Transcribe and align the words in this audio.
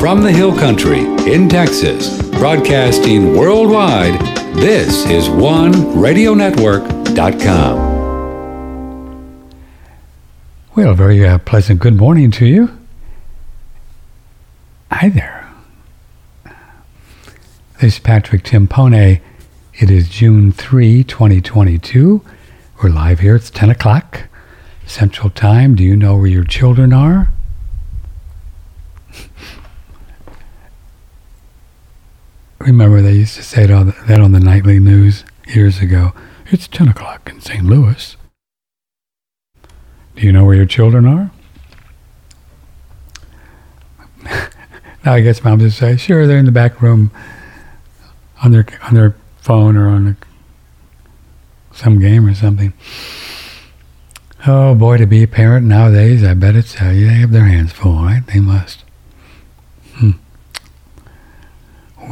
From 0.00 0.22
the 0.22 0.30
Hill 0.30 0.54
Country 0.56 1.00
in 1.30 1.48
Texas, 1.48 2.22
broadcasting 2.32 3.34
worldwide, 3.34 4.20
this 4.54 5.04
is 5.06 5.28
OneRadioNetwork.com. 5.28 7.96
Well, 10.76 10.94
very 10.94 11.26
uh, 11.26 11.38
pleasant 11.38 11.80
good 11.80 11.96
morning 11.96 12.30
to 12.32 12.44
you. 12.46 12.78
Hi 14.92 15.08
there. 15.08 15.48
This 17.80 17.94
is 17.94 17.98
Patrick 17.98 18.42
Timpone. 18.44 19.20
It 19.74 19.90
is 19.90 20.08
June 20.10 20.52
3, 20.52 21.02
2022. 21.04 22.20
We're 22.82 22.90
live 22.90 23.20
here. 23.20 23.34
It's 23.34 23.50
10 23.50 23.70
o'clock 23.70 24.24
Central 24.86 25.30
Time. 25.30 25.74
Do 25.74 25.82
you 25.82 25.96
know 25.96 26.16
where 26.16 26.26
your 26.26 26.44
children 26.44 26.92
are? 26.92 27.32
Remember, 32.66 33.00
they 33.00 33.12
used 33.12 33.36
to 33.36 33.44
say 33.44 33.64
that 33.66 34.20
on 34.20 34.32
the 34.32 34.40
nightly 34.40 34.80
news 34.80 35.24
years 35.46 35.78
ago. 35.78 36.12
It's 36.46 36.66
10 36.66 36.88
o'clock 36.88 37.30
in 37.30 37.40
St. 37.40 37.64
Louis. 37.64 38.16
Do 40.16 40.22
you 40.22 40.32
know 40.32 40.44
where 40.44 40.56
your 40.56 40.66
children 40.66 41.06
are? 41.06 41.30
now, 45.04 45.12
I 45.12 45.20
guess 45.20 45.44
moms 45.44 45.62
just 45.62 45.78
say, 45.78 45.96
sure, 45.96 46.26
they're 46.26 46.38
in 46.38 46.44
the 46.44 46.50
back 46.50 46.82
room 46.82 47.12
on 48.42 48.50
their 48.50 48.66
on 48.82 48.94
their 48.94 49.14
phone 49.38 49.76
or 49.76 49.86
on 49.88 50.08
a, 50.08 50.16
some 51.72 52.00
game 52.00 52.26
or 52.26 52.34
something. 52.34 52.72
Oh 54.44 54.74
boy, 54.74 54.96
to 54.96 55.06
be 55.06 55.22
a 55.22 55.28
parent 55.28 55.66
nowadays, 55.66 56.24
I 56.24 56.34
bet 56.34 56.56
it's 56.56 56.80
uh, 56.80 56.86
they 56.86 57.04
have 57.04 57.30
their 57.30 57.44
hands 57.44 57.72
full, 57.72 58.02
right? 58.02 58.26
They 58.26 58.40
must. 58.40 58.82
Hmm. 59.94 60.10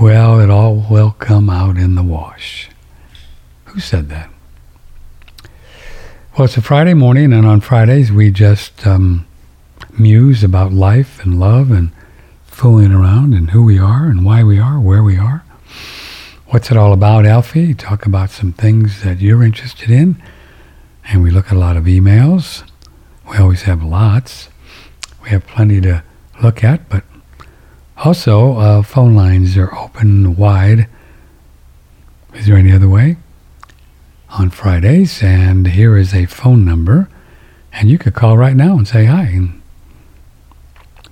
Well, 0.01 0.41
it 0.41 0.51
all 0.51 0.85
will 0.91 1.13
come 1.13 1.49
out 1.49 1.77
in 1.77 1.95
the 1.95 2.03
wash. 2.03 2.69
Who 3.67 3.79
said 3.79 4.09
that? 4.09 4.29
Well, 6.37 6.47
it's 6.47 6.57
a 6.57 6.63
Friday 6.63 6.95
morning, 6.95 7.33
and 7.33 7.47
on 7.47 7.61
Fridays 7.61 8.11
we 8.11 8.33
just 8.33 8.85
um, 8.89 9.25
muse 9.97 10.43
about 10.43 10.73
life 10.73 11.23
and 11.23 11.39
love 11.39 11.71
and 11.71 11.93
fooling 12.45 12.91
around 12.91 13.35
and 13.35 13.51
who 13.51 13.65
we 13.65 13.79
are 13.79 14.07
and 14.07 14.25
why 14.25 14.43
we 14.43 14.59
are, 14.59 14.81
where 14.81 15.03
we 15.03 15.17
are. 15.17 15.45
What's 16.47 16.73
it 16.73 16.77
all 16.77 16.93
about, 16.93 17.25
Alfie? 17.25 17.73
Talk 17.73 18.05
about 18.05 18.31
some 18.31 18.53
things 18.53 19.05
that 19.05 19.21
you're 19.21 19.45
interested 19.45 19.91
in. 19.91 20.21
And 21.07 21.23
we 21.23 21.31
look 21.31 21.47
at 21.47 21.53
a 21.53 21.59
lot 21.59 21.77
of 21.77 21.85
emails. 21.85 22.69
We 23.31 23.39
always 23.39 23.63
have 23.63 23.85
lots. 23.85 24.49
We 25.23 25.31
have 25.31 25.47
plenty 25.47 25.81
to 25.83 26.03
look 26.43 26.65
at, 26.65 26.89
but 26.89 27.05
also, 27.97 28.57
uh, 28.57 28.83
phone 28.83 29.15
lines 29.15 29.57
are 29.57 29.75
open 29.75 30.37
wide. 30.37 30.89
Is 32.35 32.47
there 32.47 32.57
any 32.57 32.73
other 32.73 32.89
way? 32.89 33.17
On 34.31 34.51
Fridays, 34.51 35.23
and 35.23 35.69
here 35.69 35.97
is 35.97 36.13
a 36.13 36.27
phone 36.27 36.65
number, 36.65 37.09
and 37.73 37.89
you 37.89 37.99
could 37.99 38.15
call 38.15 38.37
right 38.37 38.57
now 38.57 38.77
and 38.77 38.87
say 38.89 39.05
hi 39.05 39.27
and 39.27 39.63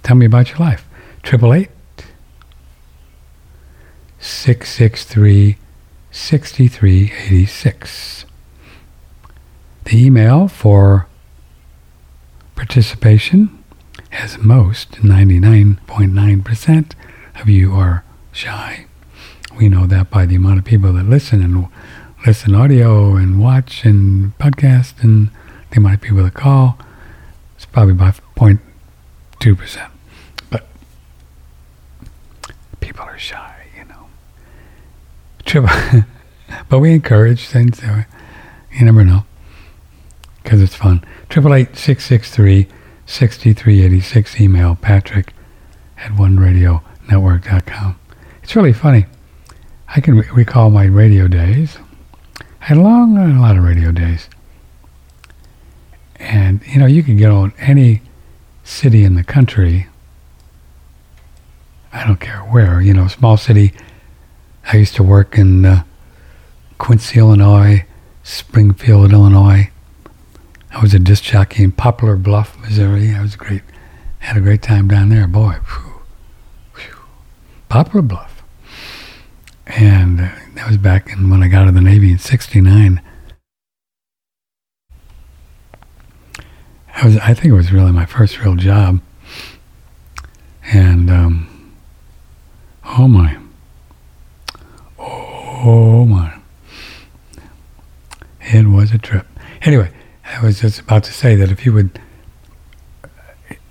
tell 0.02 0.16
me 0.16 0.26
about 0.26 0.50
your 0.50 0.58
life. 0.58 0.88
Triple 1.22 1.54
eight 1.54 1.70
six 4.18 4.72
six 4.72 5.04
three 5.04 5.58
sixty 6.10 6.66
three 6.66 7.12
eighty 7.24 7.46
six. 7.46 8.24
The 9.84 10.04
email 10.04 10.48
for 10.48 11.06
participation 12.56 13.61
as 14.12 14.38
most 14.38 14.92
99.9% 14.92 16.92
of 17.40 17.48
you 17.48 17.72
are 17.72 18.04
shy. 18.30 18.86
We 19.56 19.68
know 19.68 19.86
that 19.86 20.10
by 20.10 20.26
the 20.26 20.36
amount 20.36 20.58
of 20.58 20.64
people 20.64 20.92
that 20.92 21.04
listen 21.04 21.42
and 21.42 21.68
listen 22.26 22.54
audio 22.54 23.16
and 23.16 23.40
watch 23.40 23.84
and 23.84 24.36
podcast 24.38 25.02
and 25.02 25.30
they 25.70 25.80
might 25.80 26.00
be 26.00 26.10
with 26.10 26.26
a 26.26 26.30
call. 26.30 26.78
It's 27.56 27.66
probably 27.66 27.92
about 27.92 28.20
0.2%. 28.36 29.90
But 30.50 30.66
people 32.80 33.04
are 33.04 33.18
shy, 33.18 33.66
you 33.76 33.84
know. 33.86 34.06
Triple. 35.44 36.04
but 36.68 36.78
we 36.78 36.92
encourage 36.92 37.46
things. 37.46 37.82
You 37.82 38.84
never 38.84 39.04
know 39.04 39.24
because 40.42 40.60
it's 40.60 40.74
fun. 40.74 41.04
888 41.30 42.76
6386 43.06 44.40
email 44.40 44.74
patrick 44.76 45.32
at 45.98 46.12
oneradionetwork.com. 46.12 47.98
It's 48.42 48.56
really 48.56 48.72
funny. 48.72 49.06
I 49.88 50.00
can 50.00 50.16
re- 50.16 50.28
recall 50.32 50.70
my 50.70 50.84
radio 50.84 51.28
days. 51.28 51.78
I 52.40 52.66
had 52.66 52.78
a 52.78 52.80
long, 52.80 53.16
a 53.16 53.40
lot 53.40 53.56
of 53.56 53.64
radio 53.64 53.92
days. 53.92 54.28
And, 56.16 56.60
you 56.66 56.78
know, 56.78 56.86
you 56.86 57.02
can 57.02 57.16
get 57.16 57.30
on 57.30 57.52
any 57.58 58.02
city 58.64 59.04
in 59.04 59.14
the 59.14 59.24
country. 59.24 59.88
I 61.92 62.06
don't 62.06 62.20
care 62.20 62.38
where, 62.40 62.80
you 62.80 62.94
know, 62.94 63.08
small 63.08 63.36
city. 63.36 63.72
I 64.64 64.76
used 64.76 64.94
to 64.94 65.02
work 65.02 65.36
in 65.36 65.64
uh, 65.64 65.82
Quincy, 66.78 67.18
Illinois, 67.18 67.84
Springfield, 68.22 69.12
Illinois, 69.12 69.71
I 70.72 70.80
was 70.80 70.94
a 70.94 70.98
disc 70.98 71.24
jockey 71.24 71.64
in 71.64 71.72
Poplar 71.72 72.16
Bluff, 72.16 72.58
Missouri. 72.58 73.14
I 73.14 73.20
was 73.20 73.36
great, 73.36 73.62
had 74.20 74.38
a 74.38 74.40
great 74.40 74.62
time 74.62 74.88
down 74.88 75.10
there. 75.10 75.26
Boy, 75.26 75.58
whew, 75.66 76.00
whew. 76.74 76.96
Poplar 77.68 78.00
Bluff, 78.00 78.42
and 79.66 80.20
uh, 80.20 80.28
that 80.54 80.66
was 80.66 80.78
back 80.78 81.10
in 81.10 81.28
when 81.28 81.42
I 81.42 81.48
got 81.48 81.62
out 81.62 81.68
of 81.68 81.74
the 81.74 81.82
Navy 81.82 82.10
in 82.10 82.18
'69. 82.18 83.02
I 86.94 87.06
was, 87.06 87.18
I 87.18 87.34
think 87.34 87.46
it 87.46 87.52
was 87.52 87.70
really 87.70 87.92
my 87.92 88.06
first 88.06 88.40
real 88.40 88.56
job, 88.56 89.02
and 90.64 91.10
um, 91.10 91.74
oh 92.98 93.08
my, 93.08 93.36
oh 94.98 96.06
my, 96.06 96.38
it 98.40 98.68
was 98.68 98.92
a 98.92 98.98
trip. 98.98 99.26
Anyway 99.60 99.92
I 100.32 100.42
was 100.42 100.60
just 100.60 100.80
about 100.80 101.04
to 101.04 101.12
say 101.12 101.36
that 101.36 101.50
if 101.50 101.66
you 101.66 101.72
would, 101.74 102.00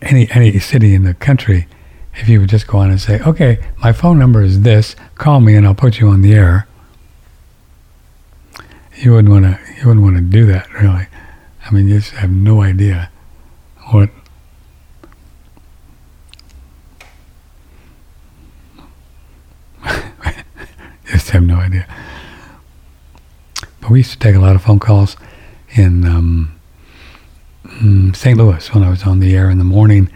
any 0.01 0.29
any 0.31 0.59
city 0.59 0.93
in 0.93 1.03
the 1.03 1.13
country, 1.13 1.67
if 2.15 2.29
you 2.29 2.39
would 2.39 2.49
just 2.49 2.67
go 2.67 2.77
on 2.77 2.91
and 2.91 3.01
say, 3.01 3.19
okay, 3.21 3.59
my 3.77 3.91
phone 3.91 4.19
number 4.19 4.41
is 4.41 4.61
this, 4.61 4.95
call 5.15 5.39
me 5.39 5.55
and 5.55 5.65
I'll 5.65 5.73
put 5.73 5.99
you 5.99 6.09
on 6.09 6.21
the 6.21 6.33
air. 6.33 6.67
You 8.97 9.13
wouldn't 9.13 9.29
want 9.29 9.45
to. 9.45 9.59
You 9.79 9.87
wouldn't 9.87 10.03
want 10.03 10.17
to 10.17 10.21
do 10.21 10.45
that, 10.45 10.71
really. 10.73 11.07
I 11.65 11.71
mean, 11.71 11.87
you 11.87 11.99
just 11.99 12.11
have 12.11 12.29
no 12.29 12.61
idea 12.61 13.09
what. 13.91 14.09
just 21.07 21.31
have 21.31 21.43
no 21.43 21.55
idea. 21.55 21.87
But 23.79 23.89
we 23.89 23.99
used 23.99 24.11
to 24.11 24.19
take 24.19 24.35
a 24.35 24.39
lot 24.39 24.55
of 24.55 24.61
phone 24.61 24.77
calls 24.77 25.17
in 25.73 26.05
um, 26.05 26.59
mm, 27.65 28.15
St. 28.15 28.37
Louis 28.37 28.73
when 28.73 28.83
I 28.83 28.89
was 28.89 29.03
on 29.03 29.19
the 29.19 29.35
air 29.35 29.49
in 29.49 29.57
the 29.57 29.63
morning. 29.63 30.09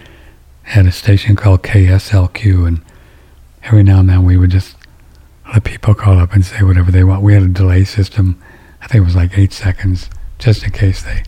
Had 0.63 0.85
a 0.87 0.91
station 0.91 1.35
called 1.35 1.61
KSLQ, 1.63 2.67
and 2.67 2.81
every 3.63 3.83
now 3.83 3.99
and 3.99 4.09
then 4.09 4.23
we 4.23 4.35
would 4.37 4.49
just 4.49 4.75
let 5.53 5.63
people 5.63 5.93
call 5.93 6.17
up 6.17 6.33
and 6.33 6.43
say 6.43 6.63
whatever 6.63 6.91
they 6.91 7.03
want. 7.03 7.21
We 7.21 7.33
had 7.33 7.43
a 7.43 7.47
delay 7.47 7.83
system. 7.83 8.41
I 8.81 8.87
think 8.87 9.01
it 9.01 9.05
was 9.05 9.15
like 9.15 9.37
eight 9.37 9.53
seconds, 9.53 10.09
just 10.39 10.63
in 10.63 10.71
case 10.71 11.03
they 11.03 11.23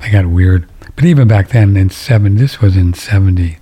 they 0.00 0.10
got 0.10 0.26
weird. 0.26 0.68
But 0.94 1.04
even 1.04 1.26
back 1.26 1.48
then, 1.48 1.76
in 1.76 1.90
seven, 1.90 2.36
this 2.36 2.60
was 2.60 2.76
in 2.76 2.92
seventy. 2.94 3.58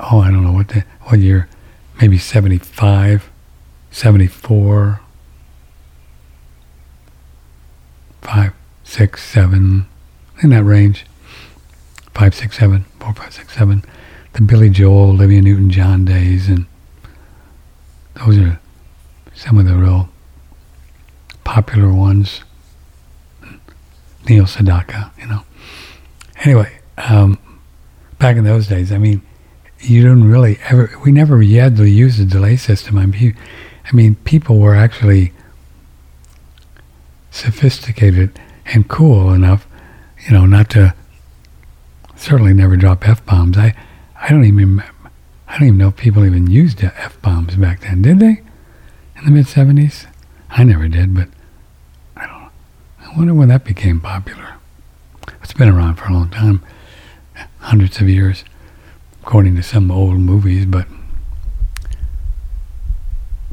Oh, 0.00 0.20
I 0.20 0.30
don't 0.30 0.42
know 0.42 0.52
what 0.52 0.68
the 0.68 0.84
what 1.02 1.20
year, 1.20 1.48
maybe 2.00 2.18
75, 2.18 3.30
74. 3.90 5.00
five, 8.22 8.52
six, 8.92 9.24
seven, 9.24 9.86
in 10.42 10.50
that 10.50 10.64
range. 10.64 11.06
Five, 12.12 12.34
six, 12.34 12.58
seven, 12.58 12.84
four, 13.00 13.14
five, 13.14 13.32
six, 13.32 13.54
seven. 13.54 13.82
The 14.34 14.42
Billy 14.42 14.68
Joel, 14.68 15.10
Olivia 15.10 15.40
Newton-John 15.40 16.04
days, 16.04 16.46
and 16.46 16.66
those 18.14 18.36
are 18.36 18.60
some 19.34 19.56
of 19.56 19.64
the 19.64 19.76
real 19.76 20.10
popular 21.42 21.90
ones. 21.90 22.42
Neil 24.28 24.44
Sedaka, 24.44 25.10
you 25.18 25.26
know. 25.26 25.42
Anyway, 26.44 26.78
um, 26.98 27.38
back 28.18 28.36
in 28.36 28.44
those 28.44 28.66
days, 28.66 28.92
I 28.92 28.98
mean, 28.98 29.22
you 29.80 30.02
didn't 30.02 30.30
really 30.30 30.58
ever, 30.68 30.90
we 31.02 31.12
never 31.12 31.40
had 31.42 31.76
to 31.78 31.88
use 31.88 32.18
delay 32.18 32.56
system. 32.56 32.98
I 32.98 33.06
mean, 33.06 33.36
I 33.90 33.96
mean, 33.96 34.16
people 34.16 34.58
were 34.58 34.74
actually 34.74 35.32
sophisticated 37.30 38.38
and 38.66 38.88
cool 38.88 39.32
enough, 39.32 39.66
you 40.26 40.32
know, 40.32 40.46
not 40.46 40.70
to 40.70 40.94
certainly 42.16 42.52
never 42.52 42.76
drop 42.76 43.06
f 43.06 43.24
bombs. 43.26 43.58
I 43.58 43.74
I 44.20 44.28
don't 44.30 44.44
even 44.44 44.80
I 45.48 45.58
don't 45.58 45.68
even 45.68 45.78
know 45.78 45.88
if 45.88 45.96
people 45.96 46.24
even 46.24 46.48
used 46.48 46.82
f 46.82 47.20
bombs 47.20 47.56
back 47.56 47.80
then. 47.80 48.02
Did 48.02 48.20
they? 48.20 48.42
In 49.16 49.24
the 49.24 49.30
mid 49.30 49.46
'70s? 49.46 50.06
I 50.50 50.64
never 50.64 50.88
did, 50.88 51.14
but 51.14 51.28
I 52.16 52.26
don't. 52.26 52.50
I 53.00 53.16
wonder 53.16 53.34
when 53.34 53.48
that 53.48 53.64
became 53.64 54.00
popular. 54.00 54.54
It's 55.42 55.52
been 55.52 55.68
around 55.68 55.96
for 55.96 56.06
a 56.08 56.12
long 56.12 56.30
time, 56.30 56.62
hundreds 57.58 58.00
of 58.00 58.08
years, 58.08 58.44
according 59.22 59.56
to 59.56 59.62
some 59.62 59.90
old 59.90 60.18
movies. 60.18 60.66
But 60.66 60.86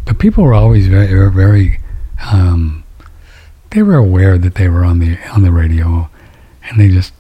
but 0.05 0.19
people 0.19 0.43
were 0.43 0.53
always 0.53 0.87
very 0.87 1.31
very. 1.31 1.79
Um, 2.31 2.83
they 3.71 3.83
were 3.83 3.95
aware 3.95 4.37
that 4.37 4.55
they 4.55 4.67
were 4.67 4.83
on 4.83 4.99
the 4.99 5.17
on 5.29 5.43
the 5.43 5.51
radio, 5.51 6.09
and 6.63 6.79
they 6.79 6.89
just 6.89 7.13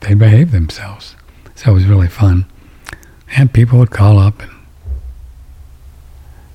they 0.00 0.14
behaved 0.14 0.52
themselves. 0.52 1.16
So 1.54 1.72
it 1.72 1.74
was 1.74 1.86
really 1.86 2.08
fun, 2.08 2.46
and 3.36 3.52
people 3.52 3.78
would 3.78 3.90
call 3.90 4.18
up 4.18 4.40
and 4.40 4.50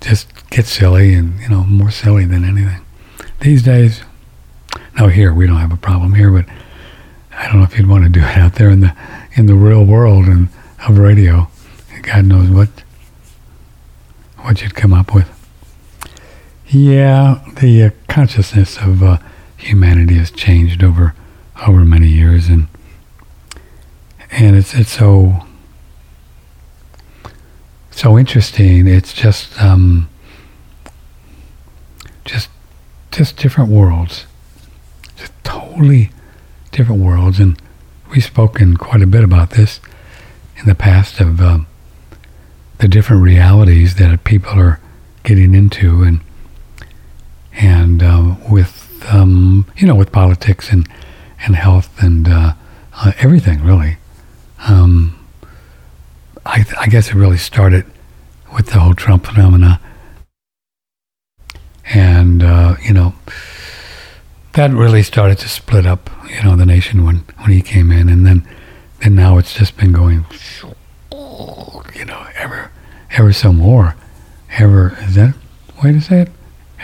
just 0.01 0.49
get 0.49 0.65
silly, 0.65 1.13
and 1.13 1.39
you 1.39 1.49
know 1.49 1.63
more 1.63 1.91
silly 1.91 2.25
than 2.25 2.45
anything. 2.45 2.81
These 3.41 3.63
days, 3.63 4.01
no, 4.97 5.07
here 5.07 5.33
we 5.33 5.45
don't 5.45 5.57
have 5.57 5.73
a 5.73 5.77
problem 5.77 6.13
here, 6.13 6.31
but 6.31 6.45
I 7.31 7.47
don't 7.47 7.57
know 7.57 7.65
if 7.65 7.77
you'd 7.77 7.89
want 7.89 8.05
to 8.05 8.09
do 8.09 8.21
it 8.21 8.37
out 8.37 8.55
there 8.55 8.69
in 8.69 8.79
the 8.79 8.95
in 9.35 9.45
the 9.45 9.55
real 9.55 9.83
world 9.83 10.25
and 10.25 10.47
of 10.87 10.97
radio. 10.97 11.49
God 12.01 12.25
knows 12.25 12.49
what 12.49 12.69
what 14.37 14.61
you'd 14.61 14.75
come 14.75 14.93
up 14.93 15.13
with. 15.13 15.34
Yeah, 16.67 17.43
the 17.59 17.83
uh, 17.83 17.89
consciousness 18.07 18.77
of 18.77 19.03
uh, 19.03 19.19
humanity 19.55 20.15
has 20.15 20.31
changed 20.31 20.83
over 20.83 21.13
over 21.67 21.85
many 21.85 22.07
years, 22.07 22.47
and 22.49 22.67
and 24.31 24.55
it's 24.55 24.73
it's 24.73 24.91
so 24.91 25.45
so 27.91 28.17
interesting. 28.17 28.87
It's 28.87 29.13
just 29.13 29.61
um, 29.61 30.09
just 32.25 32.49
just 33.11 33.37
different 33.37 33.69
worlds, 33.69 34.25
just 35.17 35.31
totally 35.43 36.09
different 36.71 37.01
worlds, 37.01 37.39
and 37.39 37.61
we've 38.09 38.23
spoken 38.23 38.75
quite 38.75 39.03
a 39.03 39.07
bit 39.07 39.23
about 39.23 39.51
this 39.51 39.79
in 40.57 40.65
the 40.65 40.75
past 40.75 41.21
of 41.21 41.39
um, 41.39 41.67
the 42.79 42.87
different 42.87 43.21
realities 43.21 43.95
that 43.95 44.23
people 44.23 44.59
are 44.59 44.79
getting 45.23 45.53
into, 45.53 46.01
and 46.01 46.21
and 47.57 48.03
uh, 48.03 48.35
with 48.49 49.03
um, 49.09 49.65
you 49.77 49.87
know 49.87 49.95
with 49.95 50.11
politics 50.11 50.71
and 50.71 50.87
and 51.45 51.55
health 51.55 52.01
and 52.01 52.27
uh, 52.27 52.53
uh, 52.93 53.11
everything 53.19 53.63
really. 53.63 53.97
Um, 54.67 55.19
I, 56.45 56.57
th- 56.57 56.75
I 56.79 56.87
guess 56.87 57.09
it 57.09 57.15
really 57.15 57.37
started 57.37 57.85
with 58.55 58.67
the 58.67 58.79
whole 58.79 58.93
Trump 58.93 59.25
phenomena, 59.25 59.79
and 61.93 62.43
uh, 62.43 62.75
you 62.83 62.93
know 62.93 63.13
that 64.53 64.71
really 64.71 65.03
started 65.03 65.37
to 65.39 65.49
split 65.49 65.85
up 65.85 66.09
you 66.29 66.41
know 66.43 66.55
the 66.55 66.65
nation 66.65 67.03
when 67.03 67.17
when 67.39 67.51
he 67.51 67.61
came 67.61 67.91
in, 67.91 68.09
and 68.09 68.25
then 68.25 68.47
then 69.01 69.15
now 69.15 69.37
it's 69.37 69.53
just 69.53 69.77
been 69.77 69.91
going 69.91 70.25
you 71.95 72.05
know 72.05 72.27
ever 72.35 72.71
ever 73.11 73.31
so 73.33 73.53
more, 73.53 73.95
ever 74.51 74.97
is 75.01 75.15
that 75.15 75.35
way 75.83 75.93
to 75.93 76.01
say 76.01 76.21
it? 76.21 76.29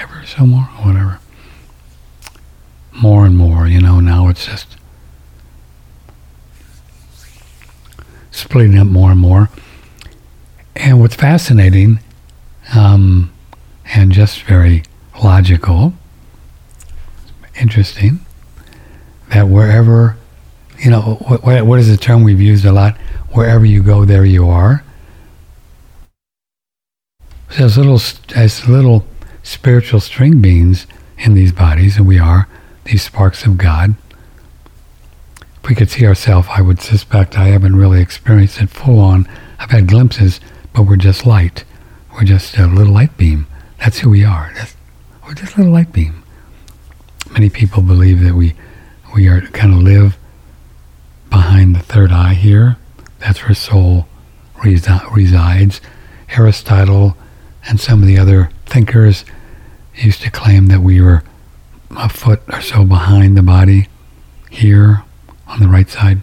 Ever 0.01 0.25
so 0.25 0.45
more, 0.45 0.63
whatever. 0.63 1.19
More 2.91 3.25
and 3.25 3.37
more, 3.37 3.67
you 3.67 3.79
know, 3.79 3.99
now 3.99 4.27
it's 4.29 4.45
just 4.45 4.77
splitting 8.31 8.77
up 8.77 8.87
more 8.87 9.11
and 9.11 9.19
more. 9.19 9.49
And 10.75 10.99
what's 10.99 11.15
fascinating 11.15 11.99
um, 12.75 13.31
and 13.93 14.11
just 14.11 14.41
very 14.43 14.83
logical, 15.23 15.93
interesting, 17.59 18.25
that 19.29 19.47
wherever, 19.47 20.17
you 20.79 20.89
know, 20.89 21.17
what, 21.27 21.65
what 21.65 21.79
is 21.79 21.89
the 21.89 21.97
term 21.97 22.23
we've 22.23 22.41
used 22.41 22.65
a 22.65 22.71
lot? 22.71 22.97
Wherever 23.33 23.65
you 23.65 23.83
go, 23.83 24.03
there 24.03 24.25
you 24.25 24.49
are. 24.49 24.83
So 27.51 27.65
little, 27.65 28.01
as 28.35 28.67
little 28.67 29.05
spiritual 29.51 29.99
string 29.99 30.41
beings 30.41 30.87
in 31.17 31.33
these 31.33 31.51
bodies, 31.51 31.97
and 31.97 32.07
we 32.07 32.17
are 32.17 32.47
these 32.85 33.03
sparks 33.03 33.45
of 33.45 33.57
God. 33.57 33.95
If 35.63 35.69
we 35.69 35.75
could 35.75 35.89
see 35.89 36.05
ourselves, 36.05 36.47
I 36.49 36.61
would 36.61 36.81
suspect 36.81 37.37
I 37.37 37.47
haven't 37.47 37.75
really 37.75 38.01
experienced 38.01 38.61
it 38.61 38.69
full 38.69 38.99
on. 38.99 39.27
I've 39.59 39.71
had 39.71 39.87
glimpses, 39.87 40.39
but 40.73 40.83
we're 40.83 40.95
just 40.95 41.25
light. 41.25 41.63
We're 42.13 42.23
just 42.23 42.57
a 42.57 42.65
little 42.65 42.93
light 42.93 43.15
beam. 43.17 43.45
That's 43.77 43.99
who 43.99 44.09
we 44.09 44.23
are. 44.23 44.51
That's, 44.55 44.75
we're 45.25 45.35
just 45.35 45.55
a 45.55 45.57
little 45.57 45.73
light 45.73 45.93
beam. 45.93 46.23
Many 47.31 47.49
people 47.49 47.83
believe 47.83 48.21
that 48.21 48.33
we 48.33 48.55
we 49.13 49.27
are 49.27 49.41
kind 49.41 49.73
of 49.73 49.79
live 49.79 50.17
behind 51.29 51.75
the 51.75 51.79
third 51.81 52.11
eye 52.11 52.33
here. 52.33 52.77
That's 53.19 53.43
where 53.43 53.53
soul 53.53 54.07
resi- 54.55 55.13
resides. 55.13 55.81
Aristotle 56.29 57.17
and 57.67 57.79
some 57.79 58.01
of 58.01 58.07
the 58.07 58.17
other 58.17 58.49
thinkers 58.65 59.25
used 59.95 60.21
to 60.21 60.31
claim 60.31 60.67
that 60.67 60.81
we 60.81 61.01
were 61.01 61.23
a 61.97 62.09
foot 62.09 62.41
or 62.51 62.61
so 62.61 62.85
behind 62.85 63.37
the 63.37 63.43
body 63.43 63.87
here 64.49 65.03
on 65.47 65.59
the 65.59 65.67
right 65.67 65.89
side. 65.89 66.19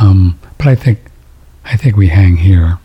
Um, 0.00 0.38
but 0.58 0.66
I 0.66 0.74
think 0.74 1.00
I 1.64 1.76
think 1.76 1.96
we 1.96 2.08
hang 2.08 2.36
here. 2.36 2.78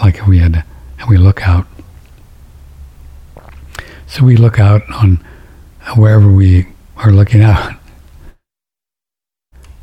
Like 0.00 0.18
if 0.18 0.26
we 0.26 0.38
had 0.38 0.64
and 0.98 1.08
we 1.08 1.16
look 1.16 1.46
out. 1.46 1.66
So 4.06 4.24
we 4.24 4.36
look 4.36 4.58
out 4.58 4.82
on 4.90 5.24
wherever 5.96 6.30
we 6.30 6.66
are 6.96 7.10
looking 7.10 7.42
out. 7.42 7.74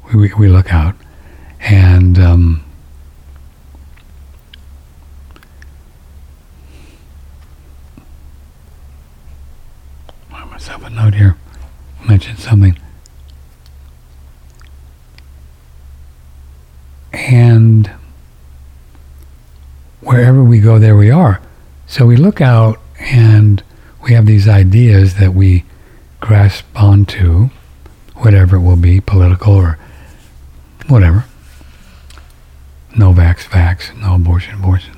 We, 0.08 0.20
we, 0.20 0.34
we 0.34 0.48
look 0.48 0.74
out 0.74 0.96
and 1.60 2.18
um, 2.20 2.64
myself 10.68 10.86
a 10.86 10.90
note 10.94 11.14
here. 11.14 11.38
Mention 12.06 12.36
something. 12.36 12.78
And 17.14 17.90
wherever 20.02 20.44
we 20.44 20.60
go, 20.60 20.78
there 20.78 20.98
we 20.98 21.10
are. 21.10 21.42
So 21.86 22.06
we 22.06 22.18
look 22.18 22.42
out 22.42 22.82
and 23.00 23.64
we 24.04 24.12
have 24.12 24.26
these 24.26 24.50
ideas 24.50 25.16
that 25.16 25.34
we 25.34 25.64
grasp 26.20 26.66
onto, 26.76 27.50
whatever 28.16 28.58
it 28.58 28.62
will 28.62 28.76
be, 28.76 29.00
political 29.00 29.54
or 29.54 29.80
whatever. 30.88 31.24
No 32.98 33.14
vax, 33.14 33.46
vax, 33.46 33.98
no 33.98 34.16
abortion, 34.16 34.56
abortion. 34.56 34.98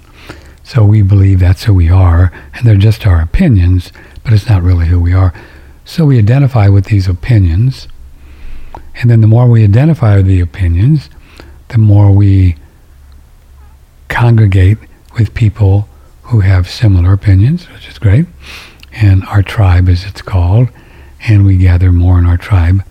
So 0.64 0.84
we 0.84 1.04
believe 1.04 1.40
that's 1.40 1.66
who 1.66 1.76
we 1.76 1.90
are, 1.90 2.32
and 2.56 2.66
they're 2.66 2.76
just 2.76 3.06
our 3.06 3.22
opinions, 3.22 3.92
but 4.24 4.34
it's 4.34 4.50
not 4.50 4.64
really 4.64 4.88
who 4.88 5.00
we 5.00 5.14
are. 5.14 5.32
So 5.86 6.06
we 6.06 6.18
identify 6.18 6.68
with 6.68 6.86
these 6.86 7.08
opinions, 7.08 7.88
and 8.96 9.10
then 9.10 9.22
the 9.22 9.28
more 9.28 9.48
we 9.48 9.64
identify 9.64 10.18
with 10.18 10.28
the 10.28 10.40
opinions, 10.40 11.10
the 11.70 11.78
more 11.78 12.12
we 12.12 12.56
congregate 14.08 14.78
with 15.18 15.34
people 15.34 15.88
who 16.24 16.42
have 16.42 16.70
similar 16.70 17.14
opinions, 17.14 17.70
which 17.70 17.88
is 17.88 17.98
great, 17.98 18.26
and 18.92 19.24
our 19.26 19.42
tribe, 19.42 19.90
as 19.90 20.06
it's 20.06 20.22
called, 20.22 20.70
and 21.28 21.46
we 21.46 21.58
gather 21.58 21.92
more 21.92 22.20
in 22.20 22.26
our 22.26 22.38
tribe. 22.38 22.84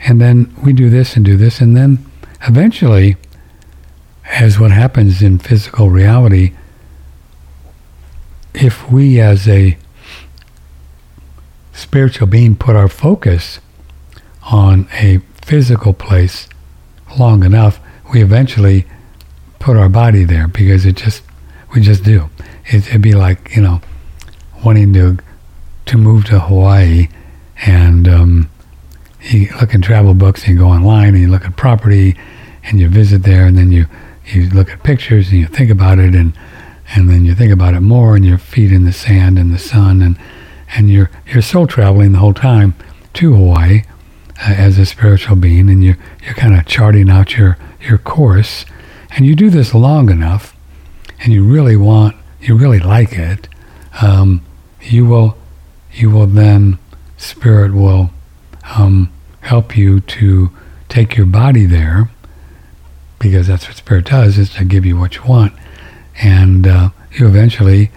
And 0.00 0.20
then 0.20 0.54
we 0.64 0.72
do 0.72 0.90
this 0.90 1.16
and 1.16 1.24
do 1.24 1.36
this, 1.36 1.60
and 1.60 1.76
then 1.76 2.04
eventually, 2.46 3.16
as 4.30 4.58
what 4.58 4.70
happens 4.70 5.22
in 5.22 5.38
physical 5.38 5.90
reality, 5.90 6.52
if 8.54 8.90
we 8.90 9.20
as 9.20 9.48
a 9.48 9.78
spiritual 11.78 12.26
being 12.26 12.56
put 12.56 12.76
our 12.76 12.88
focus 12.88 13.60
on 14.50 14.88
a 14.92 15.18
physical 15.42 15.92
place 15.92 16.48
long 17.18 17.44
enough, 17.44 17.80
we 18.12 18.22
eventually 18.22 18.84
put 19.58 19.76
our 19.76 19.88
body 19.88 20.24
there 20.24 20.48
because 20.48 20.84
it 20.84 20.96
just 20.96 21.22
we 21.74 21.80
just 21.80 22.04
do. 22.04 22.28
It, 22.66 22.92
would 22.92 23.02
be 23.02 23.12
like 23.12 23.54
you 23.54 23.62
know 23.62 23.80
wanting 24.64 24.92
to 24.94 25.18
to 25.86 25.98
move 25.98 26.24
to 26.26 26.38
Hawaii 26.40 27.08
and 27.64 28.08
um, 28.08 28.50
you 29.22 29.48
look 29.60 29.74
in 29.74 29.82
travel 29.82 30.14
books 30.14 30.44
and 30.44 30.54
you 30.54 30.58
go 30.58 30.68
online 30.68 31.08
and 31.08 31.18
you 31.18 31.28
look 31.28 31.44
at 31.44 31.56
property 31.56 32.16
and 32.64 32.78
you 32.78 32.88
visit 32.88 33.22
there 33.22 33.46
and 33.46 33.56
then 33.56 33.72
you 33.72 33.86
you 34.26 34.48
look 34.50 34.70
at 34.70 34.82
pictures 34.82 35.30
and 35.30 35.38
you 35.40 35.46
think 35.46 35.70
about 35.70 35.98
it 35.98 36.14
and 36.14 36.32
and 36.94 37.10
then 37.10 37.24
you 37.24 37.34
think 37.34 37.52
about 37.52 37.74
it 37.74 37.80
more 37.80 38.16
and 38.16 38.24
your 38.24 38.38
feet 38.38 38.72
in 38.72 38.84
the 38.84 38.92
sand 38.92 39.38
and 39.38 39.52
the 39.52 39.58
sun 39.58 40.00
and 40.02 40.18
and 40.74 40.90
you're 40.90 41.10
you're 41.26 41.42
soul 41.42 41.66
traveling 41.66 42.12
the 42.12 42.18
whole 42.18 42.34
time 42.34 42.74
to 43.14 43.34
Hawaii 43.34 43.82
uh, 44.40 44.54
as 44.56 44.78
a 44.78 44.86
spiritual 44.86 45.36
being, 45.36 45.68
and 45.70 45.82
you're 45.82 45.98
you're 46.24 46.34
kind 46.34 46.54
of 46.54 46.66
charting 46.66 47.10
out 47.10 47.36
your 47.36 47.56
your 47.80 47.98
course, 47.98 48.64
and 49.10 49.26
you 49.26 49.34
do 49.34 49.50
this 49.50 49.74
long 49.74 50.10
enough, 50.10 50.54
and 51.20 51.32
you 51.32 51.44
really 51.44 51.76
want, 51.76 52.16
you 52.40 52.56
really 52.56 52.80
like 52.80 53.12
it, 53.12 53.48
um, 54.02 54.42
you 54.80 55.06
will, 55.06 55.36
you 55.92 56.10
will 56.10 56.26
then, 56.26 56.78
spirit 57.16 57.72
will 57.72 58.10
um, 58.76 59.10
help 59.40 59.76
you 59.76 60.00
to 60.00 60.50
take 60.88 61.16
your 61.16 61.26
body 61.26 61.66
there, 61.66 62.10
because 63.18 63.46
that's 63.46 63.66
what 63.68 63.76
spirit 63.76 64.06
does, 64.06 64.38
is 64.38 64.50
to 64.50 64.64
give 64.64 64.84
you 64.84 64.98
what 64.98 65.16
you 65.16 65.22
want, 65.22 65.52
and 66.20 66.66
uh, 66.66 66.90
you 67.12 67.26
eventually 67.26 67.90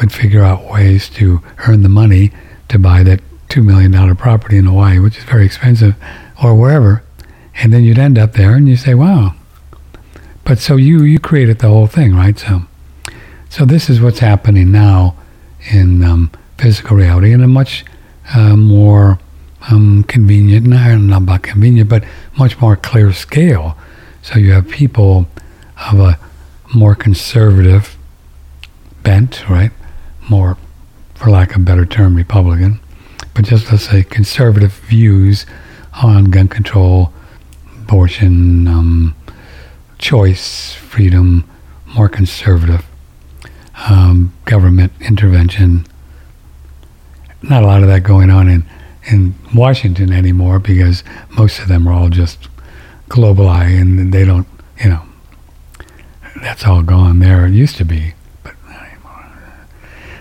would 0.00 0.12
figure 0.12 0.42
out 0.42 0.70
ways 0.70 1.08
to 1.10 1.42
earn 1.68 1.82
the 1.82 1.88
money 1.88 2.32
to 2.68 2.78
buy 2.78 3.02
that 3.02 3.20
$2 3.48 3.64
million 3.64 4.16
property 4.16 4.56
in 4.56 4.64
Hawaii, 4.64 4.98
which 4.98 5.18
is 5.18 5.24
very 5.24 5.44
expensive, 5.44 5.94
or 6.42 6.54
wherever. 6.54 7.02
And 7.56 7.72
then 7.72 7.84
you'd 7.84 7.98
end 7.98 8.18
up 8.18 8.32
there 8.32 8.54
and 8.54 8.68
you 8.68 8.76
say, 8.76 8.94
wow. 8.94 9.34
But 10.44 10.58
so 10.58 10.76
you, 10.76 11.02
you 11.02 11.18
created 11.18 11.58
the 11.58 11.68
whole 11.68 11.86
thing, 11.86 12.14
right? 12.14 12.38
So, 12.38 12.62
so 13.48 13.64
this 13.64 13.90
is 13.90 14.00
what's 14.00 14.20
happening 14.20 14.72
now 14.72 15.16
in 15.70 16.02
um, 16.02 16.30
physical 16.56 16.96
reality 16.96 17.32
in 17.32 17.42
a 17.42 17.48
much 17.48 17.84
uh, 18.34 18.56
more 18.56 19.18
um, 19.70 20.04
convenient, 20.04 20.66
not, 20.66 20.96
not 20.98 21.22
about 21.22 21.42
convenient, 21.42 21.90
but 21.90 22.04
much 22.38 22.58
more 22.60 22.76
clear 22.76 23.12
scale. 23.12 23.76
So 24.22 24.38
you 24.38 24.52
have 24.52 24.68
people 24.68 25.26
of 25.90 25.98
a 25.98 26.18
more 26.74 26.94
conservative 26.94 27.96
bent, 29.02 29.48
right? 29.48 29.72
More, 30.30 30.56
for 31.16 31.28
lack 31.28 31.50
of 31.50 31.56
a 31.56 31.64
better 31.64 31.84
term, 31.84 32.14
Republican, 32.14 32.78
but 33.34 33.44
just 33.44 33.70
let's 33.72 33.88
say 33.90 34.04
conservative 34.04 34.72
views 34.72 35.44
on 36.02 36.26
gun 36.26 36.46
control, 36.46 37.12
abortion, 37.76 38.68
um, 38.68 39.16
choice, 39.98 40.72
freedom, 40.74 41.50
more 41.96 42.08
conservative, 42.08 42.86
um, 43.88 44.32
government 44.44 44.92
intervention. 45.00 45.84
Not 47.42 47.64
a 47.64 47.66
lot 47.66 47.82
of 47.82 47.88
that 47.88 48.04
going 48.04 48.30
on 48.30 48.48
in, 48.48 48.64
in 49.10 49.34
Washington 49.52 50.12
anymore 50.12 50.60
because 50.60 51.02
most 51.30 51.58
of 51.58 51.66
them 51.66 51.88
are 51.88 51.92
all 51.92 52.08
just 52.08 52.48
global 53.08 53.48
eye 53.48 53.64
and 53.64 54.12
they 54.12 54.24
don't, 54.24 54.46
you 54.80 54.90
know, 54.90 55.02
that's 56.40 56.64
all 56.64 56.82
gone 56.82 57.18
there. 57.18 57.46
It 57.46 57.52
used 57.52 57.76
to 57.78 57.84
be. 57.84 58.14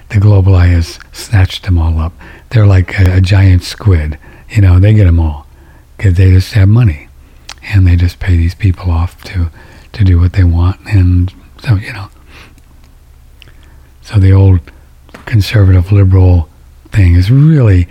The 0.09 0.19
global 0.19 0.55
eye 0.55 0.67
has 0.67 0.99
snatched 1.11 1.63
them 1.63 1.77
all 1.77 1.99
up. 1.99 2.13
They're 2.49 2.65
like 2.65 2.99
a, 2.99 3.17
a 3.17 3.21
giant 3.21 3.63
squid. 3.63 4.17
You 4.49 4.61
know, 4.61 4.79
they 4.79 4.93
get 4.93 5.05
them 5.05 5.19
all 5.19 5.45
because 5.97 6.15
they 6.15 6.31
just 6.31 6.53
have 6.53 6.67
money 6.67 7.09
and 7.63 7.85
they 7.85 7.95
just 7.95 8.19
pay 8.19 8.35
these 8.37 8.55
people 8.55 8.91
off 8.91 9.23
to 9.23 9.49
to 9.91 10.03
do 10.03 10.19
what 10.19 10.33
they 10.33 10.43
want 10.43 10.79
and 10.85 11.33
so 11.61 11.75
you 11.75 11.91
know 11.91 12.09
so 14.01 14.19
the 14.19 14.31
old 14.31 14.59
conservative 15.25 15.91
liberal 15.91 16.49
thing 16.91 17.15
is 17.15 17.29
really 17.31 17.87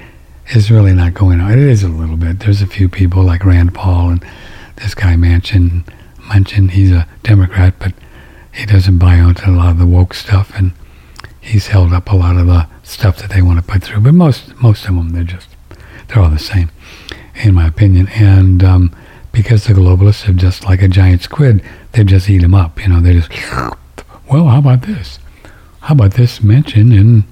is 0.51 0.71
really 0.71 0.93
not 0.93 1.15
going 1.15 1.41
on 1.41 1.53
it 1.53 1.59
is 1.59 1.83
a 1.83 1.89
little 1.89 2.17
bit 2.17 2.41
there's 2.41 2.63
a 2.63 2.67
few 2.67 2.89
people 2.89 3.23
like 3.23 3.45
Rand 3.45 3.75
Paul 3.75 4.11
and 4.11 4.27
this 4.77 4.95
guy 4.95 5.15
Manchin 5.15 5.85
Manchin 6.29 6.71
he's 6.71 6.93
a 6.93 7.07
Democrat 7.23 7.75
but 7.79 7.93
he 8.53 8.65
doesn't 8.65 8.99
buy 8.99 9.17
into 9.17 9.51
a 9.51 9.53
lot 9.53 9.71
of 9.71 9.79
the 9.79 9.87
woke 9.87 10.15
stuff 10.15 10.53
and 10.55 10.73
he's 11.49 11.69
held 11.69 11.93
up 11.93 12.11
a 12.11 12.17
lot 12.17 12.37
of 12.37 12.47
the 12.47 12.67
stuff 12.83 13.19
that 13.19 13.31
they 13.31 13.43
want 13.43 13.59
to 13.59 13.65
put 13.65 13.83
through 13.83 14.01
but 14.01 14.15
most 14.15 14.55
most 14.63 14.89
of 14.89 14.95
them 14.95 15.11
they're 15.11 15.25
just 15.25 15.49
they're 16.09 16.23
all 16.23 16.31
the 16.31 16.39
same 16.39 16.71
in 17.45 17.55
my 17.55 17.67
opinion. 17.67 18.09
And 18.09 18.63
um, 18.65 18.97
because 19.33 19.65
the 19.65 19.75
globalists 19.75 20.29
are 20.29 20.33
just 20.33 20.65
like 20.65 20.83
a 20.83 20.89
giant 20.89 21.23
squid, 21.23 21.63
they 21.93 22.05
just 22.05 22.29
eat 22.29 22.43
them 22.43 22.55
up. 22.55 22.81
You 22.81 22.89
know, 22.89 23.01
they 23.01 23.15
just, 23.15 23.31
well, 24.31 24.47
how 24.47 24.59
about 24.59 24.83
this? 24.83 25.19
How 25.81 25.95
about 25.95 26.15
this 26.15 26.43
mansion 26.43 26.93
in 26.93 27.25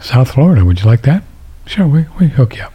South 0.00 0.32
Florida? 0.32 0.64
Would 0.64 0.80
you 0.80 0.86
like 0.86 1.02
that? 1.02 1.22
Sure, 1.66 1.86
we, 1.86 2.06
we 2.20 2.28
hook 2.28 2.56
you 2.56 2.64
up. 2.64 2.72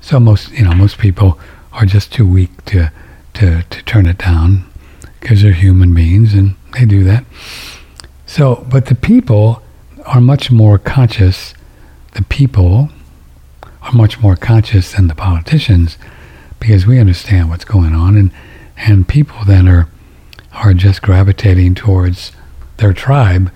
So 0.00 0.18
most, 0.18 0.50
you 0.52 0.64
know, 0.64 0.74
most 0.74 0.98
people 0.98 1.38
are 1.72 1.86
just 1.86 2.12
too 2.12 2.26
weak 2.26 2.64
to, 2.66 2.90
to, 3.34 3.62
to 3.62 3.84
turn 3.84 4.06
it 4.06 4.18
down 4.18 4.68
because 5.20 5.42
they're 5.42 5.52
human 5.52 5.94
beings 5.94 6.34
and 6.34 6.56
they 6.72 6.84
do 6.84 7.04
that. 7.04 7.24
So, 8.32 8.66
but 8.66 8.86
the 8.86 8.94
people 8.94 9.62
are 10.06 10.18
much 10.18 10.50
more 10.50 10.78
conscious. 10.78 11.52
The 12.14 12.22
people 12.22 12.88
are 13.82 13.92
much 13.92 14.20
more 14.20 14.36
conscious 14.36 14.92
than 14.92 15.08
the 15.08 15.14
politicians 15.14 15.98
because 16.58 16.86
we 16.86 16.98
understand 16.98 17.50
what's 17.50 17.66
going 17.66 17.94
on 17.94 18.16
and 18.16 18.30
and 18.78 19.06
people 19.06 19.44
then 19.44 19.68
are 19.68 19.86
are 20.50 20.72
just 20.72 21.02
gravitating 21.02 21.74
towards 21.74 22.32
their 22.78 22.94
tribe 22.94 23.52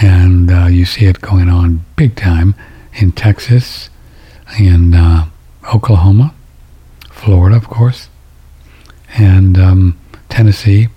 and 0.00 0.50
uh, 0.50 0.64
you 0.64 0.86
see 0.86 1.04
it 1.04 1.20
going 1.20 1.50
on 1.50 1.84
big 1.96 2.16
time 2.16 2.54
in 2.94 3.12
Texas 3.12 3.90
and 4.58 4.94
uh, 4.94 5.26
Oklahoma, 5.74 6.32
Florida, 7.10 7.54
of 7.54 7.68
course, 7.68 8.08
and 9.18 9.58
um, 9.58 9.98
Tennessee, 10.30 10.88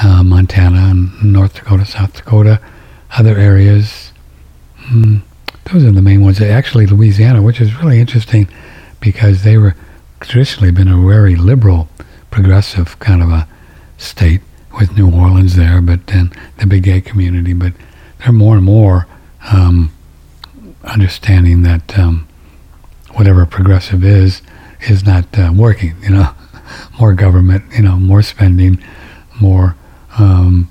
uh, 0.00 0.22
Montana, 0.22 0.90
and 0.90 1.22
North 1.32 1.54
Dakota, 1.54 1.84
South 1.84 2.14
Dakota, 2.14 2.60
other 3.16 3.36
areas. 3.36 4.12
Mm, 4.86 5.22
those 5.64 5.84
are 5.84 5.92
the 5.92 6.02
main 6.02 6.22
ones. 6.22 6.40
Actually, 6.40 6.86
Louisiana, 6.86 7.42
which 7.42 7.60
is 7.60 7.74
really 7.76 8.00
interesting 8.00 8.48
because 9.00 9.42
they 9.42 9.58
were 9.58 9.74
traditionally 10.20 10.70
been 10.70 10.88
a 10.88 10.96
very 11.06 11.36
liberal, 11.36 11.88
progressive 12.30 12.98
kind 12.98 13.22
of 13.22 13.30
a 13.30 13.46
state 13.98 14.40
with 14.78 14.96
New 14.96 15.10
Orleans 15.14 15.56
there, 15.56 15.80
but 15.80 16.06
then 16.06 16.32
the 16.58 16.66
big 16.66 16.84
gay 16.84 17.00
community. 17.00 17.52
But 17.52 17.74
they're 18.18 18.32
more 18.32 18.56
and 18.56 18.64
more 18.64 19.06
um, 19.52 19.92
understanding 20.84 21.62
that 21.62 21.98
um, 21.98 22.26
whatever 23.12 23.44
progressive 23.46 24.04
is 24.04 24.42
is 24.88 25.04
not 25.04 25.26
uh, 25.38 25.52
working. 25.54 25.94
You 26.02 26.10
know, 26.10 26.34
more 27.00 27.12
government, 27.12 27.64
you 27.76 27.82
know, 27.82 27.96
more 27.96 28.22
spending, 28.22 28.82
more 29.40 29.76
um, 30.18 30.70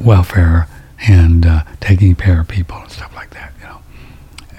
welfare, 0.00 0.68
and 1.06 1.44
uh, 1.44 1.64
taking 1.80 2.14
care 2.14 2.40
of 2.40 2.48
people 2.48 2.76
and 2.78 2.90
stuff 2.90 3.14
like 3.14 3.30
that. 3.30 3.52
You 3.60 3.66
know, 3.66 3.78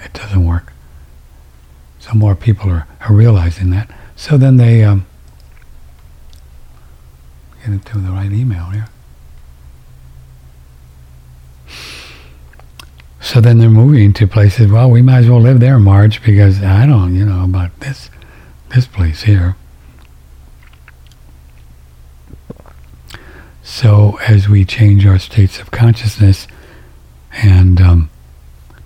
it 0.04 0.12
doesn't 0.12 0.44
work. 0.44 0.72
So 1.98 2.14
more 2.14 2.34
people 2.36 2.70
are, 2.70 2.86
are 3.00 3.12
realizing 3.12 3.70
that. 3.70 3.90
So 4.14 4.36
then 4.36 4.56
they 4.56 4.84
um, 4.84 5.06
get 7.60 7.72
into 7.72 7.98
the 7.98 8.10
right 8.10 8.32
email 8.32 8.66
here. 8.66 8.88
So 13.20 13.40
then 13.40 13.58
they're 13.58 13.68
moving 13.68 14.12
to 14.14 14.26
places. 14.28 14.70
Well, 14.70 14.88
we 14.88 15.02
might 15.02 15.18
as 15.18 15.28
well 15.28 15.40
live 15.40 15.58
there, 15.58 15.80
Marge, 15.80 16.22
because 16.22 16.62
I 16.62 16.86
don't, 16.86 17.16
you 17.16 17.26
know, 17.26 17.42
about 17.44 17.80
this 17.80 18.08
this 18.68 18.86
place 18.86 19.22
here. 19.22 19.56
So 23.68 24.16
as 24.28 24.48
we 24.48 24.64
change 24.64 25.04
our 25.06 25.18
states 25.18 25.58
of 25.58 25.72
consciousness 25.72 26.46
and 27.32 27.80
um, 27.80 28.10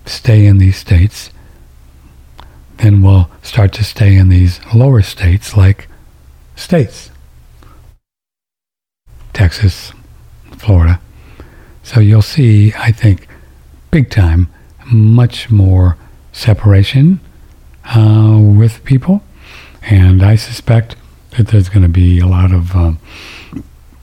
stay 0.07 0.47
in 0.47 0.57
these 0.57 0.75
states, 0.75 1.29
then 2.77 3.03
we'll 3.03 3.29
start 3.43 3.73
to 3.73 3.83
stay 3.83 4.15
in 4.15 4.29
these 4.29 4.59
lower 4.73 5.03
states 5.03 5.55
like 5.55 5.87
states. 6.55 7.11
Texas, 9.33 9.93
Florida. 10.57 10.99
So 11.83 11.99
you'll 11.99 12.23
see, 12.23 12.73
I 12.73 12.91
think, 12.91 13.27
big 13.91 14.09
time, 14.09 14.49
much 14.91 15.51
more 15.51 15.95
separation 16.31 17.19
uh, 17.85 18.39
with 18.41 18.83
people. 18.83 19.21
And 19.83 20.23
I 20.23 20.35
suspect 20.35 20.95
that 21.37 21.49
there's 21.49 21.69
going 21.69 21.83
to 21.83 21.87
be 21.87 22.17
a 22.19 22.27
lot 22.27 22.51
of 22.51 22.75
um, 22.75 22.97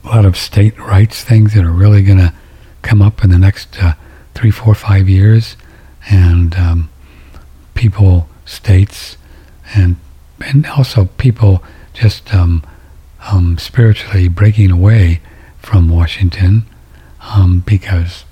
a 0.09 0.17
lot 0.17 0.25
of 0.25 0.37
state 0.37 0.79
rights 0.79 1.23
things 1.23 1.53
that 1.53 1.65
are 1.65 1.71
really 1.71 2.03
going 2.03 2.19
to 2.19 2.33
come 2.81 3.03
up 3.03 3.23
in 3.23 3.31
the 3.31 3.39
next 3.39 3.83
uh, 3.83 3.93
three, 4.35 4.51
four, 4.51 4.75
five 4.75 5.09
years, 5.09 5.57
and 6.09 6.55
um, 6.55 6.89
people, 7.75 8.29
states, 8.47 9.19
and 9.75 9.97
and 10.47 10.67
also 10.67 11.07
people 11.19 11.63
just 11.93 12.33
um, 12.35 12.63
um, 13.31 13.59
spiritually 13.59 14.29
breaking 14.29 14.71
away 14.71 15.21
from 15.59 15.91
Washington 15.91 16.65
um, 17.21 17.63
because 17.67 18.25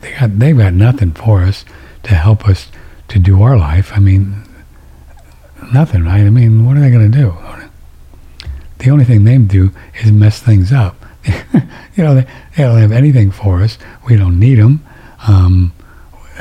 they, 0.00 0.12
got 0.12 0.38
they've 0.38 0.58
got 0.58 0.74
nothing 0.74 1.12
for 1.12 1.42
us 1.42 1.64
to 2.02 2.14
help 2.14 2.46
us 2.46 2.68
to 3.08 3.18
do 3.18 3.40
our 3.42 3.56
life. 3.56 3.90
I 3.94 4.00
mean, 4.00 4.42
nothing. 5.72 6.04
Right? 6.04 6.20
I 6.20 6.30
mean, 6.30 6.66
what 6.66 6.76
are 6.76 6.80
they 6.80 6.90
going 6.90 7.10
to 7.10 7.18
do? 7.18 7.34
The 8.78 8.90
only 8.90 9.04
thing 9.04 9.24
they 9.24 9.38
do 9.38 9.72
is 10.02 10.12
mess 10.12 10.40
things 10.40 10.72
up. 10.72 11.04
you 11.26 12.04
know, 12.04 12.14
they, 12.14 12.26
they 12.56 12.62
don't 12.62 12.80
have 12.80 12.92
anything 12.92 13.30
for 13.30 13.62
us. 13.62 13.78
We 14.08 14.16
don't 14.16 14.38
need 14.38 14.56
them. 14.56 14.84
Um, 15.26 15.72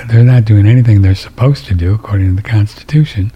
they're 0.07 0.23
not 0.23 0.45
doing 0.45 0.67
anything 0.67 1.01
they're 1.01 1.15
supposed 1.15 1.65
to 1.65 1.73
do 1.73 1.93
according 1.93 2.35
to 2.35 2.41
the 2.41 2.47
Constitution. 2.47 3.31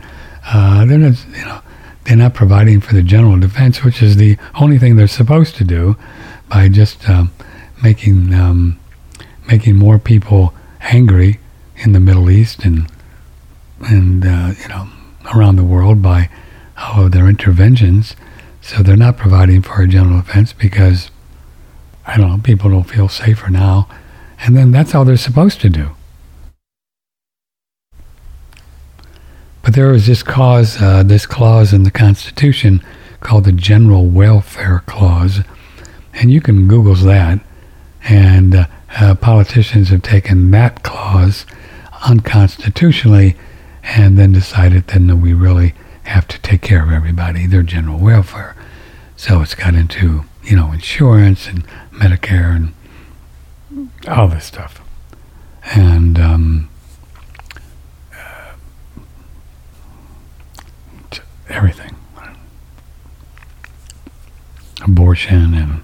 Uh, 0.46 0.86
they're 0.86 0.98
not, 0.98 1.26
you 1.28 1.46
know, 1.46 1.62
they're 2.06 2.18
not 2.18 2.34
providing 2.34 2.82
for 2.82 2.94
the 2.94 3.04
general 3.04 3.40
defense, 3.40 3.84
which 3.84 4.02
is 4.02 4.18
the 4.18 4.38
only 4.60 4.78
thing 4.78 4.96
they're 4.96 5.08
supposed 5.08 5.56
to 5.56 5.64
do 5.64 5.96
by 6.50 6.68
just 6.68 7.08
um, 7.10 7.32
making 7.84 8.34
um, 8.34 8.80
making 9.48 9.76
more 9.78 10.00
people 10.00 10.54
angry 10.82 11.40
in 11.78 11.94
the 11.94 12.00
Middle 12.00 12.30
East 12.30 12.66
and 12.66 12.92
and 13.82 14.26
uh, 14.26 14.54
you 14.62 14.68
know 14.68 14.90
around 15.36 15.56
the 15.56 15.64
world 15.64 16.02
by 16.02 16.30
oh, 16.78 17.10
their 17.10 17.28
interventions. 17.28 18.16
So 18.62 18.84
they're 18.84 18.98
not 18.98 19.18
providing 19.18 19.62
for 19.62 19.82
a 19.82 19.88
general 19.88 20.22
defense 20.22 20.54
because 20.54 21.12
I 22.06 22.18
don't 22.18 22.30
know 22.30 22.38
people 22.44 22.70
don't 22.70 22.84
feel 22.84 23.08
safer 23.08 23.50
now, 23.50 23.88
and 24.40 24.56
then 24.56 24.72
that's 24.72 24.94
all 24.96 25.06
they're 25.06 25.18
supposed 25.18 25.62
to 25.62 25.70
do. 25.70 25.92
But 29.62 29.76
there 29.76 29.94
is 29.94 30.08
this 30.08 30.24
clause, 30.24 30.82
uh, 30.82 31.04
this 31.04 31.26
clause 31.26 31.74
in 31.74 31.84
the 31.84 31.92
Constitution 31.92 32.84
called 33.20 33.44
the 33.44 33.52
General 33.52 34.06
Welfare 34.06 34.84
Clause, 34.86 35.42
and 36.14 36.32
you 36.32 36.42
can 36.42 36.68
Google 36.68 36.96
that. 36.96 37.40
And 38.04 38.56
uh, 38.56 38.68
uh, 39.00 39.16
politicians 39.16 39.90
have 39.90 40.02
taken 40.02 40.52
that 40.52 40.84
clause 40.84 41.46
unconstitutionally, 42.08 43.36
and 43.84 44.18
then 44.18 44.32
decided 44.32 44.88
then 44.88 45.08
that 45.08 45.18
we 45.18 45.34
really 45.34 45.74
have 46.10 46.28
to 46.28 46.40
take 46.42 46.62
care 46.62 46.84
of 46.84 46.92
everybody, 46.92 47.46
their 47.46 47.64
general 47.64 48.00
welfare. 48.00 48.56
So 49.16 49.42
it's 49.42 49.56
got 49.56 49.76
into 49.76 50.24
you 50.44 50.56
know 50.56 50.72
insurance 50.72 51.48
and 51.48 51.66
Medicare 51.92 52.56
and 52.56 53.90
all 54.08 54.28
this 54.28 54.46
stuff, 54.46 54.82
and 55.76 56.20
um, 56.20 56.70
everything. 61.48 61.96
Abortion 64.82 65.54
and 65.54 65.82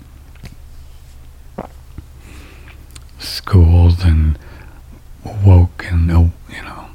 schools 3.20 4.03
and 4.03 4.39
woke 5.46 5.86
and 5.91 6.08
you 6.10 6.62
know 6.63 6.88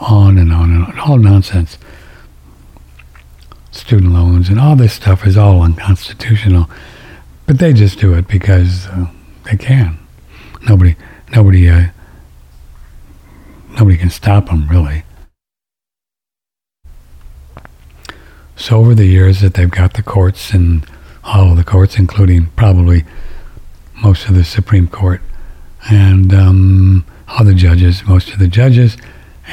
on 0.00 0.38
and 0.38 0.52
on 0.52 0.72
and 0.72 0.84
on, 0.84 0.98
all 0.98 1.18
nonsense. 1.18 1.78
Student 3.76 4.12
loans 4.12 4.48
and 4.48 4.58
all 4.58 4.74
this 4.74 4.94
stuff 4.94 5.26
is 5.26 5.36
all 5.36 5.60
unconstitutional, 5.60 6.68
but 7.46 7.58
they 7.58 7.72
just 7.72 7.98
do 7.98 8.14
it 8.14 8.26
because 8.26 8.86
uh, 8.86 9.06
they 9.44 9.56
can. 9.56 9.98
Nobody, 10.66 10.96
nobody, 11.30 11.68
uh, 11.68 11.88
nobody 13.78 13.96
can 13.96 14.10
stop 14.10 14.46
them 14.46 14.66
really. 14.68 15.04
So 18.56 18.78
over 18.78 18.94
the 18.94 19.06
years 19.06 19.42
that 19.42 19.54
they've 19.54 19.70
got 19.70 19.94
the 19.94 20.02
courts 20.02 20.52
and 20.52 20.84
all 21.22 21.50
of 21.50 21.56
the 21.56 21.64
courts, 21.64 21.98
including 21.98 22.46
probably 22.56 23.04
most 24.02 24.28
of 24.28 24.34
the 24.34 24.44
Supreme 24.44 24.88
Court 24.88 25.20
and 25.90 26.32
um, 26.32 27.04
all 27.28 27.44
the 27.44 27.54
judges, 27.54 28.04
most 28.06 28.30
of 28.32 28.38
the 28.38 28.48
judges, 28.48 28.96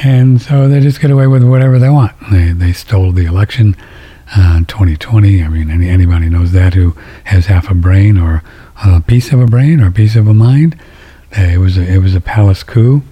and 0.02 0.40
so 0.40 0.66
they 0.66 0.80
just 0.80 1.00
get 1.00 1.10
away 1.10 1.26
with 1.26 1.44
whatever 1.44 1.78
they 1.78 1.90
want. 1.90 2.12
They 2.30 2.52
they 2.52 2.72
stole 2.72 3.12
the 3.12 3.26
election 3.26 3.76
uh, 4.36 4.58
2020. 4.60 5.42
I 5.42 5.48
mean, 5.48 5.70
any, 5.70 5.88
anybody 5.88 6.28
knows 6.28 6.52
that 6.52 6.74
who 6.74 6.96
has 7.24 7.46
half 7.46 7.70
a 7.70 7.74
brain 7.74 8.18
or 8.18 8.42
a 8.84 9.00
piece 9.00 9.32
of 9.32 9.40
a 9.40 9.46
brain 9.46 9.80
or 9.80 9.88
a 9.88 9.92
piece 9.92 10.16
of 10.16 10.26
a 10.26 10.34
mind. 10.34 10.78
It 11.32 11.58
was 11.58 11.76
a, 11.76 11.82
it 11.82 11.98
was 11.98 12.14
a 12.14 12.20
palace 12.20 12.62
coup. 12.62 13.02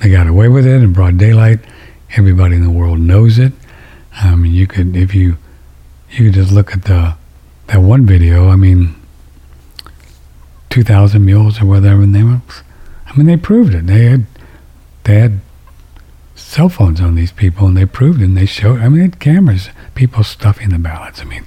They 0.00 0.10
got 0.10 0.26
away 0.26 0.48
with 0.48 0.66
it 0.66 0.82
in 0.82 0.92
broad 0.92 1.18
daylight. 1.18 1.60
Everybody 2.16 2.56
in 2.56 2.62
the 2.62 2.70
world 2.70 2.98
knows 2.98 3.38
it. 3.38 3.52
I 4.14 4.34
mean, 4.34 4.52
you 4.52 4.66
could 4.66 4.96
if 4.96 5.14
you 5.14 5.38
you 6.10 6.26
could 6.26 6.34
just 6.34 6.52
look 6.52 6.72
at 6.72 6.84
the 6.84 7.16
that 7.68 7.80
one 7.80 8.04
video. 8.04 8.48
I 8.48 8.56
mean, 8.56 8.94
two 10.68 10.82
thousand 10.82 11.24
mules 11.24 11.60
or 11.62 11.66
whatever 11.66 12.04
they 12.04 12.22
were. 12.22 12.42
I 13.06 13.16
mean, 13.16 13.26
they 13.26 13.36
proved 13.36 13.74
it. 13.74 13.86
They 13.86 14.04
had 14.04 14.26
they 15.04 15.14
had 15.20 15.40
cell 16.52 16.68
phones 16.68 17.00
on 17.00 17.14
these 17.14 17.32
people, 17.32 17.66
and 17.66 17.74
they 17.74 17.86
proved 17.86 18.20
and 18.20 18.36
They 18.36 18.44
showed. 18.44 18.80
I 18.80 18.90
mean, 18.90 19.10
cameras. 19.12 19.70
People 19.94 20.22
stuffing 20.22 20.68
the 20.68 20.78
ballots. 20.78 21.22
I 21.22 21.24
mean, 21.24 21.46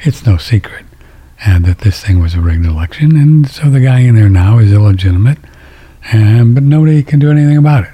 it's 0.00 0.24
no 0.24 0.36
secret, 0.36 0.84
and 1.44 1.64
that 1.64 1.78
this 1.78 2.00
thing 2.04 2.20
was 2.20 2.34
a 2.34 2.40
rigged 2.40 2.64
election, 2.64 3.16
and 3.16 3.50
so 3.50 3.68
the 3.68 3.80
guy 3.80 4.00
in 4.00 4.14
there 4.14 4.28
now 4.28 4.58
is 4.58 4.72
illegitimate, 4.72 5.38
and 6.12 6.54
but 6.54 6.62
nobody 6.62 7.02
can 7.02 7.18
do 7.18 7.32
anything 7.32 7.56
about 7.56 7.84
it. 7.84 7.90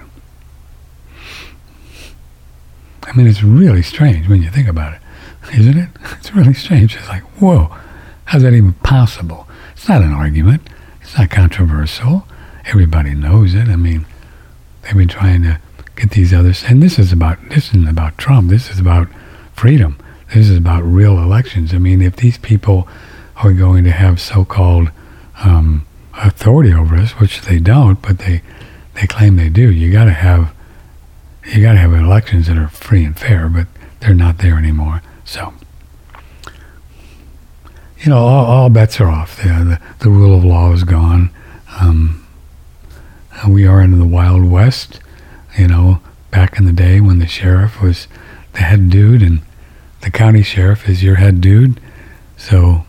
I 3.05 3.17
mean, 3.17 3.27
it's 3.27 3.43
really 3.43 3.83
strange 3.83 4.29
when 4.29 4.43
you 4.43 4.51
think 4.51 4.69
about 4.69 4.93
it, 4.93 5.01
isn't 5.59 5.79
it? 5.79 5.89
It's 6.19 6.35
really 6.35 6.55
strange. 6.55 6.97
It's 6.97 7.09
like, 7.09 7.23
whoa, 7.41 7.75
how's 8.27 8.43
that 8.43 8.53
even 8.53 8.75
possible? 8.75 9.49
It's 9.73 9.89
not 9.89 10.03
an 10.03 10.13
argument. 10.13 10.69
It's 11.01 11.17
not 11.17 11.31
controversial. 11.31 12.27
Everybody 12.67 13.15
knows 13.15 13.55
it. 13.55 13.69
I 13.69 13.77
mean, 13.77 14.05
they've 14.83 14.97
been 14.97 15.09
trying 15.09 15.43
to 15.45 15.59
get 15.97 16.11
these 16.11 16.33
others, 16.33 16.65
and 16.65 16.83
this 16.83 16.99
is 16.99 17.13
about 17.13 17.39
this 17.51 17.69
isn't 17.69 17.89
about 17.89 18.19
Trump. 18.19 18.51
This 18.51 18.71
is 18.71 18.79
about 18.79 19.09
freedom. 19.55 19.99
This 20.35 20.49
is 20.49 20.57
about 20.57 20.83
real 20.83 21.19
elections. 21.19 21.75
I 21.75 21.79
mean, 21.79 22.01
if 22.01 22.17
these 22.17 22.39
people 22.39 22.89
are 23.37 23.53
going 23.53 23.85
to 23.85 23.91
have 23.91 24.21
so-called 24.21 24.91
um, 25.45 25.87
authority 26.15 26.73
over 26.73 26.97
us, 26.97 27.13
which 27.13 27.43
they 27.43 27.59
don't, 27.59 28.01
but 28.01 28.19
they 28.19 28.43
they 28.95 29.07
claim 29.07 29.37
they 29.37 29.49
do, 29.49 29.71
you 29.71 29.93
got 29.93 30.05
to 30.05 30.13
have 30.13 30.55
you 31.47 31.63
got 31.63 31.73
to 31.73 31.79
have 31.79 31.93
elections 31.93 32.47
that 32.47 32.57
are 32.57 32.69
free 32.69 33.05
and 33.05 33.19
fair, 33.19 33.49
but 33.49 33.67
they're 34.01 34.15
not 34.15 34.39
there 34.39 34.57
anymore. 34.57 35.03
So, 35.25 35.55
you 37.99 38.11
know, 38.11 38.19
all, 38.19 38.45
all 38.45 38.71
bets 38.71 39.01
are 39.01 39.09
off. 39.09 39.37
The, 39.37 39.49
the, 39.49 39.81
the 40.01 40.11
rule 40.11 40.37
of 40.37 40.45
law 40.45 40.73
is 40.73 40.85
gone. 40.85 41.31
Um, 41.81 42.27
we 43.49 43.67
are 43.67 43.81
in 43.81 43.99
the 43.99 44.07
Wild 44.07 44.45
West. 44.45 45.01
You 45.57 45.69
know, 45.69 46.01
back 46.31 46.59
in 46.59 46.65
the 46.65 46.73
day 46.73 47.01
when 47.01 47.19
the 47.19 47.27
sheriff 47.27 47.81
was 47.83 48.09
the 48.53 48.61
head 48.61 48.91
dude 48.91 49.23
and 49.23 49.41
the 50.01 50.11
county 50.11 50.43
sheriff 50.43 50.89
is 50.89 51.03
your 51.03 51.17
head 51.17 51.41
dude. 51.41 51.81
So, 52.37 52.85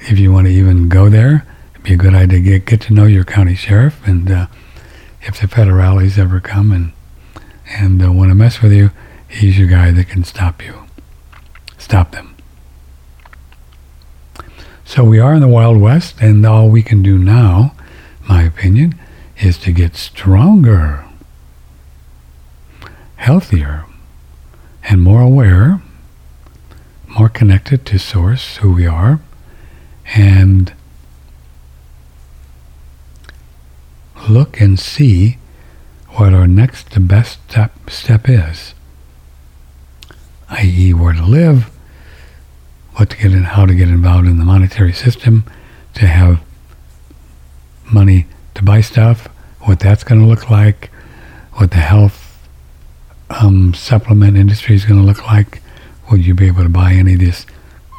if 0.00 0.18
you 0.18 0.32
want 0.32 0.46
to 0.46 0.52
even 0.52 0.88
go 0.88 1.08
there, 1.08 1.46
it'd 1.72 1.84
be 1.84 1.94
a 1.94 1.96
good 1.96 2.14
idea 2.14 2.38
to 2.38 2.44
get, 2.44 2.66
get 2.66 2.80
to 2.82 2.94
know 2.94 3.04
your 3.04 3.24
county 3.24 3.54
sheriff. 3.54 4.00
And 4.06 4.30
uh, 4.30 4.46
if 5.22 5.40
the 5.40 5.46
federales 5.46 6.18
ever 6.18 6.40
come 6.40 6.72
and 6.72 6.92
and 7.68 8.02
uh, 8.02 8.12
want 8.12 8.30
to 8.30 8.34
mess 8.34 8.62
with 8.62 8.72
you, 8.72 8.90
he's 9.28 9.58
your 9.58 9.68
guy 9.68 9.90
that 9.90 10.08
can 10.08 10.24
stop 10.24 10.64
you. 10.64 10.84
Stop 11.78 12.12
them. 12.12 12.36
So 14.84 15.04
we 15.04 15.18
are 15.18 15.34
in 15.34 15.40
the 15.40 15.48
Wild 15.48 15.78
West, 15.78 16.16
and 16.20 16.46
all 16.46 16.68
we 16.68 16.82
can 16.82 17.02
do 17.02 17.18
now, 17.18 17.74
my 18.28 18.44
opinion, 18.44 18.94
is 19.38 19.58
to 19.58 19.72
get 19.72 19.96
stronger, 19.96 21.04
healthier, 23.16 23.84
and 24.84 25.02
more 25.02 25.20
aware, 25.20 25.82
more 27.08 27.28
connected 27.28 27.84
to 27.86 27.98
Source, 27.98 28.58
who 28.58 28.72
we 28.72 28.86
are, 28.86 29.20
and 30.14 30.72
look 34.28 34.60
and 34.60 34.78
see 34.78 35.38
what 36.10 36.32
our 36.32 36.46
next 36.46 36.88
best 37.06 37.40
step, 37.50 37.90
step 37.90 38.28
is, 38.28 38.74
i.e., 40.50 40.94
where 40.94 41.12
to 41.12 41.24
live, 41.24 41.70
what 42.94 43.10
to 43.10 43.16
get 43.16 43.32
in, 43.32 43.44
how 43.44 43.66
to 43.66 43.74
get 43.74 43.88
involved 43.88 44.26
in 44.26 44.38
the 44.38 44.44
monetary 44.44 44.92
system, 44.92 45.44
to 45.94 46.06
have 46.06 46.40
money 47.92 48.26
to 48.54 48.62
buy 48.62 48.80
stuff, 48.80 49.26
what 49.60 49.80
that's 49.80 50.04
going 50.04 50.20
to 50.20 50.26
look 50.26 50.50
like, 50.50 50.90
what 51.54 51.70
the 51.70 51.76
health 51.76 52.25
um, 53.30 53.74
supplement 53.74 54.36
industry 54.36 54.74
is 54.74 54.84
going 54.84 55.00
to 55.00 55.06
look 55.06 55.24
like. 55.26 55.62
Would 56.10 56.24
you 56.24 56.34
be 56.34 56.46
able 56.46 56.62
to 56.62 56.68
buy 56.68 56.92
any 56.92 57.14
of 57.14 57.20
this 57.20 57.46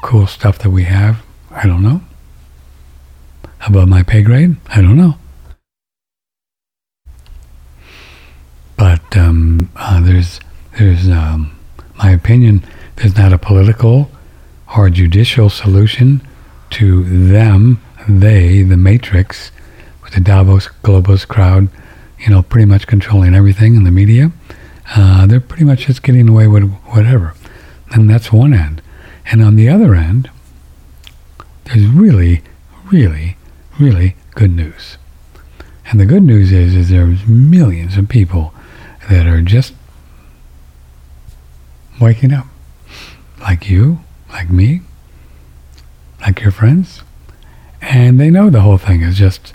cool 0.01 0.27
stuff 0.27 0.59
that 0.59 0.69
we 0.69 0.83
have? 0.83 1.23
I 1.51 1.67
don't 1.67 1.83
know. 1.83 2.01
Above 3.65 3.89
my 3.89 4.03
pay 4.03 4.21
grade? 4.21 4.55
I 4.69 4.81
don't 4.81 4.97
know. 4.97 5.15
But 8.77 9.17
um, 9.17 9.69
uh, 9.75 9.99
there's, 10.01 10.39
there's, 10.77 11.09
um, 11.09 11.57
my 11.97 12.11
opinion, 12.11 12.63
there's 12.97 13.17
not 13.17 13.33
a 13.33 13.37
political 13.37 14.11
or 14.75 14.89
judicial 14.89 15.49
solution 15.49 16.21
to 16.69 17.03
them, 17.03 17.81
they, 18.07 18.61
the 18.61 18.77
matrix, 18.77 19.51
with 20.03 20.13
the 20.13 20.19
Davos 20.19 20.67
Globos 20.83 21.27
crowd, 21.27 21.69
you 22.19 22.29
know, 22.29 22.43
pretty 22.43 22.65
much 22.65 22.87
controlling 22.87 23.33
everything 23.33 23.75
in 23.75 23.83
the 23.83 23.91
media. 23.91 24.31
Uh, 24.95 25.25
they're 25.25 25.39
pretty 25.39 25.65
much 25.65 25.87
just 25.87 26.03
getting 26.03 26.29
away 26.29 26.47
with 26.47 26.71
whatever. 26.85 27.33
And 27.91 28.09
that's 28.09 28.31
one 28.31 28.53
end. 28.53 28.81
And 29.25 29.41
on 29.41 29.55
the 29.55 29.69
other 29.69 29.95
end, 29.95 30.29
there's 31.65 31.85
really, 31.85 32.41
really, 32.91 33.37
really 33.79 34.15
good 34.35 34.51
news. 34.55 34.97
And 35.89 35.99
the 35.99 36.05
good 36.05 36.23
news 36.23 36.51
is, 36.51 36.75
is 36.75 36.89
there's 36.89 37.25
millions 37.27 37.97
of 37.97 38.09
people 38.09 38.53
that 39.09 39.25
are 39.25 39.41
just 39.41 39.73
waking 41.99 42.33
up. 42.33 42.47
like 43.39 43.69
you, 43.69 43.99
like 44.29 44.49
me, 44.49 44.81
like 46.21 46.41
your 46.41 46.51
friends, 46.51 47.01
and 47.81 48.19
they 48.19 48.29
know 48.29 48.49
the 48.49 48.61
whole 48.61 48.77
thing 48.77 49.01
is 49.01 49.17
just 49.17 49.53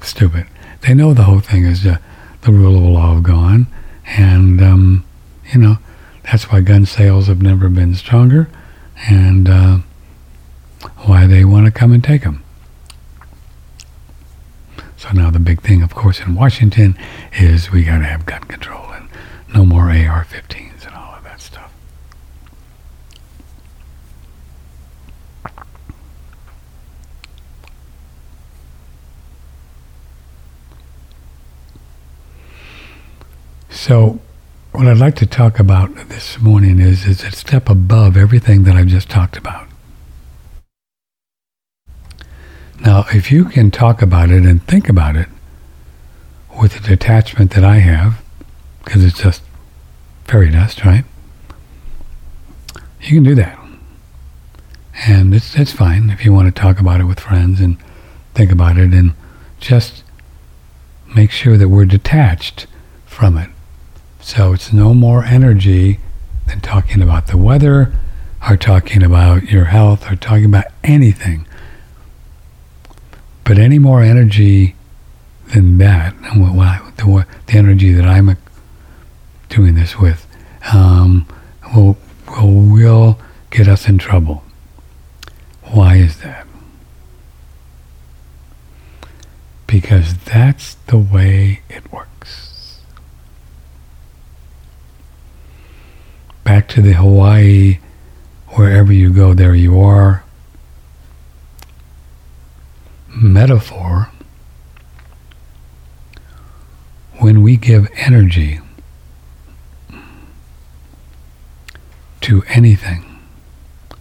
stupid. 0.00 0.46
They 0.82 0.94
know 0.94 1.14
the 1.14 1.24
whole 1.24 1.40
thing 1.40 1.64
is 1.64 1.80
just 1.80 2.00
the 2.42 2.52
rule 2.52 2.76
of 2.76 2.82
law 2.84 3.20
gone, 3.20 3.66
and, 4.16 4.60
um, 4.60 5.04
you 5.52 5.58
know, 5.60 5.78
that's 6.24 6.50
why 6.50 6.60
gun 6.60 6.86
sales 6.86 7.26
have 7.26 7.42
never 7.42 7.68
been 7.68 7.94
stronger 7.94 8.48
and 9.08 9.48
uh, 9.48 9.78
why 10.98 11.26
they 11.26 11.44
want 11.44 11.66
to 11.66 11.72
come 11.72 11.92
and 11.92 12.02
take 12.02 12.22
them. 12.22 12.42
So 14.96 15.10
now 15.12 15.30
the 15.30 15.40
big 15.40 15.62
thing, 15.62 15.82
of 15.82 15.94
course, 15.94 16.20
in 16.20 16.34
Washington 16.34 16.96
is 17.32 17.70
we 17.70 17.82
got 17.84 17.98
to 17.98 18.04
have 18.04 18.24
gun 18.24 18.42
control 18.44 18.90
and 18.92 19.08
no 19.52 19.64
more 19.64 19.90
AR 19.90 20.24
15. 20.24 20.71
So 33.72 34.20
what 34.72 34.86
I'd 34.86 34.98
like 34.98 35.16
to 35.16 35.26
talk 35.26 35.58
about 35.58 35.94
this 36.08 36.38
morning 36.38 36.78
is, 36.78 37.06
is 37.06 37.24
a 37.24 37.30
step 37.30 37.70
above 37.70 38.18
everything 38.18 38.64
that 38.64 38.76
I've 38.76 38.86
just 38.86 39.08
talked 39.08 39.36
about. 39.36 39.66
Now, 42.80 43.06
if 43.12 43.32
you 43.32 43.46
can 43.46 43.70
talk 43.70 44.02
about 44.02 44.30
it 44.30 44.44
and 44.44 44.62
think 44.64 44.90
about 44.90 45.16
it 45.16 45.28
with 46.60 46.74
the 46.74 46.80
detachment 46.80 47.52
that 47.52 47.64
I 47.64 47.78
have, 47.78 48.22
because 48.84 49.04
it's 49.04 49.20
just 49.20 49.42
fairy 50.24 50.50
dust, 50.50 50.84
right? 50.84 51.04
You 53.00 53.16
can 53.16 53.24
do 53.24 53.34
that. 53.36 53.58
And 55.06 55.34
it's, 55.34 55.56
it's 55.56 55.72
fine 55.72 56.10
if 56.10 56.26
you 56.26 56.32
want 56.32 56.54
to 56.54 56.60
talk 56.60 56.78
about 56.78 57.00
it 57.00 57.04
with 57.04 57.18
friends 57.18 57.58
and 57.58 57.78
think 58.34 58.52
about 58.52 58.76
it 58.76 58.92
and 58.92 59.14
just 59.60 60.04
make 61.16 61.30
sure 61.30 61.56
that 61.56 61.70
we're 61.70 61.86
detached 61.86 62.66
from 63.06 63.38
it. 63.38 63.48
So 64.22 64.54
it's 64.54 64.72
no 64.72 64.94
more 64.94 65.24
energy 65.24 65.98
than 66.46 66.60
talking 66.60 67.02
about 67.02 67.26
the 67.26 67.36
weather 67.36 67.92
or 68.48 68.56
talking 68.56 69.02
about 69.02 69.44
your 69.44 69.66
health 69.66 70.10
or 70.10 70.16
talking 70.16 70.46
about 70.46 70.66
anything 70.82 71.46
but 73.44 73.58
any 73.58 73.78
more 73.78 74.02
energy 74.02 74.76
than 75.52 75.78
that, 75.78 76.14
the 76.22 77.26
energy 77.50 77.92
that 77.92 78.04
I'm 78.04 78.36
doing 79.48 79.74
this 79.74 79.98
with, 79.98 80.26
um, 80.72 81.26
will, 81.74 81.96
will, 82.28 82.52
will 82.52 83.18
get 83.50 83.68
us 83.68 83.88
in 83.88 83.98
trouble. 83.98 84.44
Why 85.64 85.96
is 85.96 86.20
that? 86.20 86.46
Because 89.66 90.16
that's 90.18 90.74
the 90.86 90.98
way 90.98 91.62
it 91.68 91.92
works. 91.92 92.11
Back 96.44 96.68
to 96.68 96.82
the 96.82 96.92
Hawaii, 96.92 97.78
wherever 98.48 98.92
you 98.92 99.12
go, 99.12 99.34
there 99.34 99.54
you 99.54 99.80
are 99.80 100.24
metaphor, 103.14 104.10
when 107.18 107.42
we 107.42 107.56
give 107.56 107.88
energy 107.94 108.60
to 112.20 112.42
anything, 112.48 113.04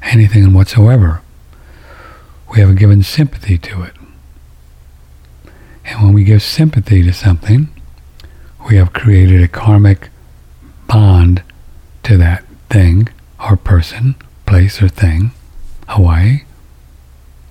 anything 0.01 0.43
and 0.43 0.55
whatsoever, 0.55 1.21
we 2.51 2.59
have 2.59 2.75
given 2.77 3.03
sympathy 3.03 3.57
to 3.57 3.83
it. 3.83 3.93
And 5.85 6.03
when 6.03 6.13
we 6.13 6.23
give 6.23 6.41
sympathy 6.41 7.03
to 7.03 7.13
something, 7.13 7.69
we 8.67 8.75
have 8.77 8.93
created 8.93 9.41
a 9.41 9.47
karmic 9.47 10.09
bond 10.87 11.43
to 12.03 12.17
that 12.17 12.43
thing 12.69 13.09
or 13.39 13.55
person, 13.55 14.15
place 14.45 14.81
or 14.81 14.87
thing, 14.87 15.31
Hawaii, 15.87 16.41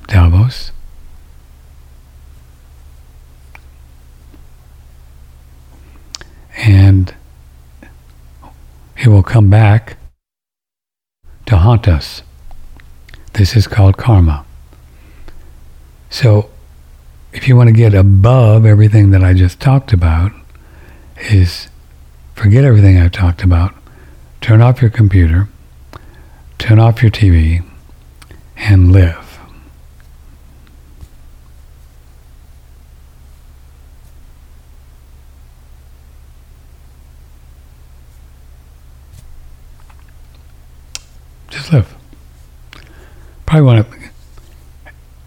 Davos, 0.06 0.72
and 6.56 7.14
it 8.96 9.08
will 9.08 9.22
come 9.22 9.48
back 9.48 9.96
to 11.46 11.56
haunt 11.56 11.88
us. 11.88 12.22
This 13.32 13.56
is 13.56 13.66
called 13.66 13.96
karma. 13.96 14.44
So, 16.10 16.50
if 17.32 17.46
you 17.46 17.56
want 17.56 17.68
to 17.68 17.72
get 17.72 17.94
above 17.94 18.66
everything 18.66 19.10
that 19.12 19.22
I 19.22 19.32
just 19.32 19.60
talked 19.60 19.92
about, 19.92 20.32
is 21.30 21.68
forget 22.34 22.64
everything 22.64 22.98
I've 22.98 23.12
talked 23.12 23.42
about, 23.42 23.74
turn 24.40 24.60
off 24.60 24.80
your 24.80 24.90
computer, 24.90 25.48
turn 26.58 26.78
off 26.78 27.02
your 27.02 27.10
TV, 27.10 27.64
and 28.56 28.92
live. 28.92 29.38
Just 41.50 41.72
live. 41.72 41.94
Probably 43.46 43.62
want 43.62 43.86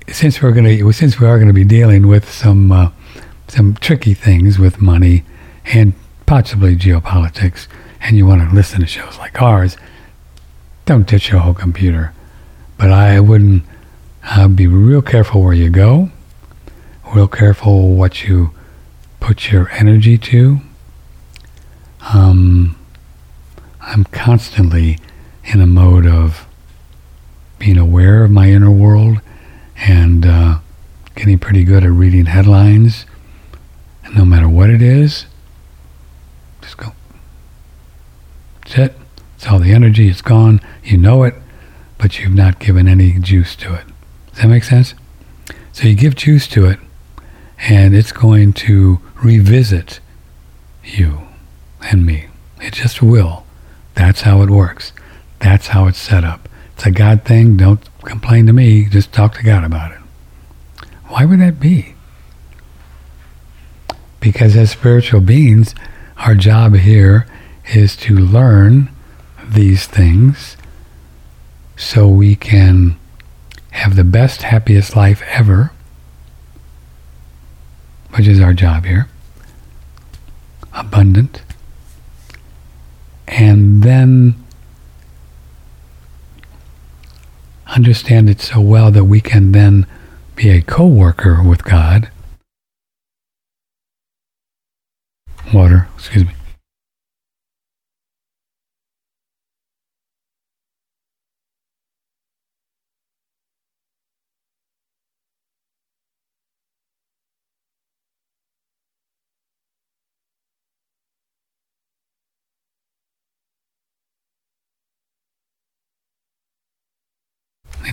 to, 0.08 0.14
since 0.14 0.42
we're 0.42 0.52
going 0.52 0.66
to, 0.66 0.92
since 0.94 1.20
we 1.20 1.28
are 1.28 1.38
going 1.38 1.48
to 1.48 1.54
be 1.54 1.66
dealing 1.66 2.08
with 2.08 2.32
some 2.32 2.72
uh, 2.72 2.92
some 3.48 3.76
tricky 3.76 4.14
things 4.14 4.58
with 4.58 4.82
money 4.82 5.24
and 5.66 5.94
possibly 6.26 6.76
geopolitics, 6.76 7.68
and 8.04 8.18
you 8.18 8.26
want 8.26 8.48
to 8.48 8.56
listen 8.56 8.82
to 8.82 8.86
shows 8.86 9.18
like 9.18 9.42
ours, 9.42 9.78
don't 10.86 11.08
ditch 11.08 11.32
your 11.32 11.40
whole 11.40 11.54
computer. 11.54 12.14
But 12.78 12.92
I 12.92 13.20
wouldn't 13.20 13.64
be 14.56 14.68
real 14.68 15.02
careful 15.02 15.42
where 15.42 15.54
you 15.54 15.70
go, 15.70 16.12
real 17.14 17.28
careful 17.28 17.96
what 17.96 18.24
you 18.24 18.54
put 19.20 19.52
your 19.52 19.70
energy 19.72 20.18
to. 20.18 20.60
Um, 22.14 22.76
I'm 23.80 24.04
constantly 24.06 25.00
in 25.46 25.62
a 25.62 25.66
mode 25.66 26.06
of 26.06 26.46
being 27.58 27.78
aware 27.78 28.26
of 28.26 28.32
my 28.32 28.50
inner 28.50 28.72
world 28.72 29.22
and 29.78 30.26
uh, 30.26 30.60
getting 31.16 31.40
pretty 31.40 31.64
good 31.64 31.84
at 31.84 31.92
reading 31.92 32.26
headlines. 32.26 33.06
No 34.14 34.26
matter 34.26 34.50
what 34.50 34.70
it 34.70 34.82
is, 34.82 35.26
just 36.62 36.78
go. 36.78 36.92
That's 38.74 38.92
it. 38.92 39.00
It's 39.36 39.48
all 39.48 39.60
the 39.60 39.72
energy. 39.72 40.10
It's 40.10 40.22
gone. 40.22 40.60
You 40.84 40.98
know 40.98 41.24
it, 41.24 41.36
but 41.98 42.20
you've 42.20 42.34
not 42.34 42.60
given 42.60 42.88
any 42.88 43.20
juice 43.20 43.56
to 43.58 43.74
it. 43.76 43.86
Does 44.32 44.42
that 44.42 44.48
make 44.48 44.64
sense? 44.64 44.96
So 45.72 45.88
you 45.88 45.96
give 45.96 46.16
juice 46.16 46.48
to 46.50 46.66
it, 46.66 46.80
and 47.60 47.96
it's 47.96 48.12
going 48.12 48.54
to 48.54 49.00
revisit 49.22 50.00
you 50.84 51.20
and 51.82 52.06
me. 52.06 52.28
It 52.62 52.74
just 52.74 53.02
will. 53.02 53.46
That's 53.96 54.22
how 54.22 54.42
it 54.42 54.50
works. 54.50 54.92
That's 55.40 55.68
how 55.68 55.88
it's 55.88 56.00
set 56.00 56.24
up. 56.24 56.50
It's 56.76 56.86
a 56.86 56.92
God 56.92 57.26
thing. 57.26 57.58
Don't 57.58 57.88
complain 58.04 58.48
to 58.48 58.54
me. 58.54 58.86
Just 58.86 59.14
talk 59.14 59.36
to 59.36 59.44
God 59.44 59.64
about 59.64 59.92
it. 59.92 60.00
Why 61.08 61.26
would 61.26 61.40
that 61.42 61.60
be? 61.60 61.94
Because 64.20 64.56
as 64.56 64.72
spiritual 64.72 65.22
beings, 65.22 65.76
our 66.18 66.34
job 66.34 66.76
here 66.76 67.28
is 67.72 67.96
to 67.96 68.16
learn 68.16 68.90
these 69.44 69.88
things 69.88 70.58
so 71.76 72.08
we 72.08 72.36
can 72.36 72.98
have 73.72 73.96
the 73.96 74.04
best, 74.04 74.44
happiest 74.44 74.96
life 74.96 75.22
ever, 75.28 75.72
which 78.16 78.28
is 78.28 78.40
our 78.40 78.54
job 78.54 78.86
here, 78.86 79.08
abundant, 80.74 81.42
and 83.28 83.82
then 83.82 84.36
understand 87.68 88.30
it 88.30 88.40
so 88.40 88.62
well 88.62 88.92
that 88.92 89.06
we 89.06 89.20
can 89.20 89.52
then 89.52 89.88
be 90.36 90.50
a 90.50 90.62
co-worker 90.62 91.42
with 91.42 91.64
God. 91.64 92.10
Water, 95.52 95.88
excuse 95.96 96.26
me. 96.26 96.34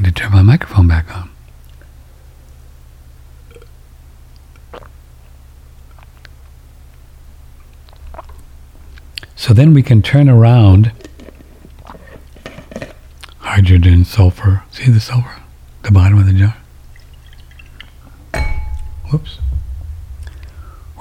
To 0.05 0.13
turn 0.13 0.33
my 0.33 0.43
microphone 0.43 0.89
back 0.89 1.15
on. 1.17 1.31
So 9.37 9.55
then 9.55 9.73
we 9.73 9.83
can 9.83 10.03
turn 10.03 10.29
around 10.29 10.93
hydrogen, 13.39 14.05
sulfur. 14.05 14.63
See 14.71 14.91
the 14.91 15.01
sulfur? 15.01 15.43
The 15.83 15.91
bottom 15.91 16.19
of 16.19 16.27
the 16.27 16.33
jar? 16.33 16.57
Whoops. 19.11 19.39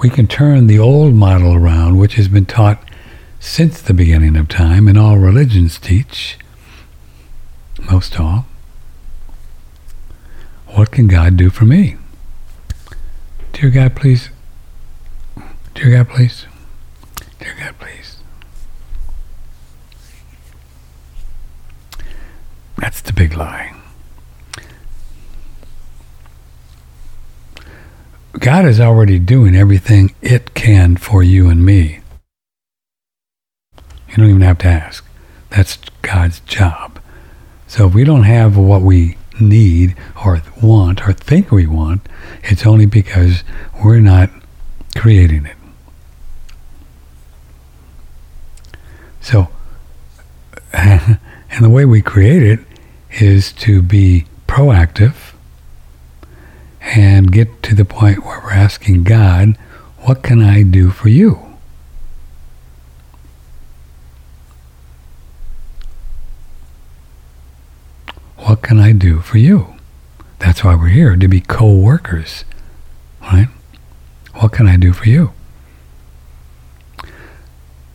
We 0.02 0.10
can 0.10 0.26
turn 0.26 0.66
the 0.66 0.78
old 0.78 1.14
model 1.14 1.54
around, 1.54 1.98
which 1.98 2.14
has 2.14 2.28
been 2.28 2.46
taught 2.46 2.82
since 3.38 3.80
the 3.80 3.94
beginning 3.94 4.36
of 4.36 4.48
time, 4.48 4.88
and 4.88 4.98
all 4.98 5.18
religions 5.18 5.78
teach, 5.78 6.38
most 7.90 8.18
all. 8.18 8.46
What 10.74 10.92
can 10.92 11.08
God 11.08 11.36
do 11.36 11.50
for 11.50 11.64
me? 11.64 11.96
Dear 13.52 13.70
God, 13.70 13.96
please. 13.96 14.30
Dear 15.74 15.90
God, 15.90 16.08
please. 16.08 16.46
Dear 17.40 17.54
God, 17.58 17.74
please. 17.78 18.16
That's 22.76 23.00
the 23.00 23.12
big 23.12 23.36
lie. 23.36 23.74
God 28.38 28.64
is 28.64 28.80
already 28.80 29.18
doing 29.18 29.56
everything 29.56 30.14
it 30.22 30.54
can 30.54 30.96
for 30.96 31.22
you 31.22 31.50
and 31.50 31.66
me. 31.66 32.00
You 34.08 34.16
don't 34.16 34.30
even 34.30 34.40
have 34.42 34.58
to 34.58 34.68
ask. 34.68 35.04
That's 35.50 35.78
God's 36.02 36.40
job. 36.40 37.00
So 37.66 37.88
if 37.88 37.94
we 37.94 38.04
don't 38.04 38.22
have 38.22 38.56
what 38.56 38.82
we 38.82 39.16
need 39.40 39.96
or 40.24 40.42
want 40.62 41.06
or 41.06 41.12
think 41.12 41.50
we 41.50 41.66
want, 41.66 42.08
it's 42.42 42.66
only 42.66 42.86
because 42.86 43.42
we're 43.82 44.00
not 44.00 44.30
creating 44.96 45.46
it. 45.46 45.56
So, 49.20 49.48
and 50.72 51.18
the 51.60 51.70
way 51.70 51.84
we 51.84 52.02
create 52.02 52.42
it 52.42 52.60
is 53.12 53.52
to 53.52 53.82
be 53.82 54.26
proactive 54.46 55.34
and 56.80 57.30
get 57.30 57.62
to 57.62 57.74
the 57.74 57.84
point 57.84 58.24
where 58.24 58.40
we're 58.40 58.52
asking 58.52 59.04
God, 59.04 59.56
what 59.98 60.22
can 60.22 60.42
I 60.42 60.62
do 60.62 60.90
for 60.90 61.08
you? 61.08 61.49
What 68.50 68.62
can 68.62 68.80
I 68.80 68.90
do 68.90 69.20
for 69.20 69.38
you? 69.38 69.76
That's 70.40 70.64
why 70.64 70.74
we're 70.74 70.88
here, 70.88 71.14
to 71.14 71.28
be 71.28 71.40
co 71.40 71.72
workers, 71.72 72.44
right? 73.20 73.46
What 74.34 74.50
can 74.50 74.66
I 74.66 74.76
do 74.76 74.92
for 74.92 75.08
you? 75.08 75.32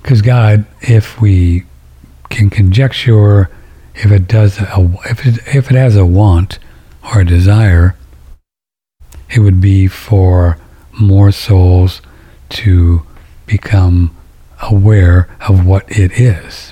Because 0.01 0.21
God, 0.21 0.65
if 0.79 1.19
we 1.19 1.65
can 2.29 2.49
conjecture 2.49 3.49
if 3.95 4.13
it 4.13 4.29
does 4.29 4.57
a, 4.61 4.97
if 5.03 5.25
it, 5.25 5.39
if 5.45 5.71
it 5.71 5.75
has 5.75 5.97
a 5.97 6.05
want 6.05 6.57
or 7.03 7.19
a 7.19 7.25
desire, 7.25 7.97
it 9.29 9.41
would 9.41 9.59
be 9.59 9.87
for 9.87 10.57
more 10.93 11.33
souls 11.33 12.01
to 12.51 13.05
become 13.45 14.15
aware 14.61 15.27
of 15.49 15.65
what 15.65 15.83
it 15.91 16.17
is. 16.17 16.71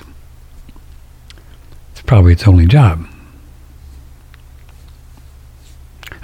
It's 1.92 2.00
probably 2.00 2.32
its 2.32 2.48
only 2.48 2.66
job. 2.66 3.08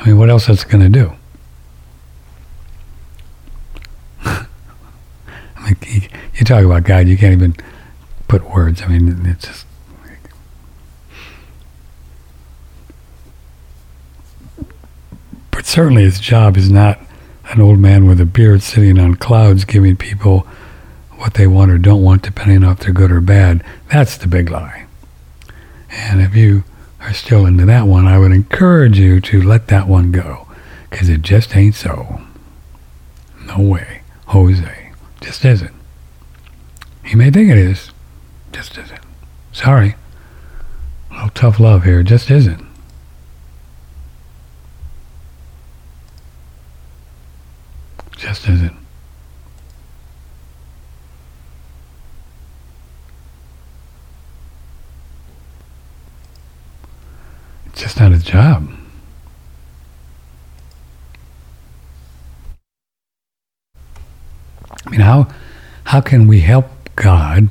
I 0.01 0.07
mean, 0.07 0.19
what 0.19 0.31
else 0.31 0.49
is 0.49 0.63
it 0.63 0.69
going 0.69 0.91
to 0.91 0.99
do? 0.99 1.13
I 4.25 4.47
mean, 5.63 5.77
you, 5.87 6.01
you 6.35 6.45
talk 6.45 6.65
about 6.65 6.85
God, 6.85 7.07
you 7.07 7.19
can't 7.19 7.35
even 7.35 7.55
put 8.29 8.49
words. 8.51 8.81
I 8.81 8.89
mean, 8.89 9.27
it's 9.27 9.47
just 9.47 9.67
But 15.51 15.67
certainly 15.67 16.05
his 16.05 16.19
job 16.19 16.57
is 16.57 16.71
not 16.71 16.99
an 17.51 17.61
old 17.61 17.79
man 17.79 18.07
with 18.07 18.19
a 18.19 18.25
beard 18.25 18.63
sitting 18.63 18.99
on 18.99 19.17
clouds 19.17 19.67
giving 19.67 19.95
people 19.95 20.47
what 21.19 21.35
they 21.35 21.47
want 21.47 21.71
or 21.71 21.77
don't 21.77 22.03
want, 22.03 22.23
depending 22.23 22.65
on 22.65 22.73
if 22.73 22.79
they're 22.79 22.95
good 22.95 23.13
or 23.13 23.21
bad. 23.21 23.63
That's 23.93 24.17
the 24.17 24.27
big 24.27 24.51
lie. 24.51 24.87
And 25.91 26.23
if 26.23 26.35
you 26.35 26.65
are 27.01 27.15
still 27.15 27.47
into 27.47 27.67
that 27.67 27.87
one, 27.87 28.07
I 28.07 28.19
would 28.19 28.33
encourage 28.33 28.99
you 28.99 29.21
to 29.23 29.43
let 29.43 29.69
that 29.69 29.89
one 29.89 30.13
go, 30.13 30.47
because 30.89 31.09
it 31.09 31.23
just 31.23 31.57
ain't 31.57 31.75
so. 31.75 32.21
No 33.47 33.61
way. 33.61 34.03
Jose. 34.27 34.93
Just 35.21 35.45
isn't. 35.45 35.75
You 37.05 37.17
may 37.17 37.31
think 37.31 37.51
it 37.51 37.59
is. 37.59 37.91
Just 38.53 38.79
isn't. 38.79 39.01
Sorry. 39.53 39.97
A 41.11 41.15
little 41.15 41.31
tough 41.31 41.59
love 41.59 41.85
here. 41.85 42.03
Just 42.03 42.31
isn't. 42.31 42.65
just 48.21 48.47
isn't. 48.49 48.80
Just 57.81 57.99
not 57.99 58.12
his 58.12 58.23
job. 58.23 58.69
I 64.87 64.90
mean, 64.90 65.01
how 65.01 65.29
how 65.85 66.01
can 66.01 66.27
we 66.27 66.40
help 66.40 66.66
God 66.97 67.49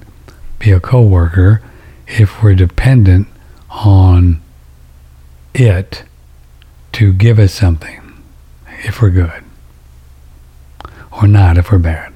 be 0.59 0.71
a 0.71 0.79
co-worker 0.79 1.61
if 2.07 2.41
we're 2.41 2.55
dependent 2.55 3.27
on 3.69 4.41
it 5.53 6.03
to 6.93 7.13
give 7.13 7.39
us 7.39 7.53
something 7.53 8.01
if 8.83 9.01
we're 9.01 9.09
good? 9.09 9.43
or 11.21 11.27
not 11.27 11.57
if 11.57 11.71
we're 11.71 11.79
bad? 11.79 12.13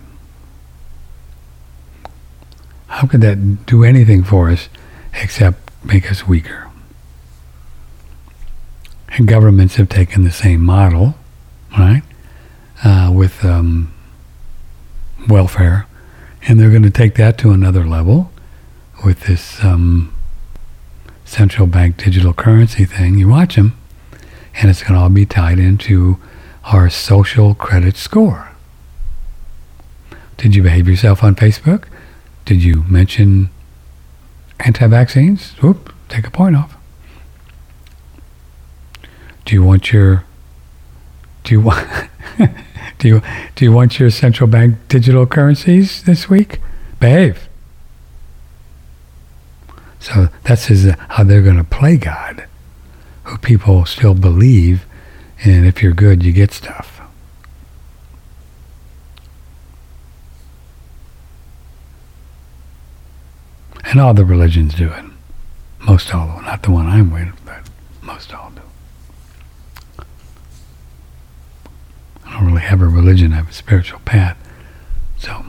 How 2.87 3.07
could 3.07 3.21
that 3.21 3.65
do 3.65 3.83
anything 3.83 4.23
for 4.23 4.49
us 4.49 4.69
except 5.13 5.71
make 5.83 6.09
us 6.11 6.27
weaker? 6.27 6.69
And 9.15 9.27
governments 9.27 9.75
have 9.75 9.89
taken 9.89 10.23
the 10.23 10.31
same 10.31 10.61
model, 10.61 11.15
right, 11.77 12.01
uh, 12.83 13.11
with 13.13 13.45
um, 13.45 13.93
welfare, 15.27 15.85
and 16.47 16.59
they're 16.59 16.71
going 16.71 16.83
to 16.83 16.89
take 16.89 17.15
that 17.15 17.37
to 17.39 17.51
another 17.51 17.85
level 17.85 18.31
with 19.05 19.21
this 19.21 19.63
um, 19.63 20.13
central 21.25 21.67
bank 21.67 21.97
digital 21.97 22.33
currency 22.33 22.85
thing. 22.85 23.19
You 23.19 23.27
watch 23.27 23.55
them, 23.55 23.77
and 24.55 24.71
it's 24.71 24.81
going 24.81 24.93
to 24.93 24.99
all 24.99 25.09
be 25.09 25.27
tied 25.27 25.59
into 25.59 26.17
our 26.65 26.89
social 26.89 27.53
credit 27.53 27.95
score. 27.95 28.49
Did 30.37 30.55
you 30.55 30.63
behave 30.63 30.87
yourself 30.87 31.23
on 31.23 31.35
Facebook? 31.35 31.85
Did 32.45 32.63
you 32.63 32.83
mention 32.89 33.51
anti-vaccines? 34.59 35.51
Whoop, 35.61 35.93
take 36.09 36.25
a 36.25 36.31
point 36.31 36.55
off. 36.55 36.75
Do 39.45 39.55
you 39.55 39.63
want 39.63 39.91
your 39.91 40.25
do 41.43 41.53
you 41.53 41.61
want 41.61 41.87
do 42.99 43.07
you 43.07 43.21
do 43.55 43.65
you 43.65 43.71
want 43.71 43.99
your 43.99 44.09
central 44.09 44.47
bank 44.49 44.77
digital 44.87 45.25
currencies 45.25 46.03
this 46.03 46.29
week? 46.29 46.59
Behave. 46.99 47.49
So 50.03 50.27
that's 50.43 50.65
his, 50.65 50.85
uh, 50.85 50.97
how 51.11 51.23
they're 51.23 51.41
going 51.41 51.55
to 51.55 51.63
play 51.63 51.95
God, 51.95 52.45
who 53.23 53.37
people 53.37 53.85
still 53.85 54.13
believe, 54.13 54.85
and 55.45 55.65
if 55.65 55.81
you're 55.81 55.93
good, 55.93 56.23
you 56.23 56.33
get 56.33 56.51
stuff. 56.51 57.01
And 63.85 64.01
all 64.01 64.13
the 64.13 64.25
religions 64.25 64.73
do 64.73 64.89
it. 64.89 65.05
Most 65.79 66.13
all, 66.13 66.41
not 66.41 66.63
the 66.63 66.71
one 66.71 66.87
I'm 66.87 67.09
with, 67.09 67.33
but 67.45 67.61
most 68.01 68.33
all 68.33 68.51
do. 68.51 70.03
I 72.33 72.39
don't 72.39 72.47
really 72.47 72.61
have 72.61 72.81
a 72.81 72.87
religion, 72.87 73.31
I 73.31 73.35
have 73.35 73.49
a 73.49 73.53
spiritual 73.53 73.99
path. 73.99 74.37
So, 75.19 75.45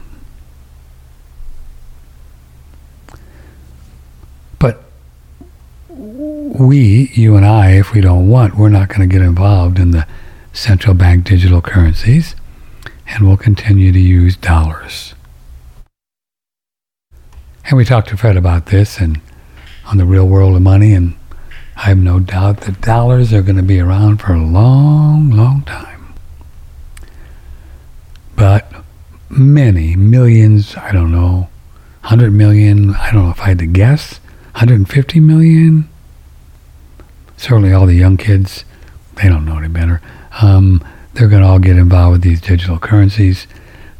but 4.59 4.83
we, 5.89 7.09
you 7.13 7.35
and 7.35 7.45
I, 7.45 7.71
if 7.71 7.91
we 7.91 8.01
don't 8.01 8.29
want, 8.29 8.55
we're 8.55 8.69
not 8.69 8.89
going 8.89 9.01
to 9.01 9.07
get 9.07 9.23
involved 9.23 9.79
in 9.79 9.91
the 9.91 10.07
central 10.53 10.93
bank 10.93 11.25
digital 11.25 11.59
currencies, 11.59 12.35
and 13.07 13.27
we'll 13.27 13.35
continue 13.35 13.91
to 13.91 13.99
use 13.99 14.37
dollars. 14.37 15.15
And 17.65 17.77
we 17.77 17.83
talked 17.83 18.09
to 18.09 18.17
Fred 18.17 18.37
about 18.37 18.67
this 18.67 18.99
and 18.99 19.19
on 19.87 19.97
the 19.97 20.05
real 20.05 20.27
world 20.27 20.55
of 20.55 20.61
money 20.61 20.93
and 20.93 21.15
I 21.77 21.89
have 21.89 21.97
no 21.97 22.19
doubt 22.19 22.61
that 22.61 22.79
dollars 22.81 23.33
are 23.33 23.41
going 23.41 23.57
to 23.57 23.63
be 23.63 23.79
around 23.79 24.21
for 24.21 24.33
a 24.33 24.41
long, 24.41 25.31
long 25.31 25.63
time. 25.63 25.94
But 28.35 28.71
many 29.29 29.95
millions, 29.95 30.75
I 30.75 30.91
don't 30.91 31.11
know, 31.11 31.49
100 32.01 32.31
million, 32.31 32.95
I 32.95 33.11
don't 33.11 33.25
know 33.25 33.31
if 33.31 33.39
I 33.41 33.49
had 33.49 33.59
to 33.59 33.65
guess, 33.65 34.19
150 34.53 35.19
million. 35.19 35.89
Certainly 37.37 37.73
all 37.73 37.85
the 37.85 37.95
young 37.95 38.17
kids, 38.17 38.63
they 39.15 39.27
don't 39.27 39.45
know 39.45 39.57
any 39.57 39.67
better. 39.67 40.01
Um, 40.41 40.83
they're 41.13 41.27
going 41.27 41.41
to 41.41 41.47
all 41.47 41.59
get 41.59 41.77
involved 41.77 42.13
with 42.13 42.21
these 42.21 42.41
digital 42.41 42.77
currencies. 42.77 43.47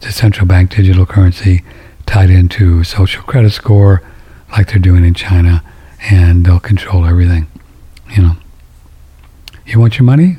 The 0.01 0.11
central 0.11 0.45
bank 0.45 0.71
digital 0.71 1.05
currency 1.05 1.63
tied 2.05 2.29
into 2.29 2.83
social 2.83 3.23
credit 3.23 3.51
score 3.51 4.03
like 4.51 4.67
they're 4.67 4.79
doing 4.79 5.03
in 5.03 5.13
China, 5.13 5.63
and 6.09 6.45
they'll 6.45 6.59
control 6.59 7.05
everything. 7.05 7.47
You 8.15 8.21
know, 8.21 8.35
you 9.65 9.79
want 9.79 9.97
your 9.97 10.05
money? 10.05 10.37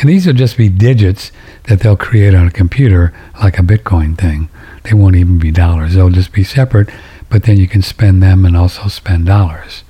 And 0.00 0.08
these 0.08 0.26
will 0.26 0.32
just 0.32 0.56
be 0.56 0.70
digits 0.70 1.30
that 1.64 1.80
they'll 1.80 1.96
create 1.96 2.34
on 2.34 2.46
a 2.46 2.50
computer 2.50 3.12
like 3.42 3.58
a 3.58 3.62
Bitcoin 3.62 4.16
thing. 4.16 4.48
They 4.84 4.94
won't 4.94 5.16
even 5.16 5.38
be 5.38 5.50
dollars. 5.50 5.94
They'll 5.94 6.08
just 6.08 6.32
be 6.32 6.42
separate, 6.42 6.88
but 7.28 7.42
then 7.42 7.58
you 7.58 7.68
can 7.68 7.82
spend 7.82 8.22
them 8.22 8.46
and 8.46 8.56
also 8.56 8.88
spend 8.88 9.26
dollars. 9.26 9.84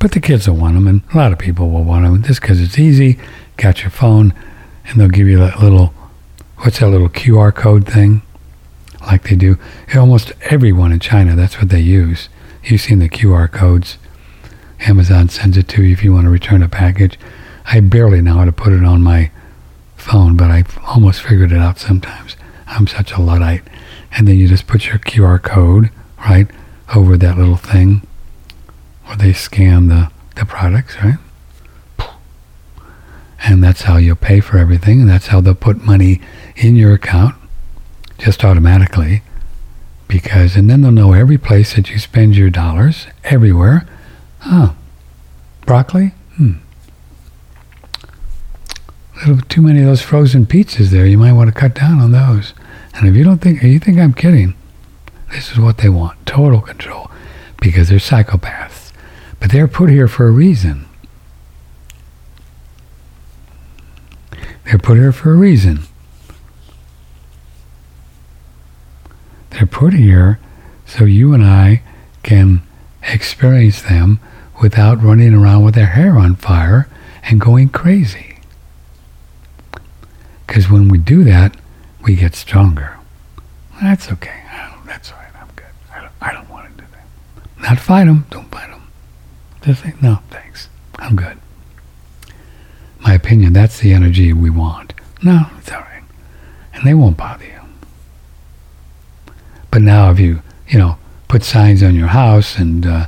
But 0.00 0.10
the 0.10 0.20
kids 0.20 0.48
will 0.48 0.56
want 0.56 0.74
them, 0.74 0.88
and 0.88 1.02
a 1.14 1.16
lot 1.16 1.30
of 1.30 1.38
people 1.38 1.70
will 1.70 1.84
want 1.84 2.04
them 2.04 2.24
just 2.24 2.40
because 2.40 2.60
it's 2.60 2.80
easy. 2.80 3.16
Got 3.56 3.82
your 3.82 3.90
phone, 3.90 4.34
and 4.86 5.00
they'll 5.00 5.08
give 5.08 5.28
you 5.28 5.38
that 5.38 5.60
little, 5.60 5.94
what's 6.58 6.80
that 6.80 6.88
little 6.88 7.08
QR 7.08 7.54
code 7.54 7.86
thing? 7.86 8.22
Like 9.02 9.22
they 9.22 9.36
do. 9.36 9.56
Almost 9.94 10.32
everyone 10.50 10.90
in 10.90 10.98
China, 10.98 11.36
that's 11.36 11.58
what 11.58 11.68
they 11.68 11.80
use. 11.80 12.28
You've 12.64 12.80
seen 12.80 12.98
the 12.98 13.08
QR 13.08 13.50
codes. 13.50 13.98
Amazon 14.80 15.28
sends 15.28 15.56
it 15.56 15.68
to 15.68 15.84
you 15.84 15.92
if 15.92 16.02
you 16.02 16.12
want 16.12 16.24
to 16.24 16.30
return 16.30 16.64
a 16.64 16.68
package. 16.68 17.16
I 17.66 17.80
barely 17.80 18.20
know 18.20 18.34
how 18.34 18.44
to 18.44 18.52
put 18.52 18.72
it 18.72 18.84
on 18.84 19.02
my 19.02 19.30
phone, 19.96 20.36
but 20.36 20.50
I 20.50 20.64
almost 20.86 21.22
figured 21.22 21.52
it 21.52 21.58
out 21.58 21.78
sometimes. 21.78 22.36
I'm 22.66 22.86
such 22.86 23.12
a 23.12 23.20
Luddite. 23.20 23.62
And 24.12 24.28
then 24.28 24.36
you 24.36 24.48
just 24.48 24.66
put 24.66 24.86
your 24.86 24.98
QR 24.98 25.40
code, 25.42 25.90
right, 26.18 26.48
over 26.94 27.16
that 27.16 27.38
little 27.38 27.56
thing 27.56 28.06
where 29.04 29.16
they 29.16 29.32
scan 29.32 29.88
the, 29.88 30.10
the 30.36 30.44
products, 30.44 30.96
right? 31.02 31.18
And 33.44 33.62
that's 33.62 33.82
how 33.82 33.96
you'll 33.96 34.16
pay 34.16 34.40
for 34.40 34.58
everything. 34.58 35.00
And 35.00 35.10
that's 35.10 35.28
how 35.28 35.40
they'll 35.40 35.54
put 35.54 35.82
money 35.84 36.20
in 36.56 36.76
your 36.76 36.92
account 36.94 37.34
just 38.18 38.44
automatically. 38.44 39.22
Because, 40.06 40.56
and 40.56 40.70
then 40.70 40.82
they'll 40.82 40.92
know 40.92 41.12
every 41.12 41.38
place 41.38 41.74
that 41.74 41.90
you 41.90 41.98
spend 41.98 42.36
your 42.36 42.50
dollars, 42.50 43.06
everywhere. 43.24 43.86
Oh, 44.44 44.76
broccoli? 45.66 46.08
Hmm. 46.36 46.52
A 49.11 49.11
little 49.11 49.11
too 49.48 49.62
many 49.62 49.80
of 49.80 49.86
those 49.86 50.02
frozen 50.02 50.46
pizzas 50.46 50.90
there. 50.90 51.06
You 51.06 51.18
might 51.18 51.32
want 51.32 51.52
to 51.52 51.58
cut 51.58 51.74
down 51.74 52.00
on 52.00 52.12
those. 52.12 52.54
And 52.94 53.08
if 53.08 53.14
you 53.14 53.24
don't 53.24 53.38
think, 53.38 53.62
you 53.62 53.78
think 53.78 53.98
I'm 53.98 54.14
kidding, 54.14 54.54
this 55.32 55.52
is 55.52 55.58
what 55.58 55.78
they 55.78 55.88
want 55.88 56.24
total 56.26 56.60
control 56.60 57.10
because 57.60 57.88
they're 57.88 57.98
psychopaths. 57.98 58.92
But 59.40 59.50
they're 59.50 59.68
put 59.68 59.90
here 59.90 60.08
for 60.08 60.26
a 60.26 60.30
reason. 60.30 60.86
They're 64.64 64.78
put 64.78 64.96
here 64.96 65.12
for 65.12 65.32
a 65.32 65.36
reason. 65.36 65.80
They're 69.50 69.66
put 69.66 69.94
here 69.94 70.38
so 70.86 71.04
you 71.04 71.34
and 71.34 71.44
I 71.44 71.82
can 72.22 72.62
experience 73.02 73.82
them 73.82 74.20
without 74.62 75.02
running 75.02 75.34
around 75.34 75.64
with 75.64 75.74
their 75.74 75.86
hair 75.86 76.16
on 76.18 76.36
fire 76.36 76.88
and 77.24 77.40
going 77.40 77.68
crazy. 77.68 78.31
Because 80.52 80.68
when 80.68 80.88
we 80.88 80.98
do 80.98 81.24
that, 81.24 81.56
we 82.02 82.14
get 82.14 82.34
stronger. 82.34 82.98
That's 83.80 84.12
okay. 84.12 84.42
that's 84.84 85.10
all 85.10 85.16
right. 85.16 85.32
I'm 85.40 85.48
good. 85.56 85.64
I 85.90 86.00
don't, 86.02 86.12
I 86.20 86.32
don't 86.34 86.50
want 86.50 86.68
to 86.76 86.84
do 86.84 86.86
that. 86.92 87.62
Not 87.62 87.80
fight 87.80 88.04
them. 88.04 88.26
Don't 88.28 88.50
fight 88.50 88.68
them. 88.68 88.86
Just 89.62 89.82
say, 89.82 89.94
no, 90.02 90.18
thanks. 90.28 90.68
I'm 90.98 91.16
good. 91.16 91.38
My 93.00 93.14
opinion, 93.14 93.54
that's 93.54 93.78
the 93.78 93.94
energy 93.94 94.34
we 94.34 94.50
want. 94.50 94.92
No, 95.22 95.46
it's 95.56 95.72
all 95.72 95.80
right. 95.80 96.02
And 96.74 96.86
they 96.86 96.92
won't 96.92 97.16
bother 97.16 97.46
you. 97.46 97.60
But 99.70 99.80
now 99.80 100.10
if 100.10 100.20
you, 100.20 100.42
you 100.68 100.78
know, 100.78 100.98
put 101.28 101.44
signs 101.44 101.82
on 101.82 101.94
your 101.94 102.08
house 102.08 102.58
and 102.58 102.84
uh, 102.84 103.06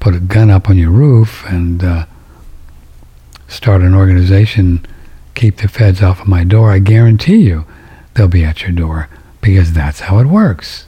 put 0.00 0.14
a 0.14 0.20
gun 0.20 0.50
up 0.50 0.68
on 0.68 0.76
your 0.76 0.90
roof 0.90 1.46
and 1.46 1.82
uh, 1.82 2.04
start 3.46 3.80
an 3.80 3.94
organization, 3.94 4.84
keep 5.38 5.58
the 5.58 5.68
feds 5.68 6.02
off 6.02 6.20
of 6.20 6.26
my 6.26 6.42
door, 6.42 6.72
I 6.72 6.80
guarantee 6.80 7.36
you 7.36 7.64
they'll 8.14 8.26
be 8.26 8.44
at 8.44 8.62
your 8.62 8.72
door 8.72 9.08
because 9.40 9.72
that's 9.72 10.00
how 10.00 10.18
it 10.18 10.26
works. 10.26 10.86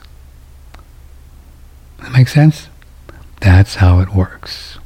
That 1.99 2.11
makes 2.11 2.33
sense? 2.33 2.67
That's 3.39 3.75
how 3.75 4.01
it 4.01 4.13
works. 4.13 4.77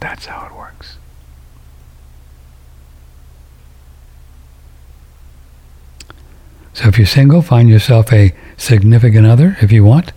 That's 0.00 0.26
how 0.26 0.46
it 0.46 0.56
works. 0.56 0.98
So 6.74 6.88
if 6.88 6.98
you're 6.98 7.06
single, 7.06 7.40
find 7.40 7.68
yourself 7.68 8.12
a 8.12 8.34
significant 8.56 9.26
other 9.28 9.56
if 9.60 9.70
you 9.70 9.84
want 9.84 10.12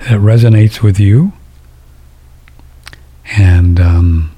that 0.00 0.18
resonates 0.18 0.82
with 0.82 0.98
you 0.98 1.32
and 3.36 3.78
um, 3.78 4.34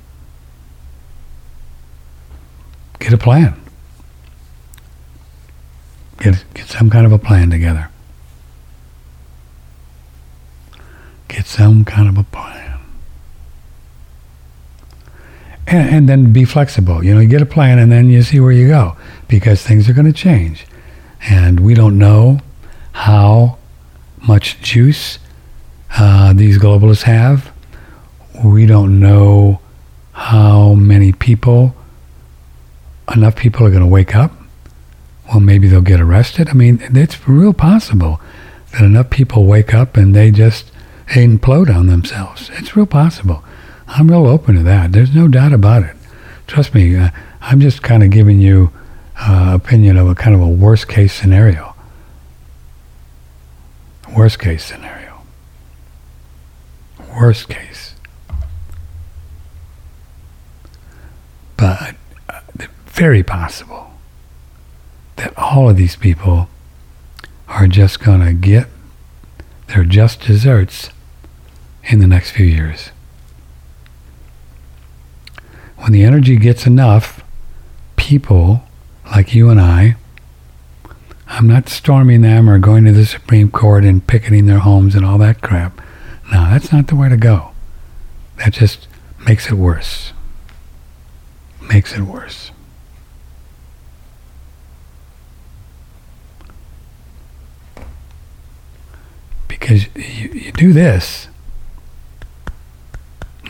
get 2.98 3.12
a 3.12 3.18
plan. 3.18 3.58
Get, 6.18 6.44
get 6.54 6.66
some 6.66 6.90
kind 6.90 7.06
of 7.06 7.12
a 7.12 7.18
plan 7.18 7.50
together. 7.50 7.88
Get 11.28 11.46
some 11.46 11.84
kind 11.84 12.08
of 12.08 12.18
a 12.18 12.24
plan. 12.24 12.80
And, 15.66 15.88
and 15.88 16.08
then 16.08 16.32
be 16.32 16.44
flexible. 16.44 17.04
You 17.04 17.14
know, 17.14 17.20
you 17.20 17.28
get 17.28 17.40
a 17.40 17.46
plan 17.46 17.78
and 17.78 17.90
then 17.90 18.10
you 18.10 18.22
see 18.22 18.40
where 18.40 18.52
you 18.52 18.68
go 18.68 18.96
because 19.28 19.62
things 19.62 19.88
are 19.88 19.92
going 19.92 20.06
to 20.06 20.12
change. 20.12 20.66
And 21.28 21.60
we 21.60 21.74
don't 21.74 21.98
know 21.98 22.40
how 22.92 23.58
much 24.26 24.60
juice 24.60 25.18
uh, 25.98 26.32
these 26.32 26.58
globalists 26.58 27.02
have. 27.02 27.52
We 28.44 28.66
don't 28.66 28.98
know 28.98 29.60
how 30.12 30.74
many 30.74 31.12
people, 31.12 31.74
enough 33.14 33.36
people 33.36 33.66
are 33.66 33.70
going 33.70 33.82
to 33.82 33.88
wake 33.88 34.14
up. 34.14 34.32
Well, 35.28 35.40
maybe 35.40 35.68
they'll 35.68 35.80
get 35.80 36.00
arrested. 36.00 36.48
I 36.48 36.52
mean, 36.52 36.80
it's 36.82 37.28
real 37.28 37.52
possible 37.52 38.20
that 38.72 38.82
enough 38.82 39.10
people 39.10 39.46
wake 39.46 39.74
up 39.74 39.96
and 39.96 40.14
they 40.14 40.30
just 40.30 40.70
implode 41.08 41.74
on 41.74 41.86
themselves. 41.86 42.50
It's 42.54 42.76
real 42.76 42.86
possible. 42.86 43.44
I'm 43.86 44.08
real 44.08 44.26
open 44.26 44.54
to 44.56 44.62
that. 44.62 44.92
There's 44.92 45.14
no 45.14 45.28
doubt 45.28 45.52
about 45.52 45.82
it. 45.82 45.96
Trust 46.46 46.74
me, 46.74 46.96
uh, 46.96 47.10
I'm 47.40 47.60
just 47.60 47.82
kind 47.82 48.02
of 48.02 48.10
giving 48.10 48.40
you 48.40 48.72
uh, 49.20 49.52
opinion 49.54 49.96
of 49.96 50.08
a 50.08 50.14
kind 50.14 50.34
of 50.34 50.40
a 50.40 50.48
worst 50.48 50.88
case 50.88 51.12
scenario. 51.12 51.74
Worst 54.16 54.38
case 54.38 54.64
scenario. 54.64 55.01
Worst 57.14 57.48
case. 57.48 57.94
But 61.56 61.94
uh, 62.28 62.40
very 62.86 63.22
possible 63.22 63.92
that 65.16 65.36
all 65.36 65.70
of 65.70 65.76
these 65.76 65.96
people 65.96 66.48
are 67.48 67.66
just 67.66 68.00
going 68.00 68.20
to 68.20 68.32
get 68.32 68.66
their 69.68 69.84
just 69.84 70.20
desserts 70.20 70.90
in 71.84 72.00
the 72.00 72.06
next 72.06 72.30
few 72.30 72.46
years. 72.46 72.90
When 75.76 75.92
the 75.92 76.04
energy 76.04 76.36
gets 76.36 76.66
enough, 76.66 77.22
people 77.96 78.62
like 79.06 79.34
you 79.34 79.50
and 79.50 79.60
I, 79.60 79.96
I'm 81.26 81.46
not 81.48 81.68
storming 81.68 82.20
them 82.20 82.48
or 82.48 82.58
going 82.58 82.84
to 82.84 82.92
the 82.92 83.06
Supreme 83.06 83.50
Court 83.50 83.84
and 83.84 84.06
picketing 84.06 84.46
their 84.46 84.58
homes 84.58 84.94
and 84.94 85.04
all 85.04 85.18
that 85.18 85.40
crap. 85.40 85.80
No, 86.32 86.48
that's 86.50 86.72
not 86.72 86.86
the 86.86 86.96
way 86.96 87.08
to 87.10 87.16
go. 87.16 87.50
That 88.38 88.54
just 88.54 88.88
makes 89.26 89.48
it 89.48 89.54
worse. 89.54 90.12
Makes 91.60 91.92
it 91.92 92.00
worse. 92.00 92.50
Because 99.46 99.86
you, 99.94 100.28
you 100.30 100.52
do 100.52 100.72
this, 100.72 101.28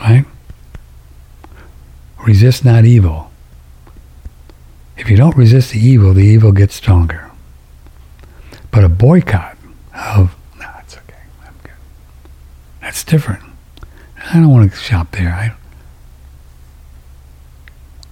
right? 0.01 0.25
Resist 2.27 2.65
not 2.65 2.85
evil. 2.85 3.31
If 4.97 5.09
you 5.09 5.17
don't 5.17 5.37
resist 5.37 5.73
the 5.73 5.81
evil, 5.81 6.13
the 6.13 6.25
evil 6.25 6.53
gets 6.53 6.75
stronger. 6.75 7.31
But 8.71 8.85
a 8.85 8.89
boycott 8.89 9.57
of, 9.95 10.35
no, 10.59 10.69
it's 10.81 10.97
okay, 10.97 11.23
I'm 11.47 11.55
good. 11.63 11.73
That's 13.03 13.11
different. 13.11 13.43
I 14.31 14.35
don't 14.35 14.49
want 14.49 14.71
to 14.71 14.77
shop 14.79 15.11
there. 15.11 15.31
I 15.31 15.55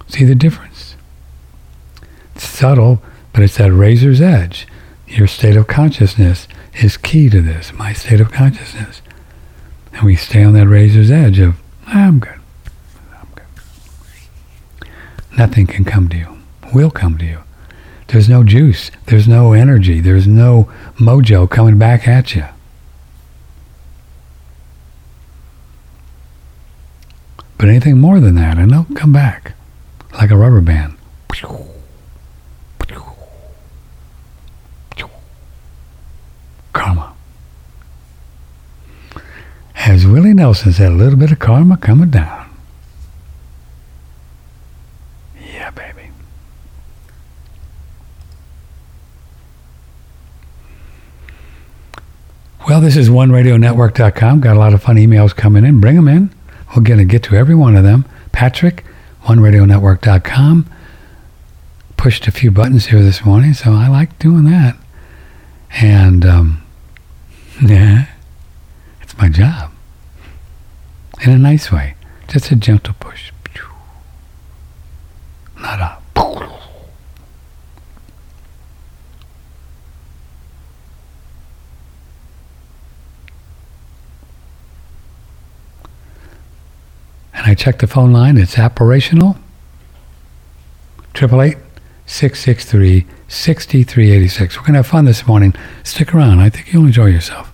see 0.09 0.24
the 0.24 0.34
difference. 0.34 0.97
It's 2.34 2.49
subtle, 2.49 3.01
but 3.32 3.45
it's 3.45 3.57
that 3.59 3.72
razor's 3.72 4.20
edge. 4.20 4.66
Your 5.07 5.28
state 5.28 5.55
of 5.55 5.68
consciousness 5.68 6.49
is 6.74 6.97
key 6.97 7.30
to 7.30 7.41
this, 7.41 7.72
my 7.72 7.93
state 7.93 8.20
of 8.20 8.32
consciousness. 8.32 9.01
And 9.93 10.03
we 10.03 10.16
stay 10.16 10.43
on 10.43 10.55
that 10.55 10.66
razor's 10.66 11.12
edge 11.12 11.38
of, 11.38 11.61
I'm 11.86 12.18
good. 12.18 12.41
I'm 13.12 13.28
good. 13.36 14.88
Nothing 15.38 15.68
can 15.68 15.84
come 15.84 16.09
to 16.09 16.16
you, 16.16 16.38
will 16.74 16.91
come 16.91 17.16
to 17.18 17.24
you. 17.24 17.38
There's 18.09 18.28
no 18.28 18.43
juice. 18.43 18.91
There's 19.07 19.28
no 19.28 19.53
energy. 19.53 20.01
There's 20.01 20.26
no 20.26 20.68
mojo 20.97 21.49
coming 21.49 21.78
back 21.78 22.09
at 22.09 22.34
you. 22.34 22.47
But 27.61 27.68
anything 27.68 27.98
more 27.98 28.20
than 28.20 28.36
that, 28.36 28.56
and 28.56 28.70
they'll 28.70 28.86
come 28.94 29.12
back 29.12 29.52
like 30.14 30.30
a 30.30 30.36
rubber 30.36 30.62
band. 30.62 30.96
Karma. 36.72 37.12
As 39.74 40.06
Willie 40.06 40.32
Nelson 40.32 40.72
said, 40.72 40.92
a 40.92 40.94
little 40.94 41.18
bit 41.18 41.32
of 41.32 41.38
karma 41.38 41.76
coming 41.76 42.08
down. 42.08 42.48
Yeah, 45.52 45.70
baby. 45.72 46.12
Well, 52.66 52.80
this 52.80 52.96
is 52.96 53.11
OneRadioNetwork.com. 53.11 54.40
Got 54.40 54.56
a 54.56 54.58
lot 54.58 54.72
of 54.72 54.82
fun 54.82 54.96
emails 54.96 55.36
coming 55.36 55.66
in. 55.66 55.78
Bring 55.78 55.96
them 55.96 56.08
in. 56.08 56.39
We're 56.74 56.82
going 56.82 56.98
to 56.98 57.04
get 57.04 57.22
to 57.24 57.34
every 57.34 57.54
one 57.54 57.76
of 57.76 57.84
them. 57.84 58.04
Patrick, 58.32 58.84
OneRadioNetwork.com. 59.24 60.70
Pushed 61.96 62.26
a 62.26 62.30
few 62.30 62.50
buttons 62.50 62.86
here 62.86 63.02
this 63.02 63.24
morning, 63.24 63.52
so 63.54 63.72
I 63.72 63.88
like 63.88 64.18
doing 64.18 64.44
that. 64.44 64.76
And, 65.72 66.24
um, 66.24 66.62
yeah, 67.62 68.06
it's 69.02 69.16
my 69.18 69.28
job. 69.28 69.72
In 71.22 71.30
a 71.30 71.38
nice 71.38 71.70
way. 71.70 71.96
Just 72.28 72.50
a 72.50 72.56
gentle 72.56 72.94
push. 72.98 73.32
Not 75.58 75.78
a. 75.80 76.00
And 87.32 87.39
I 87.51 87.55
checked 87.57 87.80
the 87.80 87.88
phone 87.88 88.12
line. 88.12 88.38
It's 88.38 88.57
operational. 88.57 89.36
888 91.16 91.59
663 92.07 93.07
6386. 93.26 94.57
We're 94.57 94.62
going 94.62 94.74
to 94.74 94.78
have 94.78 94.86
fun 94.86 95.05
this 95.05 95.26
morning. 95.26 95.55
Stick 95.82 96.14
around. 96.14 96.38
I 96.38 96.48
think 96.48 96.72
you'll 96.72 96.86
enjoy 96.86 97.07
yourself. 97.07 97.49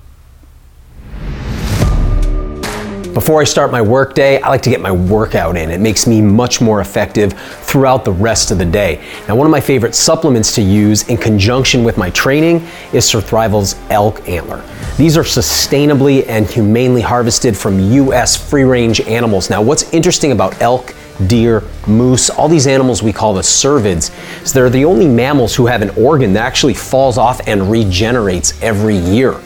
Before 3.17 3.41
I 3.41 3.45
start 3.45 3.73
my 3.73 3.81
workday, 3.81 4.43
I 4.43 4.51
like 4.51 4.61
to 4.61 4.69
get 4.69 4.83
my 4.83 4.93
workout 4.93 5.57
in. 5.57 5.71
It 5.71 5.81
makes 5.81 6.07
me 6.07 6.21
much 6.21 6.61
more 6.61 6.83
effective 6.83 7.33
throughout 7.33 8.05
the 8.05 8.13
rest 8.13 8.51
of 8.51 8.59
the 8.59 8.67
day. 8.67 9.03
Now, 9.27 9.37
one 9.37 9.47
of 9.47 9.51
my 9.51 9.59
favorite 9.59 9.95
supplements 9.95 10.55
to 10.57 10.61
use 10.61 11.09
in 11.09 11.17
conjunction 11.17 11.83
with 11.83 11.97
my 11.97 12.11
training 12.11 12.57
is 12.93 13.11
Surthrival's 13.11 13.75
elk 13.89 14.29
antler. 14.29 14.63
These 14.99 15.17
are 15.17 15.23
sustainably 15.23 16.29
and 16.29 16.47
humanely 16.47 17.01
harvested 17.01 17.57
from 17.57 17.81
U.S. 17.81 18.37
free 18.37 18.65
range 18.65 19.01
animals. 19.01 19.49
Now, 19.49 19.63
what's 19.63 19.91
interesting 19.95 20.33
about 20.33 20.61
elk, 20.61 20.95
deer, 21.27 21.63
moose, 21.87 22.29
all 22.29 22.51
these 22.51 22.67
animals 22.67 23.03
we 23.03 23.15
call 23.15 23.33
the 23.33 23.41
cervids, 23.41 24.13
is 24.43 24.53
they're 24.53 24.69
the 24.69 24.85
only 24.85 25.09
mammals 25.09 25.55
who 25.55 25.65
have 25.65 25.81
an 25.81 25.89
organ 25.97 26.35
that 26.35 26.45
actually 26.45 26.75
falls 26.75 27.17
off 27.17 27.41
and 27.49 27.71
regenerates 27.71 28.63
every 28.63 28.99
year. 28.99 29.41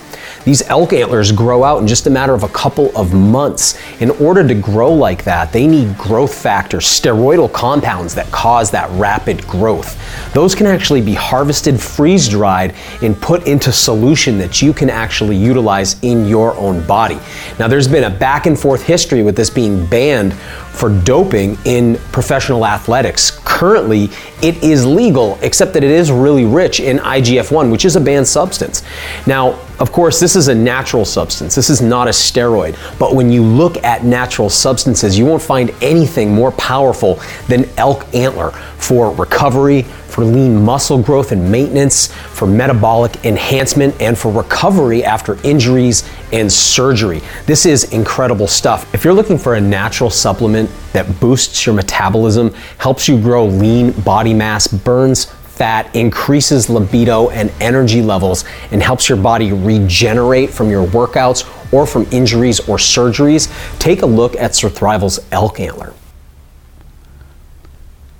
These 0.45 0.63
elk 0.69 0.95
antlers 0.95 1.33
grow 1.33 1.65
out 1.65 1.83
in 1.83 1.87
just 1.87 2.07
a 2.07 2.11
matter 2.11 2.33
of 2.33 2.45
a 2.45 2.49
couple 2.49 2.97
of 2.97 3.13
months. 3.13 3.79
In 4.01 4.11
order 4.13 4.47
to 4.47 4.55
grow 4.55 4.93
like 4.93 5.23
that, 5.25 5.53
they 5.53 5.67
need 5.67 5.97
growth 5.99 6.35
factors, 6.35 6.87
steroidal 6.87 7.53
compounds 7.53 8.15
that 8.15 8.31
cause 8.33 8.71
that 8.71 8.91
rapid 8.99 9.47
growth. 9.47 9.99
Those 10.33 10.55
can 10.55 10.67
actually 10.67 11.03
be 11.03 11.15
harvested, 11.15 11.79
freeze 11.79 12.29
dried, 12.29 12.75
and 13.03 13.21
put 13.21 13.47
into 13.47 13.71
solution 13.71 14.39
that 14.39 14.63
you 14.63 14.73
can 14.73 14.89
actually 14.89 15.37
utilize 15.37 16.03
in 16.03 16.27
your 16.27 16.57
own 16.57 16.87
body. 16.87 17.19
Now, 17.59 17.69
there's 17.69 17.89
been 17.89 18.05
a 18.05 18.11
back 18.11 18.47
and 18.47 18.59
forth 18.59 18.83
history 18.83 19.23
with 19.23 19.37
this 19.37 19.51
being 19.51 19.85
banned 19.87 20.35
for 20.81 20.89
doping 20.89 21.59
in 21.67 21.97
professional 22.11 22.67
athletics. 22.67 23.39
Currently, 23.45 24.09
it 24.43 24.65
is 24.65 24.87
legal, 24.87 25.39
except 25.43 25.75
that 25.75 25.85
it 25.85 25.91
is 25.91 26.11
really 26.11 26.47
rich 26.47 26.81
in 26.81 26.97
IGF 26.97 27.53
1, 27.53 27.71
which 27.71 27.85
is 27.85 27.97
a 27.97 28.01
banned 28.01 28.27
substance. 28.27 28.83
Now, 29.27 29.61
of 29.79 29.93
course, 29.93 30.19
this 30.19 30.37
is 30.37 30.49
a 30.49 30.55
natural 30.55 31.05
substance. 31.05 31.55
This 31.55 31.69
is 31.69 31.83
not 31.83 32.07
a 32.07 32.13
steroid. 32.13 32.79
But 32.99 33.15
when 33.15 33.31
you 33.31 33.43
look 33.43 33.85
at 33.85 34.05
natural 34.05 34.49
substances, 34.49 35.19
you 35.19 35.27
won't 35.27 35.43
find 35.43 35.71
anything 35.83 36.33
more 36.33 36.53
powerful 36.53 37.21
than 37.47 37.69
elk 37.77 38.07
antler 38.15 38.53
for 38.79 39.11
recovery, 39.15 39.83
for 40.11 40.25
lean 40.25 40.65
muscle 40.65 40.99
growth 40.99 41.33
and 41.33 41.51
maintenance, 41.51 42.13
for 42.13 42.47
metabolic 42.47 43.25
enhancement, 43.25 43.99
and 44.01 44.19
for 44.19 44.31
recovery 44.33 45.05
after 45.05 45.39
injuries 45.47 46.09
and 46.33 46.53
surgery. 46.53 47.21
This 47.47 47.67
is 47.67 47.93
incredible 47.93 48.47
stuff. 48.47 48.93
If 48.95 49.05
you're 49.05 49.15
looking 49.15 49.39
for 49.39 49.55
a 49.55 49.61
natural 49.61 50.11
supplement 50.11 50.71
that 50.93 51.21
boosts 51.21 51.65
your 51.67 51.75
metabolism, 51.75 52.53
helps 52.79 53.09
you 53.09 53.21
grow 53.21 53.47
lean 53.47 53.93
body 54.03 54.35
mass, 54.35 54.67
burns 54.67 55.27
fat, 55.61 55.95
increases 55.95 56.71
libido 56.71 57.29
and 57.29 57.53
energy 57.61 58.01
levels, 58.01 58.47
and 58.71 58.83
helps 58.83 59.11
your 59.11 59.19
body 59.19 59.53
regenerate 59.53 60.49
from 60.49 60.71
your 60.71 60.87
workouts 60.87 61.45
or 61.71 61.87
from 61.87 62.07
injuries 62.11 62.61
or 62.61 62.79
surgeries, 62.79 63.53
take 63.79 64.01
a 64.01 64.07
look 64.07 64.35
at 64.37 64.53
Surthrival's 64.53 65.21
elk 65.31 65.61
antler. 65.61 65.93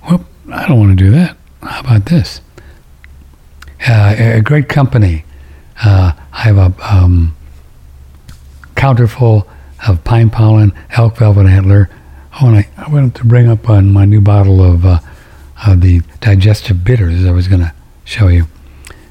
Well, 0.03 0.23
I 0.53 0.67
don't 0.67 0.79
want 0.79 0.97
to 0.97 1.03
do 1.03 1.09
that. 1.11 1.35
How 1.61 1.81
about 1.81 2.05
this? 2.05 2.41
Uh, 3.87 4.15
a 4.17 4.41
great 4.41 4.69
company. 4.69 5.25
Uh, 5.83 6.13
I 6.33 6.41
have 6.41 6.57
a 6.57 6.73
um, 6.81 7.35
counter 8.75 9.07
full 9.07 9.47
of 9.87 10.03
pine 10.03 10.29
pollen, 10.29 10.73
elk 10.91 11.17
velvet 11.17 11.47
antler. 11.47 11.89
Oh, 12.39 12.47
and 12.47 12.57
I, 12.57 12.67
I 12.77 12.89
wanted 12.89 13.15
to 13.15 13.25
bring 13.25 13.47
up 13.47 13.69
on 13.69 13.91
my 13.91 14.05
new 14.05 14.21
bottle 14.21 14.63
of, 14.63 14.85
uh, 14.85 14.99
of 15.67 15.81
the 15.81 16.01
digestive 16.19 16.83
bitters 16.83 17.25
I 17.25 17.31
was 17.31 17.47
going 17.47 17.61
to 17.61 17.73
show 18.03 18.27
you. 18.27 18.45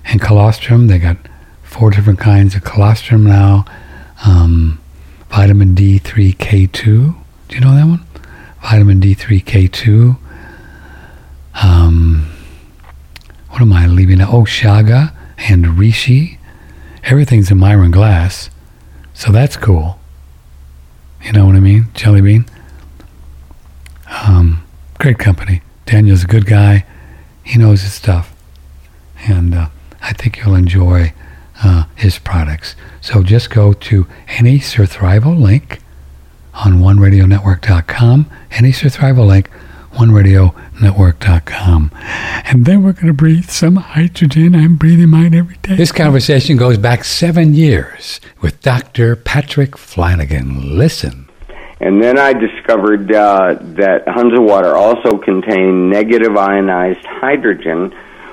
And 0.04 0.20
colostrum, 0.20 0.86
they 0.86 0.98
got 0.98 1.16
four 1.62 1.90
different 1.90 2.18
kinds 2.18 2.54
of 2.54 2.64
colostrum 2.64 3.24
now. 3.24 3.64
Um, 4.24 4.80
vitamin 5.28 5.74
D3K2. 5.74 6.72
Do 7.48 7.54
you 7.54 7.60
know 7.60 7.74
that 7.74 7.86
one? 7.86 8.06
Vitamin 8.62 9.00
D3K2. 9.00 10.16
Um, 11.62 12.30
what 13.50 13.60
am 13.60 13.72
I 13.72 13.86
leaving 13.86 14.20
out? 14.20 14.32
Oh, 14.32 14.42
Chaga 14.44 15.14
and 15.38 15.64
Reishi. 15.64 16.38
Everything's 17.04 17.50
in 17.50 17.58
Miron 17.58 17.90
Glass. 17.90 18.50
So 19.14 19.32
that's 19.32 19.56
cool. 19.56 19.98
You 21.22 21.32
know 21.32 21.46
what 21.46 21.56
I 21.56 21.60
mean? 21.60 21.88
Jelly 21.94 22.20
Bean. 22.20 22.46
Um, 24.26 24.64
great 24.98 25.18
company. 25.18 25.62
Daniel's 25.86 26.24
a 26.24 26.26
good 26.26 26.46
guy. 26.46 26.86
He 27.42 27.58
knows 27.58 27.82
his 27.82 27.92
stuff. 27.92 28.34
And 29.26 29.54
uh, 29.54 29.68
I 30.00 30.12
think 30.12 30.38
you'll 30.38 30.54
enjoy 30.54 31.12
uh, 31.62 31.84
his 31.94 32.18
products. 32.18 32.74
So 33.00 33.22
just 33.22 33.50
go 33.50 33.72
to 33.72 34.06
any 34.28 34.58
Surthrival 34.58 35.38
link 35.38 35.80
on 36.54 36.80
OneRadioNetwork.com. 36.80 38.30
Any 38.52 38.72
Surthrival 38.72 39.26
link, 39.26 39.50
OneRadioNetwork.com. 39.94 41.90
And 42.44 42.64
then 42.64 42.82
we're 42.82 42.92
going 42.92 43.06
to 43.08 43.12
breathe 43.12 43.48
some 43.50 43.76
hydrogen. 43.76 44.54
I'm 44.54 44.76
breathing 44.76 45.10
mine 45.10 45.34
every 45.34 45.56
day. 45.62 45.76
This 45.76 45.92
conversation 45.92 46.56
goes 46.56 46.78
back 46.78 47.04
seven 47.04 47.54
years 47.54 48.20
with 48.40 48.60
Dr. 48.60 49.16
Patrick 49.16 49.76
Flanagan. 49.76 50.76
Listen. 50.76 51.28
And 51.80 52.02
then 52.02 52.18
I 52.18 52.32
discovered 52.34 53.10
uh, 53.12 53.54
that 53.60 54.06
Hunza 54.06 54.40
water 54.40 54.76
also 54.76 55.16
contained 55.16 55.90
negative 55.90 56.36
ionized 56.36 57.04
hydrogen, 57.06 57.90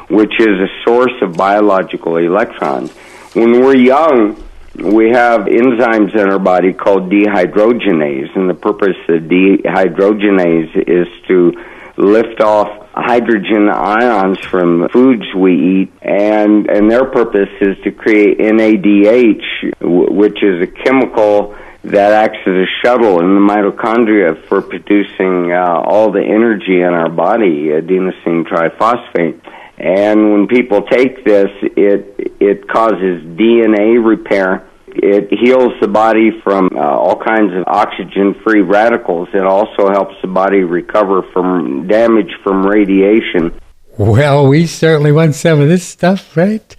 which 0.10 0.40
is 0.40 0.60
a 0.60 0.68
source 0.86 1.14
of 1.22 1.38
biological 1.38 2.18
electrons. 2.18 2.92
When 3.34 3.62
we're 3.62 3.78
young, 3.78 4.36
we 4.78 5.10
have 5.10 5.42
enzymes 5.42 6.14
in 6.14 6.30
our 6.32 6.40
body 6.40 6.74
called 6.74 7.10
dehydrogenase, 7.10 8.36
and 8.36 8.50
the 8.50 8.54
purpose 8.54 8.98
of 9.10 9.24
dehydrogenase 9.24 10.76
is 10.88 11.08
to 11.28 11.54
lift 11.98 12.42
off 12.42 12.88
hydrogen 12.94 13.70
ions 13.70 14.40
from 14.40 14.88
foods 14.90 15.26
we 15.36 15.82
eat, 15.82 15.92
and 16.02 16.70
and 16.70 16.92
their 16.92 17.06
purpose 17.06 17.50
is 17.60 17.76
to 17.84 17.92
create 17.92 18.38
NADH, 18.38 19.74
which 19.82 20.44
is 20.44 20.62
a 20.62 20.68
chemical 20.68 21.56
that 21.84 22.12
acts 22.12 22.40
as 22.46 22.54
a 22.54 22.66
shuttle 22.84 23.22
in 23.22 23.34
the 23.34 23.40
mitochondria 23.40 24.48
for 24.48 24.62
producing 24.62 25.52
uh, 25.52 25.82
all 25.86 26.12
the 26.12 26.24
energy 26.24 26.82
in 26.82 26.94
our 26.94 27.10
body, 27.10 27.70
adenosine 27.70 28.46
triphosphate. 28.46 29.42
And 29.78 30.32
when 30.32 30.48
people 30.48 30.82
take 30.84 31.24
this, 31.24 31.50
it 31.62 32.34
it 32.40 32.68
causes 32.68 33.24
DNA 33.24 34.04
repair. 34.04 34.68
It 34.88 35.30
heals 35.30 35.74
the 35.80 35.88
body 35.88 36.32
from 36.44 36.70
uh, 36.74 36.80
all 36.80 37.22
kinds 37.22 37.54
of 37.54 37.66
oxygen-free 37.68 38.62
radicals. 38.62 39.30
It 39.34 39.44
also 39.44 39.90
helps 39.92 40.16
the 40.24 40.28
body 40.28 40.64
recover 40.64 41.22
from 41.34 41.88
damage 41.88 42.32
from 42.44 42.66
radiation. 42.66 43.60
Well, 43.98 44.48
we 44.48 44.66
certainly 44.66 45.12
want 45.12 45.36
some 45.36 45.62
of 45.62 45.68
this 45.68 45.86
stuff, 45.86 46.36
right? 46.36 46.76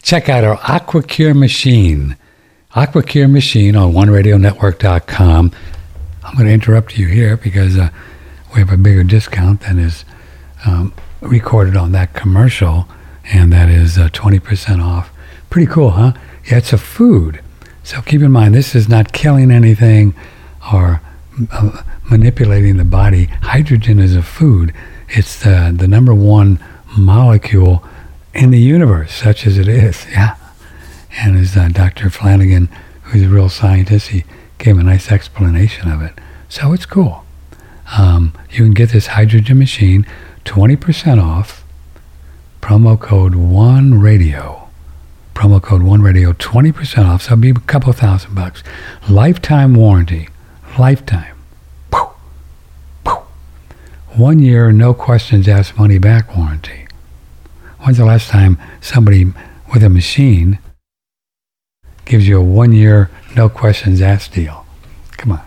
Check 0.00 0.28
out 0.28 0.42
our 0.42 0.56
AquaCure 0.56 1.36
machine. 1.36 2.16
AquaCure 2.74 3.30
machine 3.30 3.76
on 3.76 3.92
OneRadioNetwork.com. 3.92 5.52
I'm 6.24 6.34
going 6.34 6.46
to 6.46 6.52
interrupt 6.52 6.98
you 6.98 7.06
here 7.06 7.36
because 7.36 7.76
uh, 7.76 7.90
we 8.54 8.60
have 8.60 8.72
a 8.72 8.76
bigger 8.76 9.04
discount 9.04 9.60
than 9.62 9.78
is 9.78 10.04
um, 10.64 10.94
recorded 11.22 11.76
on 11.76 11.92
that 11.92 12.14
commercial, 12.14 12.86
and 13.24 13.52
that 13.52 13.68
is 13.68 13.98
uh, 13.98 14.08
20% 14.08 14.82
off. 14.82 15.10
Pretty 15.50 15.70
cool, 15.70 15.90
huh? 15.90 16.12
Yeah, 16.46 16.58
it's 16.58 16.72
a 16.72 16.78
food. 16.78 17.40
So 17.84 18.00
keep 18.02 18.20
in 18.20 18.30
mind, 18.30 18.54
this 18.54 18.74
is 18.74 18.88
not 18.88 19.12
killing 19.12 19.50
anything 19.50 20.14
or 20.72 21.00
uh, 21.50 21.82
manipulating 22.10 22.76
the 22.76 22.84
body. 22.84 23.26
Hydrogen 23.26 23.98
is 23.98 24.14
a 24.14 24.22
food. 24.22 24.74
It's 25.08 25.42
the, 25.42 25.74
the 25.76 25.88
number 25.88 26.14
one 26.14 26.58
molecule 26.96 27.84
in 28.34 28.50
the 28.50 28.60
universe, 28.60 29.12
such 29.14 29.46
as 29.46 29.58
it 29.58 29.68
is. 29.68 30.06
Yeah 30.10 30.36
and 31.18 31.38
as 31.38 31.56
uh, 31.56 31.68
Dr. 31.68 32.10
Flanagan, 32.10 32.68
who's 33.02 33.22
a 33.22 33.28
real 33.28 33.48
scientist, 33.48 34.08
he 34.08 34.24
gave 34.58 34.78
a 34.78 34.82
nice 34.82 35.10
explanation 35.10 35.90
of 35.90 36.02
it. 36.02 36.18
So 36.48 36.72
it's 36.72 36.86
cool. 36.86 37.24
Um, 37.98 38.32
you 38.50 38.64
can 38.64 38.72
get 38.72 38.90
this 38.90 39.08
hydrogen 39.08 39.58
machine 39.58 40.06
20% 40.44 41.22
off. 41.22 41.64
Promo 42.60 42.98
code 42.98 43.34
one 43.34 44.00
radio. 44.00 44.68
Promo 45.34 45.60
code 45.62 45.82
one 45.82 46.02
radio 46.02 46.32
20% 46.32 47.06
off. 47.06 47.22
So 47.22 47.32
it'll 47.32 47.40
be 47.40 47.50
a 47.50 47.54
couple 47.54 47.92
thousand 47.92 48.34
bucks. 48.34 48.62
Lifetime 49.08 49.74
warranty. 49.74 50.28
Lifetime. 50.78 51.32
One 54.14 54.40
year, 54.40 54.72
no 54.72 54.92
questions 54.92 55.48
asked, 55.48 55.78
money 55.78 55.96
back 55.96 56.36
warranty. 56.36 56.86
When's 57.80 57.96
the 57.96 58.04
last 58.04 58.28
time 58.28 58.58
somebody 58.82 59.32
with 59.72 59.82
a 59.82 59.88
machine 59.88 60.58
gives 62.04 62.28
you 62.28 62.38
a 62.38 62.44
one 62.44 62.72
year, 62.72 63.10
no 63.34 63.48
questions 63.48 64.02
asked 64.02 64.34
deal. 64.34 64.66
Come 65.12 65.32
on. 65.32 65.40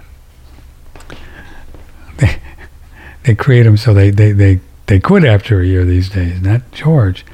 They, 2.17 2.39
they 3.23 3.35
create 3.35 3.63
them 3.63 3.77
so 3.77 3.93
they, 3.93 4.09
they, 4.09 4.31
they, 4.31 4.59
they 4.87 4.99
quit 4.99 5.23
after 5.23 5.59
a 5.59 5.65
year 5.65 5.85
these 5.85 6.09
days, 6.09 6.41
not 6.41 6.71
George. 6.71 7.25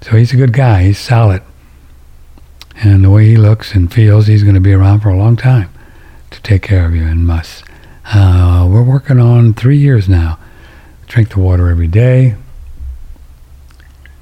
So 0.00 0.16
he's 0.16 0.32
a 0.32 0.36
good 0.36 0.52
guy, 0.52 0.84
he's 0.84 0.98
solid. 0.98 1.42
And 2.76 3.04
the 3.04 3.10
way 3.10 3.26
he 3.26 3.36
looks 3.36 3.74
and 3.74 3.92
feels, 3.92 4.26
he's 4.26 4.42
going 4.42 4.54
to 4.54 4.60
be 4.60 4.72
around 4.72 5.00
for 5.00 5.08
a 5.08 5.16
long 5.16 5.36
time 5.36 5.70
to 6.30 6.42
take 6.42 6.62
care 6.62 6.86
of 6.86 6.94
you 6.94 7.04
and 7.04 7.26
must. 7.26 7.64
Uh, 8.06 8.68
we're 8.70 8.82
working 8.82 9.18
on 9.18 9.54
three 9.54 9.78
years 9.78 10.08
now. 10.08 10.38
Drink 11.06 11.30
the 11.30 11.40
water 11.40 11.68
every 11.68 11.86
day. 11.86 12.36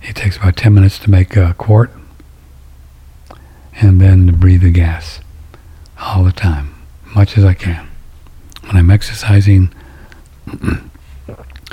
It 0.02 0.16
takes 0.16 0.36
about 0.36 0.56
10 0.56 0.74
minutes 0.74 0.98
to 1.00 1.10
make 1.10 1.36
a 1.36 1.54
quart 1.54 1.90
and 3.80 4.00
then 4.00 4.26
to 4.26 4.32
breathe 4.32 4.62
the 4.62 4.70
gas 4.70 5.20
all 6.00 6.24
the 6.24 6.32
time, 6.32 6.74
much 7.14 7.38
as 7.38 7.44
I 7.44 7.54
can. 7.54 7.88
When 8.64 8.76
I'm 8.76 8.90
exercising, 8.90 9.72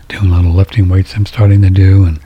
doing 0.10 0.32
a 0.32 0.36
little 0.36 0.52
lifting 0.52 0.90
weights 0.90 1.16
I'm 1.16 1.26
starting 1.26 1.62
to 1.62 1.70
do, 1.70 2.04
and 2.04 2.20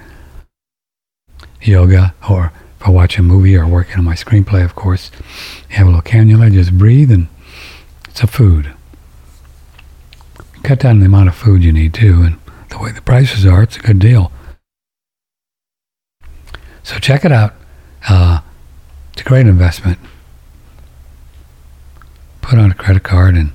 yoga, 1.61 2.15
or 2.29 2.51
if 2.79 2.87
I 2.87 2.89
watch 2.89 3.19
a 3.19 3.23
movie 3.23 3.55
or 3.55 3.67
working 3.67 3.97
on 3.97 4.05
my 4.05 4.15
screenplay, 4.15 4.65
of 4.65 4.75
course, 4.75 5.11
you 5.69 5.75
have 5.75 5.87
a 5.87 5.89
little 5.89 6.01
cannula, 6.01 6.51
just 6.51 6.77
breathe, 6.77 7.11
and 7.11 7.27
it's 8.09 8.23
a 8.23 8.27
food. 8.27 8.73
Cut 10.63 10.79
down 10.79 10.99
the 10.99 11.05
amount 11.05 11.29
of 11.29 11.35
food 11.35 11.63
you 11.63 11.73
need 11.73 11.93
too, 11.93 12.23
and 12.23 12.39
the 12.69 12.79
way 12.79 12.91
the 12.91 13.01
prices 13.01 13.45
are, 13.45 13.61
it's 13.61 13.77
a 13.77 13.81
good 13.81 13.99
deal. 13.99 14.31
So 16.83 16.99
check 16.99 17.23
it 17.23 17.31
out. 17.31 17.53
Uh, 18.09 18.39
it's 19.11 19.21
a 19.21 19.25
great 19.25 19.47
investment. 19.47 19.99
Put 22.41 22.59
on 22.59 22.71
a 22.71 22.75
credit 22.75 23.03
card 23.03 23.35
and 23.35 23.51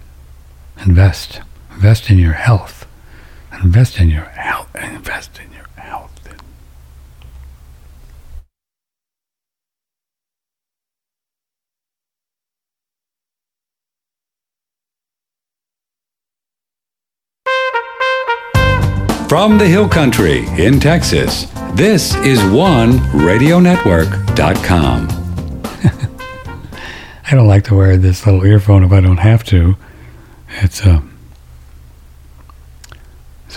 invest. 0.85 1.41
Invest 1.73 2.11
in 2.11 2.19
your 2.19 2.33
health. 2.33 2.78
Invest 3.63 3.99
in 3.99 4.09
your 4.09 4.25
health. 4.25 4.75
Invest 4.77 5.41
in 5.41 5.53
your 5.53 5.67
health. 5.77 6.13
From 19.29 19.59
the 19.59 19.67
Hill 19.67 19.89
Country 19.89 20.47
in 20.57 20.81
Texas, 20.81 21.47
this 21.75 22.15
is 22.15 22.39
OneRadioNetwork.com. 22.39 25.09
I 27.27 27.35
don't 27.35 27.47
like 27.47 27.65
to 27.65 27.75
wear 27.75 27.99
this 27.99 28.25
little 28.25 28.47
earphone 28.47 28.85
if 28.85 28.93
I 28.93 29.01
don't 29.01 29.19
have 29.19 29.45
to. 29.45 29.77
It's 30.63 30.87
uh, 30.87 31.03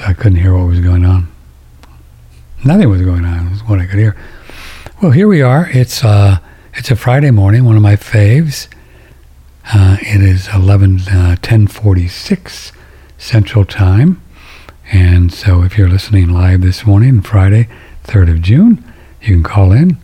so 0.01 0.07
I 0.07 0.13
couldn't 0.13 0.39
hear 0.39 0.53
what 0.57 0.67
was 0.67 0.79
going 0.79 1.05
on. 1.05 1.31
Nothing 2.63 2.89
was 2.89 3.01
going 3.01 3.25
on. 3.25 3.51
Was 3.51 3.61
what 3.63 3.79
I 3.79 3.85
could 3.85 3.99
hear. 3.99 4.15
Well, 5.01 5.11
here 5.11 5.27
we 5.27 5.41
are. 5.41 5.69
It's 5.71 6.03
uh, 6.03 6.39
it's 6.73 6.89
a 6.89 6.95
Friday 6.95 7.31
morning. 7.31 7.65
One 7.65 7.75
of 7.75 7.81
my 7.81 7.95
faves. 7.95 8.67
Uh, 9.73 9.97
it 10.01 10.21
is 10.21 10.47
11 10.53 11.01
uh, 11.01 11.37
1046 11.39 12.71
Central 13.17 13.63
Time. 13.63 14.21
And 14.91 15.31
so 15.31 15.61
if 15.61 15.77
you're 15.77 15.87
listening 15.87 16.29
live 16.29 16.61
this 16.61 16.85
morning, 16.85 17.21
Friday, 17.21 17.69
3rd 18.05 18.31
of 18.31 18.41
June, 18.41 18.83
you 19.21 19.35
can 19.35 19.43
call 19.43 19.71
in 19.71 19.97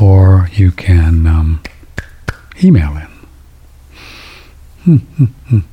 or 0.00 0.50
you 0.52 0.70
can 0.70 1.26
um, 1.26 1.62
email 2.62 3.00
in. 4.84 5.64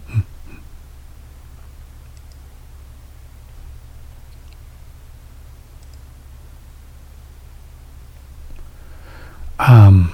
Um, 9.59 10.13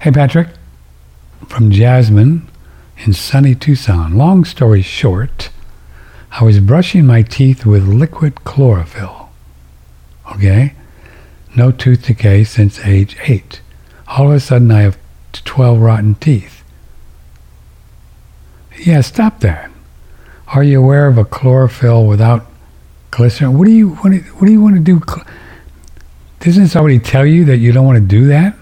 hey, 0.00 0.10
Patrick, 0.10 0.48
from 1.46 1.70
Jasmine 1.70 2.48
in 2.98 3.12
sunny 3.12 3.54
Tucson. 3.54 4.16
Long 4.16 4.44
story 4.44 4.82
short, 4.82 5.50
I 6.30 6.44
was 6.44 6.60
brushing 6.60 7.06
my 7.06 7.22
teeth 7.22 7.66
with 7.66 7.86
liquid 7.86 8.44
chlorophyll. 8.44 9.30
Okay? 10.32 10.74
No 11.56 11.70
tooth 11.70 12.06
decay 12.06 12.44
since 12.44 12.84
age 12.84 13.16
8. 13.22 13.60
All 14.06 14.28
of 14.30 14.36
a 14.36 14.40
sudden, 14.40 14.70
I 14.70 14.82
have 14.82 14.98
12 15.32 15.78
rotten 15.78 16.14
teeth. 16.14 16.62
Yeah, 18.78 19.00
stop 19.02 19.40
that. 19.40 19.70
Are 20.48 20.62
you 20.62 20.78
aware 20.78 21.06
of 21.06 21.18
a 21.18 21.24
chlorophyll 21.24 22.06
without 22.06 22.46
glycerin? 23.10 23.56
What 23.56 23.66
do 23.66 23.70
you 23.72 23.88
want 23.90 24.14
to, 24.14 24.20
what 24.34 24.46
do 24.46 24.52
you 24.52 24.60
want 24.60 24.76
to 24.76 24.80
do? 24.80 25.00
Doesn't 26.40 26.68
somebody 26.68 26.98
tell 26.98 27.26
you 27.26 27.44
that 27.46 27.58
you 27.58 27.72
don't 27.72 27.86
want 27.86 27.96
to 27.98 28.04
do 28.04 28.26
that? 28.28 28.54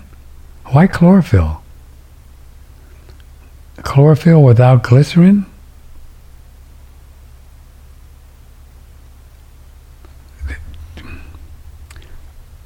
Why 0.66 0.86
chlorophyll? 0.86 1.62
Chlorophyll 3.82 4.42
without 4.42 4.82
glycerin? 4.82 5.47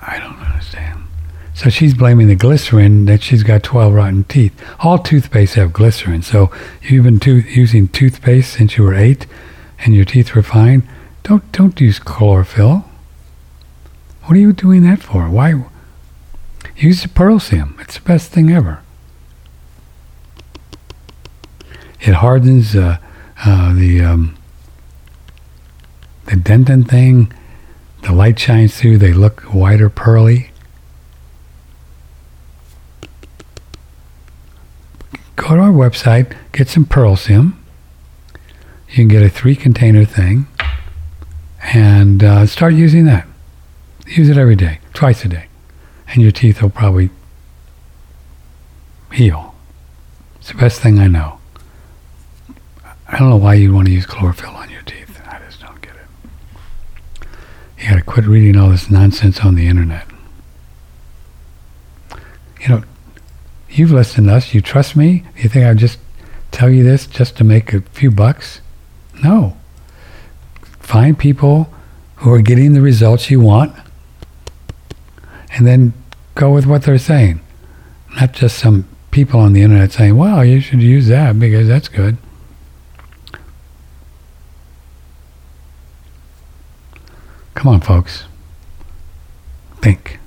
I 0.03 0.19
don't 0.19 0.39
understand. 0.39 1.03
So 1.55 1.69
she's 1.69 1.93
blaming 1.95 2.29
the 2.29 2.35
glycerin 2.35 3.05
that 3.05 3.23
she's 3.23 3.43
got 3.43 3.63
12 3.63 3.93
rotten 3.93 4.25
teeth. 4.25 4.59
All 4.81 4.99
toothpaste 4.99 5.55
have 5.57 5.73
glycerin. 5.73 6.23
So 6.23 6.51
you've 6.83 7.05
been 7.05 7.21
to- 7.21 7.41
using 7.41 7.89
toothpaste 7.89 8.53
since 8.53 8.79
you 8.79 8.85
were 8.85 8.95
eight 8.95 9.27
and 9.85 9.95
your 9.95 10.05
teeth 10.07 10.35
were 10.35 10.43
fine. 10.43 10.83
Don't, 11.23 11.53
don't 11.53 11.81
use 11.81 11.99
chlorophyll. 11.99 12.85
What 14.25 14.37
are 14.37 14.41
you 14.41 14.53
doing 14.53 14.83
that 14.83 15.01
for? 15.01 15.29
Why? 15.29 15.65
Use 16.77 17.03
the 17.03 17.09
Pearlsium. 17.09 17.81
It's 17.81 17.97
the 17.97 18.03
best 18.03 18.31
thing 18.31 18.51
ever. 18.51 18.83
it 22.01 22.15
hardens 22.15 22.75
uh, 22.75 22.99
uh, 23.45 23.75
the 23.75 24.01
um, 24.01 24.37
the 26.27 26.37
dentin 26.37 26.89
thing. 26.89 27.33
The 28.03 28.13
light 28.13 28.39
shines 28.39 28.77
through. 28.77 28.99
They 28.99 29.13
look 29.13 29.43
white 29.43 29.81
or 29.81 29.91
pearly. 29.91 30.51
Go 35.37 35.57
to 35.57 35.63
our 35.63 35.73
website, 35.73 36.35
get 36.53 36.69
some 36.69 36.85
Pearlsium. 36.85 37.55
You 38.89 38.95
can 38.95 39.09
get 39.09 39.23
a 39.23 39.29
three 39.29 39.57
container 39.57 40.05
thing 40.05 40.47
and 41.63 42.23
uh, 42.23 42.47
start 42.47 42.75
using 42.75 43.05
that. 43.05 43.27
Use 44.07 44.29
it 44.29 44.37
every 44.37 44.57
day, 44.57 44.81
twice 44.95 45.25
a 45.25 45.29
day, 45.29 45.47
and 46.09 46.23
your 46.23 46.33
teeth 46.33 46.63
will 46.63 46.71
probably 46.71 47.11
heal. 49.13 49.55
It's 50.37 50.49
the 50.49 50.55
best 50.55 50.81
thing 50.81 50.99
I 50.99 51.07
know. 51.07 51.39
I 53.09 53.19
don't 53.19 53.29
know 53.29 53.37
why 53.37 53.55
you'd 53.55 53.75
want 53.75 53.89
to 53.89 53.93
use 53.93 54.07
chlorophyll 54.07 54.51
on 54.51 54.71
your 54.71 54.83
teeth. 54.83 55.21
I 55.27 55.39
just 55.41 55.61
don't 55.61 55.81
get 55.81 55.93
it. 55.93 57.29
You 57.79 57.91
got 57.91 57.97
to 57.97 58.03
quit 58.03 58.27
reading 58.27 58.57
all 58.57 58.71
this 58.71 58.91
nonsense 58.91 59.41
on 59.41 59.55
the 59.55 59.67
internet. 59.67 60.07
You 62.61 62.69
know, 62.69 62.83
you've 63.69 63.91
listened 63.91 64.29
to 64.29 64.35
us. 64.35 64.55
You 64.55 64.61
trust 64.61 64.97
me? 64.97 65.25
You 65.37 65.49
think 65.49 65.67
I'd 65.67 65.79
just 65.79 65.99
tell 66.51 66.71
you 66.71 66.83
this 66.85 67.07
just 67.07 67.37
to 67.39 67.45
make 67.45 67.73
a 67.73 67.81
few 67.81 68.11
bucks? 68.11 68.61
No. 69.23 69.57
Find 70.91 71.17
people 71.17 71.73
who 72.17 72.33
are 72.33 72.43
getting 72.43 72.73
the 72.73 72.81
results 72.81 73.31
you 73.31 73.39
want 73.39 73.73
and 75.53 75.65
then 75.65 75.93
go 76.35 76.51
with 76.51 76.67
what 76.67 76.83
they're 76.83 76.99
saying. 76.99 77.39
Not 78.17 78.33
just 78.33 78.59
some 78.59 78.89
people 79.13 79.39
on 79.39 79.53
the 79.53 79.63
internet 79.63 79.93
saying, 79.93 80.17
well, 80.17 80.45
you 80.45 80.61
should 80.61 80.83
use 80.83 81.07
that 81.07 81.39
because 81.39 81.69
that's 81.69 81.87
good. 81.87 82.17
Come 87.55 87.69
on, 87.69 87.81
folks. 87.81 88.25
Think. 89.81 90.20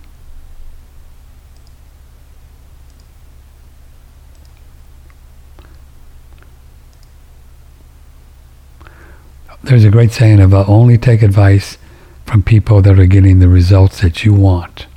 There's 9.63 9.85
a 9.85 9.89
great 9.89 10.11
saying 10.11 10.41
about 10.41 10.67
only 10.67 10.97
take 10.97 11.21
advice 11.21 11.77
from 12.25 12.43
people 12.43 12.81
that 12.81 12.99
are 12.99 13.05
getting 13.05 13.39
the 13.39 13.47
results 13.47 14.01
that 14.01 14.25
you 14.25 14.33
want. 14.33 14.87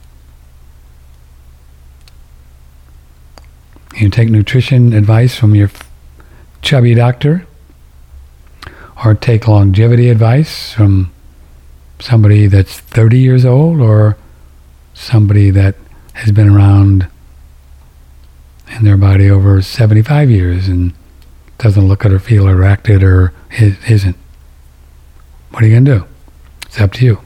You 3.96 4.10
take 4.10 4.28
nutrition 4.28 4.92
advice 4.92 5.36
from 5.36 5.54
your 5.54 5.70
chubby 6.62 6.94
doctor, 6.94 7.46
or 9.04 9.14
take 9.14 9.46
longevity 9.46 10.08
advice 10.08 10.72
from 10.72 11.12
somebody 12.00 12.48
that's 12.48 12.80
30 12.80 13.18
years 13.18 13.44
old, 13.44 13.80
or 13.80 14.16
somebody 14.94 15.50
that 15.50 15.76
has 16.14 16.32
been 16.32 16.48
around 16.48 17.06
in 18.76 18.84
their 18.84 18.96
body 18.96 19.30
over 19.30 19.62
75 19.62 20.28
years 20.28 20.66
and 20.66 20.92
doesn't 21.58 21.86
look 21.86 22.04
at 22.04 22.10
or 22.10 22.18
feel 22.18 22.48
or 22.48 22.64
act 22.64 22.88
it 22.88 23.04
or 23.04 23.32
isn't. 23.50 24.16
What 25.56 25.64
are 25.64 25.68
you 25.68 25.72
going 25.72 25.86
to 25.86 25.98
do? 26.00 26.06
It's 26.66 26.78
up 26.78 26.92
to 26.92 27.04
you. 27.06 27.20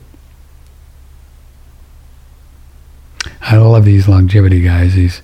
I 3.41 3.57
love 3.57 3.85
these 3.85 4.07
longevity 4.07 4.61
guys, 4.61 4.95
these 4.95 5.21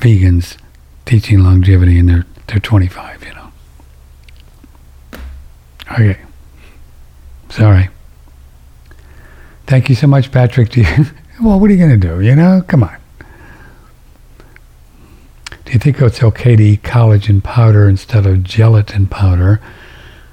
vegans 0.00 0.58
teaching 1.06 1.42
longevity 1.42 1.98
and 1.98 2.10
they're 2.10 2.26
they're 2.48 2.60
25, 2.60 3.24
you 3.24 3.34
know. 3.34 3.52
Okay. 5.92 6.18
Sorry. 7.48 7.88
Thank 9.66 9.88
you 9.88 9.94
so 9.94 10.06
much, 10.06 10.30
Patrick. 10.30 10.68
Do 10.68 10.82
you, 10.82 11.06
well, 11.42 11.58
what 11.58 11.70
are 11.70 11.72
you 11.72 11.78
going 11.78 11.98
to 11.98 12.06
do? 12.06 12.20
You 12.20 12.36
know, 12.36 12.62
come 12.68 12.82
on. 12.82 12.98
Do 15.64 15.72
you 15.72 15.78
think 15.78 16.02
it's 16.02 16.22
okay 16.22 16.54
to 16.54 16.62
eat 16.62 16.82
collagen 16.82 17.42
powder 17.42 17.88
instead 17.88 18.26
of 18.26 18.44
gelatin 18.44 19.06
powder? 19.06 19.58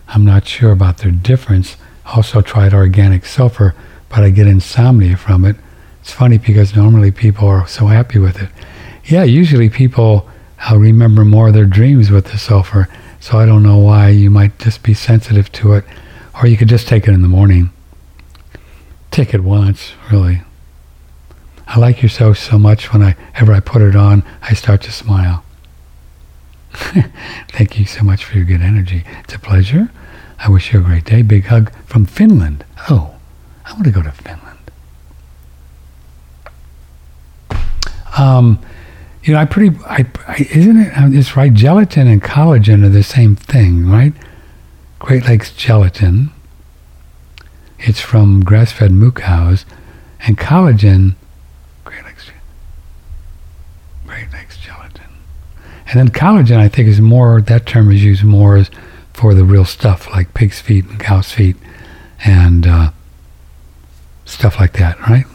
I'm 0.10 0.26
not 0.26 0.46
sure 0.46 0.74
about 0.74 0.98
their 0.98 1.12
difference. 1.12 1.78
Also 2.14 2.42
tried 2.42 2.74
organic 2.74 3.26
sulfur, 3.26 3.76
but 4.10 4.24
I 4.24 4.30
get 4.30 4.48
insomnia 4.48 5.18
from 5.18 5.46
it. 5.46 5.56
It's 6.02 6.12
funny 6.12 6.38
because 6.38 6.76
normally 6.76 7.12
people 7.12 7.48
are 7.48 7.68
so 7.68 7.88
happy 7.88 8.20
with 8.20 8.42
it. 8.42 8.50
Yeah, 9.06 9.24
usually 9.24 9.70
people 9.70 10.28
I'll 10.62 10.78
remember 10.78 11.24
more 11.24 11.48
of 11.48 11.54
their 11.54 11.66
dreams 11.66 12.12
with 12.12 12.26
the 12.26 12.38
sulfur. 12.38 12.90
So 13.20 13.38
I 13.38 13.46
don't 13.46 13.64
know 13.64 13.78
why 13.78 14.10
you 14.10 14.30
might 14.30 14.58
just 14.60 14.84
be 14.84 14.94
sensitive 14.94 15.52
to 15.54 15.74
it, 15.74 15.86
or 16.36 16.48
you 16.48 16.58
could 16.58 16.70
just 16.70 16.88
take 16.88 17.08
it 17.08 17.14
in 17.14 17.22
the 17.22 17.28
morning. 17.28 17.70
Take 19.12 19.34
it 19.34 19.44
once, 19.44 19.94
really. 20.12 20.42
I 21.68 21.80
like 21.80 22.02
yourself 22.02 22.38
so 22.38 22.58
much 22.58 22.92
When 22.92 23.02
I, 23.04 23.16
whenever 23.34 23.54
I 23.54 23.60
put 23.60 23.82
it 23.82 23.96
on, 23.96 24.24
I 24.42 24.54
start 24.54 24.82
to 24.84 24.92
smile. 24.92 25.44
Thank 26.74 27.80
you 27.80 27.86
so 27.86 28.04
much 28.04 28.26
for 28.26 28.38
your 28.38 28.46
good 28.46 28.62
energy. 28.62 29.04
It's 29.24 29.36
a 29.36 29.40
pleasure. 29.40 29.90
I 30.40 30.50
wish 30.50 30.74
you 30.74 30.80
a 30.80 30.84
great 30.84 31.06
day. 31.06 31.22
Big 31.22 31.46
hug 31.46 31.72
from 31.86 32.06
Finland. 32.06 32.64
Oh, 32.90 33.16
I 33.66 33.74
want 33.74 33.86
to 33.86 33.92
go 33.92 34.02
to 34.02 34.12
Finland. 34.12 34.58
Um, 38.18 38.60
you 39.24 39.34
know, 39.34 39.40
I 39.40 39.46
pretty, 39.46 39.78
I, 39.86 40.06
I, 40.28 40.48
isn't 40.52 40.78
it? 40.78 40.98
Uh, 40.98 41.10
it's 41.12 41.36
right. 41.36 41.54
Gelatin 41.54 42.08
and 42.08 42.24
collagen 42.24 42.86
are 42.86 42.90
the 42.90 43.04
same 43.04 43.36
thing, 43.36 43.90
right? 43.90 44.14
Great 44.98 45.26
Lakes 45.26 45.54
gelatin. 45.54 46.32
It's 47.80 48.02
from 48.02 48.44
grass-fed 48.44 48.92
moo 48.92 49.12
cows, 49.12 49.66
and 50.22 50.38
collagen. 50.38 51.16
Great 51.86 52.04
Lakes. 52.04 52.30
Great 54.06 54.32
Lakes 54.34 54.58
gelatin, 54.58 55.10
and 55.88 56.00
then 56.00 56.10
collagen. 56.10 56.58
I 56.58 56.68
think 56.68 56.90
is 56.90 57.00
more. 57.00 57.40
That 57.40 57.66
term 57.66 57.92
is 57.92 58.04
used 58.04 58.24
more 58.24 58.58
as 58.58 58.70
for 59.20 59.34
the 59.34 59.44
real 59.44 59.66
stuff, 59.66 60.10
like 60.12 60.34
pig's 60.34 60.62
feet 60.62 60.86
and 60.86 60.98
cow's 60.98 61.34
feet, 61.34 61.58
and 62.24 62.66
uh, 62.66 62.92
stuff 64.24 64.58
like 64.62 64.72
that, 64.74 64.98
right? 65.02 65.26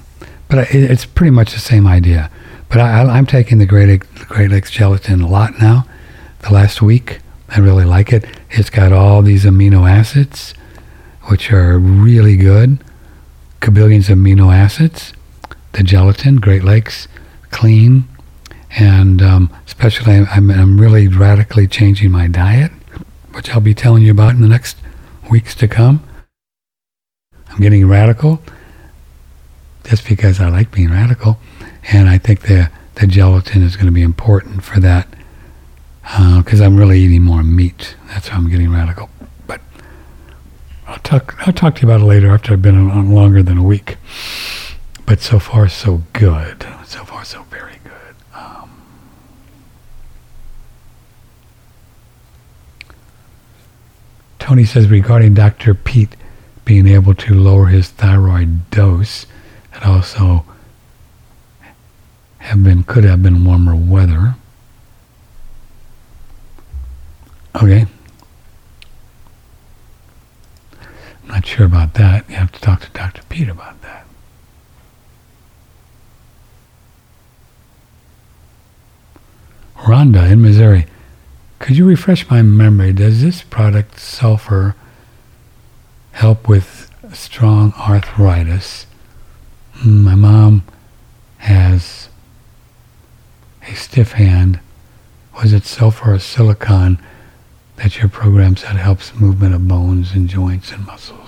But 0.49 0.75
it's 0.75 1.05
pretty 1.05 1.33
much 1.33 1.53
the 1.53 1.61
same 1.61 1.87
idea. 1.87 2.31
But 2.71 2.79
I, 2.81 3.19
am 3.19 3.27
taking 3.27 3.59
the 3.59 3.67
Great, 3.67 4.01
Great 4.27 4.51
Lakes 4.51 4.71
gelatin 4.71 5.21
a 5.21 5.29
lot 5.29 5.61
now. 5.61 5.87
The 6.41 6.55
last 6.55 6.81
week, 6.81 7.19
I 7.51 7.61
really 7.61 7.85
like 7.85 8.11
it. 8.11 8.25
It's 8.49 8.71
got 8.71 8.91
all 8.91 9.21
these 9.21 9.45
amino 9.45 9.87
acids, 9.87 10.55
which 11.25 11.53
are 11.53 11.79
really 11.79 12.37
good. 12.37 12.83
Cabillions 13.61 14.09
of 14.09 14.17
amino 14.17 14.51
acids. 14.51 15.13
The 15.73 15.83
gelatin, 15.83 16.37
Great 16.37 16.65
Lakes, 16.65 17.07
clean. 17.51 18.05
And 18.79 19.21
um, 19.21 19.55
especially, 19.67 20.15
I'm, 20.15 20.51
I'm 20.51 20.81
really 20.81 21.07
radically 21.07 21.67
changing 21.67 22.11
my 22.11 22.29
diet, 22.29 22.73
which 23.35 23.51
I'll 23.51 23.61
be 23.61 23.75
telling 23.75 24.03
you 24.03 24.13
about 24.13 24.35
in 24.35 24.41
the 24.41 24.49
next 24.49 24.77
weeks 25.31 25.55
to 25.57 25.69
come. 25.69 26.03
I'm 27.51 27.61
getting 27.61 27.87
radical 27.87 28.41
just 29.85 30.07
because 30.09 30.41
I 30.41 30.49
like 30.49 30.71
being 30.73 30.91
radical 30.91 31.39
and 31.93 32.09
I 32.09 32.19
think 32.19 32.43
the 32.43 32.71
the 32.97 33.07
gelatin 33.07 33.63
is 33.63 33.77
going 33.77 33.87
to 33.87 33.93
be 33.93 34.03
important 34.03 34.63
for 34.63 34.79
that 34.81 35.09
because 36.09 36.61
uh, 36.61 36.65
I'm 36.65 36.77
really 36.77 37.01
eating 37.01 37.23
more 37.23 37.43
meat. 37.43 37.97
That's 38.09 38.31
why 38.31 38.37
I'm 38.37 38.49
getting 38.49 38.71
radical. 38.71 39.11
But 39.47 39.61
I'll 40.87 40.99
talk 40.99 41.35
I'll 41.47 41.53
talk 41.53 41.77
to 41.77 41.83
you 41.83 41.89
about 41.89 42.01
it 42.01 42.05
later 42.05 42.31
after 42.31 42.53
I've 42.53 42.63
been 42.63 42.91
on 42.91 43.13
longer 43.13 43.43
than 43.43 43.59
a 43.59 43.63
week. 43.65 43.97
But 45.07 45.21
so 45.21 45.39
far 45.39 45.69
so 45.69 46.03
good. 46.13 46.67
So 46.87 47.05
far 47.05 47.25
so 47.25 47.43
very 47.45 47.79
good. 47.83 48.15
Um, 48.35 48.71
Tony 54.45 54.67
says 54.67 54.91
regarding 54.91 55.33
Dr. 55.33 55.73
Pete 55.73 56.17
being 56.67 56.87
able 56.87 57.15
to 57.15 57.33
lower 57.33 57.69
his 57.69 57.89
thyroid 57.89 58.69
dose, 58.71 59.25
it 59.75 59.87
also 59.87 60.45
have 62.41 62.63
been 62.63 62.83
could 62.83 63.05
have 63.05 63.23
been 63.23 63.43
warmer 63.43 63.75
weather. 63.75 64.35
Okay. 67.57 67.87
I'm 71.23 71.29
not 71.29 71.47
sure 71.47 71.65
about 71.65 71.95
that. 71.95 72.29
You 72.29 72.37
have 72.37 72.53
to 72.53 72.61
talk 72.61 72.83
to 72.83 72.91
Dr. 72.91 73.23
Pete 73.31 73.49
about 73.49 73.81
that. 73.81 74.05
Rhonda 79.79 80.31
in 80.31 80.43
Missouri. 80.43 80.85
Could 81.59 81.77
you 81.77 81.87
refresh 81.87 82.29
my 82.29 82.43
memory? 82.43 82.93
Does 82.93 83.23
this 83.23 83.43
product, 83.43 83.99
sulfur, 83.99 84.75
help 86.13 86.49
with 86.49 86.91
strong 87.13 87.73
arthritis? 87.79 88.87
Hmm, 89.75 90.05
my 90.05 90.15
mom 90.15 90.63
has 91.39 92.09
a 93.67 93.75
stiff 93.75 94.13
hand. 94.13 94.61
Was 95.37 95.53
it 95.53 95.65
sulfur 95.65 96.15
or 96.15 96.19
silicon? 96.19 96.99
that 97.77 97.99
your 97.99 98.09
program 98.09 98.57
said 98.57 98.77
helps 98.77 99.15
movement 99.15 99.55
of 99.55 99.67
bones 99.67 100.13
and 100.13 100.29
joints 100.29 100.71
and 100.71 100.87
muscles. 100.87 101.24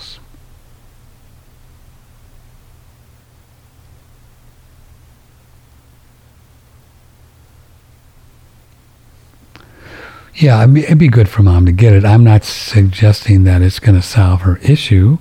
Yeah, 10.38 10.62
it'd 10.64 10.98
be 10.98 11.08
good 11.08 11.30
for 11.30 11.42
mom 11.42 11.64
to 11.64 11.72
get 11.72 11.94
it. 11.94 12.04
I'm 12.04 12.22
not 12.22 12.44
suggesting 12.44 13.44
that 13.44 13.62
it's 13.62 13.78
going 13.78 13.94
to 13.94 14.06
solve 14.06 14.42
her 14.42 14.58
issue, 14.58 15.16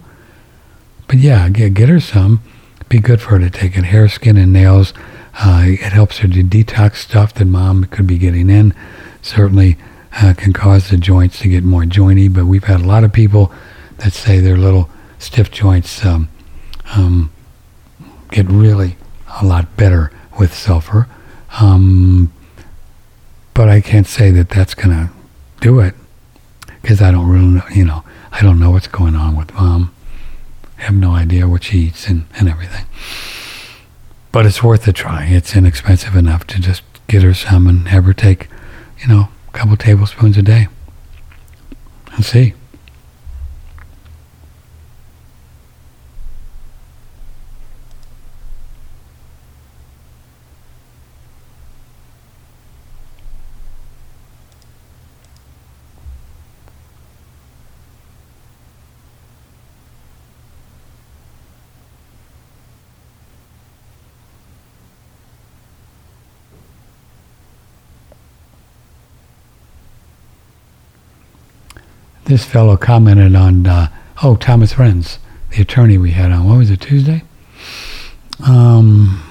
but 1.08 1.20
yeah, 1.20 1.48
get, 1.48 1.74
get 1.74 1.88
her 1.88 2.02
some. 2.02 2.42
It'd 2.76 2.90
be 2.90 3.00
good 3.00 3.22
for 3.22 3.30
her 3.30 3.40
to 3.40 3.50
take 3.50 3.78
it. 3.78 3.86
Hair, 3.86 4.10
skin, 4.10 4.36
and 4.36 4.52
nails. 4.52 4.94
Uh, 5.36 5.64
it 5.68 5.94
helps 5.94 6.18
her 6.18 6.28
to 6.28 6.44
detox 6.44 6.98
stuff 6.98 7.34
that 7.36 7.46
mom 7.46 7.86
could 7.86 8.06
be 8.06 8.18
getting 8.18 8.50
in. 8.50 8.74
Certainly 9.22 9.78
uh, 10.22 10.34
can 10.36 10.52
cause 10.52 10.90
the 10.90 10.98
joints 10.98 11.40
to 11.40 11.48
get 11.48 11.64
more 11.64 11.84
jointy, 11.84 12.32
but 12.32 12.46
we've 12.46 12.66
had 12.66 12.82
a 12.82 12.86
lot 12.86 13.06
of 13.06 13.14
people 13.14 13.54
that 14.00 14.12
say 14.12 14.42
their 14.42 14.58
little 14.58 14.90
stiff 15.18 15.50
joints 15.50 16.04
um, 16.04 16.28
um, 16.94 17.32
get 18.32 18.50
really 18.50 18.98
a 19.42 19.46
lot 19.46 19.78
better 19.78 20.12
with 20.38 20.54
sulfur. 20.54 21.08
Um, 21.62 22.34
but 23.56 23.70
I 23.70 23.82
can't 23.82 24.06
say 24.06 24.30
that 24.32 24.50
that's 24.50 24.76
going 24.76 24.90
to 24.90 25.10
do 25.62 25.80
it 25.80 25.96
because 26.82 27.02
I 27.02 27.10
don't 27.10 27.28
really 27.28 27.46
know, 27.46 27.64
you 27.74 27.86
know, 27.86 28.04
I 28.32 28.42
don't 28.42 28.60
know 28.60 28.70
what's 28.70 28.88
going 28.88 29.16
on 29.16 29.36
with 29.36 29.54
mom. 29.56 29.96
I 30.78 30.84
have 30.84 30.94
no 30.94 31.12
idea 31.12 31.48
what 31.48 31.64
she 31.64 31.80
eats 31.80 32.08
and, 32.08 32.26
and 32.38 32.50
everything. 32.50 32.86
But 34.34 34.46
it's 34.46 34.62
worth 34.62 34.86
a 34.88 34.94
try. 34.94 35.26
It's 35.26 35.56
inexpensive 35.56 36.16
enough 36.16 36.46
to 36.48 36.60
just 36.60 36.84
get 37.08 37.24
her 37.24 37.34
some 37.34 37.66
and 37.66 37.88
have 37.88 38.04
her 38.04 38.14
take, 38.14 38.50
you 39.00 39.08
know, 39.08 39.30
a 39.48 39.52
couple 39.58 39.78
tablespoons 39.78 40.38
a 40.38 40.42
day 40.42 40.68
and 42.14 42.26
see. 42.26 42.54
This 72.26 72.44
fellow 72.44 72.76
commented 72.76 73.36
on, 73.36 73.66
uh, 73.68 73.88
oh, 74.24 74.36
Thomas 74.36 74.74
Renz, 74.74 75.18
the 75.52 75.62
attorney 75.62 75.98
we 75.98 76.12
had 76.12 76.32
on, 76.32 76.48
what 76.48 76.58
was 76.58 76.72
it, 76.72 76.82
Tuesday? 76.82 77.24
Um, 78.46 79.24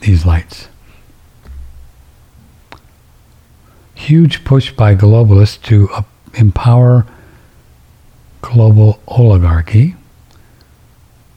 these 0.00 0.26
lights. 0.26 0.68
Huge 3.94 4.44
push 4.44 4.72
by 4.72 4.94
globalists 4.94 5.62
to 5.62 5.88
uh, 5.90 6.02
empower 6.34 7.06
global 8.42 9.00
oligarchy. 9.08 9.94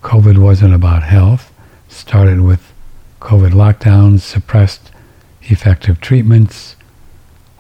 COVID 0.02 0.38
wasn't 0.40 0.74
about 0.74 1.04
health. 1.04 1.54
Started 1.88 2.42
with 2.42 2.74
COVID 3.22 3.52
lockdowns, 3.52 4.22
suppressed 4.22 4.92
effective 5.44 6.02
treatments, 6.02 6.77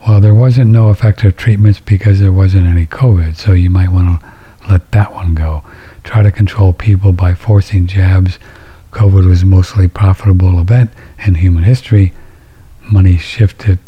well, 0.08 0.22
there 0.22 0.34
wasn't 0.34 0.72
no 0.72 0.90
effective 0.90 1.36
treatments 1.36 1.82
because 1.82 2.22
there 2.22 2.32
wasn't 2.32 2.66
any 2.66 2.86
COVID, 2.86 3.36
so 3.36 3.52
you 3.52 3.70
might 3.70 3.90
want 3.92 4.22
to 4.22 4.34
let 4.70 4.90
that 4.92 5.14
one 5.14 5.36
go. 5.36 5.64
Try 6.06 6.24
to 6.24 6.32
control 6.32 6.72
people 6.72 7.12
by 7.12 7.34
forcing 7.34 7.88
jabs. 7.88 8.40
COVID 8.92 9.28
was 9.28 9.44
mostly 9.44 9.90
profitable 9.90 10.62
event 10.62 10.92
in 11.26 11.36
human 11.36 11.64
history. 11.64 12.14
Money 12.90 13.18
shifted 13.18 13.80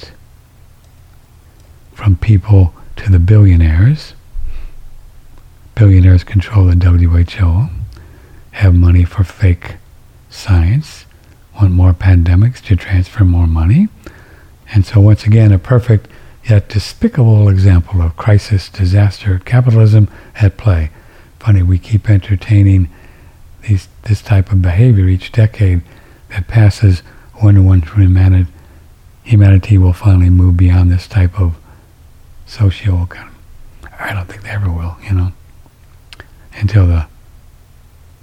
from 1.94 2.18
people 2.18 2.74
to 2.98 3.10
the 3.10 3.20
billionaires. 3.20 4.14
Billionaires 5.76 6.26
control 6.26 6.66
the 6.66 6.76
WHO, 6.76 7.70
have 8.52 8.76
money 8.76 9.06
for 9.06 9.24
fake 9.24 9.78
science, 10.30 11.06
want 11.56 11.72
more 11.72 11.94
pandemics 11.94 12.62
to 12.64 12.76
transfer 12.76 13.24
more 13.24 13.48
money. 13.48 13.88
And 14.74 14.86
so 14.86 15.00
once 15.00 15.24
again, 15.26 15.52
a 15.52 15.60
perfect 15.60 16.08
yet 16.48 16.70
despicable 16.70 17.50
example 17.50 18.02
of 18.02 18.18
crisis, 18.18 18.70
disaster, 18.70 19.40
capitalism 19.44 20.10
at 20.36 20.58
play. 20.58 20.90
Funny, 21.40 21.64
we 21.64 21.78
keep 21.78 22.10
entertaining 22.10 22.90
these, 23.68 23.88
this 24.04 24.22
type 24.22 24.52
of 24.52 24.62
behavior 24.62 25.08
each 25.08 25.32
decade 25.32 25.82
that 26.30 26.48
passes 26.48 27.00
when 27.36 27.66
once 27.66 27.90
humanity, 27.92 28.52
humanity 29.24 29.78
will 29.78 29.94
finally 29.94 30.30
move 30.30 30.58
beyond 30.58 30.92
this 30.92 31.08
type 31.08 31.40
of 31.40 31.56
socio 32.46 33.06
kind 33.08 33.30
of, 33.30 33.90
I 34.00 34.14
don't 34.14 34.28
think 34.28 34.44
they 34.44 34.50
ever 34.50 34.72
will, 34.72 34.98
you 35.04 35.14
know, 35.14 35.32
until 36.54 36.88
the 36.88 37.08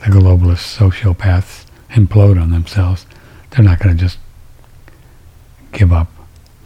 the 0.01 0.07
globalist 0.07 0.76
sociopaths 0.76 1.64
implode 1.90 2.40
on 2.40 2.51
themselves. 2.51 3.07
They're 3.51 3.64
not 3.64 3.78
going 3.78 3.97
to 3.97 4.01
just 4.01 4.18
give 5.72 5.92
up 5.92 6.09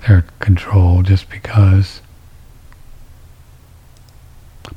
their 0.06 0.24
control 0.38 1.02
just 1.02 1.28
because. 1.30 2.00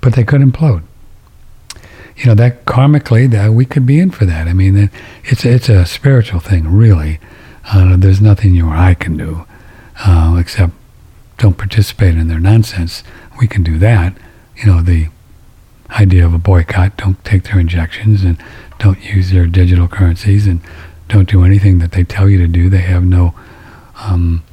But 0.01 0.13
they 0.13 0.23
could 0.23 0.41
implode. 0.41 0.83
You 2.17 2.27
know 2.27 2.35
that 2.35 2.65
karmically, 2.65 3.29
that 3.31 3.53
we 3.53 3.65
could 3.65 3.85
be 3.85 3.99
in 3.99 4.11
for 4.11 4.25
that. 4.25 4.47
I 4.47 4.53
mean, 4.53 4.89
it's 5.23 5.45
it's 5.45 5.69
a 5.69 5.85
spiritual 5.85 6.39
thing, 6.39 6.71
really. 6.71 7.19
Uh, 7.65 7.95
there's 7.97 8.21
nothing 8.21 8.53
you 8.53 8.67
or 8.67 8.75
I 8.75 8.93
can 8.93 9.17
do 9.17 9.45
uh, 10.05 10.37
except 10.39 10.73
don't 11.37 11.57
participate 11.57 12.15
in 12.15 12.27
their 12.27 12.39
nonsense. 12.39 13.03
We 13.39 13.47
can 13.47 13.63
do 13.63 13.77
that. 13.79 14.15
You 14.57 14.67
know, 14.67 14.81
the 14.81 15.07
idea 15.91 16.25
of 16.25 16.33
a 16.33 16.37
boycott: 16.37 16.97
don't 16.97 17.23
take 17.25 17.43
their 17.45 17.59
injections 17.59 18.23
and 18.23 18.41
don't 18.79 19.03
use 19.03 19.31
their 19.31 19.47
digital 19.47 19.87
currencies 19.87 20.45
and 20.45 20.61
don't 21.07 21.29
do 21.29 21.43
anything 21.43 21.79
that 21.79 21.91
they 21.91 22.03
tell 22.03 22.29
you 22.29 22.37
to 22.37 22.47
do. 22.47 22.69
They 22.69 22.79
have 22.79 23.03
no 23.03 23.33
um, 23.97 24.43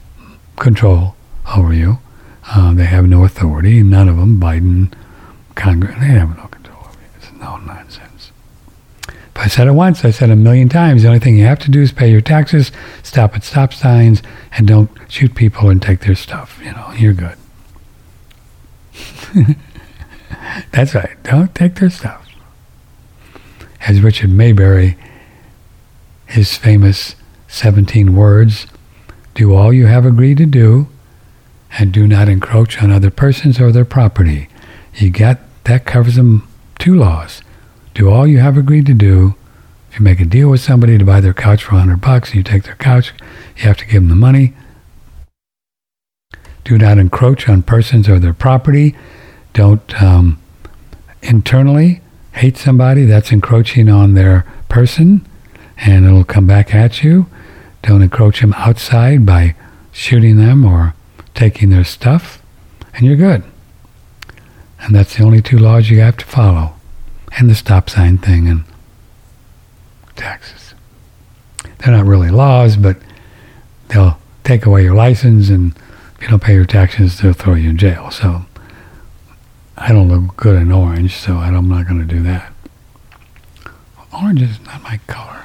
control 0.61 1.16
over 1.56 1.72
you. 1.74 1.98
Uh, 2.48 2.72
they 2.74 2.84
have 2.84 3.06
no 3.06 3.24
authority. 3.24 3.82
None 3.82 4.08
of 4.08 4.16
them, 4.16 4.38
Biden, 4.38 4.92
Congress, 5.56 5.96
they 5.98 6.06
have 6.06 6.36
no 6.36 6.46
control 6.46 6.78
over 6.80 7.00
you. 7.00 7.08
It's 7.16 7.32
no 7.32 7.56
nonsense. 7.58 8.30
If 9.08 9.36
I 9.36 9.48
said 9.48 9.66
it 9.66 9.72
once, 9.72 10.04
I 10.04 10.11
said 10.11 10.28
it 10.28 10.34
a 10.34 10.36
million 10.36 10.68
times. 10.68 11.02
The 11.02 11.08
only 11.08 11.20
thing 11.20 11.36
you 11.36 11.44
have 11.46 11.58
to 11.61 11.70
do 11.70 11.80
is 11.80 11.92
pay 11.92 12.11
your 12.11 12.20
taxes, 12.20 12.70
stop 13.02 13.34
at 13.34 13.42
stop 13.42 13.72
signs, 13.72 14.22
and 14.52 14.68
don't 14.68 14.90
shoot 15.08 15.34
people 15.34 15.70
and 15.70 15.82
take 15.82 16.00
their 16.00 16.14
stuff. 16.14 16.61
You 16.62 16.72
know, 16.72 16.92
you're 16.96 17.14
good. 17.14 17.36
That's 20.72 20.94
right. 20.94 21.20
Don't 21.22 21.54
take 21.54 21.76
their 21.76 21.90
stuff. 21.90 22.28
As 23.86 24.00
Richard 24.00 24.30
Maybury, 24.30 24.96
his 26.26 26.56
famous 26.56 27.16
17 27.48 28.14
words 28.14 28.66
do 29.41 29.55
all 29.55 29.72
you 29.72 29.86
have 29.86 30.05
agreed 30.05 30.36
to 30.36 30.45
do, 30.45 30.86
and 31.78 31.93
do 31.93 32.07
not 32.07 32.28
encroach 32.28 32.82
on 32.82 32.91
other 32.91 33.11
persons 33.11 33.59
or 33.59 33.72
their 33.72 33.86
property. 33.86 34.51
You 34.97 35.09
get 35.09 35.41
that 35.64 35.86
covers 35.86 36.16
them 36.16 36.47
two 36.78 36.95
laws. 36.95 37.41
Do 37.95 38.11
all 38.11 38.26
you 38.26 38.41
have 38.41 38.59
agreed 38.59 38.84
to 38.84 38.93
do. 38.93 39.36
If 39.91 39.99
you 39.99 40.05
make 40.05 40.20
a 40.20 40.26
deal 40.26 40.51
with 40.51 40.61
somebody 40.61 40.99
to 40.99 41.07
buy 41.07 41.22
their 41.22 41.32
couch 41.32 41.64
for 41.64 41.76
100 41.76 42.03
bucks 42.03 42.28
and 42.28 42.36
you 42.36 42.43
take 42.43 42.64
their 42.64 42.74
couch, 42.74 43.14
you 43.57 43.62
have 43.62 43.78
to 43.78 43.86
give 43.86 44.03
them 44.03 44.11
the 44.11 44.14
money. 44.14 44.53
Do 46.64 46.76
not 46.76 46.99
encroach 46.99 47.49
on 47.49 47.62
persons 47.62 48.11
or 48.11 48.18
their 48.18 48.34
property. 48.34 48.95
Don't 49.55 50.03
um, 50.03 50.38
internally 51.22 52.03
hate 52.32 52.59
somebody. 52.59 53.07
That's 53.07 53.32
encroaching 53.32 53.88
on 53.88 54.12
their 54.12 54.45
person, 54.68 55.26
and 55.78 56.05
it'll 56.05 56.24
come 56.24 56.47
back 56.47 56.74
at 56.74 57.03
you. 57.03 57.26
Don't 57.82 58.02
encroach 58.02 58.40
them 58.40 58.52
outside 58.54 59.24
by 59.24 59.54
shooting 59.92 60.36
them 60.36 60.64
or 60.64 60.94
taking 61.34 61.70
their 61.70 61.84
stuff, 61.84 62.42
and 62.94 63.06
you're 63.06 63.16
good. 63.16 63.42
And 64.80 64.94
that's 64.94 65.16
the 65.16 65.24
only 65.24 65.42
two 65.42 65.58
laws 65.58 65.90
you 65.90 66.00
have 66.00 66.16
to 66.18 66.26
follow. 66.26 66.74
And 67.38 67.48
the 67.48 67.54
stop 67.54 67.88
sign 67.88 68.18
thing 68.18 68.48
and 68.48 68.64
taxes. 70.16 70.74
They're 71.78 71.96
not 71.96 72.04
really 72.04 72.30
laws, 72.30 72.76
but 72.76 72.96
they'll 73.88 74.18
take 74.44 74.66
away 74.66 74.82
your 74.82 74.94
license, 74.94 75.48
and 75.48 75.74
if 76.16 76.22
you 76.22 76.28
don't 76.28 76.42
pay 76.42 76.54
your 76.54 76.64
taxes, 76.64 77.20
they'll 77.20 77.32
throw 77.32 77.54
you 77.54 77.70
in 77.70 77.78
jail. 77.78 78.10
So 78.10 78.44
I 79.78 79.92
don't 79.92 80.08
look 80.08 80.36
good 80.36 80.60
in 80.60 80.72
orange, 80.72 81.14
so 81.16 81.36
I'm 81.36 81.68
not 81.68 81.86
going 81.86 82.06
to 82.06 82.14
do 82.14 82.22
that. 82.24 82.52
Orange 84.12 84.42
is 84.42 84.60
not 84.66 84.82
my 84.82 84.98
color 85.06 85.44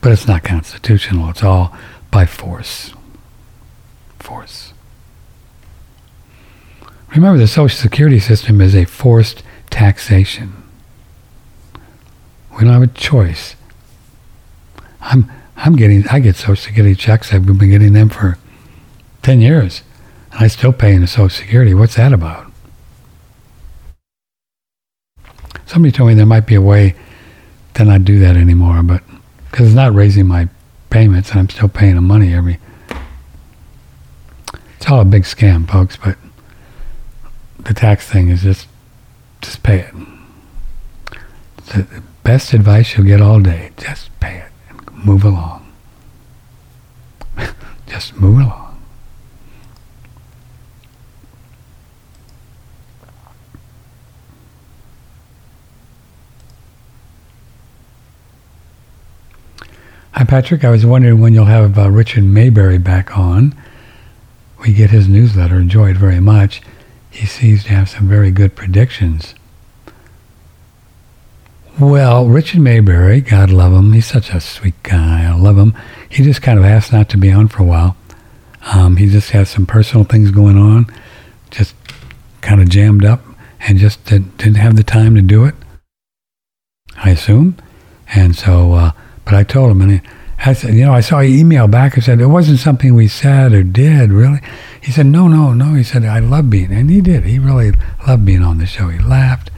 but 0.00 0.12
it's 0.12 0.26
not 0.26 0.42
constitutional. 0.42 1.28
It's 1.30 1.42
all 1.42 1.76
by 2.10 2.26
force. 2.26 2.92
Force. 4.18 4.72
Remember, 7.14 7.38
the 7.38 7.48
Social 7.48 7.76
Security 7.76 8.20
system 8.20 8.60
is 8.60 8.74
a 8.74 8.84
forced 8.84 9.42
taxation. 9.68 10.52
We 12.52 12.64
don't 12.64 12.72
have 12.72 12.82
a 12.82 12.86
choice. 12.86 13.56
I'm 15.00 15.30
I'm 15.56 15.76
getting 15.76 16.06
I 16.08 16.20
get 16.20 16.36
Social 16.36 16.56
Security 16.56 16.94
checks. 16.94 17.32
I've 17.32 17.46
been 17.46 17.70
getting 17.70 17.92
them 17.92 18.08
for 18.08 18.38
ten 19.22 19.40
years, 19.40 19.82
and 20.32 20.40
I 20.40 20.46
still 20.48 20.72
pay 20.72 20.94
into 20.94 21.06
Social 21.06 21.30
Security. 21.30 21.74
What's 21.74 21.96
that 21.96 22.12
about? 22.12 22.50
Somebody 25.66 25.92
told 25.92 26.08
me 26.08 26.14
there 26.14 26.26
might 26.26 26.46
be 26.46 26.56
a 26.56 26.60
way 26.60 26.94
to 27.74 27.84
not 27.84 28.04
do 28.04 28.18
that 28.18 28.36
anymore, 28.36 28.82
but 28.82 29.02
because 29.50 29.66
it's 29.66 29.76
not 29.76 29.94
raising 29.94 30.26
my 30.26 30.48
payments, 30.90 31.30
and 31.30 31.40
I'm 31.40 31.48
still 31.48 31.68
paying 31.68 31.96
them 31.96 32.06
money 32.06 32.34
every. 32.34 32.58
It's 34.76 34.88
all 34.88 35.00
a 35.00 35.04
big 35.04 35.24
scam, 35.24 35.68
folks. 35.68 35.96
But 35.96 36.16
the 37.58 37.74
tax 37.74 38.08
thing 38.08 38.28
is 38.28 38.42
just 38.42 38.68
just 39.40 39.62
pay 39.62 39.80
it. 39.80 39.94
The 41.72 42.02
best 42.24 42.52
advice 42.52 42.96
you'll 42.96 43.06
get 43.06 43.20
all 43.20 43.40
day: 43.40 43.70
just 43.76 44.10
pay 44.20 44.38
it 44.38 44.52
and 44.68 45.04
move 45.04 45.24
along. 45.24 45.70
just 47.86 48.16
move 48.16 48.38
along. 48.38 48.69
Hi, 60.20 60.26
Patrick. 60.26 60.64
I 60.64 60.70
was 60.70 60.84
wondering 60.84 61.22
when 61.22 61.32
you'll 61.32 61.46
have 61.46 61.78
uh, 61.78 61.90
Richard 61.90 62.24
Maybury 62.24 62.76
back 62.76 63.16
on. 63.16 63.54
We 64.58 64.74
get 64.74 64.90
his 64.90 65.08
newsletter, 65.08 65.56
enjoy 65.56 65.92
it 65.92 65.96
very 65.96 66.20
much. 66.20 66.60
He 67.10 67.24
seems 67.24 67.64
to 67.64 67.70
have 67.70 67.88
some 67.88 68.06
very 68.06 68.30
good 68.30 68.54
predictions. 68.54 69.34
Well, 71.78 72.26
Richard 72.26 72.60
Maybury, 72.60 73.22
God 73.22 73.48
love 73.48 73.72
him. 73.72 73.94
He's 73.94 74.04
such 74.04 74.28
a 74.28 74.42
sweet 74.42 74.74
guy. 74.82 75.24
I 75.24 75.34
love 75.34 75.56
him. 75.56 75.74
He 76.10 76.22
just 76.22 76.42
kind 76.42 76.58
of 76.58 76.66
asked 76.66 76.92
not 76.92 77.08
to 77.08 77.16
be 77.16 77.32
on 77.32 77.48
for 77.48 77.62
a 77.62 77.66
while. 77.66 77.96
Um, 78.74 78.96
he 78.96 79.06
just 79.06 79.30
has 79.30 79.48
some 79.48 79.64
personal 79.64 80.04
things 80.04 80.30
going 80.30 80.58
on, 80.58 80.86
just 81.50 81.74
kind 82.42 82.60
of 82.60 82.68
jammed 82.68 83.06
up, 83.06 83.22
and 83.58 83.78
just 83.78 84.04
did, 84.04 84.36
didn't 84.36 84.56
have 84.56 84.76
the 84.76 84.84
time 84.84 85.14
to 85.14 85.22
do 85.22 85.46
it. 85.46 85.54
I 86.96 87.08
assume, 87.08 87.56
and 88.14 88.36
so. 88.36 88.74
Uh, 88.74 88.92
but 89.30 89.38
I 89.38 89.44
told 89.44 89.70
him, 89.70 89.80
and 89.82 89.92
he, 89.92 90.00
I 90.44 90.54
said, 90.54 90.74
you 90.74 90.84
know, 90.84 90.92
I 90.92 91.02
saw 91.02 91.20
an 91.20 91.26
email 91.26 91.68
back 91.68 91.94
and 91.94 92.02
said 92.02 92.20
it 92.20 92.26
wasn't 92.26 92.58
something 92.58 92.94
we 92.94 93.06
said 93.06 93.52
or 93.52 93.62
did, 93.62 94.10
really. 94.10 94.40
He 94.82 94.90
said, 94.90 95.06
no, 95.06 95.28
no, 95.28 95.52
no. 95.52 95.74
He 95.74 95.84
said, 95.84 96.04
I 96.04 96.18
love 96.18 96.50
being, 96.50 96.72
and 96.72 96.90
he 96.90 97.00
did. 97.00 97.22
He 97.22 97.38
really 97.38 97.70
loved 98.08 98.24
being 98.24 98.42
on 98.42 98.58
the 98.58 98.66
show. 98.66 98.88
He 98.88 98.98
laughed, 98.98 99.52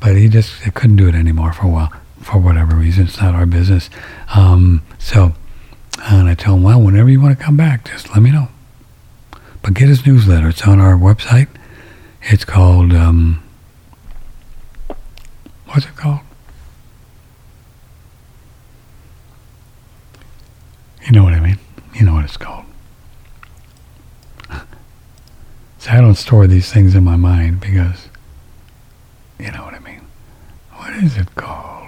but 0.00 0.16
he 0.16 0.28
just 0.28 0.60
couldn't 0.74 0.96
do 0.96 1.08
it 1.08 1.14
anymore 1.14 1.54
for 1.54 1.64
a 1.64 1.70
while, 1.70 1.92
for 2.20 2.38
whatever 2.38 2.76
reason. 2.76 3.06
It's 3.06 3.18
not 3.18 3.34
our 3.34 3.46
business. 3.46 3.88
Um, 4.34 4.82
so, 4.98 5.32
and 6.02 6.28
I 6.28 6.34
told 6.34 6.58
him, 6.58 6.64
well, 6.64 6.82
whenever 6.82 7.08
you 7.08 7.22
want 7.22 7.38
to 7.38 7.42
come 7.42 7.56
back, 7.56 7.90
just 7.90 8.10
let 8.10 8.20
me 8.20 8.32
know. 8.32 8.48
But 9.62 9.72
get 9.72 9.88
his 9.88 10.04
newsletter. 10.04 10.50
It's 10.50 10.66
on 10.66 10.78
our 10.78 10.92
website. 10.92 11.48
It's 12.24 12.44
called, 12.44 12.92
um, 12.92 13.42
what's 15.68 15.86
it 15.86 15.96
called? 15.96 16.20
You 21.06 21.12
know 21.12 21.22
what 21.22 21.34
I 21.34 21.40
mean? 21.40 21.58
You 21.94 22.04
know 22.04 22.14
what 22.14 22.24
it's 22.24 22.36
called. 22.36 22.64
so 24.50 25.90
I 25.90 26.00
don't 26.00 26.16
store 26.16 26.48
these 26.48 26.72
things 26.72 26.96
in 26.96 27.04
my 27.04 27.14
mind 27.14 27.60
because, 27.60 28.08
you 29.38 29.52
know 29.52 29.62
what 29.62 29.74
I 29.74 29.78
mean. 29.78 30.00
What 30.72 30.92
is 30.94 31.16
it 31.16 31.32
called? 31.36 31.86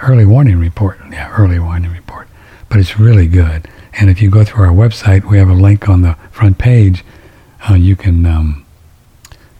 Early 0.00 0.24
warning 0.24 0.58
report. 0.58 0.98
Yeah, 1.10 1.28
early 1.36 1.58
warning 1.58 1.90
report. 1.90 2.28
But 2.68 2.78
it's 2.78 2.98
really 2.98 3.26
good. 3.26 3.68
And 3.94 4.08
if 4.08 4.22
you 4.22 4.30
go 4.30 4.44
through 4.44 4.66
our 4.66 4.72
website, 4.72 5.24
we 5.28 5.36
have 5.38 5.48
a 5.48 5.54
link 5.54 5.88
on 5.88 6.02
the 6.02 6.14
front 6.30 6.58
page. 6.58 7.04
Uh, 7.68 7.74
you 7.74 7.96
can 7.96 8.24
um, 8.24 8.64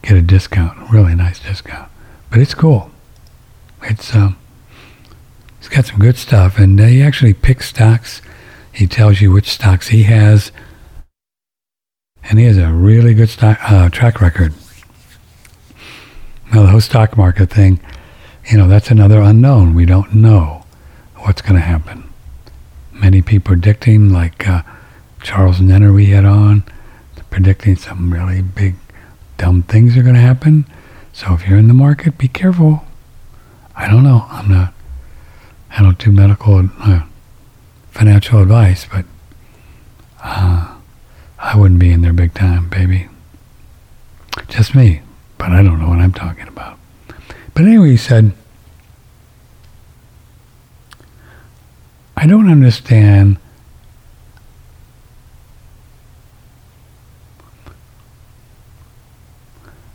get 0.03 0.17
a 0.17 0.23
discount, 0.23 0.89
really 0.89 1.17
nice 1.17 1.41
discount. 1.41 1.91
But 2.31 2.39
it's 2.39 2.55
cool. 2.55 2.93
It's 3.83 4.15
um, 4.15 4.37
he's 5.59 5.69
got 5.69 5.87
some 5.87 5.99
good 5.99 6.17
stuff, 6.17 6.59
and 6.59 6.79
he 6.79 7.03
actually 7.03 7.35
picks 7.35 7.69
stocks. 7.69 8.23
He 8.73 8.87
tells 8.87 9.21
you 9.21 9.33
which 9.33 9.51
stocks 9.51 9.89
he 9.89 10.05
has, 10.05 10.53
and 12.23 12.39
he 12.39 12.45
has 12.45 12.57
a 12.57 12.73
really 12.73 13.15
good 13.15 13.29
stock 13.29 13.59
uh, 13.63 13.89
track 13.89 14.21
record. 14.21 14.55
Now 16.53 16.63
the 16.63 16.69
whole 16.69 16.81
stock 16.81 17.17
market 17.17 17.51
thing, 17.51 17.81
you 18.51 18.59
know, 18.59 18.69
that's 18.69 18.91
another 18.91 19.21
unknown. 19.21 19.75
We 19.75 19.87
don't 19.87 20.15
know 20.15 20.65
what's 21.17 21.43
going 21.43 21.55
to 21.55 21.61
happen. 21.61 22.05
Many 22.93 23.23
people 23.23 23.55
predicting, 23.55 24.11
like 24.11 24.49
uh, 24.49 24.63
Charles 25.23 25.59
Nenner 25.59 25.95
we 25.95 26.07
had 26.07 26.25
on, 26.25 26.65
predicting 27.31 27.77
some 27.77 28.13
really 28.13 28.43
big, 28.43 28.75
dumb 29.39 29.63
things 29.63 29.97
are 29.97 30.03
going 30.03 30.17
to 30.17 30.21
happen. 30.21 30.67
So 31.13 31.35
if 31.35 31.47
you're 31.47 31.59
in 31.59 31.69
the 31.69 31.75
market, 31.75 32.19
be 32.19 32.29
careful. 32.29 32.85
I 33.81 33.89
don't 33.89 34.03
know. 34.05 34.27
I'm 34.29 34.51
not. 34.51 34.75
I 35.71 35.83
don't 35.83 35.99
do 35.99 36.13
medical 36.13 36.69
uh, 36.81 37.05
financial 37.91 38.43
advice, 38.43 38.87
but 38.93 39.07
uh, 40.23 40.75
I 41.39 41.57
wouldn't 41.57 41.81
be 41.81 41.91
in 41.91 42.03
there 42.03 42.13
big 42.13 42.35
time, 42.35 42.69
baby. 42.69 43.09
Just 44.49 44.75
me, 44.75 45.01
but 45.39 45.53
I 45.53 45.63
don't 45.63 45.81
know 45.81 45.89
what 45.89 45.99
I'm 45.99 46.13
talking 46.13 46.47
about. 46.47 46.79
But 47.55 47.65
anyway, 47.65 47.93
he 47.93 47.97
said, 47.97 48.33
I 52.19 52.27
don't 52.27 52.51
understand 52.51 53.39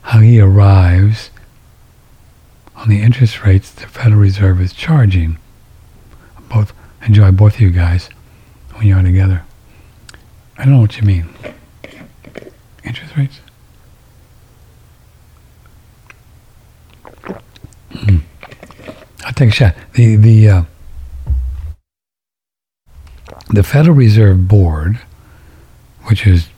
how 0.02 0.22
he 0.22 0.40
arrives 0.40 1.30
on 2.86 2.92
the 2.92 3.02
interest 3.02 3.44
rates 3.44 3.72
the 3.72 3.88
Federal 3.88 4.22
Reserve 4.22 4.62
is 4.62 4.72
charging. 4.72 5.40
Both 6.50 6.72
enjoy 7.02 7.32
both 7.32 7.56
of 7.56 7.62
you 7.62 7.72
guys 7.72 8.10
when 8.76 8.86
you're 8.86 9.02
together. 9.02 9.44
I 10.58 10.66
don't 10.66 10.74
know 10.76 10.82
what 10.82 10.96
you 10.98 11.04
mean. 11.04 11.28
Interest 12.84 13.18
rates? 13.18 13.40
Mm. 17.92 18.22
I'll 19.26 19.34
take 19.34 19.50
a 19.50 19.52
shot. 19.52 19.76
The 19.94 20.16
the 20.16 20.50
uh, 20.50 20.64
the 23.50 23.64
Federal 23.64 23.96
Reserve 23.96 24.48
Board, 24.48 25.00
which 26.04 26.28
is 26.28 26.50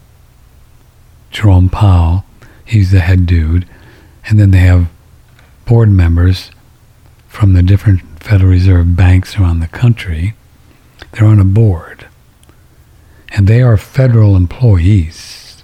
Jerome 1.32 1.70
Powell, 1.70 2.26
he's 2.66 2.92
the 2.92 3.00
head 3.00 3.26
dude, 3.26 3.66
and 4.26 4.38
then 4.38 4.52
they 4.52 4.60
have 4.60 4.90
board 5.68 5.92
members 5.92 6.50
from 7.28 7.54
the 7.54 7.62
different 7.62 8.02
Federal 8.24 8.52
Reserve 8.52 8.96
banks 8.96 9.38
around 9.38 9.60
the 9.60 9.68
country. 9.68 10.34
They're 11.12 11.28
on 11.28 11.40
a 11.40 11.46
board. 11.46 12.08
And 13.30 13.48
they 13.48 13.62
are 13.62 13.78
federal 13.78 14.36
employees. 14.36 15.64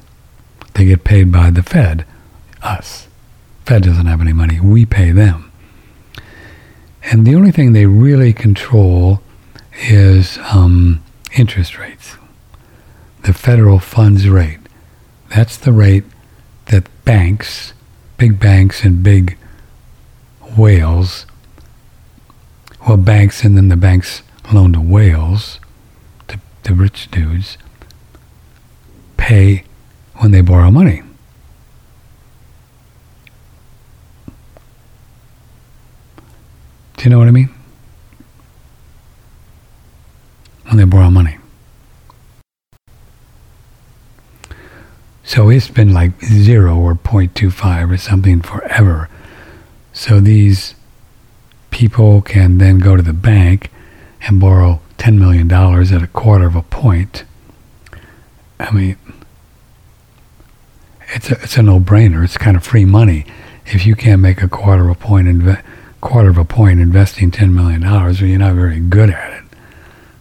They 0.73 0.85
get 0.85 1.03
paid 1.03 1.31
by 1.31 1.49
the 1.49 1.63
Fed, 1.63 2.05
us. 2.61 3.07
Fed 3.65 3.83
doesn't 3.83 4.05
have 4.05 4.21
any 4.21 4.33
money. 4.33 4.59
We 4.59 4.85
pay 4.85 5.11
them. 5.11 5.51
And 7.03 7.25
the 7.25 7.35
only 7.35 7.51
thing 7.51 7.71
they 7.71 7.85
really 7.85 8.33
control 8.33 9.21
is 9.87 10.37
um, 10.51 11.01
interest 11.37 11.77
rates. 11.77 12.17
The 13.23 13.33
federal 13.33 13.79
funds 13.79 14.27
rate. 14.27 14.59
That's 15.29 15.57
the 15.57 15.71
rate 15.71 16.03
that 16.65 16.87
banks, 17.05 17.73
big 18.17 18.39
banks 18.39 18.83
and 18.83 19.01
big 19.01 19.37
whales, 20.57 21.25
well, 22.87 22.97
banks 22.97 23.43
and 23.43 23.55
then 23.55 23.69
the 23.69 23.77
banks 23.77 24.23
loan 24.51 24.73
to 24.73 24.81
whales, 24.81 25.59
the, 26.27 26.39
the 26.63 26.73
rich 26.73 27.09
dudes, 27.11 27.57
pay 29.17 29.63
when 30.17 30.31
they 30.31 30.41
borrow 30.41 30.69
money. 30.69 31.01
Do 36.97 37.03
you 37.03 37.09
know 37.09 37.19
what 37.19 37.27
I 37.27 37.31
mean? 37.31 37.49
When 40.67 40.77
they 40.77 40.85
borrow 40.85 41.09
money. 41.09 41.37
So 45.25 45.49
it's 45.49 45.67
been 45.67 45.93
like 45.93 46.23
zero 46.23 46.77
or 46.77 46.95
0.25 46.95 47.91
or 47.91 47.97
something 47.97 48.41
forever. 48.41 49.09
So 49.93 50.19
these 50.19 50.75
people 51.69 52.21
can 52.21 52.57
then 52.57 52.79
go 52.79 52.95
to 52.95 53.01
the 53.01 53.13
bank 53.13 53.71
and 54.21 54.39
borrow 54.39 54.81
$10 54.97 55.17
million 55.17 55.51
at 55.51 56.03
a 56.03 56.07
quarter 56.07 56.45
of 56.45 56.55
a 56.55 56.61
point. 56.61 57.23
I 58.59 58.71
mean, 58.71 58.97
it's 61.13 61.29
a, 61.29 61.35
it's 61.41 61.57
a 61.57 61.61
no-brainer. 61.61 62.23
It's 62.23 62.37
kind 62.37 62.57
of 62.57 62.63
free 62.63 62.85
money. 62.85 63.25
If 63.67 63.85
you 63.85 63.95
can't 63.95 64.21
make 64.21 64.41
a 64.41 64.49
quarter 64.49 64.89
of 64.89 64.97
a 64.97 64.99
point 64.99 65.27
inve- 65.27 65.63
quarter 66.01 66.29
of 66.29 66.37
a 66.37 66.45
point 66.45 66.79
investing 66.79 67.31
$10 67.31 67.53
million, 67.53 67.81
well, 67.81 68.13
you're 68.13 68.39
not 68.39 68.55
very 68.55 68.79
good 68.79 69.09
at 69.09 69.33
it. 69.33 69.43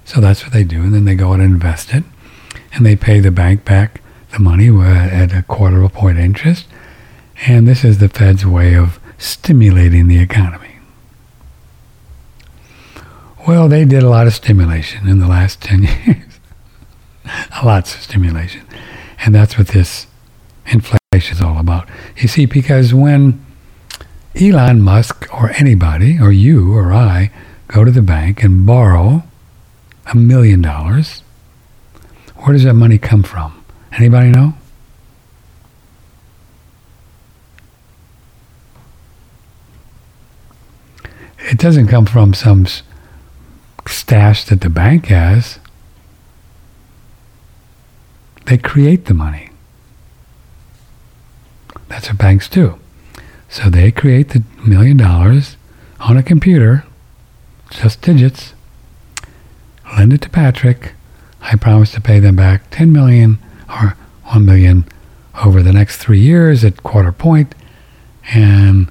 So 0.04 0.20
that's 0.20 0.42
what 0.42 0.52
they 0.52 0.64
do. 0.64 0.82
And 0.82 0.94
then 0.94 1.04
they 1.04 1.14
go 1.14 1.30
out 1.32 1.40
and 1.40 1.44
invest 1.44 1.94
it. 1.94 2.04
And 2.74 2.84
they 2.84 2.96
pay 2.96 3.20
the 3.20 3.30
bank 3.30 3.64
back 3.64 4.02
the 4.32 4.38
money 4.38 4.68
uh, 4.70 4.82
at 4.82 5.32
a 5.32 5.42
quarter 5.42 5.78
of 5.78 5.84
a 5.84 5.88
point 5.88 6.18
interest. 6.18 6.66
And 7.46 7.68
this 7.68 7.84
is 7.84 7.98
the 7.98 8.08
Fed's 8.08 8.44
way 8.44 8.74
of 8.74 8.98
stimulating 9.22 10.08
the 10.08 10.18
economy. 10.18 10.76
Well, 13.46 13.68
they 13.68 13.84
did 13.84 14.02
a 14.02 14.08
lot 14.08 14.26
of 14.26 14.34
stimulation 14.34 15.08
in 15.08 15.18
the 15.18 15.26
last 15.26 15.60
10 15.62 15.82
years. 16.06 16.40
a 17.60 17.64
lot 17.64 17.94
of 17.94 18.02
stimulation. 18.02 18.66
And 19.24 19.34
that's 19.34 19.56
what 19.56 19.68
this 19.68 20.06
inflation 20.66 21.00
is 21.36 21.40
all 21.40 21.58
about. 21.58 21.88
You 22.16 22.28
see, 22.28 22.46
because 22.46 22.92
when 22.92 23.44
Elon 24.40 24.80
Musk 24.80 25.28
or 25.32 25.50
anybody, 25.50 26.18
or 26.18 26.32
you 26.32 26.74
or 26.74 26.92
I, 26.92 27.30
go 27.68 27.84
to 27.84 27.90
the 27.90 28.02
bank 28.02 28.42
and 28.42 28.66
borrow 28.66 29.22
a 30.06 30.16
million 30.16 30.62
dollars, 30.62 31.22
where 32.36 32.52
does 32.52 32.64
that 32.64 32.74
money 32.74 32.98
come 32.98 33.22
from? 33.22 33.64
Anybody 33.92 34.30
know? 34.30 34.54
It 41.50 41.58
doesn't 41.58 41.88
come 41.88 42.06
from 42.06 42.34
some 42.34 42.66
stash 43.86 44.44
that 44.44 44.60
the 44.60 44.70
bank 44.70 45.06
has. 45.06 45.58
They 48.46 48.58
create 48.58 49.06
the 49.06 49.14
money. 49.14 49.50
That's 51.88 52.08
what 52.08 52.18
banks 52.18 52.48
do. 52.48 52.78
So 53.48 53.68
they 53.68 53.90
create 53.90 54.30
the 54.30 54.42
million 54.64 54.96
dollars 54.96 55.56
on 56.00 56.16
a 56.16 56.22
computer, 56.22 56.84
just 57.70 58.00
digits, 58.00 58.54
lend 59.96 60.12
it 60.12 60.22
to 60.22 60.30
Patrick. 60.30 60.94
I 61.40 61.56
promise 61.56 61.92
to 61.92 62.00
pay 62.00 62.18
them 62.18 62.36
back 62.36 62.70
10 62.70 62.92
million 62.92 63.38
or 63.68 63.96
1 64.26 64.44
million 64.44 64.84
over 65.44 65.62
the 65.62 65.72
next 65.72 65.98
three 65.98 66.20
years 66.20 66.64
at 66.64 66.82
quarter 66.82 67.12
point. 67.12 67.54
And 68.32 68.90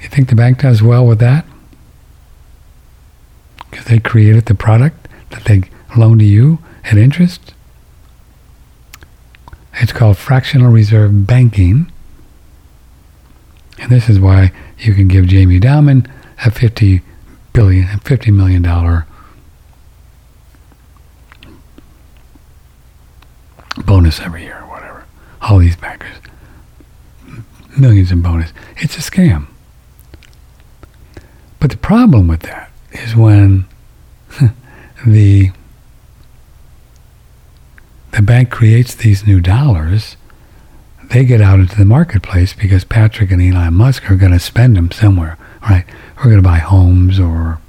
you 0.00 0.08
think 0.08 0.28
the 0.28 0.34
bank 0.34 0.60
does 0.60 0.82
well 0.82 1.06
with 1.06 1.18
that? 1.20 1.46
Because 3.70 3.86
they 3.86 3.98
created 3.98 4.46
the 4.46 4.54
product 4.54 5.08
that 5.30 5.44
they 5.44 5.62
loan 5.96 6.18
to 6.18 6.24
you 6.24 6.58
at 6.84 6.96
interest. 6.96 7.54
It's 9.74 9.92
called 9.92 10.16
fractional 10.16 10.70
reserve 10.70 11.26
banking. 11.26 11.92
And 13.78 13.90
this 13.90 14.08
is 14.08 14.18
why 14.18 14.52
you 14.78 14.94
can 14.94 15.08
give 15.08 15.26
Jamie 15.26 15.60
Dimon 15.60 16.08
a 16.44 16.50
50 16.50 17.02
billion, 17.52 17.86
$50 17.86 18.34
million 18.34 18.62
bonus 23.84 24.20
every 24.20 24.44
year 24.44 24.58
or 24.62 24.68
whatever. 24.68 25.04
All 25.42 25.58
these 25.58 25.76
bankers. 25.76 26.16
Millions 27.76 28.10
in 28.10 28.22
bonus. 28.22 28.52
It's 28.78 28.96
a 28.96 29.00
scam. 29.00 29.46
But 31.60 31.70
the 31.70 31.76
problem 31.76 32.28
with 32.28 32.40
that 32.40 32.70
is 33.00 33.16
when 33.16 33.66
the 35.06 35.50
the 38.16 38.22
bank 38.22 38.50
creates 38.50 38.94
these 38.94 39.26
new 39.26 39.40
dollars, 39.40 40.16
they 41.10 41.24
get 41.24 41.42
out 41.42 41.60
into 41.60 41.76
the 41.76 41.84
marketplace 41.84 42.54
because 42.54 42.82
Patrick 42.82 43.30
and 43.30 43.42
Elon 43.42 43.74
Musk 43.74 44.10
are 44.10 44.16
going 44.16 44.32
to 44.32 44.38
spend 44.38 44.76
them 44.76 44.90
somewhere, 44.90 45.36
right? 45.68 45.84
We're 46.16 46.30
going 46.30 46.36
to 46.36 46.42
buy 46.42 46.58
homes 46.58 47.20
or, 47.20 47.60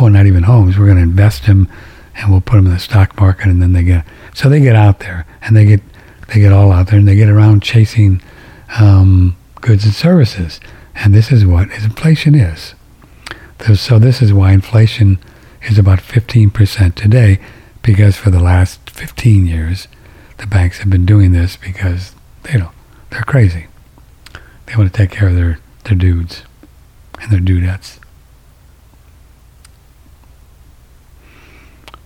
oh, 0.00 0.08
not 0.08 0.24
even 0.24 0.44
homes. 0.44 0.78
We're 0.78 0.86
going 0.86 0.96
to 0.96 1.02
invest 1.02 1.44
them 1.44 1.68
and 2.14 2.30
we'll 2.30 2.40
put 2.40 2.56
them 2.56 2.66
in 2.66 2.72
the 2.72 2.78
stock 2.78 3.20
market 3.20 3.48
and 3.48 3.60
then 3.60 3.74
they 3.74 3.82
get, 3.82 4.06
so 4.32 4.48
they 4.48 4.60
get 4.60 4.76
out 4.76 5.00
there 5.00 5.26
and 5.42 5.54
they 5.54 5.66
get, 5.66 5.82
they 6.28 6.40
get 6.40 6.54
all 6.54 6.72
out 6.72 6.86
there 6.86 6.98
and 6.98 7.06
they 7.06 7.14
get 7.14 7.28
around 7.28 7.62
chasing 7.62 8.22
um, 8.80 9.36
goods 9.60 9.84
and 9.84 9.92
services. 9.92 10.58
And 10.94 11.12
this 11.12 11.30
is 11.30 11.44
what 11.44 11.70
inflation 11.70 12.34
is. 12.34 12.74
So 13.60 13.98
this 13.98 14.22
is 14.22 14.32
why 14.32 14.52
inflation 14.52 15.18
is 15.62 15.78
about 15.78 15.98
15% 15.98 16.94
today, 16.94 17.38
because 17.82 18.16
for 18.16 18.30
the 18.30 18.40
last 18.40 18.90
15 18.90 19.46
years, 19.46 19.88
the 20.38 20.46
banks 20.46 20.78
have 20.78 20.90
been 20.90 21.06
doing 21.06 21.32
this 21.32 21.56
because 21.56 22.14
they 22.42 22.58
don't, 22.58 22.74
they're 23.10 23.22
crazy. 23.22 23.66
They 24.66 24.76
want 24.76 24.92
to 24.92 24.96
take 24.96 25.10
care 25.10 25.28
of 25.28 25.34
their, 25.34 25.58
their 25.84 25.96
dudes 25.96 26.42
and 27.20 27.30
their 27.30 27.40
dudettes. 27.40 27.98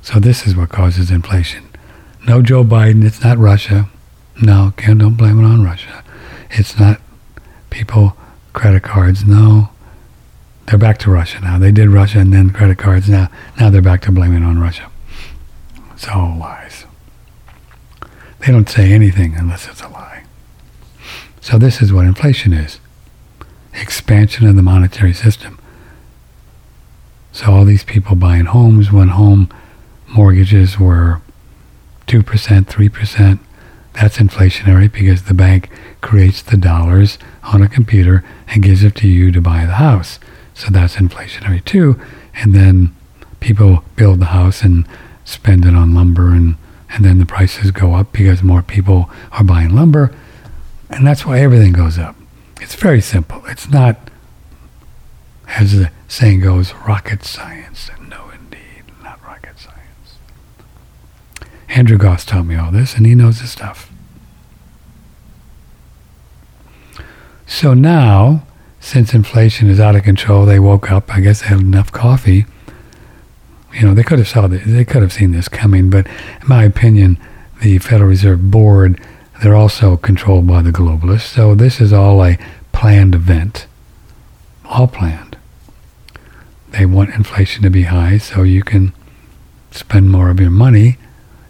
So 0.03 0.18
this 0.18 0.46
is 0.46 0.57
what 0.57 0.70
causes 0.70 1.11
inflation. 1.11 1.68
No 2.26 2.42
Joe 2.42 2.64
Biden, 2.64 3.05
it's 3.05 3.22
not 3.22 3.38
Russia. 3.38 3.88
No, 4.42 4.72
can't 4.76 4.98
don't 4.98 5.16
blame 5.16 5.40
it 5.40 5.46
on 5.46 5.62
Russia. 5.62 6.03
It's 6.51 6.78
not 6.78 7.01
people 7.70 8.16
credit 8.53 8.82
cards. 8.82 9.24
No, 9.24 9.70
they're 10.71 10.79
back 10.79 10.99
to 10.99 11.11
Russia 11.11 11.41
now. 11.41 11.59
They 11.59 11.73
did 11.73 11.89
Russia 11.89 12.21
and 12.21 12.33
then 12.33 12.51
credit 12.51 12.79
cards. 12.79 13.09
Now, 13.09 13.29
now 13.59 13.71
they're 13.71 13.83
back 13.83 14.03
to 14.03 14.12
blaming 14.12 14.45
on 14.45 14.61
Russia. 14.61 14.89
It's 15.93 16.07
all 16.07 16.37
lies. 16.39 16.87
They 18.39 18.53
don't 18.53 18.68
say 18.68 18.93
anything 18.93 19.35
unless 19.35 19.66
it's 19.66 19.83
a 19.83 19.89
lie. 19.89 20.23
So 21.41 21.59
this 21.59 21.83
is 21.83 21.93
what 21.93 22.07
inflation 22.07 22.53
is. 22.53 22.79
Expansion 23.75 24.47
of 24.47 24.55
the 24.55 24.62
monetary 24.62 25.12
system. 25.12 25.59
So 27.33 27.47
all 27.51 27.64
these 27.64 27.85
people 27.85 28.14
buying 28.14 28.45
homes 28.45 28.93
when 28.93 29.09
home 29.09 29.49
mortgages 30.09 30.79
were 30.79 31.21
2%, 32.07 32.23
3%, 32.23 33.39
that's 33.95 34.18
inflationary 34.18 34.91
because 34.91 35.25
the 35.25 35.35
bank 35.35 35.68
creates 36.01 36.43
the 36.43 36.57
dollars 36.57 37.18
on 37.43 37.61
a 37.61 37.68
computer 37.68 38.25
and 38.47 38.62
gives 38.62 38.85
it 38.85 38.95
to 38.97 39.09
you 39.09 39.33
to 39.33 39.41
buy 39.41 39.66
the 39.66 39.73
house. 39.73 40.21
So 40.61 40.68
that's 40.68 40.96
inflationary 40.96 41.64
too. 41.64 41.98
And 42.34 42.54
then 42.54 42.94
people 43.40 43.82
build 43.96 44.20
the 44.20 44.26
house 44.26 44.61
and 44.61 44.86
spend 45.24 45.64
it 45.64 45.74
on 45.74 45.94
lumber 45.94 46.34
and, 46.34 46.56
and 46.90 47.02
then 47.02 47.18
the 47.18 47.24
prices 47.24 47.70
go 47.70 47.94
up 47.94 48.12
because 48.12 48.42
more 48.42 48.61
people 48.61 49.08
are 49.32 49.42
buying 49.42 49.74
lumber. 49.74 50.14
And 50.90 51.06
that's 51.06 51.24
why 51.24 51.40
everything 51.40 51.72
goes 51.72 51.98
up. 51.98 52.14
It's 52.61 52.74
very 52.74 53.00
simple. 53.00 53.42
It's 53.46 53.70
not, 53.70 54.11
as 55.48 55.78
the 55.78 55.90
saying 56.08 56.40
goes, 56.40 56.74
rocket 56.86 57.24
science. 57.24 57.90
No, 57.98 58.28
indeed, 58.28 58.84
not 59.02 59.18
rocket 59.24 59.58
science. 59.58 60.18
Andrew 61.70 61.96
Gause 61.96 62.26
taught 62.26 62.44
me 62.44 62.56
all 62.56 62.70
this, 62.70 62.96
and 62.96 63.06
he 63.06 63.14
knows 63.14 63.40
his 63.40 63.50
stuff. 63.50 63.90
So 67.46 67.72
now, 67.72 68.42
since 68.81 69.14
inflation 69.14 69.68
is 69.68 69.78
out 69.78 69.95
of 69.95 70.03
control, 70.03 70.47
they 70.47 70.59
woke 70.59 70.91
up. 70.91 71.14
I 71.14 71.20
guess 71.20 71.43
they 71.43 71.49
had 71.49 71.61
enough 71.61 71.93
coffee. 71.93 72.47
You 73.74 73.83
know, 73.83 73.95
they 73.95 74.03
could 74.03 74.18
have 74.18 74.28
saw 74.28 74.49
this, 74.49 74.64
they 74.66 74.85
could 74.85 75.03
have 75.03 75.12
seen 75.12 75.31
this 75.31 75.49
coming, 75.49 75.91
but 75.91 76.07
in 76.07 76.49
my 76.49 76.64
opinion, 76.64 77.18
the 77.62 77.78
Federal 77.78 78.09
Reserve 78.09 78.51
Board 78.51 79.01
they're 79.43 79.57
also 79.57 79.97
controlled 79.97 80.47
by 80.47 80.62
the 80.62 80.70
globalists. 80.70 81.33
So 81.35 81.55
this 81.55 81.81
is 81.81 81.93
all 81.93 82.22
a 82.22 82.39
planned 82.72 83.14
event, 83.14 83.66
all 84.66 84.87
planned. 84.87 85.37
They 86.68 86.87
want 86.87 87.14
inflation 87.14 87.62
to 87.62 87.70
be 87.70 87.85
high 87.85 88.18
so 88.18 88.43
you 88.43 88.62
can 88.62 88.93
spend 89.70 90.11
more 90.11 90.31
of 90.31 90.41
your 90.41 90.51
money 90.51 90.99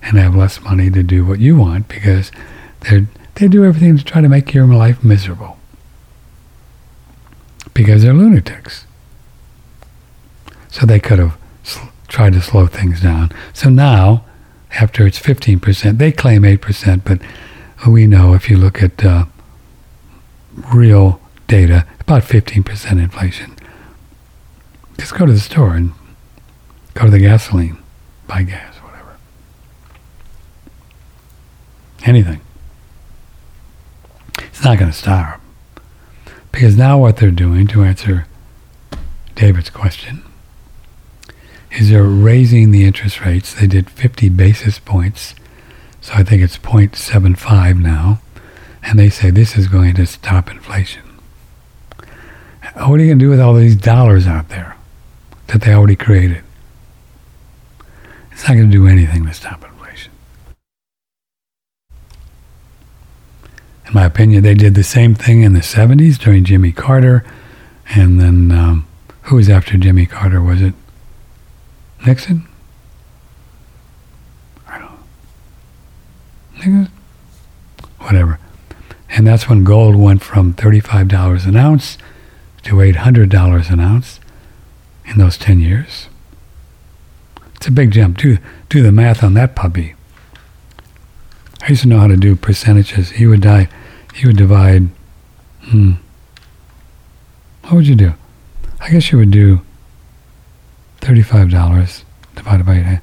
and 0.03 0.17
have 0.17 0.37
less 0.37 0.61
money 0.61 0.91
to 0.91 1.03
do 1.03 1.27
what 1.27 1.41
you 1.41 1.57
want 1.57 1.89
because 1.89 2.31
they 2.89 3.07
they 3.35 3.49
do 3.49 3.65
everything 3.65 3.97
to 3.97 4.05
try 4.05 4.21
to 4.21 4.29
make 4.29 4.55
your 4.55 4.67
life 4.67 5.03
miserable 5.03 5.59
because 7.75 8.03
they're 8.03 8.15
lunatics. 8.15 8.87
So 10.71 10.87
they 10.87 11.01
could 11.01 11.19
have 11.19 11.37
sl- 11.63 11.89
tried 12.09 12.35
to 12.35 12.41
slow 12.41 12.67
things 12.67 13.01
down. 13.03 13.33
So 13.53 13.69
now, 13.71 14.25
after 14.73 15.07
it's 15.07 15.19
15%, 15.19 15.99
they 15.99 16.13
claim 16.13 16.43
8%, 16.43 17.03
but 17.05 17.21
we 17.89 18.07
know 18.07 18.35
if 18.35 18.49
you 18.49 18.57
look 18.57 18.83
at 18.83 19.05
uh, 19.05 19.25
real 20.73 21.21
data, 21.49 21.87
about 22.01 22.23
15% 22.23 22.91
inflation. 22.93 23.57
Just 24.99 25.15
go 25.15 25.27
to 25.27 25.33
the 25.33 25.41
store 25.41 25.75
and 25.75 25.93
go 26.95 27.05
to 27.05 27.11
the 27.11 27.19
gasoline, 27.19 27.79
buy 28.27 28.43
gas, 28.43 28.77
whatever. 28.77 29.17
Anything. 32.05 32.41
It's 34.39 34.63
not 34.63 34.79
going 34.79 34.91
to 34.91 34.97
stop. 34.97 35.40
Because 36.53 36.77
now 36.77 36.99
what 36.99 37.17
they're 37.17 37.31
doing, 37.31 37.67
to 37.69 37.83
answer 37.83 38.27
David's 39.35 39.71
question 39.71 40.23
is 41.73 41.91
they're 41.91 42.03
raising 42.03 42.71
the 42.71 42.85
interest 42.85 43.21
rates. 43.21 43.55
They 43.55 43.67
did 43.67 43.89
50 43.89 44.29
basis 44.31 44.79
points, 44.79 45.35
so 46.01 46.15
I 46.15 46.25
think 46.25 46.43
it's 46.43 46.59
0.75 46.59 47.81
now, 47.81 48.21
and 48.83 48.99
they 48.99 49.09
say 49.09 49.31
this 49.31 49.57
is 49.57 49.69
going 49.69 49.95
to 49.95 50.07
stop 50.07 50.51
inflation. 50.51 51.03
What 52.75 53.01
are 53.01 53.03
you 53.03 53.09
going 53.09 53.19
to 53.19 53.25
do 53.25 53.31
with 53.31 53.41
all 53.41 53.55
these 53.55 53.77
dollars 53.77 54.27
out 54.27 54.49
there 54.49 54.77
that 55.49 55.63
they 55.63 55.73
already 55.73 55.97
created? 55.97 56.43
It's 58.33 58.49
not 58.49 58.55
going 58.55 58.71
to 58.71 58.77
do 58.77 58.87
anything 58.87 59.27
to 59.27 59.35
stop 59.35 59.55
inflation. 59.55 59.70
In 63.91 63.95
my 63.95 64.05
opinion, 64.05 64.45
they 64.45 64.55
did 64.55 64.77
the 64.77 64.85
same 64.85 65.17
thing 65.17 65.43
in 65.43 65.53
the 65.53 65.59
70s 65.59 66.17
during 66.17 66.45
Jimmy 66.45 66.71
Carter, 66.71 67.25
and 67.93 68.21
then 68.21 68.53
um, 68.53 68.87
who 69.23 69.35
was 69.35 69.49
after 69.49 69.77
Jimmy 69.77 70.07
Carter? 70.07 70.41
Was 70.41 70.63
it 70.63 70.75
Nixon? 72.07 72.47
I 74.69 74.79
don't 74.79 74.93
know. 76.65 76.87
Whatever. 77.99 78.39
And 79.09 79.27
that's 79.27 79.49
when 79.49 79.65
gold 79.65 79.97
went 79.97 80.23
from 80.23 80.55
$35 80.55 81.49
an 81.49 81.57
ounce 81.57 81.99
to 82.63 82.77
$800 82.77 83.71
an 83.73 83.81
ounce 83.81 84.21
in 85.05 85.19
those 85.19 85.37
10 85.37 85.59
years. 85.59 86.09
It's 87.57 87.67
a 87.67 87.73
big 87.73 87.91
jump. 87.91 88.19
Do, 88.19 88.39
do 88.69 88.85
the 88.85 88.93
math 88.93 89.25
on 89.25 89.35
that 89.35 89.57
puppy. 89.57 89.97
I 91.61 91.71
used 91.71 91.83
to 91.83 91.89
know 91.89 91.99
how 91.99 92.07
to 92.07 92.17
do 92.17 92.37
percentages. 92.37 93.11
He 93.11 93.27
would 93.27 93.41
die. 93.41 93.69
He 94.15 94.27
would 94.27 94.37
divide. 94.37 94.89
Hmm. 95.63 95.93
What 97.63 97.75
would 97.75 97.87
you 97.87 97.95
do? 97.95 98.15
I 98.81 98.91
guess 98.91 99.13
you 99.13 99.19
would 99.19 99.31
do 99.31 99.61
$35 101.01 102.05
divided 102.35 102.67
by 102.67 102.77
8. 102.77 103.01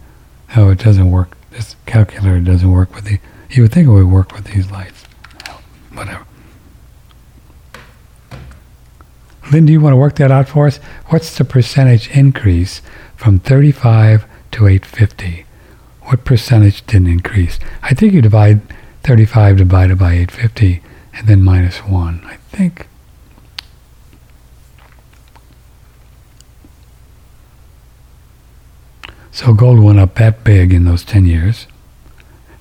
Oh, 0.57 0.69
it 0.69 0.79
doesn't 0.79 1.11
work. 1.11 1.37
This 1.51 1.75
calculator 1.85 2.39
doesn't 2.39 2.71
work 2.71 2.93
with 2.95 3.05
the... 3.05 3.19
You 3.49 3.63
would 3.63 3.71
think 3.71 3.87
it 3.87 3.91
would 3.91 4.07
work 4.07 4.33
with 4.33 4.45
these 4.45 4.69
lights. 4.71 5.03
Whatever. 5.93 6.25
Lynn, 9.51 9.65
do 9.65 9.71
you 9.71 9.79
want 9.79 9.93
to 9.93 9.97
work 9.97 10.15
that 10.15 10.31
out 10.31 10.49
for 10.49 10.67
us? 10.67 10.77
What's 11.07 11.37
the 11.37 11.45
percentage 11.45 12.09
increase 12.09 12.81
from 13.15 13.39
35 13.39 14.25
to 14.51 14.67
850? 14.67 15.45
What 16.03 16.25
percentage 16.25 16.85
didn't 16.85 17.07
increase? 17.07 17.59
I 17.81 17.93
think 17.93 18.13
you 18.13 18.21
divide 18.21 18.61
35 19.03 19.57
divided 19.57 19.97
by 19.97 20.13
850 20.13 20.81
and 21.17 21.27
then 21.27 21.43
minus 21.43 21.77
1. 21.79 22.21
I 22.25 22.35
think. 22.55 22.87
So 29.31 29.53
gold 29.53 29.79
went 29.79 29.99
up 29.99 30.15
that 30.15 30.43
big 30.43 30.73
in 30.73 30.85
those 30.85 31.03
10 31.03 31.25
years. 31.25 31.67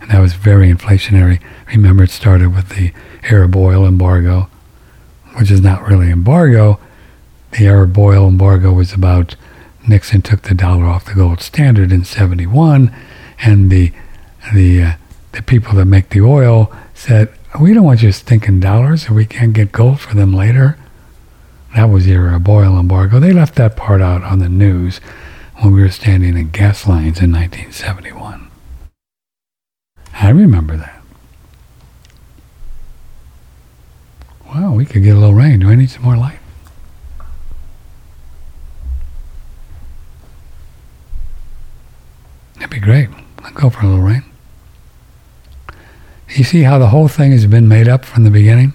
And 0.00 0.10
that 0.10 0.20
was 0.20 0.34
very 0.34 0.72
inflationary. 0.72 1.40
Remember, 1.68 2.04
it 2.04 2.10
started 2.10 2.54
with 2.54 2.70
the 2.70 2.92
Arab 3.24 3.56
oil 3.56 3.86
embargo, 3.86 4.48
which 5.36 5.50
is 5.50 5.60
not 5.60 5.88
really 5.88 6.10
embargo. 6.10 6.78
The 7.52 7.66
Arab 7.66 7.96
oil 7.98 8.28
embargo 8.28 8.72
was 8.72 8.92
about 8.92 9.36
Nixon 9.88 10.22
took 10.22 10.42
the 10.42 10.54
dollar 10.54 10.84
off 10.84 11.06
the 11.06 11.14
gold 11.14 11.40
standard 11.40 11.92
in 11.92 12.04
71, 12.04 12.94
and 13.40 13.70
the 13.70 13.92
the 14.52 14.82
uh, 14.82 14.92
the 15.32 15.42
people 15.42 15.74
that 15.74 15.84
make 15.86 16.10
the 16.10 16.20
oil 16.20 16.72
said, 16.94 17.32
"We 17.60 17.74
don't 17.74 17.84
want 17.84 18.02
you 18.02 18.12
thinking 18.12 18.60
dollars, 18.60 19.04
if 19.04 19.10
we 19.10 19.26
can't 19.26 19.52
get 19.52 19.72
gold 19.72 20.00
for 20.00 20.14
them 20.14 20.32
later." 20.32 20.76
That 21.74 21.90
was 21.90 22.06
your 22.06 22.34
uh, 22.34 22.40
oil 22.48 22.78
embargo. 22.78 23.20
They 23.20 23.32
left 23.32 23.54
that 23.56 23.76
part 23.76 24.00
out 24.00 24.22
on 24.22 24.38
the 24.38 24.48
news 24.48 24.98
when 25.56 25.74
we 25.74 25.82
were 25.82 25.90
standing 25.90 26.36
in 26.36 26.48
gas 26.48 26.86
lines 26.86 27.20
in 27.20 27.32
1971. 27.32 28.50
I 30.14 30.30
remember 30.30 30.76
that. 30.78 31.02
Well, 34.54 34.72
we 34.72 34.86
could 34.86 35.02
get 35.02 35.16
a 35.16 35.18
little 35.18 35.34
rain. 35.34 35.60
Do 35.60 35.68
I 35.68 35.74
need 35.74 35.90
some 35.90 36.02
more 36.02 36.16
light? 36.16 36.38
That'd 42.54 42.70
be 42.70 42.78
great. 42.78 43.10
I'll 43.44 43.52
go 43.52 43.68
for 43.68 43.84
a 43.84 43.86
little 43.86 44.02
rain. 44.02 44.24
You 46.36 46.44
see 46.44 46.62
how 46.64 46.78
the 46.78 46.88
whole 46.88 47.08
thing 47.08 47.32
has 47.32 47.46
been 47.46 47.66
made 47.66 47.88
up 47.88 48.04
from 48.04 48.24
the 48.24 48.30
beginning? 48.30 48.74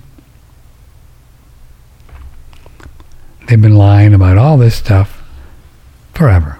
They've 3.47 3.61
been 3.61 3.75
lying 3.75 4.15
about 4.15 4.39
all 4.39 4.57
this 4.57 4.75
stuff 4.75 5.21
forever. 6.15 6.57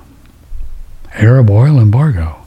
Arab 1.14 1.50
oil 1.50 1.80
embargo. 1.80 2.46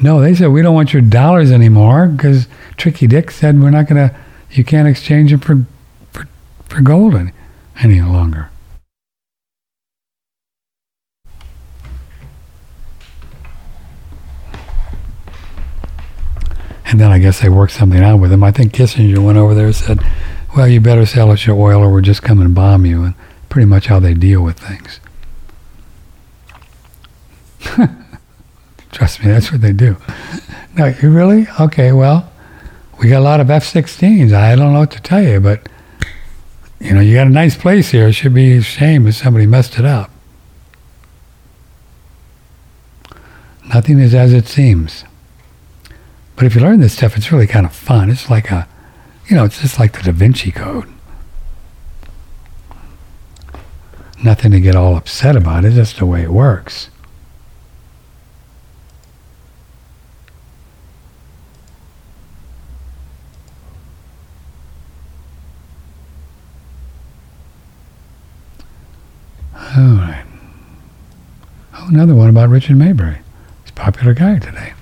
No, 0.00 0.20
they 0.20 0.36
said 0.36 0.48
we 0.48 0.62
don't 0.62 0.74
want 0.74 0.92
your 0.92 1.02
dollars 1.02 1.50
anymore 1.50 2.06
because 2.06 2.46
Tricky 2.76 3.08
Dick 3.08 3.32
said 3.32 3.60
we're 3.60 3.70
not 3.70 3.88
going 3.88 4.08
to, 4.08 4.16
you 4.52 4.62
can't 4.62 4.86
exchange 4.86 5.32
them 5.32 5.40
for, 5.40 5.66
for, 6.12 6.28
for 6.68 6.80
gold 6.80 7.16
any, 7.16 7.32
any 7.82 8.02
longer. 8.02 8.50
And 16.86 17.00
then 17.00 17.10
I 17.10 17.18
guess 17.18 17.40
they 17.40 17.48
worked 17.48 17.72
something 17.72 18.02
out 18.02 18.18
with 18.18 18.32
him. 18.32 18.44
I 18.44 18.52
think 18.52 18.72
Kissinger 18.72 19.18
went 19.18 19.38
over 19.38 19.54
there 19.54 19.66
and 19.66 19.74
said, 19.74 20.00
well, 20.56 20.68
you 20.68 20.80
better 20.80 21.04
sell 21.04 21.30
us 21.30 21.46
your 21.46 21.56
oil 21.56 21.82
or 21.82 21.92
we're 21.92 22.00
just 22.00 22.22
coming 22.22 22.46
to 22.46 22.52
bomb 22.52 22.86
you. 22.86 23.02
And 23.02 23.14
pretty 23.48 23.66
much 23.66 23.86
how 23.86 23.98
they 23.98 24.14
deal 24.14 24.42
with 24.42 24.58
things. 24.58 25.00
Trust 28.92 29.20
me, 29.20 29.26
that's 29.30 29.50
what 29.50 29.60
they 29.60 29.72
do. 29.72 29.96
No, 30.76 30.92
you 31.02 31.10
really? 31.10 31.46
Okay, 31.58 31.90
well, 31.92 32.30
we 32.98 33.08
got 33.08 33.20
a 33.20 33.24
lot 33.24 33.40
of 33.40 33.50
F-16s. 33.50 34.34
I 34.34 34.54
don't 34.54 34.74
know 34.74 34.80
what 34.80 34.90
to 34.90 35.00
tell 35.00 35.22
you, 35.22 35.40
but 35.40 35.70
you 36.78 36.92
know, 36.92 37.00
you 37.00 37.14
got 37.14 37.26
a 37.26 37.30
nice 37.30 37.56
place 37.56 37.92
here. 37.92 38.08
It 38.08 38.12
should 38.12 38.34
be 38.34 38.58
a 38.58 38.60
shame 38.60 39.06
if 39.06 39.14
somebody 39.14 39.46
messed 39.46 39.78
it 39.78 39.86
up. 39.86 40.10
Nothing 43.68 44.00
is 44.00 44.14
as 44.14 44.34
it 44.34 44.46
seems. 44.46 45.04
But 46.36 46.44
if 46.44 46.54
you 46.54 46.60
learn 46.60 46.80
this 46.80 46.92
stuff, 46.92 47.16
it's 47.16 47.32
really 47.32 47.46
kind 47.46 47.64
of 47.64 47.74
fun. 47.74 48.10
It's 48.10 48.28
like 48.28 48.50
a, 48.50 48.68
you 49.26 49.34
know, 49.36 49.44
it's 49.44 49.60
just 49.62 49.78
like 49.80 49.92
the 49.92 50.02
Da 50.02 50.12
Vinci 50.12 50.52
Code. 50.52 50.88
Nothing 54.22 54.52
to 54.52 54.60
get 54.60 54.76
all 54.76 54.96
upset 54.96 55.34
about. 55.34 55.64
It's 55.64 55.76
just 55.76 55.98
the 55.98 56.06
way 56.06 56.22
it 56.22 56.30
works. 56.30 56.90
All 69.54 69.96
right. 69.96 70.24
Oh, 71.74 71.88
another 71.88 72.14
one 72.14 72.30
about 72.30 72.48
Richard 72.48 72.76
Maybury. 72.76 73.18
He's 73.62 73.70
a 73.70 73.74
popular 73.74 74.14
guy 74.14 74.38
today. 74.38 74.72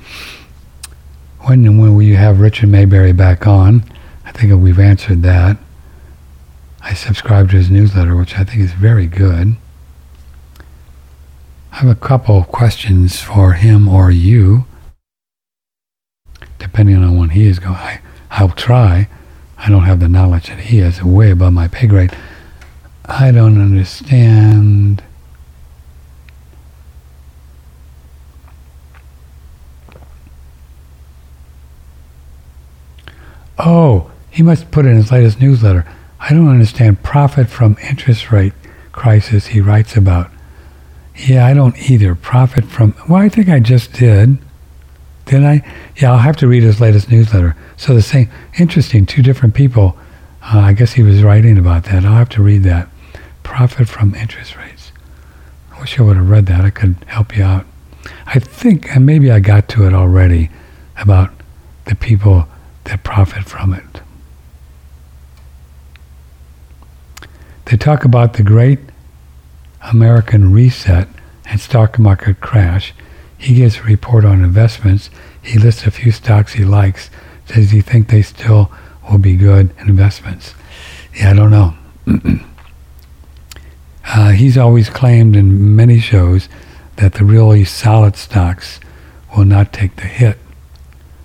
When 1.46 1.66
and 1.66 1.78
when 1.78 1.94
will 1.94 2.02
you 2.02 2.16
have 2.16 2.40
Richard 2.40 2.70
Maybury 2.70 3.12
back 3.12 3.46
on? 3.46 3.84
I 4.24 4.32
think 4.32 4.54
we've 4.62 4.78
answered 4.78 5.22
that. 5.24 5.58
I 6.80 6.94
subscribe 6.94 7.50
to 7.50 7.56
his 7.56 7.70
newsletter, 7.70 8.16
which 8.16 8.38
I 8.38 8.44
think 8.44 8.62
is 8.62 8.72
very 8.72 9.06
good. 9.06 9.56
I 11.70 11.76
have 11.76 11.90
a 11.90 11.94
couple 11.94 12.38
of 12.38 12.48
questions 12.48 13.20
for 13.20 13.52
him 13.52 13.88
or 13.88 14.10
you, 14.10 14.64
depending 16.58 16.96
on 17.04 17.18
when 17.18 17.30
he 17.30 17.46
is 17.46 17.58
going. 17.58 17.74
I, 17.74 18.00
I'll 18.30 18.48
try. 18.48 19.10
I 19.58 19.68
don't 19.68 19.84
have 19.84 20.00
the 20.00 20.08
knowledge 20.08 20.46
that 20.46 20.60
he 20.60 20.78
has, 20.78 21.02
way 21.02 21.30
above 21.30 21.52
my 21.52 21.68
pay 21.68 21.86
grade. 21.86 22.16
I 23.04 23.32
don't 23.32 23.60
understand. 23.60 25.02
Oh, 33.58 34.10
he 34.30 34.42
must 34.42 34.70
put 34.70 34.86
it 34.86 34.90
in 34.90 34.96
his 34.96 35.12
latest 35.12 35.40
newsletter. 35.40 35.86
I 36.20 36.30
don't 36.30 36.48
understand 36.48 37.02
profit 37.02 37.48
from 37.48 37.76
interest 37.82 38.32
rate 38.32 38.52
crisis 38.92 39.48
he 39.48 39.60
writes 39.60 39.96
about. 39.96 40.30
Yeah, 41.16 41.46
I 41.46 41.54
don't 41.54 41.76
either. 41.90 42.14
Profit 42.14 42.64
from, 42.64 42.94
well, 43.08 43.20
I 43.20 43.28
think 43.28 43.48
I 43.48 43.60
just 43.60 43.92
did. 43.92 44.38
Didn't 45.26 45.46
I? 45.46 45.72
Yeah, 45.96 46.12
I'll 46.12 46.18
have 46.18 46.36
to 46.38 46.48
read 46.48 46.62
his 46.62 46.80
latest 46.80 47.10
newsletter. 47.10 47.56
So 47.76 47.94
the 47.94 48.02
same, 48.02 48.30
interesting, 48.58 49.06
two 49.06 49.22
different 49.22 49.54
people. 49.54 49.96
Uh, 50.42 50.58
I 50.58 50.72
guess 50.72 50.92
he 50.92 51.02
was 51.02 51.22
writing 51.22 51.56
about 51.56 51.84
that. 51.84 52.04
I'll 52.04 52.14
have 52.14 52.28
to 52.30 52.42
read 52.42 52.62
that 52.64 52.88
profit 53.42 53.88
from 53.88 54.14
interest 54.14 54.56
rates. 54.56 54.92
I 55.72 55.80
wish 55.80 55.98
I 55.98 56.02
would 56.02 56.16
have 56.16 56.28
read 56.28 56.46
that. 56.46 56.64
I 56.64 56.70
could 56.70 56.96
help 57.06 57.36
you 57.36 57.44
out. 57.44 57.64
I 58.26 58.38
think, 58.38 58.94
and 58.94 59.06
maybe 59.06 59.30
I 59.30 59.40
got 59.40 59.68
to 59.70 59.86
it 59.86 59.94
already, 59.94 60.50
about 60.98 61.32
the 61.86 61.94
people 61.94 62.48
that 62.84 63.02
profit 63.02 63.44
from 63.44 63.74
it. 63.74 64.02
They 67.66 67.76
talk 67.76 68.04
about 68.04 68.34
the 68.34 68.42
great 68.42 68.78
American 69.92 70.52
reset 70.52 71.08
and 71.46 71.60
stock 71.60 71.98
market 71.98 72.40
crash. 72.40 72.92
He 73.38 73.54
gives 73.54 73.78
a 73.78 73.82
report 73.82 74.24
on 74.24 74.44
investments. 74.44 75.10
He 75.42 75.58
lists 75.58 75.86
a 75.86 75.90
few 75.90 76.12
stocks 76.12 76.54
he 76.54 76.64
likes. 76.64 77.10
Does 77.48 77.70
he 77.70 77.80
think 77.80 78.08
they 78.08 78.22
still 78.22 78.70
will 79.10 79.18
be 79.18 79.36
good 79.36 79.74
investments? 79.80 80.54
Yeah, 81.14 81.30
I 81.30 81.34
don't 81.34 81.50
know. 81.50 81.74
uh, 84.06 84.30
he's 84.30 84.58
always 84.58 84.88
claimed 84.90 85.36
in 85.36 85.76
many 85.76 85.98
shows 85.98 86.48
that 86.96 87.14
the 87.14 87.24
really 87.24 87.64
solid 87.64 88.16
stocks 88.16 88.80
will 89.36 89.44
not 89.44 89.72
take 89.72 89.96
the 89.96 90.02
hit 90.02 90.38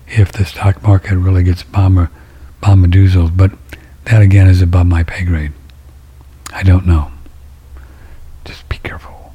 if 0.09 0.31
the 0.31 0.45
stock 0.45 0.81
market 0.83 1.17
really 1.17 1.43
gets 1.43 1.63
bomber. 1.63 2.09
But 2.61 3.51
that 4.05 4.21
again 4.21 4.47
is 4.47 4.61
above 4.61 4.87
my 4.87 5.03
pay 5.03 5.23
grade. 5.23 5.53
I 6.53 6.63
don't 6.63 6.85
know. 6.85 7.11
Just 8.43 8.67
be 8.69 8.77
careful. 8.77 9.33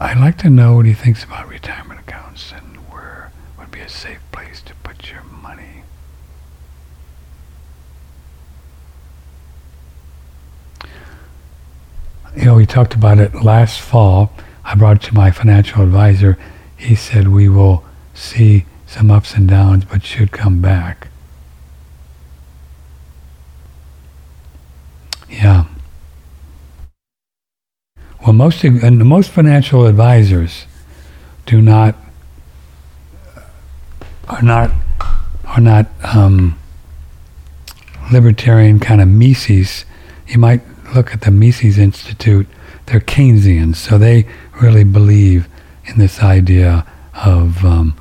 I'd 0.00 0.18
like 0.18 0.38
to 0.38 0.50
know 0.50 0.76
what 0.76 0.86
he 0.86 0.92
thinks 0.94 1.24
about 1.24 1.48
retirement 1.48 2.00
accounts 2.00 2.52
and 2.52 2.76
where 2.90 3.32
would 3.58 3.70
be 3.70 3.80
a 3.80 3.88
safe 3.88 4.20
place 4.30 4.62
to 4.62 4.74
put 4.82 5.10
your 5.10 5.22
money. 5.24 5.82
You 12.36 12.44
know, 12.44 12.54
we 12.54 12.66
talked 12.66 12.94
about 12.94 13.18
it 13.18 13.34
last 13.34 13.80
fall. 13.80 14.30
I 14.64 14.74
brought 14.74 14.96
it 14.96 15.02
to 15.08 15.14
my 15.14 15.30
financial 15.30 15.82
advisor. 15.82 16.38
He 16.76 16.94
said 16.94 17.28
we 17.28 17.48
will 17.48 17.84
see 18.14 18.66
some 18.88 19.10
ups 19.10 19.34
and 19.34 19.46
downs, 19.46 19.84
but 19.84 20.02
should 20.02 20.32
come 20.32 20.60
back. 20.62 21.08
Yeah. 25.28 25.66
Well, 28.22 28.32
most 28.32 28.64
and 28.64 29.04
most 29.04 29.30
financial 29.30 29.86
advisors 29.86 30.64
do 31.44 31.60
not 31.60 31.94
are 34.26 34.42
not 34.42 34.70
are 35.44 35.60
not 35.60 35.86
um, 36.02 36.58
libertarian 38.10 38.80
kind 38.80 39.02
of 39.02 39.08
Mises. 39.08 39.84
You 40.26 40.38
might 40.38 40.62
look 40.94 41.12
at 41.12 41.20
the 41.20 41.30
Mises 41.30 41.78
Institute. 41.78 42.46
They're 42.86 43.00
Keynesians, 43.00 43.76
so 43.76 43.98
they 43.98 44.26
really 44.62 44.84
believe 44.84 45.46
in 45.84 45.98
this 45.98 46.22
idea 46.22 46.86
of 47.14 47.64
um, 47.64 47.94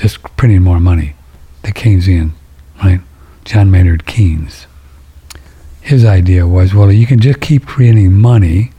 just 0.00 0.22
printing 0.36 0.62
more 0.62 0.80
money. 0.80 1.14
The 1.62 1.72
Keynesian, 1.72 2.32
right? 2.82 3.00
John 3.44 3.70
Maynard 3.70 4.06
Keynes. 4.06 4.66
His 5.82 6.04
idea 6.04 6.46
was, 6.46 6.74
well, 6.74 6.90
you 6.90 7.06
can 7.06 7.20
just 7.20 7.40
keep 7.40 7.66
creating 7.66 8.14
money 8.14 8.70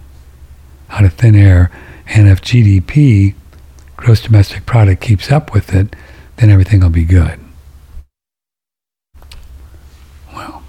out 0.89 1.06
of 1.06 1.14
thin 1.14 1.35
air, 1.35 1.72
and 2.07 2.27
if 2.27 2.41
GDP, 2.41 3.35
gross 3.98 4.22
domestic 4.22 4.65
product, 4.65 5.02
keeps 5.02 5.31
up 5.31 5.53
with 5.53 5.73
it, 5.73 5.95
then 6.38 6.49
everything 6.49 6.80
will 6.80 6.89
be 6.89 7.06
good. 7.06 7.39
Well, 10.34 10.64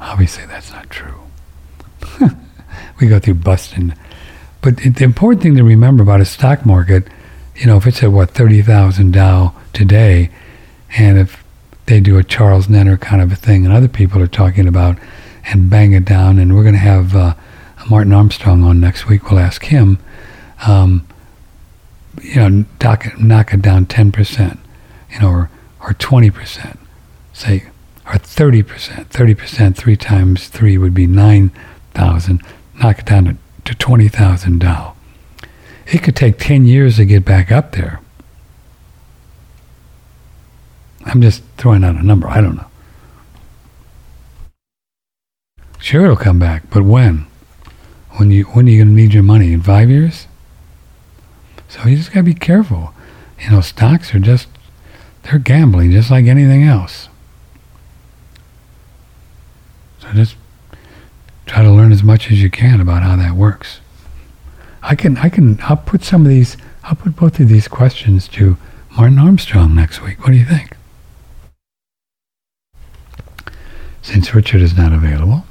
obviously 0.00 0.46
that's 0.46 0.70
not 0.72 0.88
true. 0.88 1.20
we 3.00 3.08
go 3.08 3.18
through 3.18 3.34
busting. 3.34 3.94
But 4.62 4.76
the 4.76 5.04
important 5.04 5.42
thing 5.42 5.56
to 5.56 5.64
remember 5.64 6.02
about 6.02 6.20
a 6.20 6.24
stock 6.24 6.64
market 6.64 7.08
you 7.56 7.66
know, 7.66 7.76
if 7.76 7.86
it's 7.86 8.02
at 8.02 8.12
what, 8.12 8.30
30,000 8.30 9.12
Dow 9.12 9.54
today, 9.72 10.30
and 10.96 11.18
if 11.18 11.44
they 11.86 12.00
do 12.00 12.18
a 12.18 12.24
Charles 12.24 12.68
Nenner 12.68 12.98
kind 13.00 13.20
of 13.20 13.32
a 13.32 13.36
thing, 13.36 13.64
and 13.64 13.74
other 13.74 13.88
people 13.88 14.22
are 14.22 14.26
talking 14.26 14.66
about, 14.66 14.98
and 15.46 15.68
bang 15.70 15.92
it 15.92 16.04
down, 16.04 16.38
and 16.38 16.54
we're 16.54 16.62
going 16.62 16.74
to 16.74 16.80
have 16.80 17.14
uh, 17.14 17.34
Martin 17.88 18.12
Armstrong 18.12 18.62
on 18.62 18.80
next 18.80 19.08
week, 19.08 19.30
we'll 19.30 19.40
ask 19.40 19.64
him, 19.64 19.98
um, 20.66 21.06
you 22.22 22.36
know, 22.36 22.64
knock 22.82 23.06
it, 23.06 23.18
knock 23.18 23.52
it 23.52 23.62
down 23.62 23.86
10%, 23.86 24.58
you 25.12 25.20
know, 25.20 25.28
or, 25.28 25.50
or 25.80 25.94
20%, 25.94 26.78
say, 27.32 27.64
or 28.06 28.14
30%, 28.14 28.64
30%, 29.06 29.76
three 29.76 29.96
times 29.96 30.48
three 30.48 30.78
would 30.78 30.94
be 30.94 31.06
9,000, 31.06 32.42
knock 32.82 32.98
it 32.98 33.06
down 33.06 33.24
to, 33.24 33.36
to 33.64 33.74
20,000 33.74 34.58
Dow 34.60 34.94
it 35.90 36.02
could 36.02 36.16
take 36.16 36.38
10 36.38 36.66
years 36.66 36.96
to 36.96 37.04
get 37.04 37.24
back 37.24 37.50
up 37.50 37.72
there. 37.72 38.00
I'm 41.04 41.20
just 41.20 41.42
throwing 41.56 41.82
out 41.82 41.96
a 41.96 42.02
number. 42.02 42.28
I 42.28 42.40
don't 42.40 42.56
know. 42.56 42.66
Sure, 45.80 46.04
it'll 46.04 46.16
come 46.16 46.38
back, 46.38 46.64
but 46.70 46.84
when? 46.84 47.26
When 48.16 48.30
you 48.30 48.44
when 48.44 48.66
are 48.66 48.70
you 48.70 48.84
going 48.84 48.94
to 48.94 49.02
need 49.02 49.14
your 49.14 49.22
money 49.22 49.52
in 49.52 49.62
five 49.62 49.88
years? 49.88 50.26
So 51.68 51.86
you 51.86 51.96
just 51.96 52.10
got 52.10 52.20
to 52.20 52.24
be 52.24 52.34
careful. 52.34 52.92
You 53.40 53.50
know, 53.50 53.60
stocks 53.60 54.14
are 54.14 54.18
just 54.18 54.48
they're 55.22 55.38
gambling, 55.38 55.90
just 55.90 56.10
like 56.10 56.26
anything 56.26 56.64
else. 56.64 57.08
So 60.00 60.12
just 60.12 60.36
try 61.46 61.62
to 61.62 61.70
learn 61.70 61.92
as 61.92 62.02
much 62.02 62.30
as 62.30 62.42
you 62.42 62.50
can 62.50 62.80
about 62.80 63.02
how 63.02 63.16
that 63.16 63.32
works. 63.32 63.80
I 64.82 64.94
can, 64.94 65.18
I 65.18 65.28
can, 65.28 65.58
I'll 65.62 65.76
put 65.76 66.02
some 66.02 66.22
of 66.22 66.28
these, 66.28 66.56
I'll 66.84 66.96
put 66.96 67.16
both 67.16 67.38
of 67.40 67.48
these 67.48 67.68
questions 67.68 68.28
to 68.28 68.56
Martin 68.96 69.18
Armstrong 69.18 69.74
next 69.74 70.02
week. 70.02 70.20
What 70.20 70.28
do 70.32 70.36
you 70.36 70.44
think? 70.44 70.76
Since 74.02 74.34
Richard 74.34 74.62
is 74.62 74.76
not 74.76 74.92
available. 74.92 75.44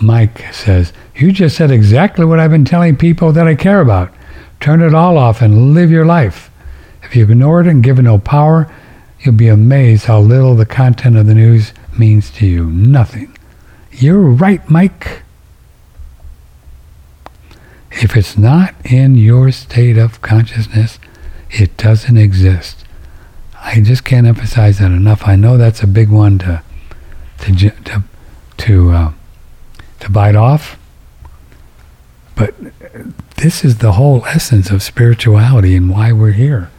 Mike 0.00 0.52
says, 0.52 0.92
You 1.14 1.32
just 1.32 1.56
said 1.56 1.70
exactly 1.70 2.24
what 2.24 2.40
I've 2.40 2.50
been 2.50 2.64
telling 2.64 2.96
people 2.96 3.32
that 3.32 3.46
I 3.46 3.54
care 3.54 3.80
about. 3.80 4.12
Turn 4.60 4.80
it 4.82 4.94
all 4.94 5.18
off 5.18 5.42
and 5.42 5.74
live 5.74 5.90
your 5.90 6.06
life. 6.06 6.50
If 7.02 7.16
you 7.16 7.24
ignore 7.24 7.60
it 7.60 7.66
and 7.66 7.82
give 7.82 7.98
it 7.98 8.02
no 8.02 8.18
power, 8.18 8.72
you'll 9.20 9.34
be 9.34 9.48
amazed 9.48 10.06
how 10.06 10.20
little 10.20 10.54
the 10.54 10.66
content 10.66 11.16
of 11.16 11.26
the 11.26 11.34
news 11.34 11.72
means 11.98 12.30
to 12.30 12.46
you 12.46 12.66
nothing. 12.66 13.36
You're 13.92 14.20
right, 14.20 14.68
Mike. 14.70 15.22
If 17.90 18.16
it's 18.16 18.38
not 18.38 18.74
in 18.84 19.16
your 19.16 19.50
state 19.50 19.98
of 19.98 20.22
consciousness, 20.22 20.98
it 21.50 21.76
doesn't 21.76 22.16
exist. 22.16 22.84
I 23.62 23.80
just 23.80 24.04
can't 24.04 24.26
emphasize 24.26 24.78
that 24.78 24.90
enough. 24.90 25.26
I 25.26 25.36
know 25.36 25.56
that's 25.56 25.82
a 25.82 25.86
big 25.86 26.08
one 26.08 26.38
to 26.38 26.62
to 27.40 27.70
to 27.70 28.04
to, 28.58 28.90
uh, 28.90 29.12
to 30.00 30.10
bite 30.10 30.36
off, 30.36 30.78
but 32.34 32.54
this 33.36 33.64
is 33.64 33.78
the 33.78 33.92
whole 33.92 34.24
essence 34.26 34.70
of 34.70 34.82
spirituality 34.82 35.74
and 35.74 35.90
why 35.90 36.12
we're 36.12 36.32
here. 36.32 36.70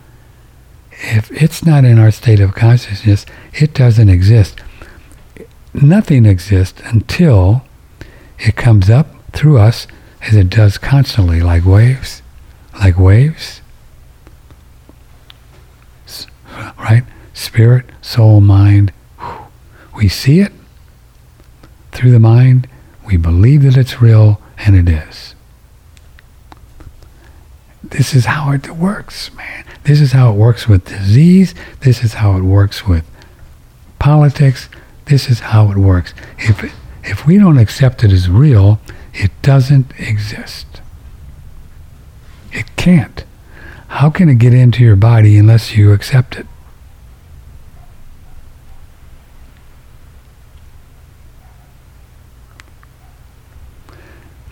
If 1.04 1.32
it's 1.32 1.66
not 1.66 1.84
in 1.84 2.00
our 2.00 2.12
state 2.12 2.40
of 2.40 2.54
consciousness, 2.54 3.26
it 3.54 3.74
doesn't 3.74 4.10
exist 4.10 4.62
nothing 5.74 6.26
exists 6.26 6.82
until 6.86 7.64
it 8.40 8.56
comes 8.56 8.90
up 8.90 9.08
through 9.32 9.60
us 9.60 9.88
as 10.22 10.36
it 10.36 10.50
does 10.50 10.78
constantly, 10.78 11.42
like 11.42 11.66
waves, 11.66 12.22
like 12.80 12.98
waves. 12.98 13.62
Right? 16.78 17.04
Spirit, 17.34 17.86
soul, 18.02 18.42
mind. 18.42 18.92
We 19.96 20.10
see 20.10 20.40
it 20.42 20.52
through 21.92 22.12
the 22.12 22.20
mind. 22.20 22.68
We 23.06 23.18
believe 23.18 23.64
that 23.64 23.78
it's 23.78 24.02
real, 24.02 24.42
and 24.58 24.76
it 24.76 24.92
is. 24.92 25.36
This 27.92 28.14
is 28.14 28.26
how 28.26 28.52
it 28.52 28.70
works, 28.72 29.34
man. 29.34 29.66
This 29.84 30.00
is 30.00 30.14
how 30.14 30.32
it 30.32 30.36
works 30.36 30.68
with 30.68 30.86
disease. 30.86 31.54
This 31.82 32.04
is 32.04 32.16
how 32.16 32.38
it 32.38 32.42
works 32.42 32.88
with 32.88 33.06
politics. 34.00 34.70
This 35.06 35.30
is 35.30 35.42
how 35.42 35.72
it 35.72 35.78
works. 35.78 36.14
If, 36.40 36.74
if 37.04 37.28
we 37.28 37.38
don't 37.38 37.58
accept 37.58 38.04
it 38.04 38.12
as 38.12 38.30
real, 38.30 38.80
it 39.14 39.32
doesn't 39.42 39.92
exist. 40.00 40.82
It 42.54 42.76
can't. 42.78 43.26
How 43.90 44.10
can 44.10 44.30
it 44.30 44.36
get 44.36 44.54
into 44.54 44.84
your 44.84 44.96
body 44.96 45.38
unless 45.38 45.76
you 45.76 45.92
accept 45.92 46.38
it? 46.38 46.48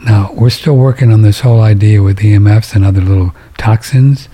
Now, 0.02 0.29
we're 0.40 0.50
still 0.50 0.78
working 0.78 1.12
on 1.12 1.22
this 1.22 1.42
whole 1.42 1.60
idea 1.60 2.02
with 2.02 2.20
EMFs 2.20 2.74
and 2.74 2.86
other 2.86 3.02
little 3.02 3.36
toxins. 3.58 4.30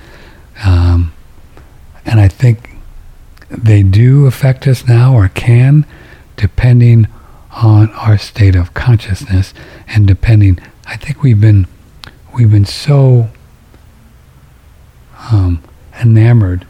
Um, 0.64 1.14
and 2.06 2.19
I 2.19 2.27
think 2.27 2.69
they 3.49 3.82
do 3.82 4.27
affect 4.27 4.68
us 4.68 4.88
now 4.88 5.15
or 5.15 5.30
can 5.30 5.86
depending 6.36 7.07
on 7.52 7.90
our 7.91 8.18
state 8.18 8.56
of 8.56 8.73
consciousness 8.73 9.53
and 9.88 10.07
depending 10.07 10.60
I 10.88 10.98
think 10.98 11.23
we've 11.23 11.40
been 11.40 11.68
we've 12.34 12.52
been 12.52 12.65
so 12.65 13.30
um, 15.32 15.64
enamored 15.99 16.68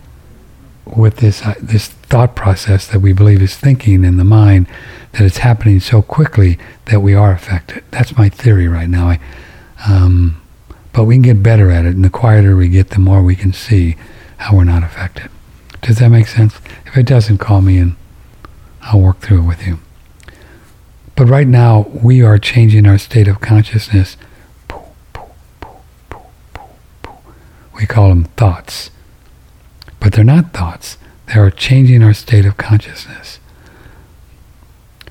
with 0.86 1.18
this 1.18 1.42
uh, 1.42 1.56
this 1.62 1.90
thought 2.16 2.34
process 2.34 2.88
that 2.88 3.02
we 3.02 3.12
believe 3.12 3.42
is 3.42 3.58
thinking 3.58 4.06
in 4.06 4.16
the 4.16 4.24
mind 4.24 4.68
that 5.12 5.24
it's 5.24 5.40
happening 5.40 5.82
so 5.82 6.02
quickly 6.02 6.58
that 6.86 7.02
we 7.02 7.14
are 7.14 7.34
affected. 7.34 7.84
That's 7.92 8.16
my 8.16 8.30
theory 8.30 8.70
right 8.70 8.88
now. 8.88 9.10
I, 9.10 9.20
um, 9.86 10.42
but 10.94 11.04
we 11.04 11.16
can 11.16 11.24
get 11.24 11.44
better 11.44 11.72
at 11.72 11.84
it, 11.84 11.94
and 11.94 12.06
the 12.06 12.10
quieter 12.10 12.56
we 12.56 12.70
get, 12.70 12.92
the 12.92 13.00
more 13.00 13.22
we 13.22 13.36
can 13.36 13.52
see 13.52 13.98
how 14.38 14.56
we're 14.56 14.64
not 14.64 14.82
affected. 14.82 15.30
Does 15.82 16.00
that 16.00 16.08
make 16.08 16.28
sense? 16.28 16.56
If 16.86 16.96
it 16.96 17.06
doesn't, 17.06 17.40
call 17.40 17.62
me 17.62 17.80
and 17.80 17.98
I'll 18.82 19.02
work 19.02 19.20
through 19.20 19.40
it 19.40 19.48
with 19.48 19.68
you. 19.68 19.80
But 21.18 21.26
right 21.26 21.48
now, 21.48 21.82
we 22.02 22.22
are 22.22 22.38
changing 22.38 22.86
our 22.86 22.98
state 22.98 23.28
of 23.28 23.42
consciousness. 23.42 24.16
We 27.78 27.86
call 27.86 28.08
them 28.08 28.24
thoughts. 28.38 28.90
But 30.00 30.14
they're 30.14 30.24
not 30.24 30.54
thoughts. 30.54 30.98
They 31.28 31.40
are 31.40 31.52
changing 31.52 32.04
our 32.04 32.14
state 32.14 32.46
of 32.46 32.58
consciousness. 32.58 33.40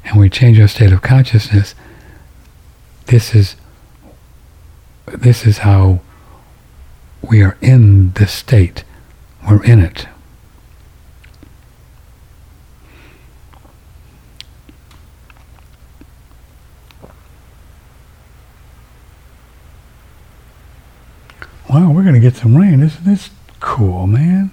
And 0.04 0.18
we 0.18 0.30
change 0.30 0.60
our 0.60 0.68
state 0.68 0.92
of 0.92 1.02
consciousness. 1.02 1.74
This 3.06 3.34
is 3.34 3.56
this 5.06 5.46
is 5.46 5.58
how 5.58 6.00
we 7.22 7.42
are 7.42 7.56
in 7.60 8.12
the 8.12 8.26
state. 8.26 8.84
We're 9.48 9.62
in 9.64 9.80
it. 9.80 10.06
Wow, 21.68 21.90
we're 21.90 22.02
going 22.02 22.14
to 22.14 22.20
get 22.20 22.36
some 22.36 22.56
rain. 22.56 22.82
Isn't 22.82 23.04
this 23.04 23.30
cool, 23.60 24.06
man? 24.06 24.52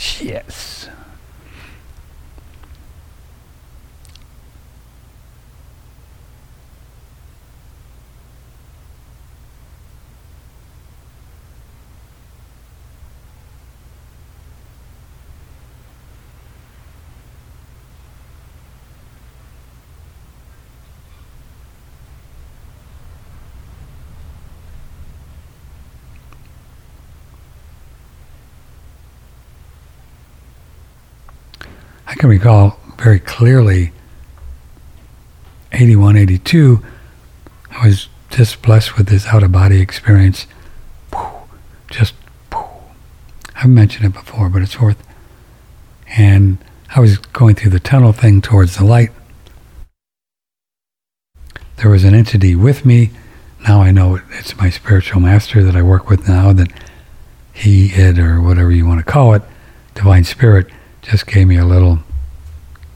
Yes. 0.00 0.88
Can 32.20 32.28
recall 32.28 32.78
very 32.98 33.18
clearly 33.18 33.92
81, 35.72 36.18
82, 36.18 36.84
I 37.70 37.86
was 37.86 38.08
just 38.28 38.60
blessed 38.60 38.98
with 38.98 39.06
this 39.06 39.26
out 39.28 39.42
of 39.42 39.50
body 39.50 39.80
experience. 39.80 40.46
Just, 41.90 42.12
I've 42.52 43.70
mentioned 43.70 44.04
it 44.04 44.12
before, 44.12 44.50
but 44.50 44.60
it's 44.60 44.78
worth. 44.78 45.02
And 46.08 46.58
I 46.94 47.00
was 47.00 47.16
going 47.16 47.54
through 47.54 47.70
the 47.70 47.80
tunnel 47.80 48.12
thing 48.12 48.42
towards 48.42 48.76
the 48.76 48.84
light. 48.84 49.12
There 51.76 51.88
was 51.88 52.04
an 52.04 52.12
entity 52.12 52.54
with 52.54 52.84
me. 52.84 53.12
Now 53.66 53.80
I 53.80 53.92
know 53.92 54.20
it's 54.32 54.54
my 54.58 54.68
spiritual 54.68 55.22
master 55.22 55.64
that 55.64 55.74
I 55.74 55.80
work 55.80 56.10
with 56.10 56.28
now, 56.28 56.52
that 56.52 56.70
he, 57.54 57.86
it, 57.94 58.18
or 58.18 58.42
whatever 58.42 58.70
you 58.70 58.86
want 58.86 59.04
to 59.04 59.10
call 59.10 59.32
it, 59.32 59.42
divine 59.94 60.24
spirit, 60.24 60.66
just 61.00 61.26
gave 61.26 61.46
me 61.46 61.56
a 61.56 61.64
little 61.64 62.00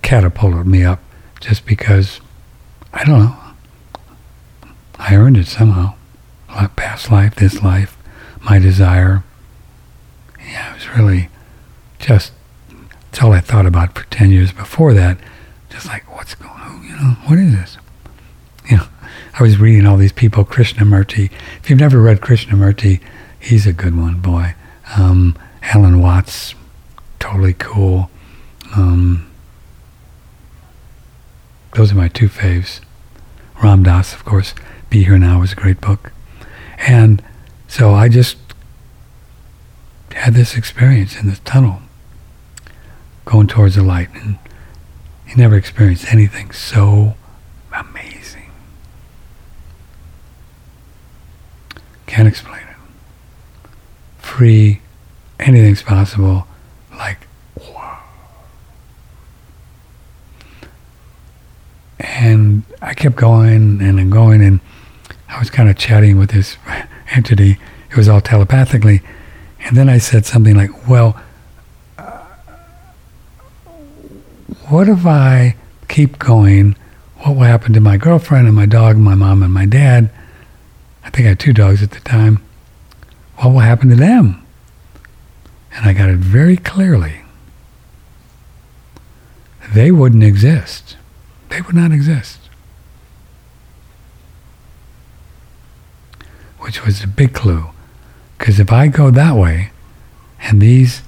catapulted 0.04 0.66
me 0.66 0.84
up 0.84 1.00
just 1.40 1.66
because 1.66 2.20
I 2.92 3.04
don't 3.04 3.18
know. 3.18 3.36
I 4.98 5.16
earned 5.16 5.36
it 5.36 5.48
somehow. 5.48 5.94
Past 6.76 7.10
life, 7.10 7.34
this 7.34 7.62
life, 7.62 7.96
my 8.42 8.60
desire. 8.60 9.24
Yeah, 10.38 10.70
it 10.70 10.74
was 10.74 10.88
really 10.96 11.28
just 11.98 12.32
it's 13.08 13.20
all 13.20 13.32
I 13.32 13.40
thought 13.40 13.66
about 13.66 13.98
for 13.98 14.04
ten 14.10 14.30
years 14.30 14.52
before 14.52 14.92
that. 14.94 15.18
Just 15.70 15.86
like 15.86 16.04
what's 16.14 16.36
going 16.36 16.52
on, 16.60 16.84
you 16.84 16.90
know, 16.90 17.16
what 17.26 17.38
is 17.40 17.52
this? 17.52 17.78
You 18.70 18.76
know, 18.76 18.86
I 19.38 19.42
was 19.42 19.58
reading 19.58 19.86
all 19.86 19.96
these 19.96 20.12
people, 20.12 20.44
Krishnamurti. 20.44 21.32
If 21.60 21.68
you've 21.68 21.80
never 21.80 22.00
read 22.00 22.20
Krishnamurti, 22.20 23.00
he's 23.40 23.66
a 23.66 23.72
good 23.72 23.96
one, 23.96 24.20
boy. 24.20 24.54
Um, 24.96 25.36
Alan 25.62 26.00
Watts, 26.00 26.54
totally 27.18 27.54
cool. 27.54 28.10
Um, 28.76 29.28
those 31.74 31.92
are 31.92 31.96
my 31.96 32.08
two 32.08 32.28
faves. 32.28 32.80
Ram 33.62 33.82
Dass, 33.82 34.14
of 34.14 34.24
course, 34.24 34.54
Be 34.90 35.04
Here 35.04 35.18
Now 35.18 35.42
is 35.42 35.52
a 35.52 35.56
great 35.56 35.80
book. 35.80 36.12
And 36.78 37.22
so 37.68 37.92
I 37.92 38.08
just 38.08 38.36
had 40.12 40.34
this 40.34 40.56
experience 40.56 41.16
in 41.16 41.28
this 41.28 41.40
tunnel 41.40 41.82
going 43.24 43.48
towards 43.48 43.74
the 43.74 43.82
light. 43.82 44.08
And 44.14 44.38
he 45.26 45.34
never 45.34 45.56
experienced 45.56 46.12
anything 46.12 46.52
so 46.52 47.14
amazing. 47.72 48.50
Can't 52.06 52.28
explain 52.28 52.62
it. 52.62 53.70
Free, 54.18 54.80
anything's 55.40 55.82
possible, 55.82 56.46
like 56.92 57.23
And 62.04 62.64
I 62.82 62.92
kept 62.92 63.16
going 63.16 63.80
and 63.80 64.12
going, 64.12 64.42
and 64.42 64.60
I 65.28 65.38
was 65.38 65.50
kind 65.50 65.70
of 65.70 65.76
chatting 65.76 66.18
with 66.18 66.30
this 66.30 66.56
entity. 67.12 67.58
It 67.90 67.96
was 67.96 68.08
all 68.08 68.20
telepathically. 68.20 69.00
And 69.60 69.76
then 69.76 69.88
I 69.88 69.98
said 69.98 70.26
something 70.26 70.54
like, 70.54 70.88
Well, 70.88 71.18
uh, 71.96 72.18
what 74.68 74.88
if 74.88 75.06
I 75.06 75.56
keep 75.88 76.18
going? 76.18 76.76
What 77.18 77.36
will 77.36 77.44
happen 77.44 77.72
to 77.72 77.80
my 77.80 77.96
girlfriend 77.96 78.46
and 78.46 78.54
my 78.54 78.66
dog, 78.66 78.98
my 78.98 79.14
mom 79.14 79.42
and 79.42 79.52
my 79.52 79.64
dad? 79.64 80.10
I 81.04 81.10
think 81.10 81.24
I 81.24 81.30
had 81.30 81.40
two 81.40 81.54
dogs 81.54 81.82
at 81.82 81.92
the 81.92 82.00
time. 82.00 82.42
What 83.36 83.50
will 83.50 83.60
happen 83.60 83.88
to 83.88 83.96
them? 83.96 84.44
And 85.72 85.86
I 85.86 85.94
got 85.94 86.10
it 86.10 86.18
very 86.18 86.58
clearly. 86.58 87.22
They 89.72 89.90
wouldn't 89.90 90.22
exist 90.22 90.96
they 91.54 91.60
would 91.60 91.76
not 91.76 91.92
exist. 91.92 92.40
Which 96.58 96.84
was 96.84 97.04
a 97.04 97.06
big 97.06 97.32
clue. 97.32 97.66
Because 98.36 98.58
if 98.58 98.72
I 98.72 98.88
go 98.88 99.12
that 99.12 99.36
way, 99.36 99.70
and 100.40 100.60
these 100.60 101.02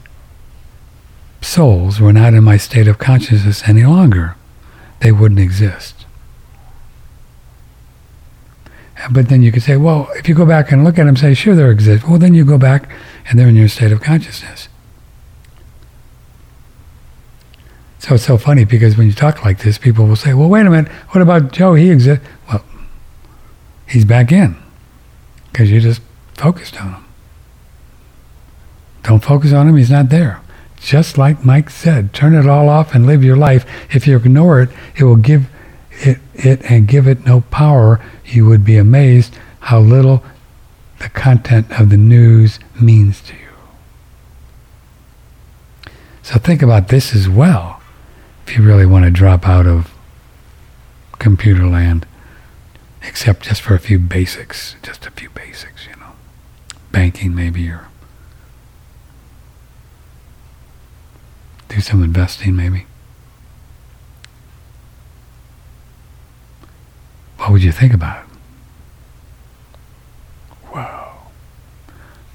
souls 1.41 2.01
were 2.01 2.13
not 2.13 2.33
in 2.33 2.45
my 2.45 2.59
state 2.59 2.87
of 2.87 2.99
consciousness 2.99 3.69
any 3.69 3.83
longer, 3.83 4.37
they 5.01 5.11
wouldn't 5.11 5.41
exist. 5.41 6.07
But 9.11 9.29
then 9.29 9.43
you 9.43 9.51
could 9.51 9.65
say, 9.65 9.77
well, 9.77 10.09
if 10.15 10.29
you 10.29 10.35
go 10.37 10.47
back 10.47 10.71
and 10.71 10.85
look 10.85 10.97
at 10.97 11.07
them, 11.07 11.17
say, 11.17 11.35
sure, 11.35 11.57
they 11.57 11.69
exist. 11.69 12.07
Well, 12.09 12.21
then 12.21 12.35
you 12.35 12.45
go 12.45 12.57
back 12.57 12.89
and 13.29 13.37
they're 13.37 13.49
in 13.49 13.57
your 13.57 13.69
state 13.69 13.91
of 13.91 14.01
consciousness. 14.01 14.69
So 18.07 18.15
it's 18.15 18.25
so 18.25 18.39
funny 18.39 18.65
because 18.65 18.97
when 18.97 19.09
you 19.09 19.13
talk 19.13 19.45
like 19.45 19.59
this, 19.65 19.79
people 19.79 20.07
will 20.07 20.15
say, 20.15 20.33
well, 20.33 20.49
wait 20.49 20.65
a 20.65 20.71
minute, 20.71 20.93
what 21.11 21.23
about 21.23 21.51
Joe? 21.51 21.75
He 21.75 21.91
exists. 21.91 22.25
Well, 22.49 22.65
he's 23.89 24.05
back 24.05 24.31
in 24.31 24.57
because 25.51 25.73
you 25.73 25.81
just 25.81 26.01
focused 26.35 26.81
on 26.81 26.95
him. 26.95 27.05
Don't 29.03 29.25
focus 29.25 29.53
on 29.53 29.69
him, 29.69 29.77
he's 29.77 29.91
not 29.91 30.11
there. 30.11 30.41
Just 30.81 31.19
like 31.19 31.45
Mike 31.45 31.69
said, 31.69 32.13
turn 32.13 32.37
it 32.37 32.47
all 32.47 32.69
off 32.69 32.95
and 32.95 33.07
live 33.07 33.25
your 33.25 33.37
life. 33.37 33.67
If 33.93 34.07
you 34.07 34.17
ignore 34.17 34.61
it, 34.61 34.69
it 34.95 35.03
will 35.03 35.17
give 35.17 35.49
it, 35.91 36.19
it 36.35 36.63
and 36.71 36.87
give 36.87 37.09
it 37.09 37.27
no 37.27 37.41
power. 37.41 38.01
You 38.25 38.47
would 38.47 38.65
be 38.65 38.77
amazed 38.77 39.37
how 39.59 39.81
little 39.81 40.23
the 41.01 41.09
content 41.09 41.73
of 41.81 41.91
the 41.91 41.97
news 41.97 42.61
means 42.81 43.21
to 43.23 43.33
you. 43.33 43.41
So 46.23 46.39
think 46.39 46.63
about 46.63 46.87
this 46.87 47.13
as 47.13 47.29
well 47.29 47.76
if 48.47 48.57
you 48.57 48.63
really 48.63 48.87
want 48.87 49.05
to 49.05 49.11
drop 49.11 49.49
out 49.49 49.67
of 49.67 49.93
computer 51.19 51.67
land, 51.67 52.07
except 53.03 53.43
just 53.43 53.61
for 53.61 53.75
a 53.75 53.79
few 53.81 53.99
basics, 53.99 54.77
just 54.83 55.05
a 55.05 55.11
few 55.11 55.29
basics, 55.31 55.87
you 55.87 55.97
know, 55.97 56.13
banking 56.93 57.35
maybe, 57.35 57.69
or 57.69 57.89
do 61.69 61.81
some 61.81 62.05
investing 62.05 62.55
maybe. 62.55 62.87
What 67.39 67.51
would 67.51 67.65
you 67.65 67.73
think 67.73 67.93
about 67.93 68.25
it? 68.25 68.31
Wow. 70.73 71.31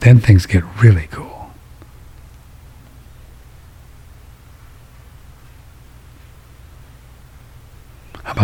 Then 0.01 0.19
things 0.19 0.45
get 0.45 0.63
really 0.81 1.07
cool. 1.09 1.30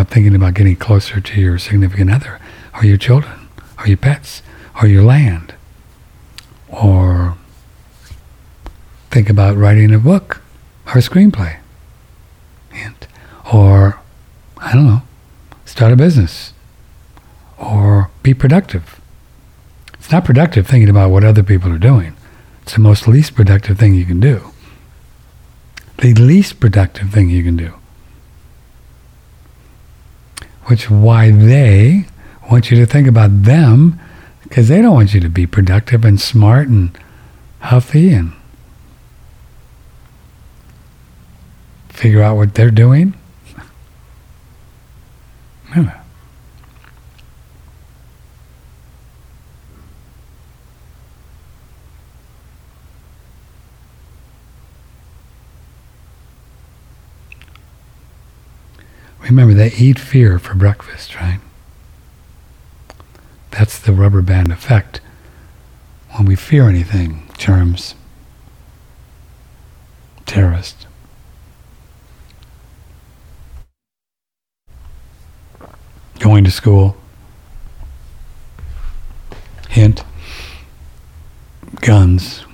Thinking 0.10 0.36
about 0.36 0.54
getting 0.54 0.76
closer 0.76 1.20
to 1.20 1.42
your 1.42 1.58
significant 1.58 2.12
other, 2.12 2.40
or 2.76 2.86
your 2.86 2.98
children, 2.98 3.48
or 3.80 3.88
your 3.88 3.98
pets, 3.98 4.42
or 4.82 4.88
your 4.88 5.04
land, 5.04 5.56
or 6.70 7.38
think 9.10 9.30
about 9.30 9.58
writing 9.58 9.94
a 9.94 10.00
book 10.00 10.42
or 10.86 10.94
a 10.94 11.02
screenplay, 11.02 11.58
and, 12.72 13.08
or 13.54 14.00
I 14.58 14.74
don't 14.74 14.86
know, 14.86 15.02
start 15.66 15.92
a 15.92 15.96
business, 15.96 16.54
or 17.58 18.10
be 18.24 18.34
productive. 18.34 19.00
It's 19.96 20.12
not 20.12 20.26
productive 20.26 20.68
thinking 20.68 20.90
about 20.90 21.10
what 21.10 21.24
other 21.24 21.44
people 21.44 21.72
are 21.74 21.78
doing. 21.78 22.16
It's 22.62 22.74
the 22.74 22.80
most 22.82 23.08
least 23.08 23.36
productive 23.36 23.80
thing 23.80 23.94
you 23.94 24.06
can 24.06 24.20
do. 24.20 24.52
The 25.98 26.14
least 26.14 26.60
productive 26.60 27.10
thing 27.10 27.30
you 27.30 27.44
can 27.44 27.58
do. 27.58 27.74
Which 30.68 30.90
why 30.90 31.32
they 31.32 32.06
want 32.50 32.72
you 32.72 32.78
to 32.78 32.86
think 32.86 33.08
about 33.08 33.44
them 33.44 34.00
because 34.44 34.68
they 34.70 34.82
don't 34.82 34.94
want 34.94 35.14
you 35.14 35.20
to 35.20 35.30
be 35.30 35.46
productive 35.46 36.06
and 36.06 36.20
smart 36.20 36.68
and 36.68 36.98
huffy 37.60 38.14
and 38.14 38.32
figure 41.90 42.22
out 42.22 42.38
what 42.38 42.54
they're 42.54 42.72
doing. 42.72 43.14
Yeah. 45.76 46.02
Remember, 59.30 59.54
they 59.54 59.72
eat 59.74 60.00
fear 60.00 60.40
for 60.40 60.56
breakfast, 60.56 61.16
right? 61.16 61.40
That's 63.52 63.78
the 63.78 63.92
rubber 63.92 64.22
band 64.22 64.54
effect. 64.54 65.02
When 66.16 66.26
we 66.26 66.36
fear 66.38 66.70
anything, 66.70 67.30
germs, 67.38 67.96
terrorists, 70.26 70.86
going 76.20 76.46
to 76.46 76.52
school, 76.52 76.96
hint, 79.70 80.04
guns, 81.82 82.47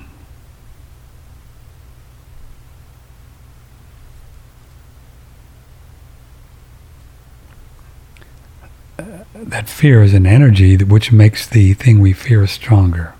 that 9.50 9.70
fear 9.70 10.02
is 10.02 10.14
an 10.14 10.26
energy 10.26 10.78
which 10.78 11.12
makes 11.12 11.48
the 11.48 11.74
thing 11.74 12.00
we 12.00 12.14
fear 12.14 12.46
stronger. 12.48 13.14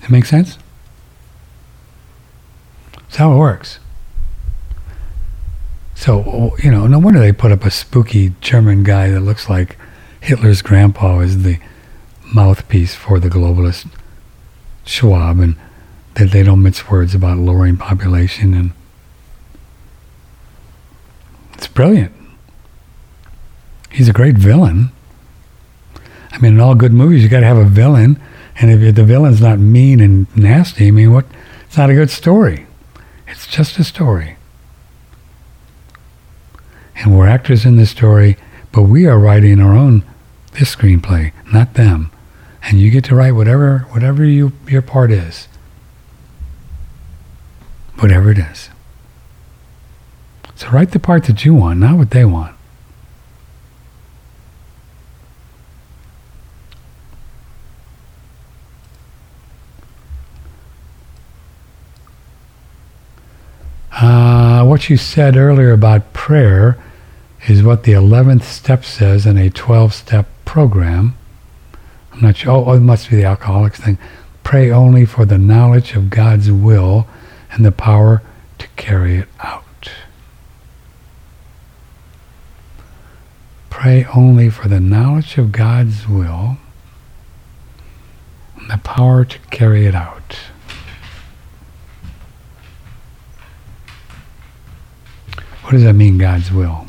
That 0.00 0.10
makes 0.10 0.28
sense? 0.28 0.58
That's 2.92 3.16
how 3.16 3.32
it 3.32 3.38
works. 3.38 3.78
So, 5.94 6.24
oh, 6.26 6.56
you 6.62 6.70
know, 6.70 6.86
no 6.86 6.98
wonder 6.98 7.20
they 7.20 7.32
put 7.32 7.52
up 7.52 7.64
a 7.64 7.70
spooky 7.70 8.34
German 8.40 8.82
guy 8.82 9.10
that 9.10 9.20
looks 9.20 9.48
like 9.48 9.78
Hitler's 10.20 10.62
grandpa 10.62 11.20
as 11.20 11.42
the 11.42 11.60
mouthpiece 12.34 12.94
for 12.94 13.20
the 13.20 13.28
globalist 13.28 13.86
Schwab 14.84 15.38
and 15.38 15.56
that 16.14 16.30
they 16.30 16.42
don't 16.42 16.62
mince 16.62 16.90
words 16.90 17.14
about 17.14 17.38
lowering 17.38 17.76
population 17.76 18.54
and 18.54 18.72
it's 21.62 21.72
brilliant. 21.72 22.12
He's 23.88 24.08
a 24.08 24.12
great 24.12 24.34
villain. 24.36 24.90
I 26.32 26.38
mean, 26.38 26.54
in 26.54 26.60
all 26.60 26.74
good 26.74 26.92
movies, 26.92 27.22
you 27.22 27.28
got 27.28 27.38
to 27.38 27.46
have 27.46 27.56
a 27.56 27.64
villain, 27.64 28.20
and 28.56 28.68
if 28.68 28.96
the 28.96 29.04
villain's 29.04 29.40
not 29.40 29.60
mean 29.60 30.00
and 30.00 30.26
nasty, 30.36 30.88
I 30.88 30.90
mean, 30.90 31.12
what? 31.12 31.24
It's 31.66 31.76
not 31.76 31.88
a 31.88 31.94
good 31.94 32.10
story. 32.10 32.66
It's 33.28 33.46
just 33.46 33.78
a 33.78 33.84
story, 33.84 34.38
and 36.96 37.16
we're 37.16 37.28
actors 37.28 37.64
in 37.64 37.76
this 37.76 37.90
story, 37.90 38.36
but 38.72 38.82
we 38.82 39.06
are 39.06 39.16
writing 39.16 39.60
our 39.60 39.76
own 39.76 40.04
this 40.54 40.74
screenplay, 40.74 41.32
not 41.52 41.74
them. 41.74 42.10
And 42.64 42.80
you 42.80 42.90
get 42.90 43.04
to 43.04 43.14
write 43.14 43.36
whatever 43.36 43.86
whatever 43.90 44.24
you 44.24 44.50
your 44.66 44.82
part 44.82 45.12
is, 45.12 45.46
whatever 48.00 48.32
it 48.32 48.38
is. 48.38 48.68
So 50.62 50.68
write 50.68 50.92
the 50.92 51.00
part 51.00 51.24
that 51.24 51.44
you 51.44 51.54
want, 51.54 51.80
not 51.80 51.98
what 51.98 52.10
they 52.10 52.24
want. 52.24 52.54
Uh, 63.90 64.64
what 64.64 64.88
you 64.88 64.96
said 64.96 65.36
earlier 65.36 65.72
about 65.72 66.12
prayer 66.12 66.78
is 67.48 67.64
what 67.64 67.82
the 67.82 67.90
11th 67.90 68.44
step 68.44 68.84
says 68.84 69.26
in 69.26 69.36
a 69.36 69.50
12 69.50 69.92
step 69.92 70.28
program. 70.44 71.16
I'm 72.12 72.20
not 72.20 72.36
sure. 72.36 72.52
Oh, 72.52 72.72
it 72.74 72.78
must 72.78 73.10
be 73.10 73.16
the 73.16 73.24
alcoholics 73.24 73.80
thing. 73.80 73.98
Pray 74.44 74.70
only 74.70 75.06
for 75.06 75.24
the 75.24 75.38
knowledge 75.38 75.96
of 75.96 76.08
God's 76.08 76.52
will 76.52 77.08
and 77.50 77.64
the 77.64 77.72
power 77.72 78.22
to 78.58 78.68
carry 78.76 79.16
it 79.16 79.28
out. 79.40 79.64
Pray 83.82 84.06
only 84.14 84.48
for 84.48 84.68
the 84.68 84.78
knowledge 84.78 85.38
of 85.38 85.50
God's 85.50 86.06
will 86.06 86.56
and 88.56 88.70
the 88.70 88.78
power 88.78 89.24
to 89.24 89.38
carry 89.50 89.86
it 89.86 89.94
out. 89.96 90.38
What 95.62 95.72
does 95.72 95.82
that 95.82 95.94
mean, 95.94 96.16
God's 96.16 96.52
will? 96.52 96.86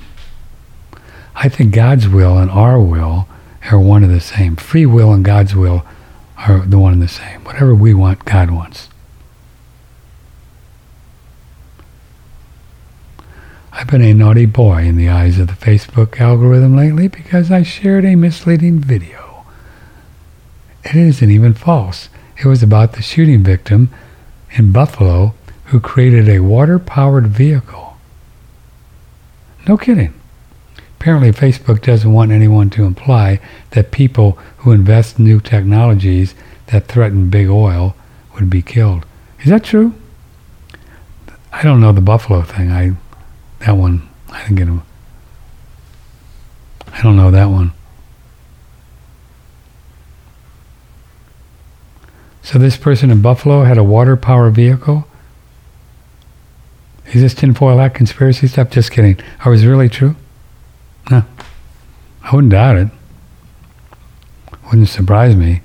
I 1.33 1.49
think 1.49 1.73
God's 1.73 2.07
will 2.07 2.37
and 2.37 2.51
our 2.51 2.79
will 2.79 3.27
are 3.71 3.79
one 3.79 4.03
and 4.03 4.13
the 4.13 4.19
same. 4.19 4.55
Free 4.55 4.85
will 4.85 5.11
and 5.11 5.25
God's 5.25 5.55
will 5.55 5.83
are 6.47 6.59
the 6.59 6.77
one 6.77 6.93
and 6.93 7.01
the 7.01 7.07
same. 7.07 7.43
Whatever 7.43 7.73
we 7.73 7.95
want, 7.95 8.23
God 8.23 8.51
wants. 8.51 8.89
I've 13.75 13.87
been 13.87 14.03
a 14.03 14.13
naughty 14.13 14.45
boy 14.45 14.83
in 14.83 14.97
the 14.97 15.09
eyes 15.09 15.39
of 15.39 15.47
the 15.47 15.53
Facebook 15.53 16.19
algorithm 16.21 16.75
lately 16.75 17.07
because 17.07 17.49
I 17.49 17.63
shared 17.63 18.05
a 18.05 18.15
misleading 18.15 18.79
video. 18.79 19.45
It 20.83 20.95
isn't 20.95 21.31
even 21.31 21.55
false. 21.55 22.07
It 22.37 22.45
was 22.45 22.61
about 22.61 22.93
the 22.93 23.01
shooting 23.01 23.41
victim 23.41 23.89
in 24.51 24.71
Buffalo 24.71 25.33
who 25.65 25.79
created 25.79 26.29
a 26.29 26.41
water-powered 26.41 27.27
vehicle. 27.27 27.97
No 29.67 29.75
kidding. 29.75 30.13
Apparently 30.99 31.31
Facebook 31.31 31.81
doesn't 31.81 32.13
want 32.13 32.31
anyone 32.31 32.69
to 32.71 32.85
imply 32.85 33.39
that 33.71 33.91
people 33.91 34.37
who 34.57 34.71
invest 34.71 35.17
in 35.17 35.25
new 35.25 35.39
technologies 35.39 36.35
that 36.67 36.87
threaten 36.87 37.31
big 37.31 37.49
oil 37.49 37.95
would 38.35 38.51
be 38.51 38.61
killed. 38.61 39.05
Is 39.41 39.49
that 39.49 39.63
true? 39.63 39.95
I 41.51 41.63
don't 41.63 41.81
know 41.81 41.91
the 41.91 42.01
Buffalo 42.01 42.43
thing. 42.43 42.71
I 42.71 42.95
that 43.65 43.77
one, 43.77 44.07
I 44.29 44.41
didn't 44.41 44.55
get 44.55 44.67
him. 44.67 44.83
I 46.87 47.01
don't 47.01 47.15
know 47.15 47.31
that 47.31 47.45
one. 47.45 47.71
So 52.41 52.59
this 52.59 52.75
person 52.75 53.09
in 53.09 53.21
Buffalo 53.21 53.63
had 53.63 53.77
a 53.77 53.83
water 53.83 54.17
power 54.17 54.49
vehicle. 54.49 55.07
Is 57.07 57.21
this 57.21 57.33
tinfoil 57.33 57.77
hat 57.77 57.93
conspiracy 57.93 58.47
stuff? 58.47 58.69
Just 58.69 58.91
kidding. 58.91 59.17
Or 59.45 59.51
was 59.51 59.63
it 59.63 59.67
really 59.67 59.89
true? 59.89 60.15
No. 61.09 61.23
I 62.21 62.35
wouldn't 62.35 62.51
doubt 62.51 62.77
it. 62.77 62.87
Wouldn't 64.65 64.89
surprise 64.89 65.35
me. 65.35 65.61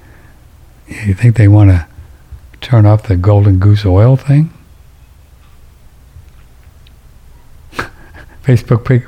You 0.86 1.14
think 1.14 1.36
they 1.36 1.48
want 1.48 1.70
to 1.70 1.86
turn 2.60 2.86
off 2.86 3.04
the 3.04 3.16
golden 3.16 3.58
goose 3.58 3.84
oil 3.84 4.16
thing? 4.16 4.52
Facebook, 8.48 9.06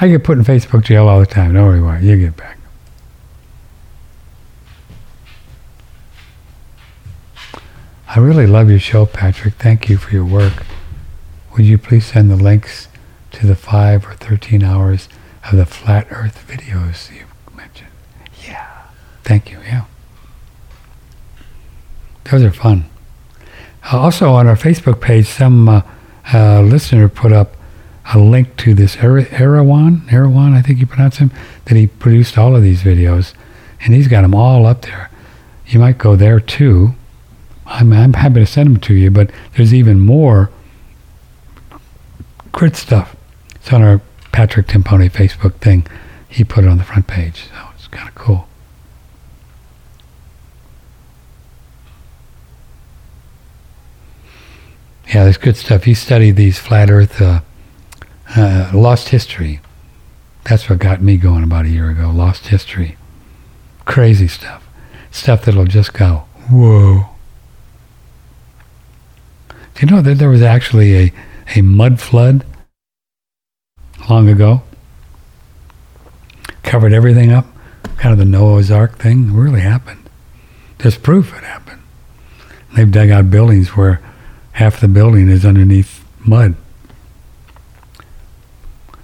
I 0.00 0.06
get 0.06 0.22
put 0.22 0.38
in 0.38 0.44
Facebook 0.44 0.84
jail 0.84 1.08
all 1.08 1.18
the 1.18 1.26
time. 1.26 1.54
Don't 1.54 1.66
worry 1.66 1.80
about 1.80 2.02
it. 2.02 2.04
You 2.04 2.16
get 2.16 2.36
back. 2.36 2.56
I 8.08 8.20
really 8.20 8.46
love 8.46 8.70
your 8.70 8.78
show, 8.78 9.04
Patrick. 9.04 9.54
Thank 9.54 9.88
you 9.88 9.98
for 9.98 10.12
your 10.12 10.24
work. 10.24 10.64
Would 11.56 11.66
you 11.66 11.78
please 11.78 12.06
send 12.06 12.30
the 12.30 12.36
links 12.36 12.86
to 13.32 13.46
the 13.46 13.56
5 13.56 14.06
or 14.06 14.14
13 14.14 14.62
hours 14.62 15.08
of 15.50 15.56
the 15.56 15.66
flat 15.66 16.06
earth 16.10 16.46
videos 16.46 17.12
you 17.12 17.24
mentioned? 17.56 17.90
Yeah. 18.46 18.82
Thank 19.24 19.50
you. 19.50 19.58
Yeah. 19.62 19.86
Those 22.30 22.44
are 22.44 22.52
fun. 22.52 22.88
Uh, 23.92 23.98
also 23.98 24.32
on 24.32 24.46
our 24.46 24.56
Facebook 24.56 25.00
page, 25.00 25.26
some 25.26 25.68
uh, 25.68 25.82
uh, 26.32 26.60
listener 26.60 27.08
put 27.08 27.32
up 27.32 27.55
a 28.14 28.18
link 28.18 28.56
to 28.58 28.74
this 28.74 28.96
Erawan, 28.96 30.06
Erawan, 30.08 30.54
I 30.54 30.62
think 30.62 30.78
you 30.78 30.86
pronounce 30.86 31.18
him, 31.18 31.30
that 31.64 31.76
he 31.76 31.86
produced 31.86 32.38
all 32.38 32.54
of 32.54 32.62
these 32.62 32.82
videos, 32.82 33.34
and 33.80 33.94
he's 33.94 34.08
got 34.08 34.22
them 34.22 34.34
all 34.34 34.66
up 34.66 34.82
there. 34.82 35.10
You 35.66 35.80
might 35.80 35.98
go 35.98 36.14
there 36.14 36.38
too. 36.38 36.94
I'm, 37.66 37.92
I'm 37.92 38.12
happy 38.12 38.36
to 38.36 38.46
send 38.46 38.68
them 38.68 38.80
to 38.82 38.94
you, 38.94 39.10
but 39.10 39.30
there's 39.56 39.74
even 39.74 39.98
more 39.98 40.50
crit 42.52 42.76
stuff. 42.76 43.16
It's 43.56 43.72
on 43.72 43.82
our 43.82 44.00
Patrick 44.30 44.68
Timpone 44.68 45.10
Facebook 45.10 45.54
thing. 45.54 45.86
He 46.28 46.44
put 46.44 46.64
it 46.64 46.68
on 46.68 46.78
the 46.78 46.84
front 46.84 47.06
page, 47.06 47.48
so 47.48 47.68
it's 47.74 47.88
kind 47.88 48.08
of 48.08 48.14
cool. 48.14 48.46
Yeah, 55.08 55.24
there's 55.24 55.38
good 55.38 55.56
stuff. 55.56 55.86
You 55.86 55.94
study 55.94 56.30
these 56.30 56.58
flat 56.58 56.90
Earth, 56.90 57.20
uh, 57.20 57.40
uh, 58.34 58.70
lost 58.74 59.10
history. 59.10 59.60
That's 60.44 60.68
what 60.68 60.78
got 60.78 61.02
me 61.02 61.16
going 61.16 61.42
about 61.42 61.66
a 61.66 61.68
year 61.68 61.90
ago. 61.90 62.10
Lost 62.10 62.48
history, 62.48 62.96
crazy 63.84 64.28
stuff, 64.28 64.66
stuff 65.10 65.44
that'll 65.44 65.64
just 65.64 65.92
go 65.92 66.26
whoa. 66.50 67.06
Do 69.74 69.86
you 69.86 69.86
know 69.86 70.02
that 70.02 70.18
there 70.18 70.30
was 70.30 70.42
actually 70.42 70.96
a, 70.96 71.12
a 71.54 71.62
mud 71.62 72.00
flood 72.00 72.44
long 74.08 74.28
ago? 74.28 74.62
Covered 76.62 76.92
everything 76.92 77.30
up, 77.32 77.46
kind 77.98 78.12
of 78.12 78.18
the 78.18 78.24
Noah's 78.24 78.70
Ark 78.70 78.98
thing. 78.98 79.28
It 79.28 79.32
really 79.32 79.60
happened. 79.60 80.08
There's 80.78 80.98
proof 80.98 81.36
it 81.36 81.44
happened. 81.44 81.82
They've 82.74 82.90
dug 82.90 83.10
out 83.10 83.30
buildings 83.30 83.70
where 83.70 84.00
half 84.52 84.80
the 84.80 84.88
building 84.88 85.28
is 85.28 85.44
underneath 85.44 86.04
mud. 86.20 86.54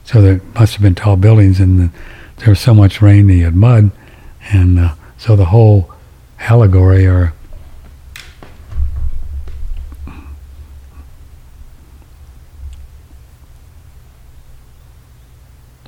So 0.04 0.20
there 0.20 0.40
must 0.54 0.74
have 0.74 0.82
been 0.82 0.94
tall 0.94 1.16
buildings, 1.16 1.60
and 1.60 1.78
the, 1.78 1.90
there 2.38 2.48
was 2.48 2.60
so 2.60 2.74
much 2.74 3.00
rain 3.00 3.26
they 3.26 3.38
had 3.38 3.54
mud, 3.54 3.90
and 4.50 4.78
uh, 4.78 4.94
so 5.16 5.36
the 5.36 5.46
whole 5.46 5.92
allegory 6.40 7.06
or 7.06 7.32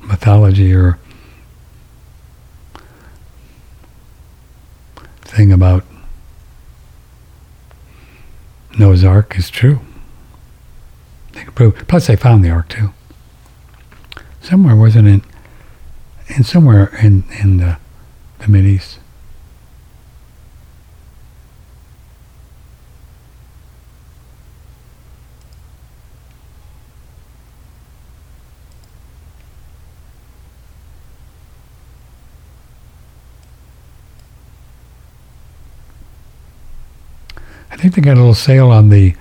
mythology 0.01 0.73
or 0.73 0.97
thing 5.21 5.51
about 5.51 5.83
Noah's 8.79 9.03
Ark 9.03 9.37
is 9.37 9.49
true. 9.49 9.79
They 11.33 11.43
can 11.43 11.51
prove. 11.51 11.87
Plus, 11.87 12.07
they 12.07 12.15
found 12.15 12.43
the 12.43 12.49
Ark 12.49 12.69
too. 12.69 12.94
Somewhere 14.45 14.75
wasn't 14.75 15.07
it? 15.07 15.21
In 16.27 16.43
somewhere 16.43 16.95
in 17.01 17.23
in 17.41 17.57
the 17.57 17.77
the 18.37 18.47
Mid 18.47 18.63
East. 18.63 18.99
I 37.71 37.77
think 37.77 37.95
they 37.95 38.01
got 38.03 38.13
a 38.13 38.19
little 38.19 38.35
sale 38.35 38.69
on 38.69 38.89
the 38.89 39.15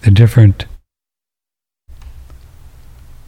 the 0.00 0.10
different 0.10 0.66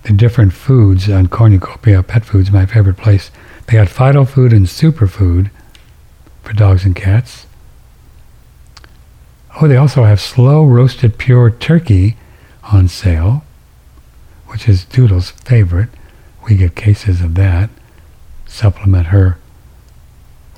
the 0.05 0.12
different 0.12 0.53
foods 0.53 1.09
on 1.09 1.29
Cornucopia 1.29 2.03
Pet 2.03 2.24
Foods, 2.24 2.51
my 2.51 2.66
favorite 2.66 2.97
place. 2.97 3.31
They 3.66 3.74
got 3.74 3.89
Fido 3.89 4.24
Food 4.24 4.53
and 4.53 4.66
Superfood 4.66 5.51
for 6.43 6.53
dogs 6.53 6.85
and 6.85 6.97
cats. 6.97 7.47
Oh, 9.61 9.69
they 9.69 9.77
also 9.77 10.05
have 10.05 10.20
slow 10.20 10.65
roasted 10.65 11.19
pure 11.19 11.51
turkey 11.51 12.16
on 12.73 12.89
sale, 12.89 13.45
which 14.49 14.69
is 14.69 14.85
Doodle's 14.85 15.31
favorite. 15.31 15.91
We 16.49 16.57
get 16.57 16.74
cases 16.74 17.20
of 17.20 17.35
that. 17.37 17.70
Supplement 18.47 19.09
her 19.09 19.39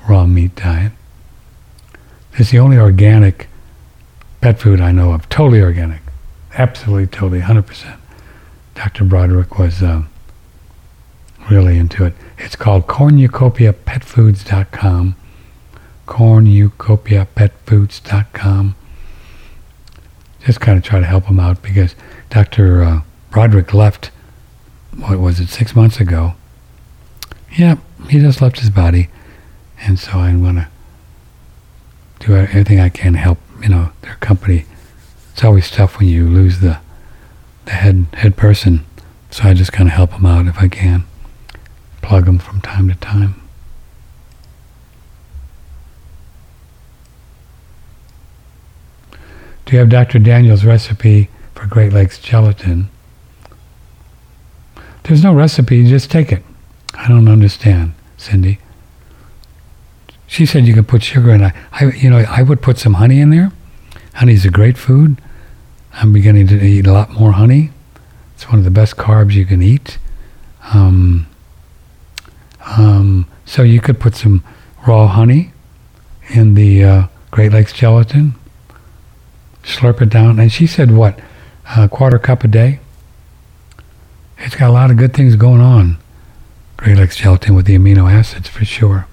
raw 0.07 0.25
meat 0.25 0.55
diet. 0.55 0.93
It's 2.33 2.51
the 2.51 2.59
only 2.59 2.77
organic 2.77 3.47
pet 4.41 4.59
food 4.59 4.81
I 4.81 4.91
know 4.91 5.13
of, 5.13 5.29
totally 5.29 5.61
organic, 5.61 6.01
absolutely, 6.53 7.07
totally, 7.07 7.41
100%. 7.41 7.97
Dr. 8.75 9.05
Broderick 9.05 9.57
was 9.57 9.81
um, 9.81 10.09
really 11.49 11.77
into 11.77 12.05
it. 12.05 12.13
It's 12.37 12.55
called 12.55 12.85
cornucopiapetfoods.com. 12.87 15.15
Cornucopiapetfoods.com. 16.05 18.75
Just 20.45 20.61
kind 20.61 20.77
of 20.77 20.83
try 20.83 20.99
to 20.99 21.05
help 21.05 21.25
him 21.25 21.39
out 21.39 21.63
because 21.63 21.95
Dr. 22.29 22.83
Uh, 22.83 23.01
Broderick 23.31 23.73
left, 23.73 24.11
what 24.95 25.19
was 25.19 25.39
it, 25.39 25.49
six 25.49 25.75
months 25.75 25.99
ago. 25.99 26.35
Yeah, 27.57 27.77
he 28.09 28.19
just 28.19 28.41
left 28.41 28.59
his 28.59 28.69
body. 28.69 29.09
And 29.79 29.97
so 29.97 30.19
I'm 30.19 30.43
going 30.43 30.55
to 30.55 30.67
do 32.19 32.35
everything 32.35 32.79
I 32.79 32.89
can 32.89 33.13
to 33.13 33.19
help, 33.19 33.39
you 33.61 33.69
know, 33.69 33.91
their 34.01 34.15
company. 34.15 34.65
It's 35.31 35.43
always 35.43 35.71
tough 35.71 35.99
when 35.99 36.07
you 36.07 36.27
lose 36.27 36.59
the 36.59 36.79
the 37.65 37.71
head 37.71 38.05
head 38.13 38.37
person. 38.37 38.85
So 39.31 39.43
I 39.43 39.53
just 39.53 39.73
kind 39.73 39.89
of 39.89 39.95
help 39.95 40.11
them 40.11 40.25
out 40.25 40.47
if 40.47 40.57
I 40.59 40.67
can, 40.67 41.03
plug 42.01 42.25
them 42.25 42.39
from 42.39 42.61
time 42.61 42.87
to 42.87 42.95
time. 42.95 43.41
Do 49.65 49.73
you 49.73 49.79
have 49.79 49.89
Dr. 49.89 50.19
Daniel's 50.19 50.63
recipe 50.63 51.29
for 51.55 51.65
Great 51.65 51.91
Lakes 51.91 52.19
gelatin? 52.19 52.89
There's 55.03 55.23
no 55.23 55.33
recipe, 55.33 55.87
just 55.87 56.09
take 56.09 56.31
it. 56.31 56.43
I 56.93 57.07
don't 57.07 57.27
understand, 57.27 57.93
Cindy. 58.17 58.59
She 60.27 60.45
said 60.45 60.65
you 60.65 60.73
could 60.73 60.87
put 60.87 61.03
sugar 61.03 61.31
in. 61.31 61.43
I, 61.43 61.53
I, 61.71 61.85
you 61.91 62.09
know, 62.09 62.25
I 62.29 62.41
would 62.41 62.61
put 62.61 62.77
some 62.77 62.95
honey 62.95 63.19
in 63.19 63.29
there. 63.29 63.51
Honey's 64.15 64.45
a 64.45 64.49
great 64.49 64.77
food. 64.77 65.21
I'm 65.97 66.11
beginning 66.11 66.47
to 66.47 66.61
eat 66.61 66.85
a 66.87 66.91
lot 66.91 67.11
more 67.11 67.31
honey. 67.31 67.71
It's 68.33 68.49
one 68.49 68.59
of 68.59 68.65
the 68.65 68.71
best 68.71 68.97
carbs 68.97 69.31
you 69.31 69.45
can 69.45 69.61
eat. 69.61 69.97
Um, 70.73 71.27
um, 72.65 73.27
so 73.45 73.63
you 73.63 73.79
could 73.79 73.99
put 73.99 74.15
some 74.15 74.43
raw 74.85 75.07
honey 75.07 75.53
in 76.29 76.55
the 76.55 76.83
uh, 76.83 77.07
Great 77.31 77.53
Lakes 77.53 77.71
gelatin, 77.71 78.35
slurp 79.63 80.01
it 80.01 80.09
down, 80.09 80.37
and 80.37 80.51
she 80.51 80.67
said 80.67 80.91
what, 80.91 81.19
a 81.77 81.87
quarter 81.87 82.19
cup 82.19 82.43
a 82.43 82.47
day. 82.49 82.79
It's 84.39 84.55
got 84.55 84.69
a 84.69 84.73
lot 84.73 84.91
of 84.91 84.97
good 84.97 85.13
things 85.13 85.37
going 85.37 85.61
on. 85.61 85.97
Great 86.75 86.97
Lakes 86.97 87.15
gelatin 87.15 87.55
with 87.55 87.67
the 87.67 87.77
amino 87.77 88.11
acids 88.11 88.49
for 88.49 88.65
sure. 88.65 89.07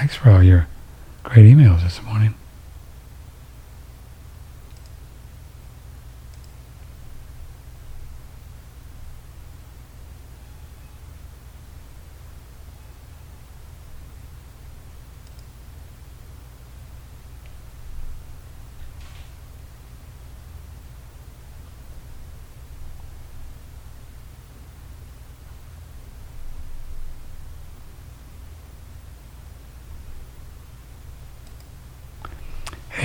Thanks 0.00 0.16
for 0.16 0.30
all 0.30 0.42
your 0.42 0.66
great 1.24 1.44
emails 1.44 1.82
this 1.82 2.02
morning. 2.02 2.32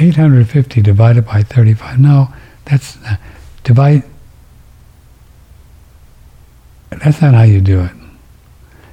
Eight 0.06 0.18
hundred 0.18 0.48
fifty 0.48 0.82
divided 0.84 1.26
by 1.26 1.42
thirty-five. 1.42 2.00
No, 2.00 2.32
that's 2.66 2.98
uh, 2.98 3.18
divide. 3.64 4.04
That's 6.92 7.24
not 7.24 7.34
how 7.34 7.42
you 7.42 7.60
do 7.60 7.82
it. 7.82 7.92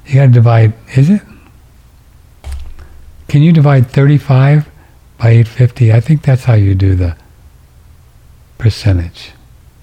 You 0.07 0.15
got 0.15 0.25
to 0.25 0.33
divide. 0.33 0.73
Is 0.97 1.11
it? 1.11 1.21
Can 3.29 3.43
you 3.43 3.53
divide 3.53 3.91
thirty-five 3.91 4.67
by 5.19 5.29
eight 5.33 5.49
fifty? 5.49 5.93
I 5.93 6.01
think 6.01 6.23
that's 6.23 6.45
how 6.45 6.55
you 6.55 6.75
do 6.75 6.95
the 6.95 7.15
percentage. 8.57 9.33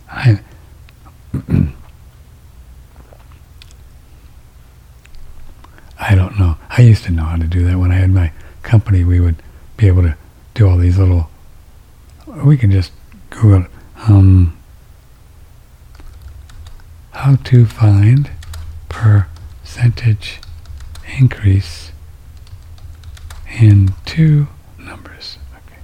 I. 0.10 0.40
I 6.00 6.16
don't 6.16 6.40
know. 6.40 6.58
I 6.72 6.82
used 6.82 7.04
to 7.04 7.12
know 7.12 7.26
how 7.26 7.36
to 7.36 7.46
do 7.46 7.64
that 7.66 7.78
when 7.78 7.92
I 7.92 7.98
had 7.98 8.10
my 8.10 8.32
company. 8.64 9.04
We 9.04 9.20
would 9.20 9.36
be 9.78 9.86
able 9.86 10.02
to 10.02 10.18
do 10.60 10.68
all 10.68 10.78
these 10.78 10.98
little. 10.98 11.30
We 12.28 12.58
can 12.58 12.70
just 12.70 12.92
Google. 13.30 13.66
Um, 14.10 14.58
how 17.12 17.38
to 17.38 17.66
find 17.66 18.30
percentage 18.90 20.42
increase 21.18 21.94
in 23.58 23.94
two 24.04 24.48
numbers. 24.78 25.38
Okay. 25.56 25.78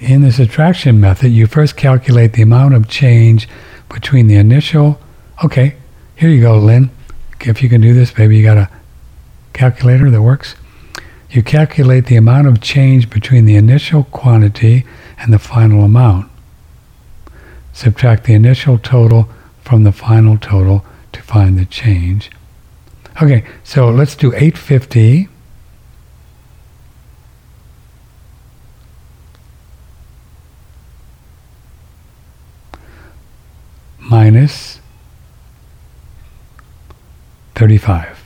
In 0.00 0.22
the 0.22 0.32
subtraction 0.32 0.98
method, 0.98 1.28
you 1.28 1.46
first 1.46 1.76
calculate 1.76 2.32
the 2.32 2.40
amount 2.40 2.72
of 2.72 2.88
change 2.88 3.46
between 3.92 4.26
the 4.26 4.36
initial. 4.36 5.00
Okay, 5.44 5.76
here 6.16 6.30
you 6.30 6.40
go, 6.40 6.58
Lynn. 6.58 6.90
If 7.40 7.62
you 7.62 7.68
can 7.68 7.80
do 7.80 7.94
this, 7.94 8.10
baby, 8.10 8.36
you 8.36 8.42
got 8.42 8.58
a 8.58 8.70
calculator 9.52 10.10
that 10.10 10.22
works. 10.22 10.54
You 11.30 11.42
calculate 11.42 12.06
the 12.06 12.16
amount 12.16 12.48
of 12.48 12.60
change 12.60 13.08
between 13.08 13.44
the 13.44 13.56
initial 13.56 14.04
quantity 14.04 14.84
and 15.18 15.32
the 15.32 15.38
final 15.38 15.84
amount. 15.84 16.30
Subtract 17.72 18.24
the 18.24 18.34
initial 18.34 18.78
total 18.78 19.28
from 19.62 19.84
the 19.84 19.92
final 19.92 20.36
total 20.36 20.84
to 21.12 21.22
find 21.22 21.58
the 21.58 21.64
change. 21.64 22.30
Okay, 23.22 23.44
so 23.64 23.90
let's 23.90 24.16
do 24.16 24.34
850 24.34 25.28
minus 34.10 34.80
35. 37.54 38.24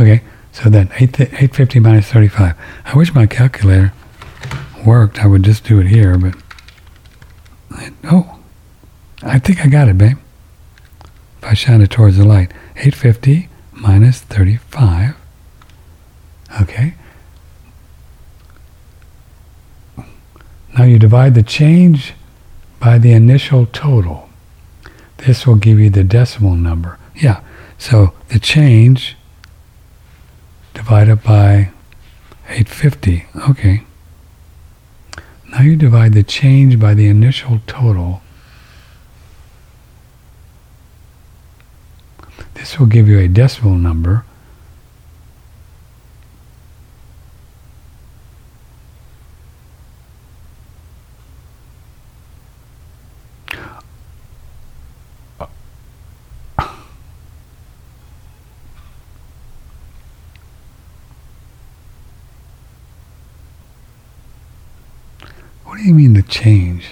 Okay, 0.00 0.22
so 0.52 0.70
then 0.70 0.90
8, 0.94 1.20
850 1.20 1.80
minus 1.80 2.10
35. 2.10 2.54
I 2.86 2.96
wish 2.96 3.14
my 3.14 3.26
calculator 3.26 3.92
worked. 4.86 5.22
I 5.22 5.26
would 5.26 5.42
just 5.42 5.64
do 5.64 5.78
it 5.80 5.86
here, 5.88 6.16
but... 6.16 6.34
Oh, 8.04 8.38
I 9.22 9.38
think 9.38 9.60
I 9.64 9.68
got 9.68 9.88
it, 9.88 9.98
babe. 9.98 10.18
If 11.38 11.44
I 11.44 11.54
shine 11.54 11.82
it 11.82 11.90
towards 11.90 12.16
the 12.16 12.24
light. 12.24 12.52
850 12.76 13.48
minus 13.72 14.20
35. 14.20 15.14
Okay. 16.60 16.94
Now 20.76 20.84
you 20.84 20.98
divide 20.98 21.34
the 21.34 21.42
change 21.42 22.14
by 22.80 22.98
the 22.98 23.12
initial 23.12 23.66
total. 23.66 24.28
This 25.18 25.46
will 25.46 25.56
give 25.56 25.78
you 25.78 25.90
the 25.90 26.02
decimal 26.02 26.56
number. 26.56 26.98
Yeah, 27.14 27.42
so 27.78 28.12
the 28.28 28.38
change 28.38 29.16
divided 30.74 31.22
by 31.22 31.70
850. 32.48 33.26
Okay. 33.50 33.82
Now 35.50 35.60
you 35.60 35.76
divide 35.76 36.14
the 36.14 36.22
change 36.22 36.80
by 36.80 36.94
the 36.94 37.06
initial 37.08 37.60
total. 37.66 38.22
This 42.54 42.78
will 42.78 42.86
give 42.86 43.06
you 43.06 43.18
a 43.18 43.28
decimal 43.28 43.74
number. 43.74 44.24
Change? 66.32 66.86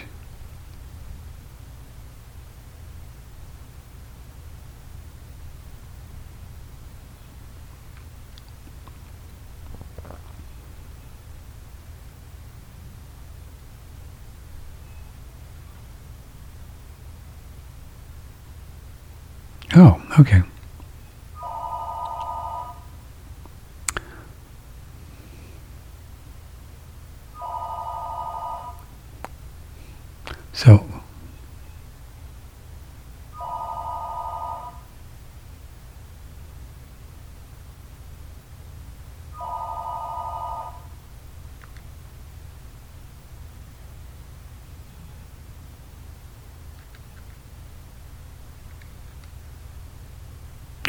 Oh, 19.75 20.01
okay. 20.19 20.43
So, 30.53 30.85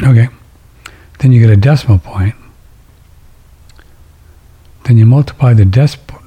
okay, 0.02 0.28
then 1.22 1.30
you 1.30 1.40
get 1.40 1.50
a 1.50 1.56
decimal 1.56 2.00
point. 2.00 2.34
Then 4.84 4.98
you 4.98 5.06
multiply 5.06 5.54
the 5.54 5.64
decimal. 5.64 6.20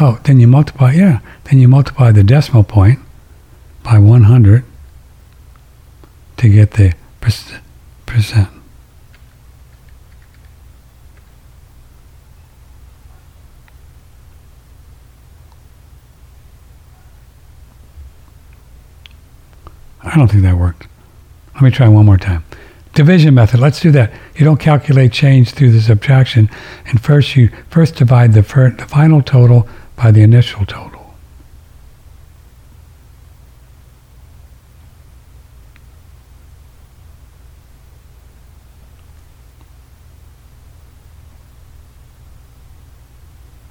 Oh, 0.00 0.18
then 0.24 0.40
you 0.40 0.46
multiply, 0.46 0.92
yeah, 0.92 1.20
then 1.44 1.58
you 1.58 1.68
multiply 1.68 2.10
the 2.10 2.24
decimal 2.24 2.64
point 2.64 2.98
by 3.82 3.98
100 3.98 4.64
to 6.38 6.48
get 6.48 6.70
the 6.72 6.94
percent. 7.20 7.62
I 20.02 20.16
don't 20.16 20.28
think 20.28 20.42
that 20.44 20.56
worked. 20.56 20.86
Let 21.54 21.62
me 21.62 21.70
try 21.70 21.86
one 21.88 22.06
more 22.06 22.16
time. 22.16 22.42
Division 22.94 23.34
method. 23.34 23.60
Let's 23.60 23.80
do 23.80 23.90
that. 23.92 24.12
You 24.34 24.44
don't 24.44 24.58
calculate 24.58 25.12
change 25.12 25.52
through 25.52 25.70
the 25.70 25.80
subtraction, 25.80 26.50
and 26.86 27.00
first 27.00 27.36
you 27.36 27.50
first 27.68 27.94
divide 27.94 28.32
the, 28.32 28.42
fir- 28.42 28.70
the 28.70 28.86
final 28.86 29.22
total 29.22 29.68
by 29.96 30.10
the 30.10 30.22
initial 30.22 30.66
total. 30.66 31.00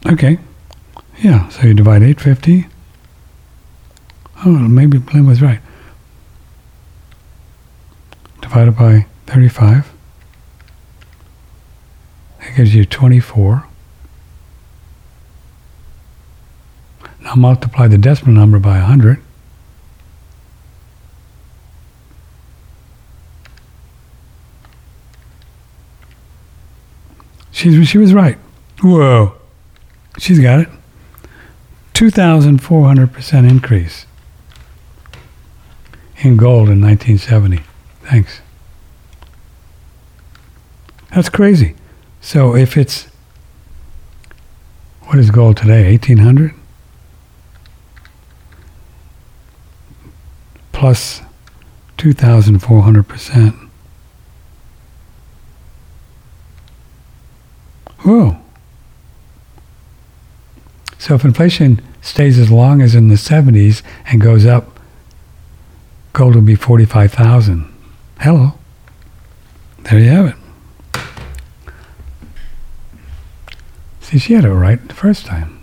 Okay. 0.06 0.40
Yeah, 1.20 1.50
so 1.50 1.68
you 1.68 1.74
divide 1.74 2.02
850. 2.02 2.68
Oh, 4.46 4.50
maybe 4.50 4.98
Lynn 4.98 5.28
was 5.28 5.42
right. 5.42 5.60
Divided 8.50 8.72
by 8.72 9.06
35. 9.28 9.94
That 12.40 12.56
gives 12.56 12.74
you 12.74 12.84
24. 12.84 13.68
Now 17.22 17.36
multiply 17.36 17.86
the 17.86 18.00
decimal 18.00 18.34
number 18.34 18.58
by 18.58 18.80
100. 18.80 19.22
She's, 27.52 27.88
she 27.88 28.00
was 28.00 28.16
right. 28.16 28.40
Whoa. 28.82 29.36
She's 30.18 30.40
got 30.40 30.62
it. 30.62 30.70
2,400% 31.94 33.48
increase 33.48 34.08
in 36.24 36.36
gold 36.36 36.70
in 36.70 36.82
1970. 36.82 37.69
Thanks. 38.10 38.42
That's 41.14 41.30
crazy. 41.30 41.76
So 42.22 42.56
if 42.56 42.76
it's, 42.76 43.08
what 45.04 45.20
is 45.20 45.30
gold 45.30 45.58
today, 45.58 45.92
1800? 45.92 46.56
Plus 50.72 51.22
2,400%. 52.00 53.70
Whoa. 58.00 58.38
So 60.98 61.14
if 61.14 61.24
inflation 61.24 61.80
stays 62.02 62.40
as 62.40 62.50
long 62.50 62.82
as 62.82 62.96
in 62.96 63.10
the 63.10 63.16
70s 63.16 63.84
and 64.08 64.20
goes 64.20 64.48
up, 64.48 64.80
gold 66.14 66.34
will 66.34 66.42
be 66.42 66.56
45,000. 66.56 67.76
Hello. 68.20 68.52
There 69.84 69.98
you 69.98 70.10
have 70.10 70.26
it. 70.26 70.36
See, 74.02 74.20
she 74.20 74.34
had 74.34 74.44
it 74.44 74.52
right 74.52 74.86
the 74.86 74.94
first 74.94 75.26
time. 75.26 75.62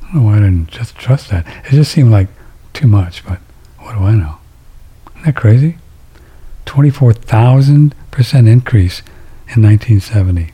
I 0.00 0.06
don't 0.06 0.14
know 0.14 0.22
why 0.22 0.36
I 0.36 0.40
didn't 0.40 0.68
just 0.68 0.96
trust 0.96 1.28
that. 1.28 1.46
It 1.66 1.72
just 1.72 1.92
seemed 1.92 2.10
like 2.10 2.28
too 2.72 2.86
much, 2.86 3.22
but 3.26 3.38
what 3.80 3.98
do 3.98 4.02
I 4.02 4.14
know? 4.14 4.38
Isn't 5.10 5.26
that 5.26 5.36
crazy? 5.36 5.76
24,000% 6.64 7.92
increase 8.48 9.00
in 9.54 9.62
1970. 9.62 10.52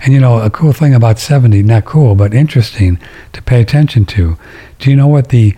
And 0.00 0.12
you 0.12 0.18
know, 0.18 0.40
a 0.40 0.50
cool 0.50 0.72
thing 0.72 0.92
about 0.92 1.20
70, 1.20 1.62
not 1.62 1.84
cool, 1.84 2.16
but 2.16 2.34
interesting 2.34 2.98
to 3.32 3.40
pay 3.40 3.60
attention 3.60 4.06
to. 4.06 4.36
Do 4.80 4.90
you 4.90 4.96
know 4.96 5.06
what 5.06 5.28
the 5.28 5.54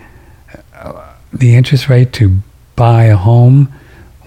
uh, 0.75 1.13
the 1.33 1.55
interest 1.55 1.89
rate 1.89 2.13
to 2.13 2.37
buy 2.75 3.05
a 3.05 3.17
home 3.17 3.73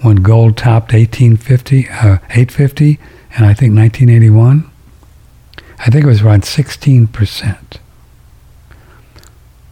when 0.01 0.17
gold 0.17 0.57
topped 0.57 0.93
1850, 0.93 1.89
uh, 1.89 2.17
850, 2.29 2.99
and 3.35 3.45
I 3.45 3.53
think 3.53 3.75
1981? 3.75 4.69
I 5.79 5.89
think 5.89 6.03
it 6.03 6.07
was 6.07 6.21
around 6.21 6.43
16%. 6.43 7.77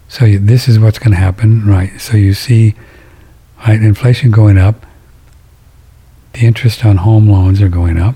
So 0.08 0.26
you, 0.26 0.40
this 0.40 0.68
is 0.68 0.80
what's 0.80 1.00
going 1.00 1.12
to 1.12 1.18
happen, 1.18 1.66
right? 1.66 2.00
So 2.00 2.18
you 2.18 2.34
see, 2.34 2.76
right, 3.68 3.82
inflation 3.82 4.32
going 4.32 4.58
up, 4.58 4.86
the 6.34 6.46
interest 6.46 6.86
on 6.86 6.98
home 6.98 7.28
loans 7.28 7.62
are 7.62 7.70
going 7.70 8.00
up. 8.00 8.16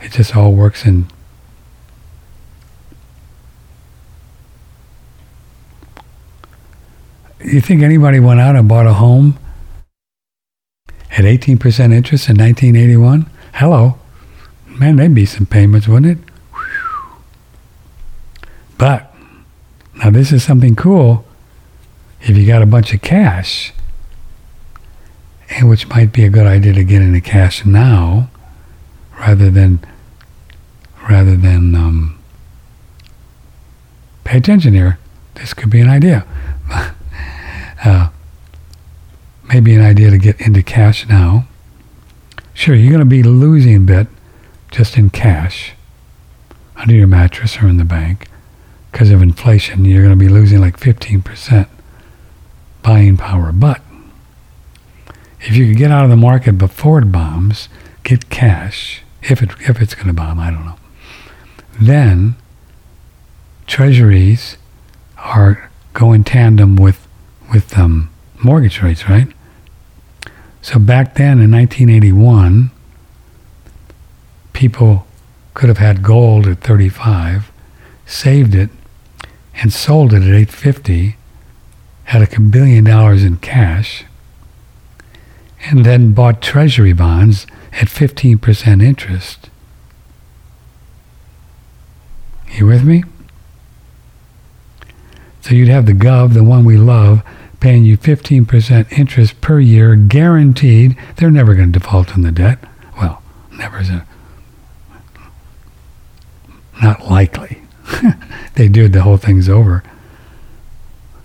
It 0.00 0.12
just 0.12 0.36
all 0.36 0.52
works 0.52 0.86
in 0.86 1.06
You 7.46 7.60
think 7.60 7.82
anybody 7.82 8.18
went 8.18 8.40
out 8.40 8.56
and 8.56 8.66
bought 8.66 8.86
a 8.86 8.94
home 8.94 9.38
at 11.16 11.24
18% 11.24 11.58
interest 11.92 12.28
in 12.28 12.36
1981? 12.36 13.30
Hello. 13.54 13.98
Man, 14.66 14.96
there'd 14.96 15.14
be 15.14 15.26
some 15.26 15.46
payments, 15.46 15.88
wouldn't 15.88 16.18
it? 16.18 16.24
But 18.78 19.14
now 19.96 20.10
this 20.10 20.32
is 20.32 20.42
something 20.44 20.76
cool. 20.76 21.24
If 22.20 22.36
you 22.36 22.46
got 22.46 22.62
a 22.62 22.66
bunch 22.66 22.92
of 22.92 23.00
cash, 23.00 23.72
and 25.50 25.68
which 25.68 25.88
might 25.88 26.12
be 26.12 26.24
a 26.24 26.28
good 26.28 26.46
idea 26.46 26.72
to 26.74 26.84
get 26.84 27.00
into 27.00 27.20
cash 27.20 27.64
now, 27.64 28.28
rather 29.18 29.50
than 29.50 29.80
rather 31.08 31.36
than 31.36 31.74
um, 31.74 32.18
pay 34.24 34.38
attention 34.38 34.74
here. 34.74 34.98
This 35.34 35.54
could 35.54 35.70
be 35.70 35.80
an 35.80 35.88
idea. 35.88 36.26
uh, 37.84 38.08
maybe 39.48 39.74
an 39.74 39.82
idea 39.82 40.10
to 40.10 40.18
get 40.18 40.40
into 40.40 40.62
cash 40.62 41.08
now. 41.08 41.46
Sure, 42.54 42.74
you're 42.74 42.90
going 42.90 43.00
to 43.00 43.04
be 43.04 43.22
losing 43.22 43.76
a 43.76 43.80
bit 43.80 44.08
just 44.70 44.96
in 44.96 45.10
cash 45.10 45.72
under 46.76 46.94
your 46.94 47.06
mattress 47.06 47.62
or 47.62 47.68
in 47.68 47.76
the 47.76 47.84
bank 47.84 48.28
because 48.96 49.10
of 49.10 49.20
inflation, 49.20 49.84
you're 49.84 50.02
going 50.02 50.18
to 50.18 50.24
be 50.24 50.26
losing 50.26 50.58
like 50.58 50.80
15% 50.80 51.68
buying 52.82 53.18
power. 53.18 53.52
But 53.52 53.82
if 55.42 55.54
you 55.54 55.66
could 55.66 55.76
get 55.76 55.90
out 55.90 56.04
of 56.04 56.08
the 56.10 56.16
market 56.16 56.54
before 56.54 57.00
it 57.00 57.12
bombs, 57.12 57.68
get 58.04 58.30
cash, 58.30 59.02
if, 59.22 59.42
it, 59.42 59.50
if 59.60 59.82
it's 59.82 59.94
going 59.94 60.06
to 60.06 60.14
bomb, 60.14 60.40
I 60.40 60.50
don't 60.50 60.64
know, 60.64 60.78
then 61.78 62.36
treasuries 63.66 64.56
are 65.18 65.70
go 65.92 66.14
in 66.14 66.24
tandem 66.24 66.76
with, 66.76 67.06
with 67.52 67.76
um, 67.76 68.08
mortgage 68.42 68.80
rates, 68.80 69.10
right? 69.10 69.28
So 70.66 70.80
back 70.80 71.14
then 71.14 71.38
in 71.38 71.52
1981, 71.52 72.72
people 74.52 75.06
could 75.54 75.68
have 75.68 75.78
had 75.78 76.02
gold 76.02 76.48
at 76.48 76.60
35, 76.60 77.52
saved 78.04 78.52
it, 78.52 78.70
and 79.54 79.72
sold 79.72 80.12
it 80.12 80.22
at 80.22 80.34
850 80.34 81.16
had 82.06 82.20
a 82.20 82.40
billion 82.40 82.82
dollars 82.82 83.22
in 83.22 83.36
cash 83.36 84.06
and 85.66 85.86
then 85.86 86.12
bought 86.12 86.42
treasury 86.42 86.92
bonds 86.92 87.46
at 87.74 87.86
15% 87.86 88.82
interest. 88.82 89.48
You 92.50 92.66
with 92.66 92.82
me? 92.82 93.04
So 95.42 95.54
you'd 95.54 95.68
have 95.68 95.86
the 95.86 95.92
Gov, 95.92 96.34
the 96.34 96.42
one 96.42 96.64
we 96.64 96.76
love, 96.76 97.22
paying 97.60 97.84
you 97.84 97.96
15% 97.96 98.90
interest 98.92 99.40
per 99.40 99.60
year, 99.60 99.94
guaranteed. 99.96 100.96
They're 101.16 101.30
never 101.30 101.54
going 101.54 101.72
to 101.72 101.78
default 101.78 102.12
on 102.14 102.22
the 102.22 102.32
debt. 102.32 102.58
Well, 102.98 103.22
never 103.52 103.78
is 103.80 103.90
a, 103.90 104.04
not 106.82 107.06
likely. 107.06 107.62
they 108.54 108.68
do 108.68 108.88
the 108.88 109.02
whole 109.02 109.16
thing's 109.16 109.48
over. 109.48 109.82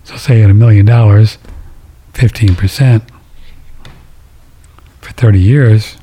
So 0.04 0.16
say 0.16 0.42
at 0.42 0.50
a 0.50 0.54
million 0.54 0.86
dollars, 0.86 1.38
15% 2.14 3.02
for 5.00 5.12
30 5.12 5.40
years, 5.40 5.96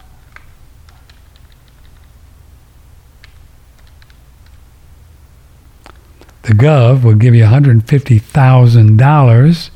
the 6.43 6.53
Gov 6.53 7.03
would 7.03 7.19
give 7.19 7.35
you 7.35 7.43
$150,000. 7.43 9.69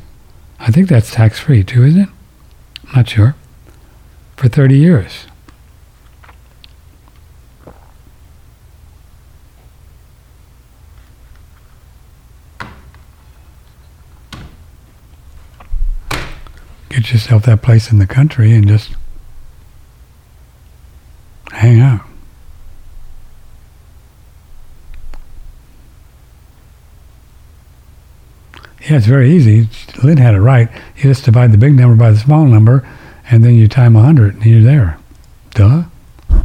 I 0.66 0.72
think 0.72 0.88
that's 0.88 1.12
tax 1.12 1.40
free 1.40 1.64
too, 1.64 1.84
isn't 1.84 2.02
it? 2.02 2.10
I'm 2.88 2.96
not 2.96 3.10
sure. 3.10 3.36
For 4.38 4.48
30 4.48 4.78
years. 4.78 5.26
get 16.90 17.12
yourself 17.12 17.44
that 17.44 17.62
place 17.62 17.92
in 17.92 17.98
the 17.98 18.06
country 18.06 18.54
and 18.54 18.68
just 18.68 18.96
hang 21.52 21.80
out. 21.80 22.06
Yeah, 28.84 28.98
it's 28.98 29.06
very 29.06 29.32
easy. 29.32 29.70
Lynn 30.04 30.18
had 30.18 30.36
it 30.36 30.42
right. 30.42 30.70
You 30.98 31.04
just 31.04 31.24
divide 31.24 31.54
the 31.54 31.58
big 31.58 31.74
number 31.74 31.96
by 31.96 32.12
the 32.12 32.18
small 32.18 32.46
number, 32.46 32.86
and 33.30 33.44
then 33.44 33.56
you 33.56 33.70
time 33.70 33.94
100, 33.94 34.36
and 34.36 34.46
you're 34.46 34.62
there. 34.62 34.98
Duh. 35.52 35.86
I 36.30 36.44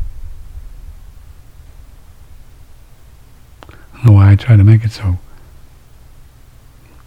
don't 3.94 4.04
know 4.06 4.12
why 4.12 4.30
I 4.30 4.36
try 4.36 4.56
to 4.56 4.62
make 4.62 4.84
it 4.84 4.92
so 4.92 5.18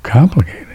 complicated. 0.04 0.71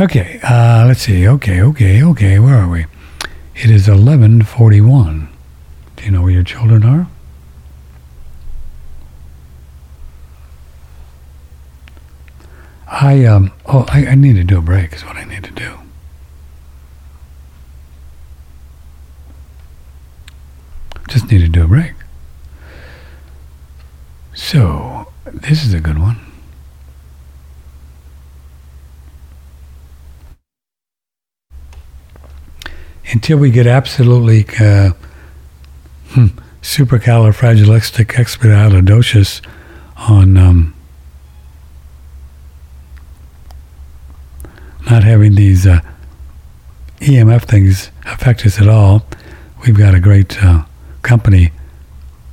Okay, 0.00 0.40
uh, 0.42 0.86
let's 0.86 1.02
see. 1.02 1.28
Okay, 1.28 1.60
okay, 1.60 2.02
okay. 2.02 2.38
Where 2.38 2.54
are 2.56 2.68
we? 2.68 2.86
It 3.54 3.70
is 3.70 3.88
11:41. 3.88 5.28
Do 5.96 6.04
you 6.04 6.10
know 6.10 6.22
where 6.22 6.30
your 6.30 6.42
children 6.42 6.82
are? 6.82 7.08
I 12.88 13.24
um 13.26 13.52
oh 13.66 13.84
I, 13.88 14.06
I 14.06 14.14
need 14.14 14.36
to 14.36 14.44
do 14.44 14.56
a 14.58 14.62
break 14.62 14.94
is 14.94 15.04
what 15.04 15.16
I 15.16 15.24
need 15.24 15.44
to 15.44 15.50
do. 15.50 15.78
Just 21.08 21.30
need 21.30 21.40
to 21.40 21.48
do 21.48 21.64
a 21.64 21.68
break. 21.68 21.92
So 24.32 25.12
this 25.26 25.64
is 25.64 25.74
a 25.74 25.80
good 25.80 25.98
one. 25.98 26.31
Until 33.10 33.38
we 33.38 33.50
get 33.50 33.66
absolutely 33.66 34.46
uh, 34.60 34.90
hmm, 36.10 36.26
supercalifragilisticexpialidocious 36.62 39.40
on 39.96 40.36
um, 40.36 40.74
not 44.90 45.04
having 45.04 45.34
these 45.34 45.66
uh, 45.66 45.80
EMF 47.00 47.42
things 47.42 47.90
affect 48.06 48.46
us 48.46 48.60
at 48.60 48.68
all, 48.68 49.04
we've 49.66 49.76
got 49.76 49.94
a 49.94 50.00
great 50.00 50.42
uh, 50.42 50.64
company 51.02 51.52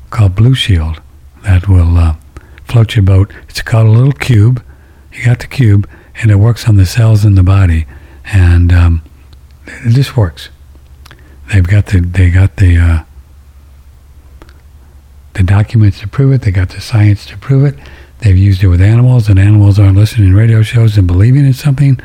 called 0.10 0.36
Blushield 0.36 1.00
that 1.44 1.68
will 1.68 1.98
uh, 1.98 2.16
float 2.66 2.96
your 2.96 3.04
boat. 3.04 3.32
It's 3.48 3.62
called 3.62 3.88
a 3.88 3.92
little 3.92 4.12
cube. 4.12 4.64
You 5.14 5.26
got 5.26 5.40
the 5.40 5.48
cube, 5.48 5.90
and 6.22 6.32
it 6.32 6.36
works 6.36 6.68
on 6.68 6.76
the 6.76 6.86
cells 6.86 7.26
in 7.26 7.36
the 7.36 7.44
body, 7.44 7.86
and 8.26 8.72
um, 8.72 9.02
it 9.66 9.94
just 9.94 10.16
works. 10.16 10.50
They've 11.52 11.66
got 11.66 11.88
the 11.88 12.02
they 12.02 12.30
got 12.30 12.58
the 12.58 12.78
uh, 12.78 13.04
the 15.34 15.44
documents 15.44 16.00
to 16.02 16.08
prove 16.08 16.34
it. 16.34 16.42
They 16.42 16.52
got 16.52 16.70
the 16.70 16.82
science 16.82 17.26
to 17.28 17.38
prove 17.38 17.66
it. 17.66 17.80
They've 18.20 18.38
used 18.38 18.64
it 18.64 18.68
with 18.68 18.82
animals, 18.82 19.30
and 19.30 19.40
animals 19.40 19.80
aren't 19.80 19.98
listening 19.98 20.32
to 20.32 20.38
radio 20.38 20.62
shows 20.62 20.98
and 20.98 21.08
believing 21.08 21.46
in 21.46 21.54
something. 21.54 22.00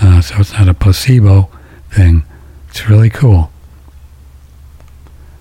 Uh, 0.00 0.20
so 0.20 0.36
it's 0.38 0.52
not 0.52 0.68
a 0.68 0.74
placebo 0.74 1.48
thing. 1.90 2.24
It's 2.68 2.88
really 2.88 3.10
cool. 3.10 3.50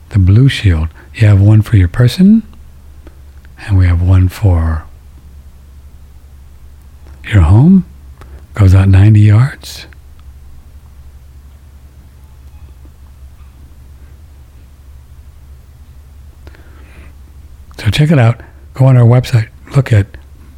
The 0.10 0.20
Blushield. 0.20 0.90
You 1.16 1.28
have 1.28 1.42
one 1.42 1.62
for 1.62 1.78
your 1.78 1.88
person, 1.88 2.44
and 3.60 3.78
we 3.78 3.88
have 3.88 4.02
one 4.02 4.28
for 4.28 4.86
your 7.26 7.42
home. 7.42 7.86
Goes 8.54 8.76
out 8.76 8.90
90 8.90 9.20
yards. 9.20 9.88
So 17.82 17.90
check 17.90 18.12
it 18.12 18.20
out. 18.20 18.40
Go 18.76 18.86
on 18.86 18.96
our 18.96 19.08
website. 19.08 19.50
Look 19.76 19.92
at 19.92 20.06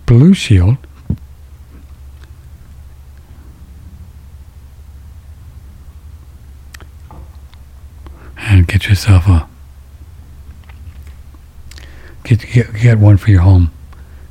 Blushield. 0.06 0.78
And 8.38 8.68
get 8.68 8.90
yourself 8.90 9.26
a 9.30 9.48
get, 12.26 12.41
get 12.41 12.74
get 12.74 13.00
one 13.00 13.16
for 13.16 13.32
your 13.32 13.40
home. 13.40 13.72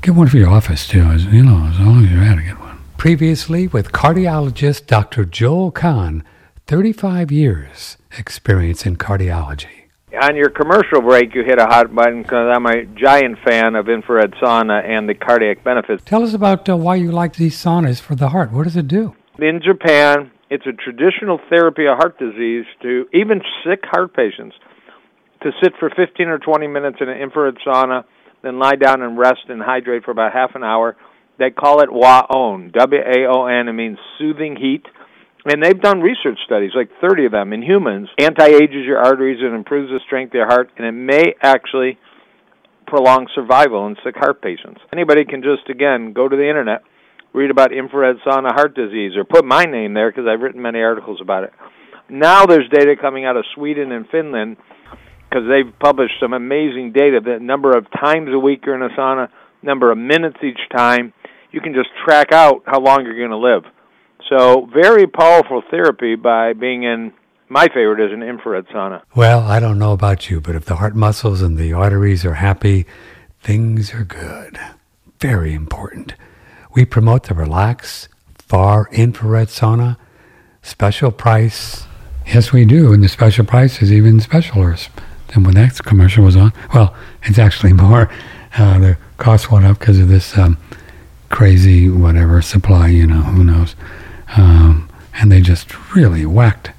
Get 0.02 0.14
one 0.14 0.28
for 0.28 0.36
your 0.36 0.50
office 0.50 0.86
too. 0.86 1.00
As, 1.00 1.24
you 1.24 1.42
know, 1.42 1.66
as 1.68 1.80
long 1.80 2.04
as 2.04 2.10
you're 2.10 2.22
at 2.22 2.36
it, 2.36 2.42
get 2.42 2.60
one. 2.60 2.78
Previously 2.98 3.68
with 3.68 3.92
cardiologist 3.92 4.86
Dr. 4.86 5.24
Joel 5.24 5.70
Kahn, 5.70 6.22
35 6.66 7.32
years 7.32 7.96
experience 8.18 8.84
in 8.84 8.96
cardiology 8.96 9.81
on 10.20 10.36
your 10.36 10.50
commercial 10.50 11.00
break, 11.00 11.34
you 11.34 11.42
hit 11.44 11.58
a 11.58 11.66
hot 11.66 11.94
button 11.94 12.22
because 12.22 12.54
I'm 12.54 12.66
a 12.66 12.84
giant 12.84 13.38
fan 13.44 13.74
of 13.74 13.88
infrared 13.88 14.32
sauna 14.32 14.84
and 14.84 15.08
the 15.08 15.14
cardiac 15.14 15.64
benefits. 15.64 16.02
Tell 16.04 16.22
us 16.22 16.34
about 16.34 16.68
uh, 16.68 16.76
why 16.76 16.96
you 16.96 17.10
like 17.10 17.34
these 17.34 17.56
saunas 17.56 18.00
for 18.00 18.14
the 18.14 18.28
heart. 18.28 18.52
What 18.52 18.64
does 18.64 18.76
it 18.76 18.88
do? 18.88 19.14
In 19.38 19.60
Japan, 19.64 20.30
it's 20.50 20.66
a 20.66 20.72
traditional 20.72 21.40
therapy 21.48 21.86
of 21.86 21.96
heart 21.96 22.18
disease 22.18 22.66
to 22.82 23.06
even 23.12 23.40
sick 23.64 23.80
heart 23.84 24.14
patients 24.14 24.54
to 25.42 25.50
sit 25.62 25.72
for 25.78 25.90
15 25.90 26.28
or 26.28 26.38
20 26.38 26.66
minutes 26.66 26.98
in 27.00 27.08
an 27.08 27.18
infrared 27.18 27.56
sauna, 27.66 28.04
then 28.42 28.58
lie 28.58 28.76
down 28.76 29.02
and 29.02 29.18
rest 29.18 29.48
and 29.48 29.62
hydrate 29.62 30.04
for 30.04 30.10
about 30.10 30.32
half 30.32 30.54
an 30.54 30.62
hour. 30.62 30.96
They 31.38 31.50
call 31.50 31.80
it 31.80 31.90
WAON, 31.90 32.70
W-A-O-N. 32.72 33.68
It 33.68 33.72
means 33.72 33.98
soothing 34.18 34.56
heat 34.56 34.84
and 35.44 35.62
they've 35.62 35.80
done 35.80 36.00
research 36.00 36.38
studies, 36.44 36.70
like 36.74 36.88
30 37.00 37.26
of 37.26 37.32
them 37.32 37.52
in 37.52 37.62
humans, 37.62 38.08
anti-ages 38.18 38.86
your 38.86 38.98
arteries 38.98 39.40
and 39.40 39.54
improves 39.54 39.90
the 39.90 40.00
strength 40.06 40.30
of 40.30 40.34
your 40.34 40.46
heart, 40.46 40.70
and 40.76 40.86
it 40.86 40.92
may 40.92 41.34
actually 41.42 41.98
prolong 42.86 43.26
survival 43.34 43.86
in 43.86 43.96
sick 44.04 44.14
heart 44.16 44.40
patients. 44.42 44.80
Anybody 44.92 45.24
can 45.24 45.42
just, 45.42 45.68
again, 45.68 46.12
go 46.12 46.28
to 46.28 46.36
the 46.36 46.48
internet, 46.48 46.82
read 47.32 47.50
about 47.50 47.72
infrared 47.72 48.16
sauna 48.26 48.52
heart 48.52 48.74
disease, 48.74 49.16
or 49.16 49.24
put 49.24 49.44
my 49.44 49.64
name 49.64 49.94
there 49.94 50.10
because 50.10 50.26
I've 50.28 50.40
written 50.40 50.62
many 50.62 50.80
articles 50.80 51.18
about 51.20 51.44
it. 51.44 51.52
Now 52.08 52.46
there's 52.46 52.68
data 52.68 52.94
coming 53.00 53.24
out 53.24 53.36
of 53.36 53.44
Sweden 53.54 53.90
and 53.90 54.06
Finland 54.10 54.58
because 55.28 55.48
they've 55.48 55.72
published 55.80 56.14
some 56.20 56.34
amazing 56.34 56.92
data. 56.92 57.20
The 57.24 57.38
number 57.40 57.76
of 57.76 57.86
times 57.90 58.28
a 58.32 58.38
week 58.38 58.64
you're 58.66 58.76
in 58.76 58.82
a 58.82 58.94
sauna, 58.94 59.28
number 59.62 59.90
of 59.90 59.96
minutes 59.96 60.36
each 60.44 60.60
time, 60.76 61.14
you 61.50 61.60
can 61.60 61.72
just 61.72 61.88
track 62.04 62.32
out 62.32 62.62
how 62.66 62.80
long 62.80 63.04
you're 63.04 63.16
going 63.16 63.30
to 63.30 63.36
live. 63.36 63.64
So 64.28 64.68
very 64.72 65.06
powerful 65.06 65.62
therapy 65.70 66.14
by 66.14 66.52
being 66.52 66.84
in 66.84 67.12
my 67.48 67.68
favorite 67.68 68.00
is 68.00 68.12
an 68.12 68.22
infrared 68.22 68.66
sauna. 68.68 69.02
Well, 69.14 69.40
I 69.40 69.60
don't 69.60 69.78
know 69.78 69.92
about 69.92 70.30
you, 70.30 70.40
but 70.40 70.54
if 70.54 70.64
the 70.64 70.76
heart 70.76 70.96
muscles 70.96 71.42
and 71.42 71.58
the 71.58 71.74
arteries 71.74 72.24
are 72.24 72.34
happy, 72.34 72.86
things 73.40 73.92
are 73.92 74.04
good. 74.04 74.58
Very 75.20 75.52
important. 75.52 76.14
We 76.74 76.86
promote 76.86 77.24
the 77.24 77.34
Relax 77.34 78.08
Far 78.38 78.88
Infrared 78.92 79.48
Sauna. 79.48 79.98
Special 80.62 81.10
price. 81.10 81.84
Yes, 82.26 82.52
we 82.52 82.64
do. 82.64 82.92
And 82.92 83.04
the 83.04 83.08
special 83.08 83.44
price 83.44 83.82
is 83.82 83.92
even 83.92 84.18
specialer 84.20 84.88
than 85.28 85.44
when 85.44 85.54
that 85.54 85.76
commercial 85.84 86.24
was 86.24 86.36
on. 86.36 86.52
Well, 86.72 86.94
it's 87.24 87.38
actually 87.38 87.72
more. 87.84 88.10
Uh, 88.56 88.78
the 88.78 88.98
cost 89.18 89.50
went 89.50 89.66
up 89.66 89.78
because 89.78 89.98
of 89.98 90.08
this 90.08 90.38
um, 90.38 90.56
crazy 91.28 91.90
whatever 91.90 92.40
supply, 92.40 92.88
you 92.88 93.06
know, 93.06 93.22
who 93.22 93.44
knows. 93.44 93.74
Um, 94.36 94.88
and 95.14 95.30
they 95.30 95.40
just 95.40 95.94
really 95.94 96.24
whacked 96.26 96.72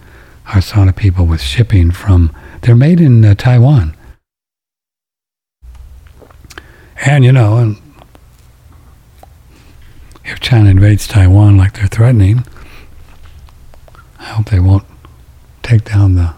our 0.47 0.59
sauna 0.59 0.95
people 0.95 1.25
with 1.25 1.41
shipping 1.41 1.91
from, 1.91 2.35
they're 2.61 2.75
made 2.75 2.99
in 2.99 3.23
uh, 3.23 3.35
Taiwan. 3.35 3.95
And, 7.05 7.25
you 7.25 7.31
know, 7.31 7.57
and 7.57 7.77
if 10.25 10.39
China 10.39 10.69
invades 10.69 11.07
Taiwan 11.07 11.57
like 11.57 11.73
they're 11.73 11.87
threatening, 11.87 12.45
I 14.19 14.23
hope 14.23 14.49
they 14.49 14.59
won't 14.59 14.85
take 15.63 15.85
down 15.85 16.15
the, 16.15 16.33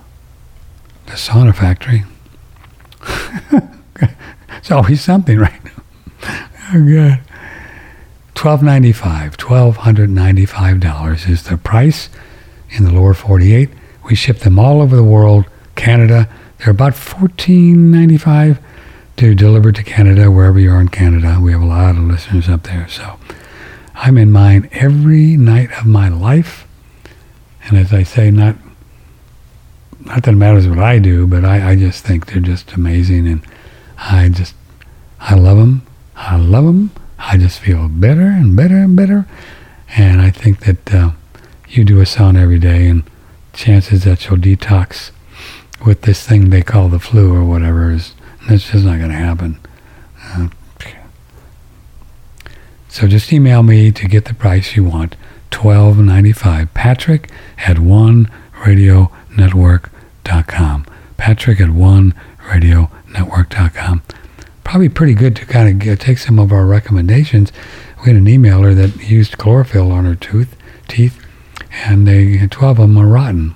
the 1.05 1.13
sauna 1.13 1.55
factory. 1.55 2.03
it's 4.57 4.71
always 4.71 5.01
something, 5.01 5.37
right? 5.37 5.61
oh, 6.73 6.93
God. 6.93 7.24
$1295, 8.35 9.37
$1,295 9.37 11.29
is 11.29 11.43
the 11.43 11.57
price 11.57 12.09
in 12.69 12.83
the 12.83 12.91
lower 12.91 13.13
48. 13.13 13.69
We 14.03 14.15
ship 14.15 14.39
them 14.39 14.59
all 14.59 14.81
over 14.81 14.95
the 14.95 15.03
world. 15.03 15.45
Canada, 15.75 16.29
they're 16.57 16.71
about 16.71 16.93
$14.95 16.93 18.59
to 19.17 19.33
deliver 19.33 19.71
to 19.71 19.83
Canada, 19.83 20.29
wherever 20.29 20.59
you 20.59 20.71
are 20.71 20.81
in 20.81 20.89
Canada. 20.89 21.39
We 21.41 21.53
have 21.53 21.61
a 21.61 21.65
lot 21.65 21.95
of 21.95 22.03
listeners 22.03 22.49
up 22.49 22.63
there. 22.63 22.87
So 22.89 23.17
I'm 23.95 24.17
in 24.17 24.31
mine 24.31 24.69
every 24.73 25.37
night 25.37 25.71
of 25.79 25.85
my 25.85 26.09
life. 26.09 26.67
And 27.63 27.77
as 27.77 27.93
I 27.93 28.03
say, 28.03 28.29
not 28.31 28.57
not 30.01 30.23
that 30.23 30.33
it 30.33 30.37
matters 30.37 30.67
what 30.67 30.77
I 30.77 30.99
do, 30.99 31.25
but 31.25 31.43
I, 31.43 31.71
I 31.71 31.75
just 31.75 32.05
think 32.05 32.27
they're 32.27 32.39
just 32.39 32.73
amazing. 32.73 33.27
And 33.27 33.41
I 33.97 34.29
just, 34.29 34.53
I 35.19 35.33
love 35.33 35.57
them. 35.57 35.81
I 36.15 36.35
love 36.37 36.65
them. 36.65 36.91
I 37.19 37.37
just 37.37 37.59
feel 37.59 37.87
better 37.87 38.27
and 38.27 38.55
better 38.55 38.77
and 38.77 38.95
better. 38.95 39.25
And 39.95 40.21
I 40.21 40.29
think 40.29 40.61
that 40.61 40.93
uh, 40.93 41.11
you 41.69 41.83
do 41.83 41.99
a 41.99 42.03
sauna 42.03 42.41
every 42.41 42.59
day, 42.59 42.87
and 42.87 43.03
chances 43.53 44.03
that 44.03 44.25
you'll 44.25 44.37
detox 44.37 45.11
with 45.85 46.01
this 46.01 46.25
thing 46.25 46.49
they 46.49 46.61
call 46.61 46.89
the 46.89 46.99
flu 46.99 47.33
or 47.33 47.43
whatever 47.43 47.91
is 47.91 48.13
that's 48.47 48.71
just 48.71 48.85
not 48.85 48.97
going 48.97 49.09
to 49.09 49.15
happen. 49.15 49.59
Uh, 50.23 50.49
so 52.89 53.07
just 53.07 53.33
email 53.33 53.61
me 53.63 53.91
to 53.91 54.07
get 54.07 54.25
the 54.25 54.33
price 54.33 54.75
you 54.75 54.83
want. 54.83 55.15
Twelve 55.51 55.97
ninety 55.97 56.31
five. 56.31 56.73
Patrick 56.73 57.29
at 57.57 57.79
one 57.79 58.31
radio 58.65 59.11
network.com. 59.37 60.85
Patrick 61.17 61.59
at 61.59 61.69
one 61.69 62.13
radio 62.49 62.89
network.com 63.09 64.01
probably 64.65 64.89
pretty 64.89 65.13
good 65.13 65.35
to 65.37 65.45
kind 65.45 65.69
of 65.69 65.79
get, 65.79 66.01
take 66.01 66.17
some 66.17 66.39
of 66.39 66.51
our 66.51 66.65
recommendations. 66.65 67.53
We 67.99 68.07
had 68.11 68.17
an 68.17 68.25
emailer 68.25 68.75
that 68.75 69.07
used 69.07 69.37
chlorophyll 69.37 69.91
on 69.91 70.03
her 70.03 70.15
tooth, 70.15 70.57
teeth, 70.89 71.25
and 71.85 72.05
they 72.05 72.45
12 72.45 72.79
of 72.79 72.89
them 72.89 72.97
are 72.97 73.07
rotten. 73.07 73.55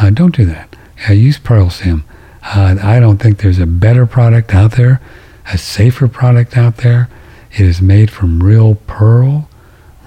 Uh, 0.00 0.08
don't 0.08 0.34
do 0.34 0.46
that. 0.46 0.74
Use 1.10 1.38
Pearlsium. 1.38 2.04
Uh, 2.42 2.76
I 2.82 3.00
don't 3.00 3.18
think 3.18 3.38
there's 3.38 3.58
a 3.58 3.66
better 3.66 4.06
product 4.06 4.54
out 4.54 4.72
there, 4.72 5.00
a 5.52 5.58
safer 5.58 6.08
product 6.08 6.56
out 6.56 6.78
there. 6.78 7.08
It 7.52 7.60
is 7.60 7.82
made 7.82 8.10
from 8.10 8.42
real 8.42 8.76
pearl, 8.86 9.48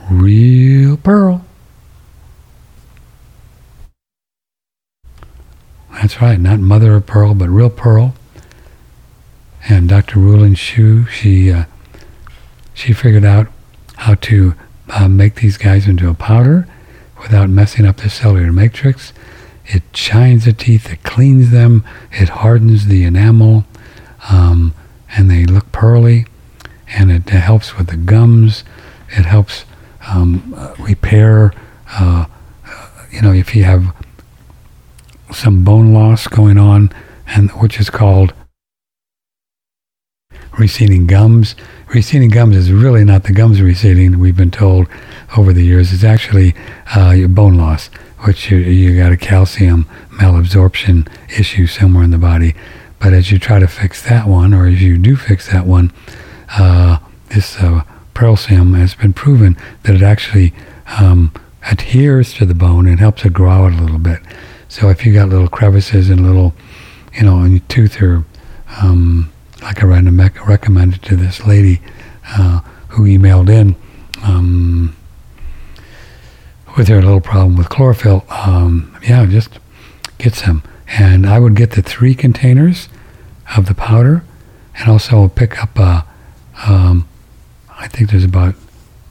real 0.10 0.98
pearl. 0.98 1.46
That's 5.94 6.22
right, 6.22 6.40
not 6.40 6.60
mother 6.60 6.96
of 6.96 7.06
pearl, 7.06 7.36
but 7.36 7.50
real 7.50 7.70
pearl 7.70 8.16
and 9.68 9.88
Dr. 9.88 10.20
Rulin 10.20 10.56
Shu, 10.56 11.06
she 11.06 11.52
uh, 11.52 11.66
she 12.74 12.94
figured 12.94 13.26
out 13.26 13.48
how 13.98 14.16
to 14.16 14.56
uh, 14.90 15.08
make 15.08 15.36
these 15.36 15.58
guys 15.58 15.88
into 15.88 16.10
a 16.10 16.14
powder 16.14 16.68
without 17.22 17.50
messing 17.50 17.86
up 17.86 17.98
the 17.98 18.10
cellular 18.10 18.52
matrix. 18.52 19.14
It 19.66 19.84
shines 19.94 20.46
the 20.46 20.54
teeth, 20.54 20.92
it 20.92 21.04
cleans 21.04 21.52
them, 21.52 21.86
it 22.12 22.30
hardens 22.30 22.88
the 22.88 23.04
enamel, 23.04 23.66
um, 24.30 24.74
and 25.16 25.30
they 25.30 25.46
look 25.46 25.72
pearly. 25.72 26.26
And 26.94 27.12
it 27.12 27.30
helps 27.30 27.78
with 27.78 27.88
the 27.88 27.96
gums. 27.96 28.66
It 29.10 29.26
helps 29.26 29.64
um, 30.10 30.54
uh, 30.58 30.76
repair. 30.78 31.54
Uh, 31.90 32.26
uh, 32.66 32.90
you 33.12 33.22
know, 33.22 33.32
if 33.32 33.56
you 33.56 33.64
have 33.64 33.96
some 35.32 35.64
bone 35.64 35.94
loss 35.94 36.28
going 36.28 36.58
on, 36.58 36.92
and 37.28 37.50
which 37.52 37.80
is 37.80 37.90
called 37.90 38.34
receding 40.58 41.08
gums. 41.08 41.56
Receding 41.94 42.30
gums 42.30 42.56
is 42.56 42.72
really 42.72 43.04
not 43.04 43.24
the 43.24 43.34
gums 43.34 43.62
receding. 43.62 44.20
We've 44.20 44.36
been 44.36 44.52
told 44.52 44.88
over 45.38 45.54
the 45.54 45.64
years. 45.64 45.94
It's 45.94 46.04
actually 46.04 46.56
uh, 46.96 47.12
your 47.12 47.30
bone 47.30 47.56
loss, 47.56 47.88
which 48.26 48.52
you, 48.52 48.58
you 48.58 48.98
got 48.98 49.12
a 49.12 49.18
calcium 49.18 49.86
malabsorption 50.12 51.08
issue 51.38 51.68
somewhere 51.68 52.04
in 52.04 52.12
the 52.12 52.18
body. 52.18 52.56
But 53.00 53.14
as 53.14 53.32
you 53.32 53.40
try 53.40 53.60
to 53.60 53.68
fix 53.68 54.02
that 54.08 54.28
one, 54.28 54.54
or 54.54 54.68
as 54.68 54.82
you 54.82 54.98
do 54.98 55.16
fix 55.16 55.52
that 55.52 55.66
one, 55.66 55.92
uh, 56.58 56.98
this 57.30 57.58
uh, 57.58 57.84
Pearlsium 58.14 58.78
has 58.78 58.94
been 58.94 59.14
proven 59.14 59.58
that 59.84 59.96
it 59.96 60.04
actually 60.04 60.54
um, 61.00 61.34
adheres 61.70 62.34
to 62.34 62.46
the 62.46 62.54
bone 62.54 62.88
and 62.88 63.00
helps 63.00 63.26
it 63.26 63.34
grow 63.34 63.50
out 63.50 63.72
a 63.72 63.82
little 63.82 64.00
bit. 64.00 64.20
So 64.68 64.90
if 64.90 65.06
you 65.06 65.14
got 65.14 65.30
little 65.30 65.48
crevices 65.48 66.10
and 66.10 66.26
little, 66.26 66.54
you 67.14 67.24
know, 67.24 67.44
in 67.44 67.52
your 67.54 67.62
tooth 67.68 68.02
or 68.02 68.24
um, 68.82 69.32
like 69.62 69.84
I 69.84 69.86
recommended 69.86 71.02
to 71.04 71.16
this 71.16 71.46
lady 71.46 71.82
uh, 72.30 72.62
who 72.90 73.04
emailed 73.04 73.50
in 73.50 73.76
um, 74.24 74.96
with 76.78 76.88
her 76.88 77.02
little 77.02 77.22
problem 77.22 77.58
with 77.58 77.70
chlorophyll, 77.70 78.26
um, 78.30 78.98
yeah, 79.04 79.26
just 79.26 79.60
get 80.18 80.34
some. 80.34 80.64
And 80.88 81.26
I 81.26 81.40
would 81.40 81.56
get 81.56 81.72
the 81.72 81.82
three 81.82 82.16
containers 82.16 82.90
of 83.56 83.68
the 83.68 83.74
powder 83.74 84.24
and 84.76 84.90
also 84.90 85.28
pick 85.28 85.62
up, 85.62 85.78
a, 85.78 86.06
um, 86.66 87.08
I 87.70 87.88
think 87.88 88.12
there's 88.12 88.24
about 88.24 88.56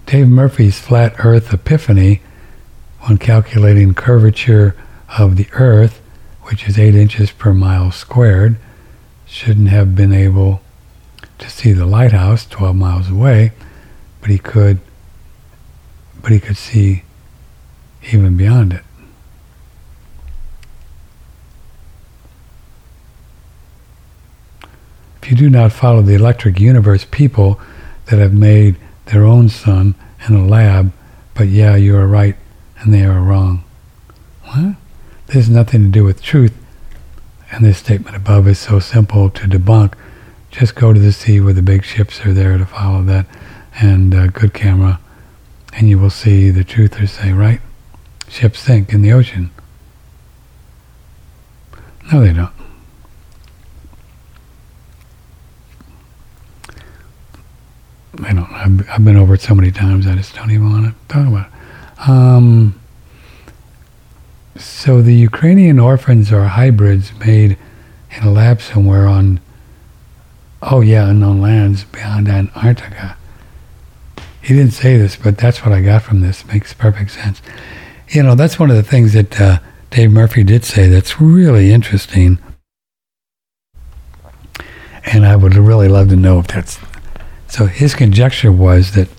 Dave 0.10 0.28
Murphy's 0.28 0.80
flat 0.80 1.14
Earth 1.24 1.54
epiphany 1.54 2.20
when 3.02 3.20
calculating 3.20 3.94
curvature 3.94 4.76
of 5.20 5.36
the 5.36 5.46
Earth, 5.52 6.02
which 6.46 6.68
is 6.68 6.80
8 6.80 6.96
inches 6.96 7.30
per 7.30 7.54
mile 7.54 7.92
squared, 7.92 8.56
shouldn't 9.28 9.68
have 9.68 9.94
been 9.94 10.12
able 10.12 10.62
to 11.38 11.48
see 11.48 11.74
the 11.74 11.86
lighthouse 11.86 12.48
12 12.48 12.76
miles 12.76 13.08
away, 13.08 13.52
but 14.20 14.32
he 14.32 14.40
could 14.40 14.80
but 16.24 16.32
he 16.32 16.40
could 16.40 16.58
see 16.58 17.04
even 18.12 18.36
beyond 18.36 18.74
it. 18.74 18.84
If 25.22 25.30
you 25.30 25.38
do 25.38 25.52
not 25.52 25.72
follow 25.72 26.02
the 26.02 26.16
electric 26.16 26.60
universe 26.60 27.06
people 27.06 27.60
that 28.08 28.18
have 28.18 28.34
made 28.34 28.76
their 29.10 29.26
own 29.26 29.50
sun 29.50 29.96
in 30.28 30.36
a 30.36 30.46
lab, 30.46 30.92
but 31.34 31.48
yeah, 31.48 31.76
you 31.76 31.96
are 31.98 32.08
right 32.08 32.36
and 32.80 32.94
they 32.94 33.04
are 33.04 33.22
wrong. 33.22 33.64
What? 34.44 34.76
This 35.28 35.36
has 35.36 35.50
nothing 35.50 35.84
to 35.84 35.90
do 35.90 36.04
with 36.04 36.22
truth, 36.22 36.54
and 37.52 37.64
this 37.64 37.78
statement 37.78 38.16
above 38.16 38.48
is 38.48 38.60
so 38.60 38.80
simple 38.80 39.30
to 39.30 39.48
debunk. 39.48 39.94
Just 40.52 40.76
go 40.76 40.94
to 40.94 41.00
the 41.00 41.12
sea 41.12 41.40
where 41.40 41.54
the 41.54 41.62
big 41.62 41.84
ships 41.84 42.26
are 42.26 42.34
there 42.34 42.58
to 42.58 42.66
follow 42.66 43.04
that, 43.04 43.28
and 43.80 44.14
uh, 44.16 44.28
good 44.28 44.54
camera, 44.54 45.00
and 45.74 45.88
you 45.88 46.00
will 46.00 46.10
see 46.10 46.50
the 46.50 46.64
truthers 46.64 47.10
say, 47.10 47.32
right? 47.32 47.62
Ships 48.28 48.60
sink 48.60 48.94
in 48.94 49.02
the 49.02 49.12
ocean. 49.12 49.52
No, 52.12 52.22
they 52.22 52.34
don't. 52.34 52.59
I 58.24 58.34
don't. 58.34 58.52
I've, 58.52 58.90
I've 58.90 59.06
been 59.06 59.18
over 59.18 59.34
it 59.36 59.42
so 59.42 59.56
many 59.56 59.72
times. 59.72 60.08
I 60.08 60.16
just 60.16 60.36
don't 60.36 60.52
even 60.52 60.72
want 60.72 60.86
to 60.86 61.14
talk 61.14 61.28
about 61.28 61.48
it. 61.48 62.10
Um, 62.10 62.80
so 64.56 65.02
the 65.02 65.14
Ukrainian 65.14 65.80
orphans 65.80 66.32
are 66.32 66.46
hybrids 66.46 67.14
made 67.20 67.58
in 68.12 68.24
a 68.24 68.32
lab 68.32 68.62
somewhere 68.62 69.08
on, 69.08 69.40
oh 70.62 70.82
yeah, 70.82 71.10
unknown 71.10 71.42
lands 71.42 71.86
beyond 71.86 72.28
Antarctica. 72.28 73.16
He 74.42 74.56
didn't 74.56 74.74
say 74.74 74.98
this, 74.98 75.16
but 75.16 75.38
that's 75.38 75.64
what 75.64 75.74
I 75.74 75.82
got 75.82 76.02
from 76.02 76.22
this. 76.22 76.46
Makes 76.46 76.74
perfect 76.74 77.12
sense. 77.12 77.42
You 78.10 78.24
know, 78.24 78.36
that's 78.36 78.58
one 78.58 78.70
of 78.70 78.76
the 78.76 78.84
things 78.84 79.14
that 79.14 79.40
uh, 79.40 79.60
Dave 79.92 80.12
Murphy 80.12 80.44
did 80.44 80.66
say 80.66 80.88
that's 80.88 81.22
really 81.22 81.72
interesting. 81.72 82.40
And 85.06 85.26
I 85.26 85.36
would 85.36 85.56
really 85.56 85.88
love 85.88 86.10
to 86.10 86.16
know 86.16 86.40
if 86.40 86.48
that's 86.48 86.80
so 87.50 87.66
his 87.66 87.96
conjecture 87.96 88.52
was 88.52 88.92
that, 88.92 89.10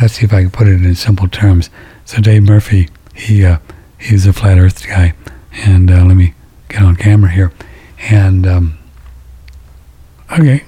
let's 0.00 0.14
see 0.14 0.24
if 0.24 0.32
I 0.32 0.42
can 0.42 0.50
put 0.50 0.68
it 0.68 0.84
in 0.84 0.94
simple 0.94 1.28
terms. 1.28 1.68
So 2.04 2.20
Dave 2.20 2.44
Murphy, 2.44 2.88
he 3.14 3.44
uh, 3.44 3.58
he's 3.98 4.26
a 4.26 4.32
flat 4.32 4.58
Earth 4.58 4.86
guy, 4.86 5.14
and 5.52 5.90
uh, 5.90 6.04
let 6.04 6.16
me 6.16 6.34
get 6.68 6.82
on 6.82 6.96
camera 6.96 7.30
here, 7.30 7.52
and 8.08 8.46
um, 8.46 8.78
okay, 10.38 10.64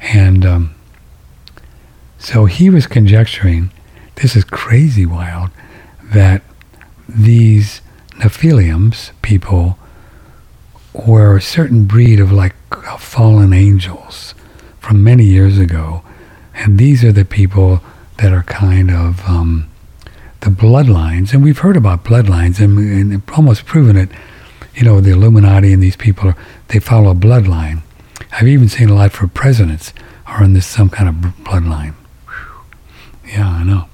and 0.00 0.46
um, 0.46 0.74
so 2.18 2.46
he 2.46 2.70
was 2.70 2.86
conjecturing, 2.86 3.70
this 4.16 4.34
is 4.34 4.44
crazy 4.44 5.04
wild, 5.04 5.50
that 6.02 6.42
these 7.06 7.82
Nephilims 8.12 9.10
people 9.20 9.78
were 10.94 11.36
a 11.36 11.42
certain 11.42 11.84
breed 11.84 12.20
of 12.20 12.32
like 12.32 12.54
fallen 12.98 13.52
angels 13.52 14.33
from 14.84 15.02
many 15.02 15.24
years 15.24 15.58
ago. 15.58 16.02
And 16.54 16.78
these 16.78 17.02
are 17.04 17.12
the 17.12 17.24
people 17.24 17.80
that 18.18 18.32
are 18.32 18.42
kind 18.44 18.90
of 18.90 19.24
um, 19.28 19.68
the 20.40 20.50
bloodlines. 20.50 21.32
And 21.32 21.42
we've 21.42 21.58
heard 21.58 21.76
about 21.76 22.04
bloodlines 22.04 22.60
and, 22.60 22.78
and 22.78 23.22
almost 23.36 23.64
proven 23.66 23.96
it. 23.96 24.10
You 24.74 24.84
know, 24.84 25.00
the 25.00 25.12
Illuminati 25.12 25.72
and 25.72 25.82
these 25.82 25.96
people, 25.96 26.34
they 26.68 26.78
follow 26.80 27.10
a 27.10 27.14
bloodline. 27.14 27.82
I've 28.32 28.48
even 28.48 28.68
seen 28.68 28.90
a 28.90 28.94
lot 28.94 29.12
for 29.12 29.26
presidents 29.26 29.92
are 30.26 30.42
in 30.44 30.52
this 30.52 30.66
some 30.66 30.90
kind 30.90 31.08
of 31.08 31.14
bloodline. 31.44 31.94
Whew. 32.26 33.32
Yeah, 33.32 33.48
I 33.48 33.62
know. 33.64 33.88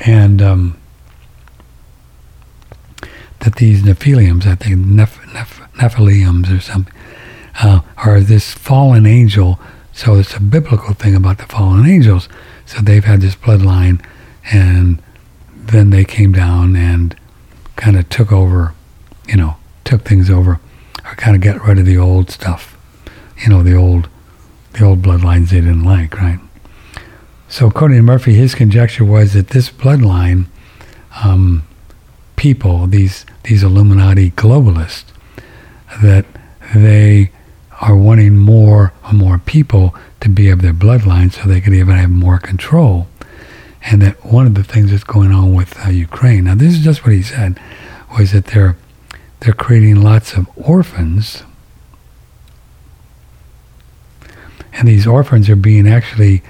and 0.00 0.40
um, 0.42 0.76
that 3.40 3.56
these 3.56 3.82
Nephilims, 3.82 4.46
I 4.46 4.54
think 4.54 4.76
Neph- 4.76 5.24
Neph- 5.32 5.70
Nephilims 5.74 6.54
or 6.56 6.60
something, 6.60 6.92
uh, 7.62 7.80
are 7.98 8.20
this 8.20 8.52
fallen 8.52 9.06
angel. 9.06 9.58
So 10.00 10.14
it's 10.14 10.34
a 10.34 10.40
biblical 10.40 10.94
thing 10.94 11.14
about 11.14 11.36
the 11.36 11.44
fallen 11.44 11.84
angels. 11.84 12.26
So 12.64 12.80
they've 12.80 13.04
had 13.04 13.20
this 13.20 13.36
bloodline, 13.36 14.02
and 14.50 15.02
then 15.54 15.90
they 15.90 16.06
came 16.06 16.32
down 16.32 16.74
and 16.74 17.14
kind 17.76 17.98
of 17.98 18.08
took 18.08 18.32
over, 18.32 18.72
you 19.28 19.36
know, 19.36 19.56
took 19.84 20.00
things 20.04 20.30
over, 20.30 20.58
or 21.04 21.14
kind 21.16 21.36
of 21.36 21.42
get 21.42 21.62
rid 21.62 21.78
of 21.78 21.84
the 21.84 21.98
old 21.98 22.30
stuff, 22.30 22.78
you 23.42 23.50
know, 23.50 23.62
the 23.62 23.74
old, 23.74 24.08
the 24.72 24.86
old 24.86 25.02
bloodlines 25.02 25.50
they 25.50 25.60
didn't 25.60 25.84
like, 25.84 26.16
right? 26.16 26.40
So 27.50 27.66
according 27.66 27.98
to 27.98 28.02
Murphy, 28.02 28.32
his 28.32 28.54
conjecture 28.54 29.04
was 29.04 29.34
that 29.34 29.48
this 29.48 29.68
bloodline 29.68 30.46
um, 31.22 31.62
people, 32.36 32.86
these 32.86 33.26
these 33.42 33.62
Illuminati 33.62 34.30
globalists, 34.30 35.12
that 36.02 36.24
they 36.74 37.32
are 37.80 37.96
wanting 37.96 38.36
more 38.36 38.92
and 39.04 39.18
more 39.18 39.38
people 39.38 39.94
to 40.20 40.28
be 40.28 40.50
of 40.50 40.60
their 40.60 40.74
bloodline 40.74 41.32
so 41.32 41.48
they 41.48 41.60
could 41.60 41.72
even 41.72 41.96
have 41.96 42.10
more 42.10 42.38
control. 42.38 43.08
And 43.82 44.02
that 44.02 44.22
one 44.24 44.46
of 44.46 44.54
the 44.54 44.62
things 44.62 44.90
that's 44.90 45.04
going 45.04 45.32
on 45.32 45.54
with 45.54 45.78
uh, 45.86 45.88
Ukraine, 45.88 46.44
now 46.44 46.54
this 46.54 46.74
is 46.74 46.84
just 46.84 47.02
what 47.04 47.14
he 47.14 47.22
said, 47.22 47.58
was 48.18 48.32
that 48.32 48.46
they're 48.46 48.76
they're 49.40 49.54
creating 49.54 50.02
lots 50.02 50.34
of 50.34 50.46
orphans, 50.54 51.44
and 54.74 54.86
these 54.86 55.06
orphans 55.06 55.48
are 55.48 55.56
being 55.56 55.88
actually 55.88 56.42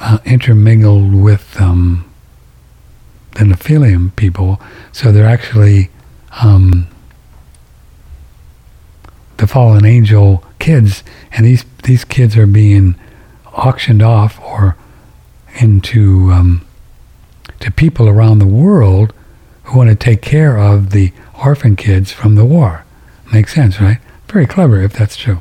uh, 0.00 0.18
intermingled 0.24 1.14
with 1.14 1.60
um, 1.60 2.10
the 3.32 3.44
Nephilim 3.44 4.16
people, 4.16 4.58
so 4.90 5.12
they're 5.12 5.26
actually 5.26 5.90
um, 6.42 6.88
the 9.36 9.46
fallen 9.46 9.84
angel 9.84 10.42
kids, 10.60 11.02
and 11.32 11.44
these 11.44 11.64
these 11.82 12.04
kids 12.04 12.36
are 12.36 12.46
being 12.46 12.94
auctioned 13.46 14.02
off 14.02 14.40
or 14.40 14.76
into 15.60 16.30
um, 16.30 16.64
to 17.58 17.70
people 17.70 18.08
around 18.08 18.38
the 18.38 18.46
world 18.46 19.12
who 19.64 19.78
want 19.78 19.90
to 19.90 19.96
take 19.96 20.22
care 20.22 20.56
of 20.58 20.90
the 20.90 21.12
orphan 21.44 21.76
kids 21.76 22.12
from 22.12 22.34
the 22.34 22.44
war. 22.44 22.84
Makes 23.32 23.54
sense, 23.54 23.80
right? 23.80 23.98
Very 24.28 24.46
clever 24.46 24.80
if 24.80 24.92
that's 24.92 25.16
true. 25.16 25.40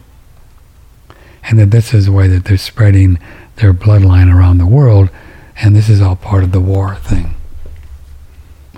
And 1.44 1.60
that 1.60 1.72
this 1.72 1.94
is 1.94 2.06
the 2.06 2.12
way 2.12 2.28
that 2.28 2.46
they're 2.46 2.58
spreading 2.58 3.20
their 3.58 3.74
bloodline 3.74 4.34
around 4.34 4.58
the 4.58 4.66
world, 4.66 5.10
and 5.58 5.76
this 5.76 5.90
is 5.90 6.02
all 6.02 6.16
part 6.16 6.44
of 6.44 6.52
the 6.52 6.60
war 6.60 6.96
thing. 6.96 7.36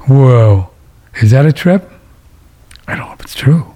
Whoa. 0.07 0.69
Is 1.21 1.31
that 1.31 1.45
a 1.45 1.53
trip? 1.53 1.91
I 2.87 2.95
don't 2.95 3.07
know 3.07 3.13
if 3.13 3.21
it's 3.21 3.35
true. 3.35 3.70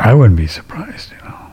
I 0.00 0.14
wouldn't 0.14 0.36
be 0.36 0.46
surprised, 0.46 1.10
you 1.10 1.18
know. 1.28 1.50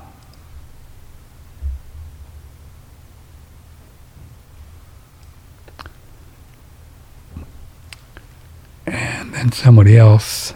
And 8.85 9.33
then 9.33 9.51
somebody 9.51 9.97
else. 9.97 10.53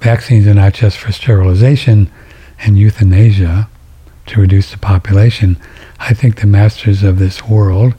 Vaccines 0.00 0.46
are 0.46 0.54
not 0.54 0.74
just 0.74 0.98
for 0.98 1.10
sterilization 1.10 2.10
and 2.60 2.78
euthanasia 2.78 3.70
to 4.26 4.40
reduce 4.40 4.70
the 4.70 4.76
population. 4.76 5.56
I 5.98 6.12
think 6.12 6.36
the 6.36 6.46
masters 6.46 7.02
of 7.02 7.18
this 7.18 7.48
world 7.48 7.94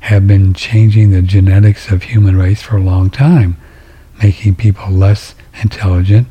have 0.00 0.26
been 0.26 0.54
changing 0.54 1.10
the 1.10 1.20
genetics 1.20 1.90
of 1.90 2.04
human 2.04 2.36
race 2.36 2.62
for 2.62 2.78
a 2.78 2.82
long 2.82 3.10
time, 3.10 3.58
making 4.22 4.56
people 4.56 4.90
less 4.90 5.34
intelligent, 5.62 6.28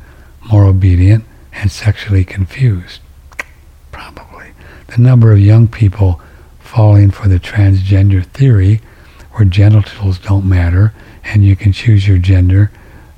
more 0.50 0.64
obedient, 0.64 1.24
and 1.52 1.70
sexually 1.70 2.24
confused. 2.24 3.00
Probably. 3.92 4.52
The 4.88 4.98
number 4.98 5.32
of 5.32 5.40
young 5.40 5.68
people 5.68 6.20
falling 6.60 7.10
for 7.10 7.28
the 7.28 7.40
transgender 7.40 8.24
theory, 8.24 8.80
where 9.32 9.44
genitals 9.44 10.18
don't 10.18 10.48
matter 10.48 10.92
and 11.24 11.44
you 11.44 11.56
can 11.56 11.72
choose 11.72 12.06
your 12.06 12.18
gender, 12.18 12.70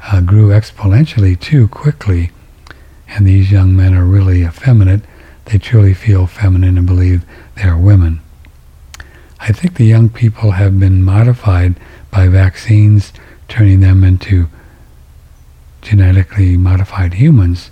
uh, 0.04 0.20
grew 0.20 0.48
exponentially 0.48 1.38
too 1.38 1.68
quickly. 1.68 2.30
And 3.08 3.26
these 3.26 3.50
young 3.50 3.76
men 3.76 3.94
are 3.94 4.04
really 4.04 4.42
effeminate. 4.42 5.02
They 5.46 5.58
truly 5.58 5.94
feel 5.94 6.26
feminine 6.26 6.78
and 6.78 6.86
believe 6.86 7.24
they 7.56 7.64
are 7.64 7.78
women. 7.78 8.20
I 9.40 9.52
think 9.52 9.74
the 9.74 9.84
young 9.84 10.08
people 10.10 10.52
have 10.52 10.78
been 10.78 11.02
modified 11.02 11.74
by 12.10 12.28
vaccines, 12.28 13.12
turning 13.48 13.80
them 13.80 14.04
into 14.04 14.48
genetically 15.82 16.56
modified 16.56 17.14
humans. 17.14 17.70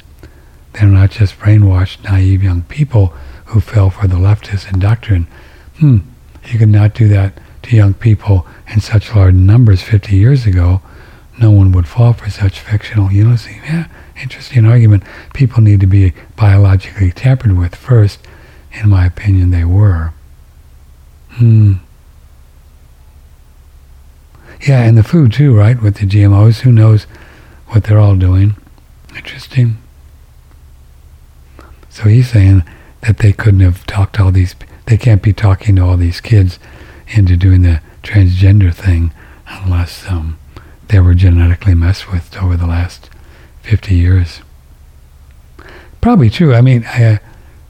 They're 0.72 0.88
not 0.88 1.10
just 1.10 1.38
brainwashed, 1.38 2.04
naive 2.04 2.42
young 2.42 2.62
people 2.62 3.14
who 3.46 3.60
fell 3.60 3.90
for 3.90 4.06
the 4.06 4.16
leftist 4.16 4.78
doctrine. 4.78 5.26
Hmm, 5.78 5.98
you 6.44 6.58
could 6.58 6.68
not 6.68 6.94
do 6.94 7.08
that 7.08 7.38
to 7.62 7.76
young 7.76 7.94
people 7.94 8.46
in 8.66 8.80
such 8.80 9.14
large 9.14 9.34
numbers 9.34 9.82
50 9.82 10.16
years 10.16 10.46
ago. 10.46 10.80
No 11.40 11.50
one 11.50 11.72
would 11.72 11.86
fall 11.86 12.12
for 12.12 12.30
such 12.30 12.60
fictional 12.60 13.08
lunacy. 13.08 13.60
Yeah, 13.64 13.88
interesting 14.20 14.66
argument. 14.66 15.04
People 15.34 15.62
need 15.62 15.80
to 15.80 15.86
be 15.86 16.12
biologically 16.36 17.12
tampered 17.12 17.56
with 17.56 17.74
first. 17.74 18.20
In 18.72 18.88
my 18.88 19.06
opinion, 19.06 19.50
they 19.50 19.64
were. 19.64 20.12
Hmm. 21.30 21.74
Yeah, 24.66 24.82
and 24.82 24.98
the 24.98 25.04
food 25.04 25.32
too, 25.32 25.56
right? 25.56 25.80
With 25.80 25.96
the 25.96 26.06
GMOs, 26.06 26.60
who 26.60 26.72
knows 26.72 27.06
what 27.68 27.84
they're 27.84 28.00
all 28.00 28.16
doing? 28.16 28.56
Interesting. 29.16 29.78
So 31.90 32.04
he's 32.04 32.30
saying 32.30 32.62
that 33.02 33.18
they 33.18 33.32
couldn't 33.32 33.60
have 33.60 33.86
talked 33.86 34.20
all 34.20 34.30
these. 34.30 34.54
They 34.86 34.96
can't 34.96 35.22
be 35.22 35.32
talking 35.32 35.76
to 35.76 35.82
all 35.84 35.96
these 35.96 36.20
kids 36.20 36.58
into 37.08 37.36
doing 37.36 37.62
the 37.62 37.80
transgender 38.02 38.72
thing 38.72 39.12
unless 39.46 40.06
um, 40.08 40.38
they 40.88 41.00
were 41.00 41.14
genetically 41.14 41.74
messed 41.74 42.10
with 42.10 42.36
over 42.36 42.56
the 42.56 42.66
last 42.66 43.10
50 43.62 43.94
years. 43.94 44.40
Probably 46.00 46.30
true. 46.30 46.54
I 46.54 46.60
mean, 46.60 46.84
I, 46.86 47.20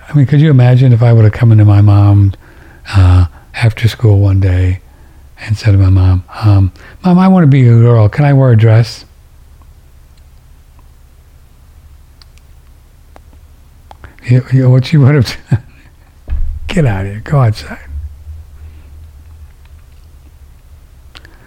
I 0.08 0.14
mean, 0.14 0.26
could 0.26 0.40
you 0.40 0.50
imagine 0.50 0.92
if 0.92 1.02
I 1.02 1.12
would 1.12 1.24
have 1.24 1.32
come 1.32 1.50
into 1.52 1.64
my 1.64 1.80
mom 1.80 2.34
uh, 2.88 3.26
after 3.54 3.88
school 3.88 4.20
one 4.20 4.40
day 4.40 4.80
and 5.40 5.56
said 5.56 5.72
to 5.72 5.78
my 5.78 5.90
mom, 5.90 6.24
um, 6.44 6.72
Mom, 7.04 7.18
I 7.18 7.28
want 7.28 7.44
to 7.44 7.48
be 7.48 7.66
a 7.66 7.72
girl. 7.72 8.08
Can 8.08 8.24
I 8.24 8.32
wear 8.32 8.52
a 8.52 8.56
dress? 8.56 9.04
You, 14.28 14.44
you 14.52 14.70
what 14.70 14.86
she 14.86 14.98
would 14.98 15.14
have 15.14 15.36
done. 15.50 15.62
Get 16.66 16.84
out 16.84 17.06
of 17.06 17.12
here. 17.12 17.20
Go 17.20 17.40
outside. 17.40 17.88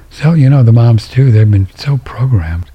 So, 0.09 0.33
you 0.33 0.49
know, 0.49 0.63
the 0.63 0.71
moms 0.71 1.07
too, 1.07 1.31
they've 1.31 1.49
been 1.49 1.67
so 1.75 1.97
programmed. 1.97 2.71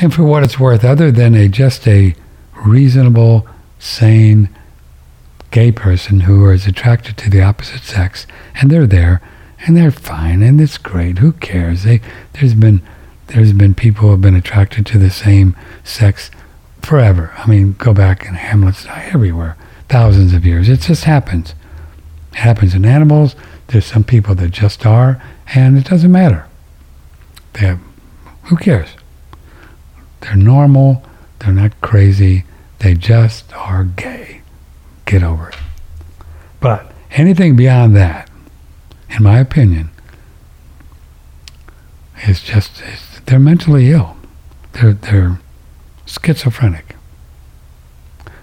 And 0.00 0.12
for 0.12 0.24
what 0.24 0.42
it's 0.42 0.58
worth, 0.58 0.84
other 0.84 1.12
than 1.12 1.34
a 1.34 1.48
just 1.48 1.86
a 1.86 2.14
reasonable, 2.66 3.48
sane 3.78 4.48
gay 5.50 5.70
person 5.70 6.20
who 6.20 6.50
is 6.50 6.66
attracted 6.66 7.16
to 7.18 7.30
the 7.30 7.40
opposite 7.40 7.82
sex, 7.82 8.26
and 8.56 8.70
they're 8.70 8.86
there, 8.86 9.22
and 9.66 9.76
they're 9.76 9.90
fine, 9.90 10.42
and 10.42 10.60
it's 10.60 10.78
great. 10.78 11.18
Who 11.18 11.32
cares? 11.32 11.84
They, 11.84 12.00
there's 12.34 12.54
been 12.54 12.82
there's 13.28 13.52
been 13.52 13.74
people 13.74 14.02
who 14.02 14.10
have 14.10 14.20
been 14.20 14.34
attracted 14.34 14.84
to 14.86 14.98
the 14.98 15.10
same 15.10 15.56
sex 15.82 16.30
forever. 16.82 17.32
I 17.38 17.46
mean, 17.48 17.72
go 17.72 17.94
back 17.94 18.26
in 18.26 18.34
Hamlet's 18.34 18.86
everywhere, 18.86 19.56
thousands 19.88 20.34
of 20.34 20.44
years. 20.44 20.68
It 20.68 20.80
just 20.80 21.04
happens. 21.04 21.54
It 22.32 22.38
happens 22.38 22.74
in 22.74 22.84
animals. 22.84 23.34
There's 23.68 23.86
some 23.86 24.04
people 24.04 24.34
that 24.34 24.50
just 24.50 24.84
are, 24.84 25.22
and 25.54 25.78
it 25.78 25.86
doesn't 25.86 26.12
matter. 26.12 26.46
They 27.54 27.66
have, 27.66 27.80
who 28.44 28.56
cares? 28.56 28.90
They're 30.20 30.36
normal. 30.36 31.02
They're 31.38 31.52
not 31.52 31.80
crazy. 31.80 32.44
They 32.80 32.94
just 32.94 33.52
are 33.54 33.84
gay. 33.84 34.42
Get 35.06 35.22
over 35.22 35.48
it. 35.48 35.56
But 36.60 36.92
anything 37.12 37.56
beyond 37.56 37.96
that, 37.96 38.28
in 39.16 39.22
my 39.22 39.38
opinion, 39.38 39.90
is 42.26 42.42
just 42.42 42.82
they're 43.26 43.38
mentally 43.38 43.90
ill. 43.90 44.16
They're 44.72 44.92
they're 44.92 45.40
schizophrenic. 46.06 46.96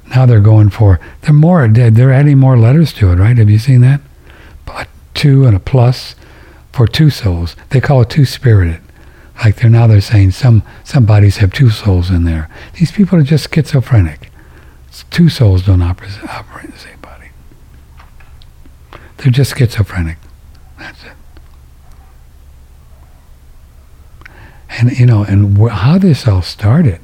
Now 0.09 0.25
they're 0.25 0.41
going 0.41 0.69
for 0.69 0.99
they're 1.21 1.33
more 1.33 1.67
they're 1.67 2.11
adding 2.11 2.37
more 2.37 2.57
letters 2.57 2.93
to 2.93 3.11
it, 3.11 3.15
right? 3.15 3.37
Have 3.37 3.49
you 3.49 3.59
seen 3.59 3.81
that? 3.81 4.01
A 4.67 4.87
two 5.13 5.45
and 5.45 5.55
a 5.55 5.59
plus 5.59 6.15
for 6.71 6.87
two 6.87 7.09
souls. 7.09 7.55
They 7.69 7.81
call 7.81 8.01
it 8.01 8.09
two 8.09 8.25
spirited. 8.25 8.81
Like 9.43 9.57
they're 9.57 9.69
now 9.69 9.87
they're 9.87 10.01
saying 10.01 10.31
some 10.31 10.63
some 10.83 11.05
bodies 11.05 11.37
have 11.37 11.51
two 11.51 11.69
souls 11.69 12.09
in 12.09 12.23
there. 12.23 12.49
These 12.79 12.91
people 12.91 13.19
are 13.19 13.23
just 13.23 13.53
schizophrenic. 13.53 14.31
It's 14.87 15.03
two 15.09 15.29
souls 15.29 15.65
don't 15.65 15.81
operate, 15.81 16.11
operate 16.29 16.65
in 16.65 16.71
the 16.71 16.77
same 16.77 16.99
body. 17.01 17.29
They're 19.17 19.31
just 19.31 19.57
schizophrenic. 19.57 20.17
That's 20.81 21.03
it. 21.03 21.11
And 24.71 24.97
you 24.97 25.05
know, 25.05 25.23
and 25.23 25.55
wh- 25.55 25.69
how 25.71 25.99
this 25.99 26.27
all 26.27 26.41
started, 26.41 26.99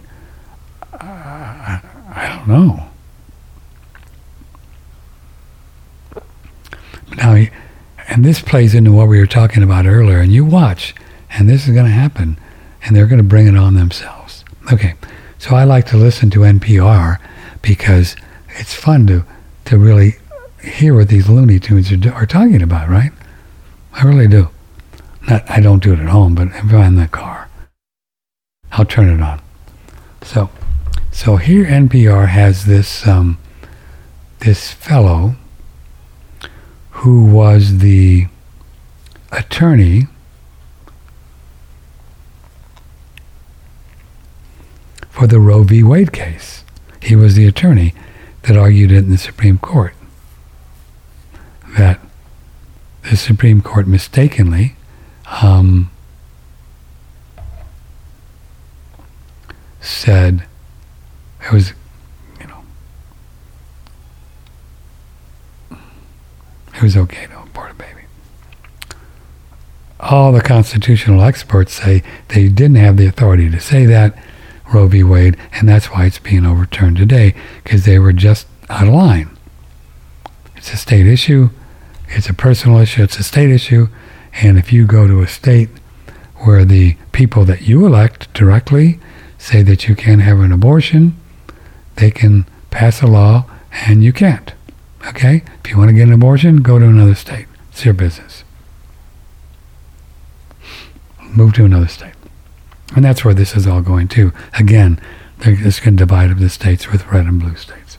uh, 0.94 0.98
I, 0.99 1.82
don't 2.28 2.48
know. 2.48 2.90
Now, 7.18 7.45
and 8.08 8.26
this 8.26 8.41
plays 8.41 8.74
into 8.74 8.91
what 8.91 9.08
we 9.08 9.20
were 9.20 9.28
talking 9.28 9.62
about 9.62 9.86
earlier. 9.86 10.20
And 10.20 10.32
you 10.32 10.44
watch, 10.44 10.95
and 11.30 11.48
this 11.48 11.68
is 11.68 11.76
going 11.76 11.86
to 11.86 11.91
happen, 11.91 12.40
and 12.82 12.95
they're 12.95 13.06
going 13.06 13.20
to 13.20 13.24
bring 13.24 13.45
it 13.45 13.56
on 13.56 13.76
themselves. 13.76 14.44
Okay, 14.74 14.95
so 15.38 15.56
I 15.56 15.66
like 15.66 15.86
to 15.88 15.98
listen 15.98 16.32
to 16.32 16.40
NPR 16.40 17.20
because 17.62 18.16
it's 18.56 18.74
fun 18.74 19.06
to 19.06 19.24
to 19.66 19.78
really 19.78 20.16
hear 20.64 20.95
what 20.95 21.10
these 21.10 21.30
Looney 21.30 21.60
Tunes 21.60 21.91
are, 21.91 22.14
are 22.14 22.26
talking 22.26 22.64
about, 22.64 22.90
right? 22.90 23.12
I 23.98 24.03
really 24.03 24.28
do. 24.28 24.49
Not, 25.28 25.49
I 25.49 25.60
don't 25.60 25.82
do 25.82 25.91
it 25.91 25.99
at 25.99 26.07
home, 26.10 26.36
but 26.36 26.49
if 26.49 26.72
I'm 26.72 26.82
in 26.82 26.95
the 26.98 27.07
car, 27.07 27.49
I'll 28.72 28.86
turn 28.86 29.10
it 29.10 29.22
on. 29.22 29.41
So, 30.22 30.52
so 31.11 31.38
here 31.38 31.65
NPR 31.65 32.28
has 32.28 32.65
this 32.65 33.07
um, 33.07 33.40
this 34.40 34.72
fellow 34.72 35.36
who 36.91 37.26
was 37.26 37.80
the 37.80 38.28
attorney 39.32 40.07
for 45.10 45.26
the 45.26 45.40
Roe 45.40 45.64
v. 45.64 45.82
Wade 45.82 46.14
case. 46.14 46.64
He 47.02 47.15
was 47.15 47.34
the 47.34 47.48
attorney 47.48 47.95
that 48.44 48.56
argued 48.56 48.91
it 48.91 48.98
in 48.99 49.10
the 49.10 49.18
Supreme 49.18 49.57
Court 49.57 49.95
that 51.78 51.99
the 53.10 53.16
Supreme 53.16 53.62
Court 53.62 53.88
mistakenly 53.88 54.76
um, 55.42 55.90
said 59.80 60.46
it 61.46 61.52
was 61.54 61.74
you 62.40 62.48
know, 62.48 62.60
It 66.76 66.82
was 66.82 66.98
okay 66.98 67.28
to 67.28 67.40
abort 67.42 67.72
a 67.72 67.74
baby. 67.76 68.02
All 70.00 70.32
the 70.32 70.42
constitutional 70.42 71.22
experts 71.22 71.74
say 71.74 72.04
they 72.28 72.50
didn't 72.50 72.76
have 72.76 72.98
the 72.98 73.08
authority 73.08 73.50
to 73.50 73.60
say 73.60 73.86
that, 73.86 74.22
Roe 74.74 74.88
v. 74.88 75.04
Wade, 75.04 75.38
and 75.54 75.68
that's 75.68 75.88
why 75.88 76.06
it's 76.06 76.20
being 76.20 76.46
overturned 76.46 76.98
today, 76.98 77.34
because 77.64 77.86
they 77.86 78.00
were 78.00 78.14
just 78.14 78.48
out 78.70 78.88
of 78.88 78.94
line. 78.94 79.30
It's 80.58 80.74
a 80.74 80.78
state 80.78 81.08
issue, 81.08 81.50
it's 82.10 82.30
a 82.30 82.34
personal 82.34 82.80
issue, 82.80 83.04
it's 83.04 83.20
a 83.20 83.24
state 83.24 83.50
issue, 83.50 83.88
and 84.42 84.58
if 84.58 84.72
you 84.72 84.86
go 84.86 85.08
to 85.08 85.22
a 85.22 85.28
state 85.28 85.70
where 86.38 86.64
the 86.64 86.96
people 87.12 87.46
that 87.46 87.64
you 87.64 87.86
elect 87.86 88.32
directly 88.34 89.00
say 89.38 89.64
that 89.64 89.88
you 89.88 89.96
can't 89.96 90.22
have 90.22 90.40
an 90.40 90.52
abortion, 90.52 91.18
they 91.96 92.12
can 92.12 92.46
pass 92.70 93.02
a 93.02 93.08
law 93.08 93.46
and 93.88 94.04
you 94.04 94.14
can't. 94.14 94.54
Okay? 95.08 95.44
If 95.64 95.72
you 95.72 95.78
want 95.78 95.90
to 95.90 95.96
get 95.96 96.08
an 96.08 96.14
abortion, 96.14 96.58
go 96.58 96.80
to 96.80 96.86
another 96.86 97.16
state. 97.16 97.48
It's 97.72 97.86
your 97.86 97.94
business. 97.94 98.44
Move 101.22 101.54
to 101.54 101.66
another 101.66 101.88
state. 101.88 102.14
And 102.96 103.04
that's 103.04 103.26
where 103.26 103.34
this 103.34 103.56
is 103.56 103.68
all 103.68 103.82
going 103.82 104.08
to. 104.10 104.32
Again, 104.58 105.00
it's 105.42 105.80
going 105.80 105.98
to 105.98 106.06
divide 106.06 106.32
up 106.32 106.40
the 106.40 106.50
states 106.50 106.92
with 106.92 107.08
red 107.08 107.26
and 107.26 107.40
blue 107.40 107.56
states. 107.56 107.98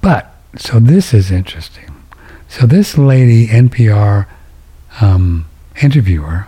But, 0.00 0.34
so 0.56 0.78
this 0.78 1.12
is 1.12 1.30
interesting. 1.30 1.93
So 2.56 2.66
this 2.66 2.96
lady, 2.96 3.48
NPR 3.48 4.26
um, 5.00 5.46
interviewer, 5.82 6.46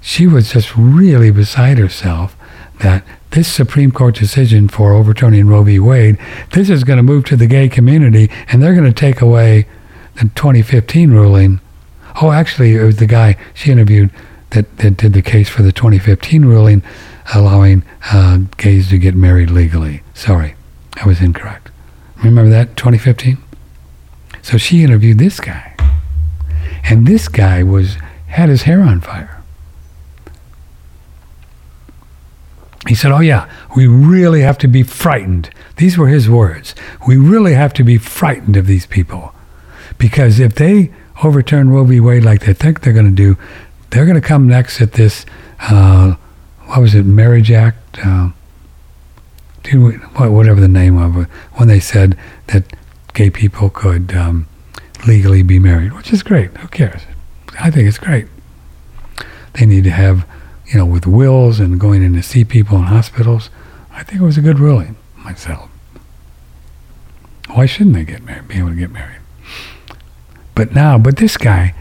she 0.00 0.28
was 0.28 0.52
just 0.52 0.76
really 0.76 1.32
beside 1.32 1.78
herself 1.78 2.36
that 2.78 3.02
this 3.30 3.52
Supreme 3.52 3.90
Court 3.90 4.14
decision 4.14 4.68
for 4.68 4.92
overturning 4.92 5.48
Roe 5.48 5.64
v. 5.64 5.80
Wade, 5.80 6.16
this 6.52 6.70
is 6.70 6.84
going 6.84 6.98
to 6.98 7.02
move 7.02 7.24
to 7.24 7.34
the 7.34 7.48
gay 7.48 7.68
community, 7.68 8.30
and 8.46 8.62
they're 8.62 8.72
going 8.76 8.86
to 8.86 8.92
take 8.92 9.20
away 9.20 9.66
the 10.14 10.30
2015 10.36 11.10
ruling. 11.10 11.60
Oh, 12.22 12.30
actually, 12.30 12.76
it 12.76 12.84
was 12.84 12.98
the 12.98 13.06
guy 13.06 13.36
she 13.52 13.72
interviewed 13.72 14.10
that, 14.50 14.78
that 14.78 14.96
did 14.96 15.12
the 15.12 15.22
case 15.22 15.48
for 15.48 15.62
the 15.62 15.72
2015 15.72 16.44
ruling 16.44 16.84
allowing 17.34 17.82
uh, 18.12 18.38
gays 18.58 18.90
to 18.90 18.98
get 18.98 19.16
married 19.16 19.50
legally. 19.50 20.04
Sorry, 20.14 20.54
I 21.02 21.04
was 21.08 21.20
incorrect. 21.20 21.72
Remember 22.22 22.48
that 22.48 22.76
2015? 22.76 23.38
So 24.42 24.58
she 24.58 24.82
interviewed 24.82 25.18
this 25.18 25.40
guy, 25.40 25.76
and 26.84 27.06
this 27.06 27.28
guy 27.28 27.62
was 27.62 27.96
had 28.26 28.48
his 28.48 28.62
hair 28.62 28.82
on 28.82 29.00
fire. 29.00 29.42
He 32.88 32.94
said, 32.94 33.12
Oh, 33.12 33.20
yeah, 33.20 33.48
we 33.76 33.86
really 33.86 34.40
have 34.40 34.58
to 34.58 34.68
be 34.68 34.82
frightened. 34.82 35.50
These 35.76 35.96
were 35.96 36.08
his 36.08 36.28
words. 36.28 36.74
We 37.06 37.16
really 37.16 37.54
have 37.54 37.72
to 37.74 37.84
be 37.84 37.98
frightened 37.98 38.56
of 38.56 38.66
these 38.66 38.86
people. 38.86 39.34
Because 39.98 40.40
if 40.40 40.54
they 40.56 40.92
overturn 41.22 41.70
Roe 41.70 41.84
v. 41.84 42.00
Wade 42.00 42.24
like 42.24 42.44
they 42.44 42.54
think 42.54 42.80
they're 42.80 42.92
going 42.92 43.06
to 43.06 43.12
do, 43.12 43.36
they're 43.90 44.06
going 44.06 44.20
to 44.20 44.26
come 44.26 44.48
next 44.48 44.80
at 44.80 44.92
this, 44.92 45.24
uh, 45.60 46.14
what 46.66 46.80
was 46.80 46.94
it, 46.94 47.04
Marriage 47.04 47.52
Act? 47.52 47.98
Uh, 48.04 48.30
whatever 50.18 50.60
the 50.60 50.66
name 50.66 50.98
of 50.98 51.16
it, 51.16 51.28
when 51.54 51.68
they 51.68 51.78
said 51.78 52.18
that 52.48 52.64
gay 53.14 53.30
people 53.30 53.70
could 53.70 54.14
um, 54.14 54.46
legally 55.06 55.42
be 55.42 55.58
married, 55.58 55.92
which 55.92 56.12
is 56.12 56.22
great. 56.22 56.56
Who 56.58 56.68
cares? 56.68 57.02
I 57.60 57.70
think 57.70 57.88
it's 57.88 57.98
great. 57.98 58.26
They 59.54 59.66
need 59.66 59.84
to 59.84 59.90
have 59.90 60.26
you 60.72 60.78
know, 60.78 60.86
with 60.86 61.06
wills 61.06 61.60
and 61.60 61.78
going 61.78 62.02
in 62.02 62.14
to 62.14 62.22
see 62.22 62.44
people 62.44 62.78
in 62.78 62.84
hospitals. 62.84 63.50
I 63.90 64.02
think 64.02 64.22
it 64.22 64.24
was 64.24 64.38
a 64.38 64.40
good 64.40 64.58
ruling 64.58 64.96
myself. 65.16 65.68
Why 67.50 67.66
shouldn't 67.66 67.94
they 67.94 68.04
get 68.04 68.22
married, 68.22 68.48
be 68.48 68.56
able 68.56 68.70
to 68.70 68.74
get 68.74 68.90
married? 68.90 69.20
But 70.54 70.74
now, 70.74 70.96
but 70.96 71.18
this 71.18 71.36
guy, 71.36 71.74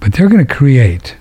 but 0.00 0.12
they're 0.12 0.28
going 0.28 0.44
to 0.44 0.52
create 0.54 1.16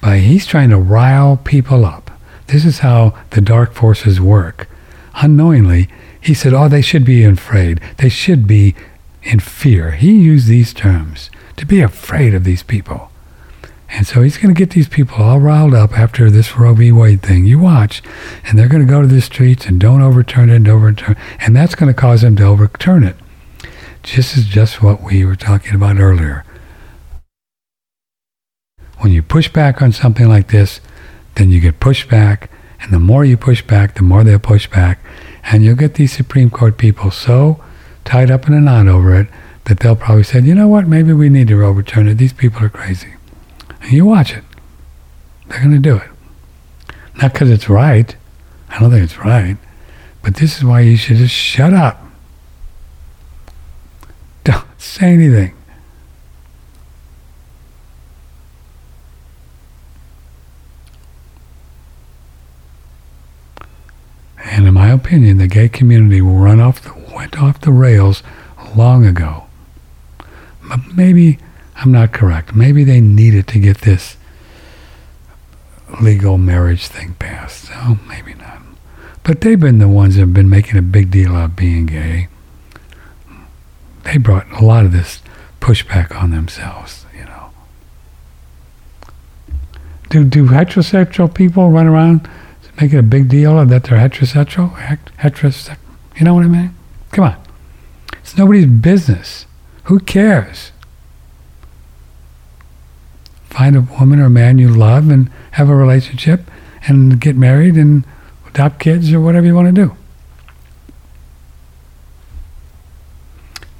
by 0.00 0.18
he's 0.18 0.46
trying 0.46 0.70
to 0.70 0.78
rile 0.78 1.36
people 1.38 1.84
up. 1.84 2.12
This 2.46 2.64
is 2.64 2.80
how 2.80 3.18
the 3.30 3.40
dark 3.40 3.72
forces 3.72 4.20
work. 4.20 4.68
Unknowingly, 5.16 5.88
he 6.28 6.34
said, 6.34 6.54
"Oh, 6.54 6.68
they 6.68 6.82
should 6.82 7.04
be 7.04 7.24
afraid. 7.24 7.80
They 7.96 8.08
should 8.08 8.46
be 8.46 8.74
in 9.22 9.40
fear." 9.40 9.92
He 9.92 10.12
used 10.12 10.46
these 10.46 10.72
terms 10.72 11.30
to 11.56 11.66
be 11.66 11.80
afraid 11.80 12.34
of 12.34 12.44
these 12.44 12.62
people. 12.62 13.10
And 13.90 14.06
so 14.06 14.20
he's 14.20 14.36
going 14.36 14.54
to 14.54 14.58
get 14.58 14.70
these 14.70 14.88
people 14.88 15.24
all 15.24 15.40
riled 15.40 15.74
up 15.74 15.98
after 15.98 16.30
this 16.30 16.58
Roe 16.58 16.74
v. 16.74 16.92
Wade 16.92 17.22
thing. 17.22 17.46
You 17.46 17.58
watch, 17.58 18.02
and 18.44 18.58
they're 18.58 18.68
going 18.68 18.86
to 18.86 18.92
go 18.92 19.00
to 19.00 19.08
the 19.08 19.22
streets 19.22 19.64
and 19.64 19.80
don't 19.80 20.02
overturn 20.02 20.50
it 20.50 20.56
and 20.56 20.68
overturn, 20.68 21.16
and 21.40 21.56
that's 21.56 21.74
going 21.74 21.92
to 21.92 21.98
cause 21.98 22.20
them 22.20 22.36
to 22.36 22.44
overturn 22.44 23.02
it. 23.02 23.16
This 24.14 24.36
is 24.36 24.44
just 24.44 24.82
what 24.82 25.02
we 25.02 25.24
were 25.24 25.36
talking 25.36 25.74
about 25.74 25.98
earlier. 25.98 26.44
When 28.98 29.12
you 29.12 29.22
push 29.22 29.48
back 29.48 29.80
on 29.80 29.92
something 29.92 30.28
like 30.28 30.48
this, 30.48 30.80
then 31.36 31.50
you 31.50 31.60
get 31.60 31.80
pushed 31.80 32.10
back, 32.10 32.50
and 32.80 32.92
the 32.92 32.98
more 32.98 33.24
you 33.24 33.36
push 33.36 33.62
back, 33.62 33.94
the 33.94 34.02
more 34.02 34.22
they'll 34.22 34.38
push 34.38 34.68
back, 34.68 34.98
and 35.50 35.64
you'll 35.64 35.76
get 35.76 35.94
these 35.94 36.12
Supreme 36.12 36.50
Court 36.50 36.76
people 36.76 37.10
so 37.10 37.62
tied 38.04 38.30
up 38.30 38.46
in 38.46 38.54
a 38.54 38.60
knot 38.60 38.86
over 38.86 39.18
it 39.18 39.28
that 39.64 39.80
they'll 39.80 39.96
probably 39.96 40.22
say, 40.22 40.40
you 40.40 40.54
know 40.54 40.68
what, 40.68 40.86
maybe 40.86 41.12
we 41.12 41.28
need 41.28 41.48
to 41.48 41.64
overturn 41.64 42.06
it. 42.06 42.14
These 42.14 42.32
people 42.34 42.64
are 42.64 42.68
crazy. 42.68 43.14
And 43.82 43.92
you 43.92 44.04
watch 44.04 44.32
it. 44.32 44.44
They're 45.48 45.60
going 45.60 45.72
to 45.72 45.78
do 45.78 45.96
it. 45.96 46.10
Not 47.20 47.32
because 47.32 47.50
it's 47.50 47.68
right. 47.68 48.14
I 48.68 48.78
don't 48.78 48.90
think 48.90 49.04
it's 49.04 49.18
right. 49.18 49.56
But 50.22 50.36
this 50.36 50.58
is 50.58 50.64
why 50.64 50.80
you 50.80 50.96
should 50.96 51.16
just 51.16 51.34
shut 51.34 51.72
up. 51.72 52.02
Don't 54.44 54.66
say 54.78 55.12
anything. 55.12 55.54
And 64.50 64.66
in 64.66 64.74
my 64.74 64.90
opinion, 64.90 65.38
the 65.38 65.46
gay 65.46 65.68
community 65.68 66.20
run 66.20 66.58
off 66.58 66.80
the, 66.80 66.94
went 67.14 67.40
off 67.40 67.60
the 67.60 67.72
rails 67.72 68.22
long 68.74 69.04
ago. 69.04 69.44
But 70.68 70.80
maybe 70.94 71.38
I'm 71.76 71.92
not 71.92 72.12
correct. 72.12 72.54
Maybe 72.54 72.82
they 72.82 73.00
needed 73.00 73.46
to 73.48 73.58
get 73.58 73.82
this 73.82 74.16
legal 76.00 76.38
marriage 76.38 76.86
thing 76.88 77.14
passed. 77.18 77.66
So 77.66 77.98
maybe 78.06 78.34
not. 78.34 78.58
But 79.22 79.42
they've 79.42 79.60
been 79.60 79.78
the 79.78 79.88
ones 79.88 80.14
that 80.14 80.22
have 80.22 80.34
been 80.34 80.48
making 80.48 80.78
a 80.78 80.82
big 80.82 81.10
deal 81.10 81.36
out 81.36 81.44
of 81.44 81.56
being 81.56 81.86
gay. 81.86 82.28
They 84.04 84.16
brought 84.16 84.50
a 84.50 84.64
lot 84.64 84.86
of 84.86 84.92
this 84.92 85.20
pushback 85.60 86.16
on 86.16 86.30
themselves, 86.30 87.04
you 87.14 87.24
know. 87.26 87.50
Do 90.08 90.24
do 90.24 90.46
heterosexual 90.46 91.32
people 91.32 91.70
run 91.70 91.86
around 91.86 92.28
making 92.80 92.98
a 92.98 93.02
big 93.02 93.28
deal 93.28 93.64
that 93.64 93.84
they're 93.84 93.98
heterosexual? 93.98 94.74
Heterosexual. 95.18 95.76
You 96.16 96.24
know 96.24 96.34
what 96.34 96.44
I 96.44 96.48
mean? 96.48 96.74
Come 97.12 97.24
on. 97.24 97.36
It's 98.14 98.36
nobody's 98.36 98.66
business. 98.66 99.46
Who 99.84 100.00
cares? 100.00 100.72
Find 103.44 103.76
a 103.76 103.80
woman 103.80 104.20
or 104.20 104.26
a 104.26 104.30
man 104.30 104.58
you 104.58 104.68
love 104.68 105.08
and 105.08 105.30
have 105.52 105.68
a 105.68 105.74
relationship 105.74 106.50
and 106.86 107.20
get 107.20 107.36
married 107.36 107.74
and 107.76 108.04
adopt 108.46 108.80
kids 108.80 109.12
or 109.12 109.20
whatever 109.20 109.46
you 109.46 109.54
want 109.54 109.74
to 109.74 109.86
do. 109.86 109.96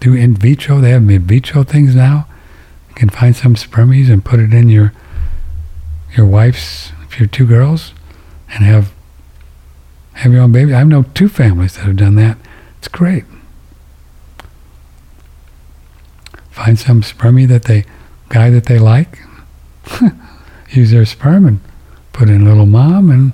Do 0.00 0.14
in 0.14 0.34
vitro. 0.34 0.80
They 0.80 0.90
have 0.90 1.08
in 1.08 1.22
vitro 1.22 1.64
things 1.64 1.94
now. 1.94 2.26
You 2.88 2.94
can 2.94 3.08
find 3.10 3.36
some 3.36 3.54
spermies 3.54 4.10
and 4.10 4.24
put 4.24 4.40
it 4.40 4.54
in 4.54 4.68
your 4.68 4.92
your 6.16 6.26
wife's, 6.26 6.92
if 7.04 7.18
you're 7.18 7.28
two 7.28 7.46
girls, 7.46 7.92
and 8.50 8.64
have 8.64 8.92
have 10.14 10.32
your 10.32 10.42
own 10.42 10.52
baby. 10.52 10.74
I 10.74 10.82
know 10.82 11.04
two 11.14 11.28
families 11.28 11.74
that 11.74 11.84
have 11.84 11.96
done 11.96 12.16
that. 12.16 12.38
It's 12.78 12.88
great. 12.88 13.24
Find 16.50 16.76
some 16.78 17.02
spermie 17.02 17.46
that 17.46 17.64
they 17.64 17.84
guy 18.28 18.50
that 18.50 18.66
they 18.66 18.78
like. 18.78 19.20
Use 20.70 20.90
their 20.90 21.06
sperm 21.06 21.46
and 21.46 21.60
put 22.12 22.28
in 22.28 22.44
little 22.44 22.66
mom 22.66 23.10
and 23.10 23.32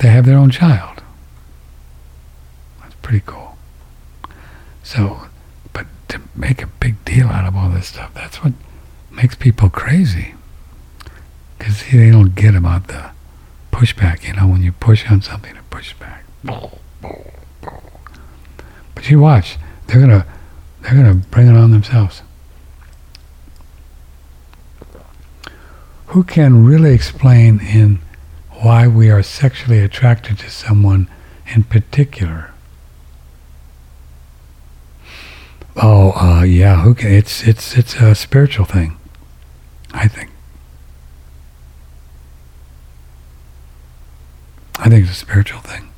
they 0.00 0.08
have 0.08 0.26
their 0.26 0.36
own 0.36 0.50
child. 0.50 1.02
That's 2.80 2.94
pretty 2.96 3.22
cool. 3.24 3.56
So, 4.82 5.28
but 5.72 5.86
to 6.08 6.20
make 6.34 6.62
a 6.62 6.66
big 6.66 7.02
deal 7.04 7.28
out 7.28 7.46
of 7.46 7.54
all 7.54 7.70
this 7.70 7.86
stuff, 7.86 8.12
that's 8.12 8.42
what 8.42 8.52
makes 9.10 9.36
people 9.36 9.70
crazy. 9.70 10.34
Because 11.62 11.76
see, 11.76 11.96
they 11.96 12.10
don't 12.10 12.34
get 12.34 12.56
about 12.56 12.88
the 12.88 13.12
pushback, 13.70 14.26
you 14.26 14.32
know, 14.32 14.48
when 14.48 14.64
you 14.64 14.72
push 14.72 15.08
on 15.08 15.22
something, 15.22 15.54
to 15.54 15.62
push 15.70 15.94
back. 15.94 16.24
But 16.42 16.72
you 19.08 19.20
watch, 19.20 19.58
they're 19.86 20.00
gonna, 20.00 20.26
they're 20.80 20.96
gonna 20.96 21.14
bring 21.14 21.46
it 21.46 21.56
on 21.56 21.70
themselves. 21.70 22.22
Who 26.06 26.24
can 26.24 26.64
really 26.64 26.94
explain 26.94 27.60
in 27.60 28.00
why 28.60 28.88
we 28.88 29.08
are 29.08 29.22
sexually 29.22 29.78
attracted 29.78 30.40
to 30.40 30.50
someone 30.50 31.08
in 31.54 31.62
particular? 31.62 32.50
Oh, 35.76 36.10
uh, 36.16 36.42
yeah. 36.42 36.82
Who 36.82 36.96
can, 36.96 37.12
it's 37.12 37.46
it's 37.46 37.78
it's 37.78 37.94
a 37.94 38.16
spiritual 38.16 38.66
thing. 38.66 38.96
I 39.94 40.08
think. 40.08 40.31
I 44.82 44.88
think 44.88 45.04
it's 45.04 45.12
a 45.12 45.14
spiritual 45.14 45.60
thing. 45.60 45.88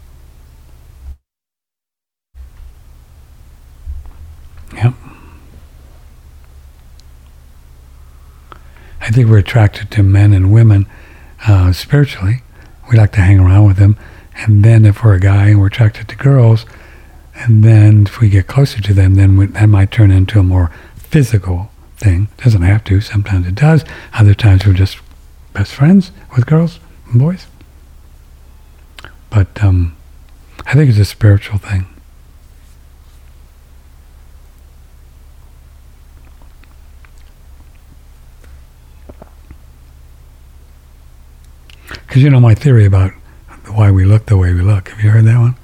Yep. 4.74 4.92
I 9.00 9.10
think 9.10 9.30
we're 9.30 9.38
attracted 9.38 9.90
to 9.92 10.02
men 10.02 10.34
and 10.34 10.52
women 10.52 10.86
uh, 11.46 11.72
spiritually. 11.72 12.42
We 12.90 12.98
like 12.98 13.12
to 13.12 13.22
hang 13.22 13.40
around 13.40 13.64
with 13.66 13.78
them. 13.78 13.96
And 14.36 14.62
then 14.62 14.84
if 14.84 15.02
we're 15.02 15.14
a 15.14 15.20
guy 15.20 15.48
and 15.48 15.60
we're 15.60 15.68
attracted 15.68 16.06
to 16.08 16.16
girls, 16.16 16.66
and 17.36 17.64
then 17.64 18.02
if 18.02 18.20
we 18.20 18.28
get 18.28 18.48
closer 18.48 18.82
to 18.82 18.92
them, 18.92 19.14
then 19.14 19.38
we, 19.38 19.46
that 19.46 19.66
might 19.70 19.92
turn 19.92 20.10
into 20.10 20.38
a 20.38 20.42
more 20.42 20.70
physical 20.94 21.70
thing. 21.96 22.28
Doesn't 22.36 22.60
have 22.60 22.84
to. 22.84 23.00
Sometimes 23.00 23.46
it 23.46 23.54
does. 23.54 23.82
Other 24.12 24.34
times 24.34 24.66
we're 24.66 24.74
just 24.74 24.98
best 25.54 25.72
friends 25.72 26.12
with 26.36 26.44
girls 26.44 26.80
and 27.06 27.18
boys. 27.18 27.46
But 29.34 29.62
um, 29.62 29.96
I 30.64 30.74
think 30.74 30.88
it's 30.90 30.98
a 30.98 31.04
spiritual 31.04 31.58
thing. 31.58 31.86
Because 41.88 42.22
you 42.22 42.30
know 42.30 42.38
my 42.38 42.54
theory 42.54 42.84
about 42.84 43.10
why 43.66 43.90
we 43.90 44.04
look 44.04 44.26
the 44.26 44.36
way 44.36 44.54
we 44.54 44.60
look. 44.60 44.88
Have 44.88 45.00
you 45.00 45.10
heard 45.10 45.24
that 45.24 45.38
one? 45.38 45.56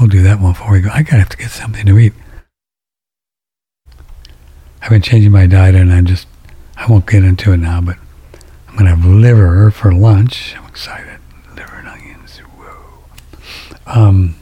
We'll 0.00 0.08
do 0.08 0.22
that 0.22 0.40
one 0.40 0.52
before 0.52 0.72
we 0.72 0.80
go. 0.80 0.88
I 0.92 1.02
gotta 1.02 1.18
have 1.18 1.28
to 1.28 1.36
get 1.36 1.50
something 1.50 1.84
to 1.86 1.98
eat. 1.98 2.14
I've 4.82 4.90
been 4.90 5.02
changing 5.02 5.30
my 5.32 5.46
diet 5.46 5.74
and 5.74 5.92
I'm 5.92 6.06
just, 6.06 6.26
I 6.76 6.86
won't 6.86 7.06
get 7.06 7.24
into 7.24 7.52
it 7.52 7.58
now, 7.58 7.80
but 7.80 7.96
I'm 8.68 8.78
to 8.78 8.84
have 8.86 9.04
liver 9.04 9.70
for 9.70 9.92
lunch. 9.92 10.54
I'm 10.56 10.66
excited. 10.66 11.20
Liver 11.54 11.76
and 11.76 11.88
onions. 11.88 12.38
Whoa. 12.38 13.73
Um, 13.86 14.36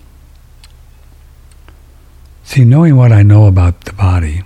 see, 2.45 2.65
knowing 2.65 2.97
what 2.97 3.13
I 3.13 3.23
know 3.23 3.47
about 3.47 3.83
the 3.83 3.93
body, 3.93 4.43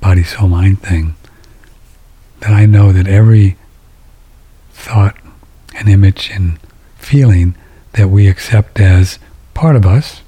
body, 0.00 0.24
soul, 0.24 0.48
mind 0.48 0.80
thing, 0.82 1.14
that 2.40 2.50
I 2.50 2.66
know 2.66 2.92
that 2.92 3.06
every 3.06 3.56
thought 4.72 5.16
and 5.74 5.88
image 5.88 6.30
and 6.32 6.58
feeling 6.96 7.54
that 7.92 8.08
we 8.08 8.28
accept 8.28 8.80
as 8.80 9.18
part 9.54 9.76
of 9.76 9.84
us, 9.84 10.22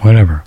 whatever, 0.00 0.44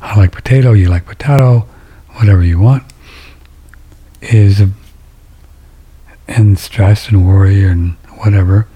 I 0.00 0.16
like 0.16 0.32
potato, 0.32 0.74
you 0.74 0.88
like 0.88 1.06
potato, 1.06 1.66
whatever 2.12 2.44
you 2.44 2.60
want, 2.60 2.84
is, 4.22 4.62
and 6.26 6.58
stress 6.58 7.08
and 7.08 7.26
worry 7.26 7.64
and 7.64 7.92
whatever, 8.18 8.66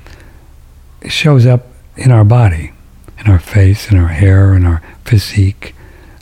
shows 1.06 1.46
up 1.46 1.66
in 1.96 2.10
our 2.12 2.24
body, 2.24 2.72
in 3.18 3.30
our 3.30 3.38
face, 3.38 3.90
in 3.90 3.98
our 3.98 4.08
hair, 4.08 4.54
in 4.54 4.64
our 4.64 4.82
physique, 5.04 5.74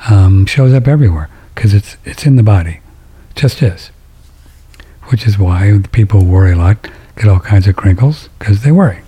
um, 0.08 0.46
shows 0.46 0.72
up 0.72 0.86
everywhere 0.86 1.28
because 1.54 1.74
it's 1.74 1.96
it's 2.04 2.26
in 2.26 2.36
the 2.36 2.42
body, 2.42 2.80
it 3.30 3.36
just 3.36 3.62
is. 3.62 3.90
Which 5.04 5.26
is 5.26 5.38
why 5.38 5.80
people 5.92 6.24
worry 6.24 6.52
a 6.52 6.56
lot, 6.56 6.88
get 7.16 7.28
all 7.28 7.40
kinds 7.40 7.66
of 7.66 7.76
crinkles 7.76 8.28
because 8.38 8.62
they 8.62 8.72
worry. 8.72 9.02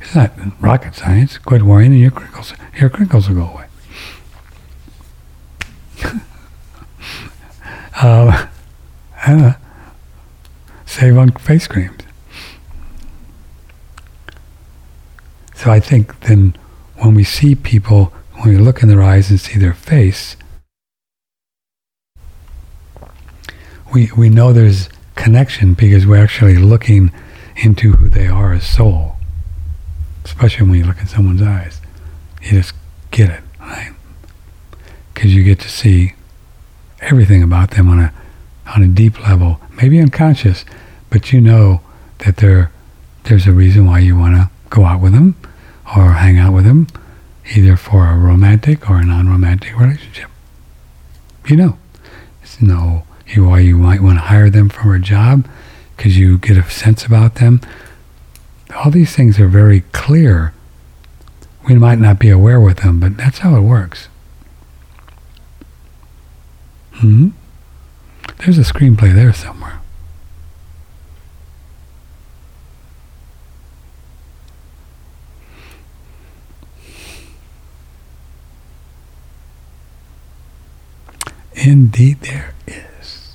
It's 0.00 0.14
not 0.14 0.32
rocket 0.60 0.94
science. 0.94 1.38
Quit 1.38 1.62
worrying, 1.62 1.92
and 1.92 2.00
your 2.00 2.10
crinkles 2.10 2.54
your 2.78 2.90
crinkles 2.90 3.28
will 3.28 3.36
go 3.36 3.50
away. 3.52 3.66
uh, 8.02 8.46
uh, 9.26 9.52
save 10.96 11.18
on 11.18 11.30
face 11.32 11.66
creams. 11.66 12.02
So 15.54 15.70
I 15.70 15.78
think 15.78 16.20
then 16.20 16.56
when 16.96 17.14
we 17.14 17.22
see 17.22 17.54
people, 17.54 18.14
when 18.36 18.48
we 18.48 18.56
look 18.56 18.82
in 18.82 18.88
their 18.88 19.02
eyes 19.02 19.28
and 19.28 19.38
see 19.38 19.58
their 19.58 19.74
face, 19.74 20.36
we, 23.92 24.10
we 24.16 24.30
know 24.30 24.54
there's 24.54 24.88
connection 25.16 25.74
because 25.74 26.06
we're 26.06 26.22
actually 26.22 26.56
looking 26.56 27.12
into 27.56 27.92
who 27.92 28.08
they 28.08 28.26
are 28.26 28.54
as 28.54 28.64
soul. 28.64 29.16
Especially 30.24 30.66
when 30.66 30.78
you 30.78 30.84
look 30.84 31.00
in 31.00 31.06
someone's 31.06 31.42
eyes. 31.42 31.80
You 32.42 32.60
just 32.60 32.72
get 33.10 33.28
it, 33.28 33.42
right? 33.60 33.92
Because 35.12 35.34
you 35.34 35.44
get 35.44 35.60
to 35.60 35.68
see 35.68 36.14
everything 37.00 37.42
about 37.42 37.72
them 37.72 37.90
on 37.90 37.98
a 37.98 38.12
on 38.74 38.82
a 38.82 38.88
deep 38.88 39.22
level, 39.28 39.60
maybe 39.80 40.00
unconscious, 40.00 40.64
but 41.10 41.32
you 41.32 41.40
know 41.40 41.80
that 42.18 42.36
there 42.36 42.70
there's 43.24 43.46
a 43.46 43.52
reason 43.52 43.86
why 43.86 43.98
you 43.98 44.16
want 44.16 44.36
to 44.36 44.50
go 44.70 44.84
out 44.84 45.00
with 45.00 45.12
them 45.12 45.36
or 45.96 46.12
hang 46.12 46.38
out 46.38 46.52
with 46.52 46.64
them, 46.64 46.86
either 47.54 47.76
for 47.76 48.06
a 48.06 48.16
romantic 48.16 48.88
or 48.88 48.98
a 48.98 49.04
non-romantic 49.04 49.78
relationship. 49.78 50.30
You 51.48 51.56
know, 51.56 51.78
it's 52.42 52.60
no 52.60 53.04
why 53.34 53.60
you 53.60 53.76
might 53.76 54.00
want 54.00 54.16
to 54.16 54.22
hire 54.22 54.48
them 54.48 54.68
for 54.68 54.94
a 54.94 55.00
job 55.00 55.46
because 55.96 56.16
you 56.16 56.38
get 56.38 56.56
a 56.56 56.70
sense 56.70 57.04
about 57.04 57.36
them. 57.36 57.60
All 58.74 58.90
these 58.90 59.14
things 59.14 59.38
are 59.38 59.48
very 59.48 59.80
clear. 59.92 60.52
We 61.68 61.74
might 61.74 61.98
not 61.98 62.18
be 62.18 62.30
aware 62.30 62.60
with 62.60 62.78
them, 62.78 63.00
but 63.00 63.16
that's 63.16 63.38
how 63.38 63.56
it 63.56 63.60
works. 63.60 64.08
Hmm? 66.92 67.30
There's 68.38 68.58
a 68.58 68.62
screenplay 68.62 69.14
there 69.14 69.32
somewhere. 69.32 69.80
Indeed, 81.56 82.20
there 82.20 82.54
is. 82.66 83.34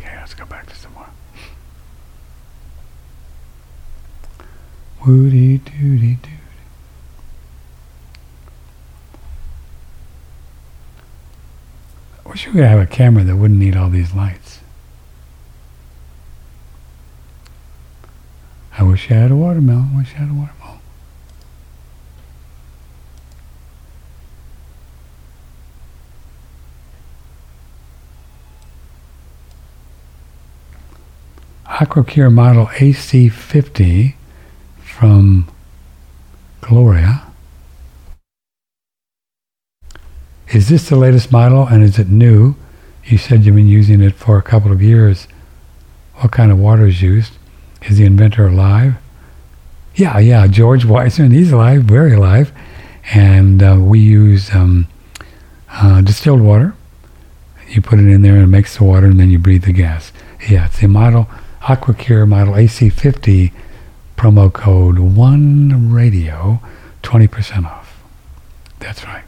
Okay, 0.00 0.16
let's 0.16 0.34
go 0.34 0.44
back 0.44 0.66
to 0.66 0.74
some 0.74 0.92
more. 0.94 1.08
Woody 5.06 5.58
doody 5.58 6.16
doody. 6.16 6.36
I 12.24 12.28
wish 12.28 12.46
we 12.46 12.52
could 12.52 12.64
have 12.64 12.80
a 12.80 12.86
camera 12.86 13.22
that 13.24 13.36
wouldn't 13.36 13.58
need 13.58 13.76
all 13.76 13.88
these 13.88 14.12
lights. 14.12 14.60
I 18.76 18.82
wish 18.82 19.10
I 19.10 19.14
had 19.14 19.30
a 19.30 19.36
watermelon. 19.36 19.90
I 19.94 19.98
wish 19.98 20.14
I 20.14 20.18
had 20.18 20.30
a 20.30 20.34
watermelon. 20.34 20.59
Aquacure 31.70 32.32
model 32.32 32.66
AC50 32.66 34.14
from 34.82 35.48
Gloria. 36.60 37.22
Is 40.48 40.68
this 40.68 40.88
the 40.88 40.96
latest 40.96 41.30
model 41.30 41.66
and 41.66 41.82
is 41.84 41.98
it 41.98 42.08
new? 42.08 42.56
You 43.04 43.18
said 43.18 43.44
you've 43.44 43.54
been 43.54 43.68
using 43.68 44.02
it 44.02 44.14
for 44.14 44.36
a 44.36 44.42
couple 44.42 44.72
of 44.72 44.82
years. 44.82 45.28
What 46.16 46.32
kind 46.32 46.50
of 46.50 46.58
water 46.58 46.86
is 46.86 47.02
used? 47.02 47.34
Is 47.82 47.98
the 47.98 48.04
inventor 48.04 48.48
alive? 48.48 48.94
Yeah, 49.94 50.18
yeah, 50.18 50.48
George 50.48 50.84
Wiseman, 50.84 51.30
he's 51.30 51.52
alive, 51.52 51.84
very 51.84 52.14
alive. 52.14 52.52
And 53.14 53.62
uh, 53.62 53.78
we 53.80 54.00
use 54.00 54.52
um, 54.52 54.88
uh, 55.70 56.00
distilled 56.00 56.40
water. 56.40 56.74
You 57.68 57.80
put 57.80 58.00
it 58.00 58.08
in 58.08 58.22
there 58.22 58.34
and 58.34 58.42
it 58.42 58.48
makes 58.48 58.76
the 58.76 58.84
water 58.84 59.06
and 59.06 59.20
then 59.20 59.30
you 59.30 59.38
breathe 59.38 59.64
the 59.64 59.72
gas. 59.72 60.12
Yeah, 60.48 60.66
it's 60.66 60.80
the 60.80 60.88
model 60.88 61.28
Aquacure 61.62 62.26
model 62.26 62.54
AC50 62.54 63.52
promo 64.16 64.52
code 64.52 64.96
1radio 64.96 66.60
20% 67.02 67.64
off. 67.64 68.02
That's 68.78 69.04
right. 69.04 69.24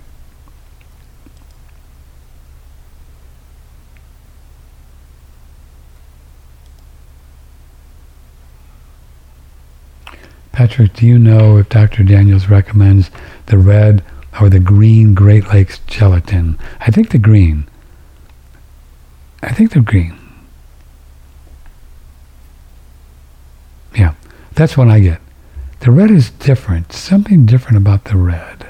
Patrick, 10.52 10.92
do 10.92 11.06
you 11.06 11.18
know 11.18 11.56
if 11.56 11.68
Dr. 11.70 12.04
Daniels 12.04 12.48
recommends 12.48 13.10
the 13.46 13.56
red 13.56 14.04
or 14.40 14.50
the 14.50 14.60
green 14.60 15.14
Great 15.14 15.48
Lakes 15.48 15.80
gelatin? 15.86 16.58
I 16.80 16.90
think 16.90 17.10
the 17.10 17.18
green. 17.18 17.66
I 19.42 19.52
think 19.52 19.72
the 19.72 19.80
green. 19.80 20.16
Yeah, 23.96 24.14
that's 24.54 24.76
what 24.76 24.88
I 24.88 25.00
get. 25.00 25.20
The 25.80 25.90
red 25.90 26.10
is 26.10 26.30
different. 26.30 26.92
Something 26.92 27.46
different 27.46 27.76
about 27.76 28.04
the 28.04 28.16
red. 28.16 28.66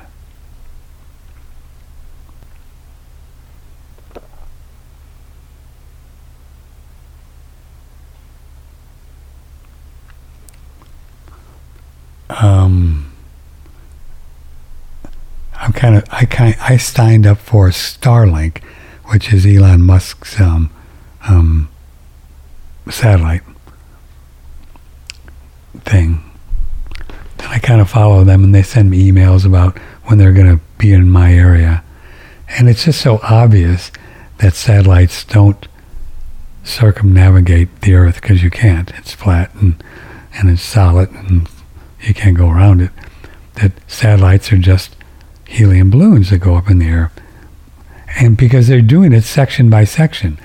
Um, 12.31 13.13
I'm 15.61 15.73
kind 15.73 15.97
of 15.97 16.05
I 16.11 16.25
kind 16.25 16.57
I 16.61 16.77
signed 16.77 17.27
up 17.27 17.39
for 17.39 17.69
Starlink, 17.69 18.63
which 19.07 19.33
is 19.33 19.47
Elon 19.47 19.83
Musk's 19.83 20.41
um, 20.41 20.71
um, 21.29 21.69
satellite 22.91 23.43
thing. 25.85 26.23
And 27.39 27.49
I 27.49 27.59
kind 27.59 27.81
of 27.81 27.91
follow 27.91 28.25
them, 28.25 28.45
and 28.45 28.55
they 28.55 28.63
send 28.63 28.91
me 28.91 29.11
emails 29.11 29.45
about 29.45 29.79
when 30.05 30.19
they're 30.19 30.33
going 30.33 30.59
to 30.59 30.63
be 30.79 30.93
in 30.93 31.09
my 31.09 31.33
area, 31.33 31.83
and 32.49 32.69
it's 32.69 32.85
just 32.85 33.01
so 33.01 33.21
obvious 33.23 33.91
that 34.39 34.55
satellites 34.55 35.25
don't 35.25 35.67
circumnavigate 36.65 37.81
the 37.81 37.95
Earth 37.95 38.21
because 38.21 38.43
you 38.43 38.51
can't. 38.51 38.91
It's 38.99 39.13
flat 39.13 39.55
and 39.55 39.83
and 40.35 40.51
it's 40.51 40.63
solid 40.63 41.11
and 41.11 41.49
you 42.01 42.15
can't 42.15 42.37
go 42.37 42.51
around 42.51 42.81
it. 42.81 42.91
That 43.55 43.73
satellites 43.91 44.53
are 44.53 44.59
just 44.59 44.97
helium 45.47 45.91
balloons 45.91 46.31
that 46.31 46.39
go 46.39 46.57
up 46.57 46.71
in 46.71 46.79
the 46.79 46.87
air. 46.87 47.13
And 48.19 48.37
because 48.37 48.69
they're 48.69 48.81
doing 48.81 49.13
it 49.13 49.23
section 49.23 49.71
by 49.71 49.85
section, 49.85 50.39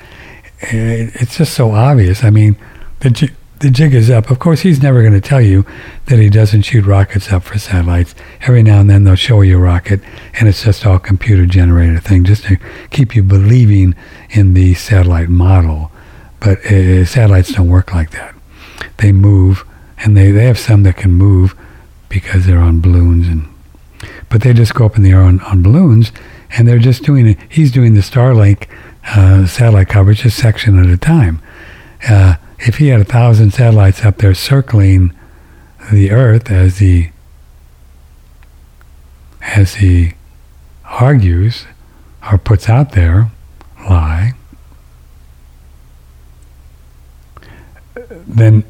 it's 0.59 1.37
just 1.37 1.53
so 1.53 1.71
obvious. 1.71 2.23
I 2.23 2.29
mean, 2.29 2.57
the, 2.99 3.31
the 3.59 3.69
jig 3.71 3.93
is 3.93 4.09
up. 4.09 4.29
Of 4.29 4.39
course, 4.39 4.61
he's 4.61 4.81
never 4.81 5.01
going 5.01 5.13
to 5.13 5.21
tell 5.21 5.41
you 5.41 5.65
that 6.05 6.19
he 6.19 6.29
doesn't 6.29 6.63
shoot 6.63 6.85
rockets 6.85 7.31
up 7.31 7.43
for 7.43 7.57
satellites. 7.57 8.15
Every 8.41 8.63
now 8.63 8.79
and 8.79 8.89
then 8.89 9.03
they'll 9.03 9.15
show 9.15 9.41
you 9.41 9.57
a 9.57 9.61
rocket, 9.61 10.01
and 10.33 10.47
it's 10.47 10.63
just 10.63 10.85
all 10.85 10.99
computer 10.99 11.45
generated 11.45 12.03
thing, 12.03 12.23
just 12.23 12.45
to 12.45 12.57
keep 12.89 13.15
you 13.15 13.23
believing 13.23 13.95
in 14.29 14.53
the 14.53 14.73
satellite 14.73 15.29
model. 15.29 15.91
But 16.39 16.65
uh, 16.65 17.05
satellites 17.05 17.53
don't 17.53 17.69
work 17.69 17.93
like 17.93 18.11
that. 18.11 18.35
They 18.97 19.11
move 19.11 19.65
and 19.99 20.15
they, 20.15 20.31
they 20.31 20.45
have 20.45 20.59
some 20.59 20.83
that 20.83 20.97
can 20.97 21.11
move 21.11 21.55
because 22.09 22.45
they're 22.45 22.59
on 22.59 22.81
balloons 22.81 23.27
and 23.27 23.47
but 24.29 24.41
they 24.41 24.53
just 24.53 24.75
go 24.75 24.85
up 24.85 24.95
in 24.95 25.03
the 25.03 25.11
air 25.11 25.21
on, 25.21 25.39
on 25.41 25.63
balloons 25.63 26.11
and 26.51 26.67
they're 26.67 26.79
just 26.79 27.03
doing 27.03 27.27
it 27.27 27.37
he's 27.49 27.71
doing 27.71 27.93
the 27.93 28.01
starlink 28.01 28.67
uh, 29.15 29.45
satellite 29.45 29.89
coverage 29.89 30.23
a 30.25 30.29
section 30.29 30.77
at 30.77 30.85
a 30.85 30.97
time 30.97 31.41
uh, 32.07 32.35
if 32.59 32.77
he 32.77 32.87
had 32.87 33.01
a 33.01 33.05
thousand 33.05 33.51
satellites 33.51 34.03
up 34.03 34.17
there 34.17 34.33
circling 34.33 35.13
the 35.91 36.11
earth 36.11 36.51
as 36.51 36.79
he 36.79 37.11
as 39.41 39.75
he 39.75 40.13
argues 40.85 41.65
or 42.31 42.37
puts 42.37 42.67
out 42.67 42.91
there 42.91 43.31
lie 43.89 44.33
then 48.25 48.63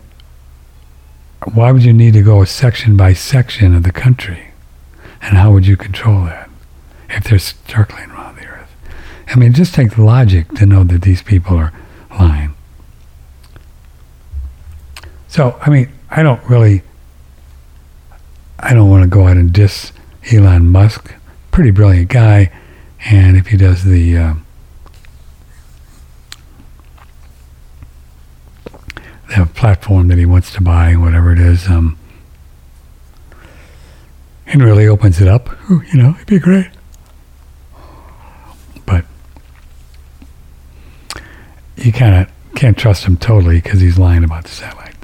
why 1.53 1.71
would 1.71 1.83
you 1.83 1.93
need 1.93 2.13
to 2.13 2.21
go 2.21 2.43
section 2.43 2.97
by 2.97 3.13
section 3.13 3.73
of 3.73 3.83
the 3.83 3.91
country? 3.91 4.51
And 5.21 5.37
how 5.37 5.51
would 5.51 5.65
you 5.65 5.77
control 5.77 6.25
that 6.25 6.49
if 7.09 7.23
they're 7.23 7.39
circling 7.39 8.11
around 8.11 8.37
the 8.37 8.45
earth? 8.45 8.69
I 9.27 9.35
mean, 9.35 9.53
just 9.53 9.73
take 9.73 9.97
logic 9.97 10.49
to 10.55 10.65
know 10.65 10.83
that 10.83 11.01
these 11.03 11.21
people 11.21 11.57
are 11.57 11.73
lying. 12.11 12.53
So, 15.37 15.55
I 15.61 15.69
mean, 15.69 15.87
I 16.09 16.23
don't 16.23 16.43
really, 16.49 16.81
I 18.57 18.73
don't 18.73 18.89
want 18.89 19.03
to 19.03 19.07
go 19.07 19.27
out 19.27 19.37
and 19.37 19.53
diss 19.53 19.91
Elon 20.31 20.71
Musk. 20.71 21.13
Pretty 21.51 21.69
brilliant 21.69 22.09
guy. 22.09 22.51
And 23.05 23.37
if 23.37 23.45
he 23.45 23.55
does 23.55 23.83
the, 23.83 24.17
uh, 24.17 24.33
the 29.27 29.45
platform 29.53 30.07
that 30.07 30.17
he 30.17 30.25
wants 30.25 30.51
to 30.53 30.61
buy, 30.61 30.95
whatever 30.95 31.31
it 31.31 31.39
is, 31.39 31.67
um, 31.67 31.99
and 34.47 34.63
really 34.63 34.87
opens 34.87 35.21
it 35.21 35.27
up, 35.27 35.55
you 35.69 36.01
know, 36.01 36.15
it'd 36.15 36.25
be 36.25 36.39
great. 36.39 36.71
But 38.87 39.05
you 41.75 41.91
kind 41.91 42.23
of 42.23 42.55
can't 42.55 42.75
trust 42.75 43.03
him 43.03 43.17
totally 43.17 43.61
because 43.61 43.81
he's 43.81 43.99
lying 43.99 44.23
about 44.23 44.45
the 44.45 44.49
satellite 44.49 44.95
thing. 44.95 45.03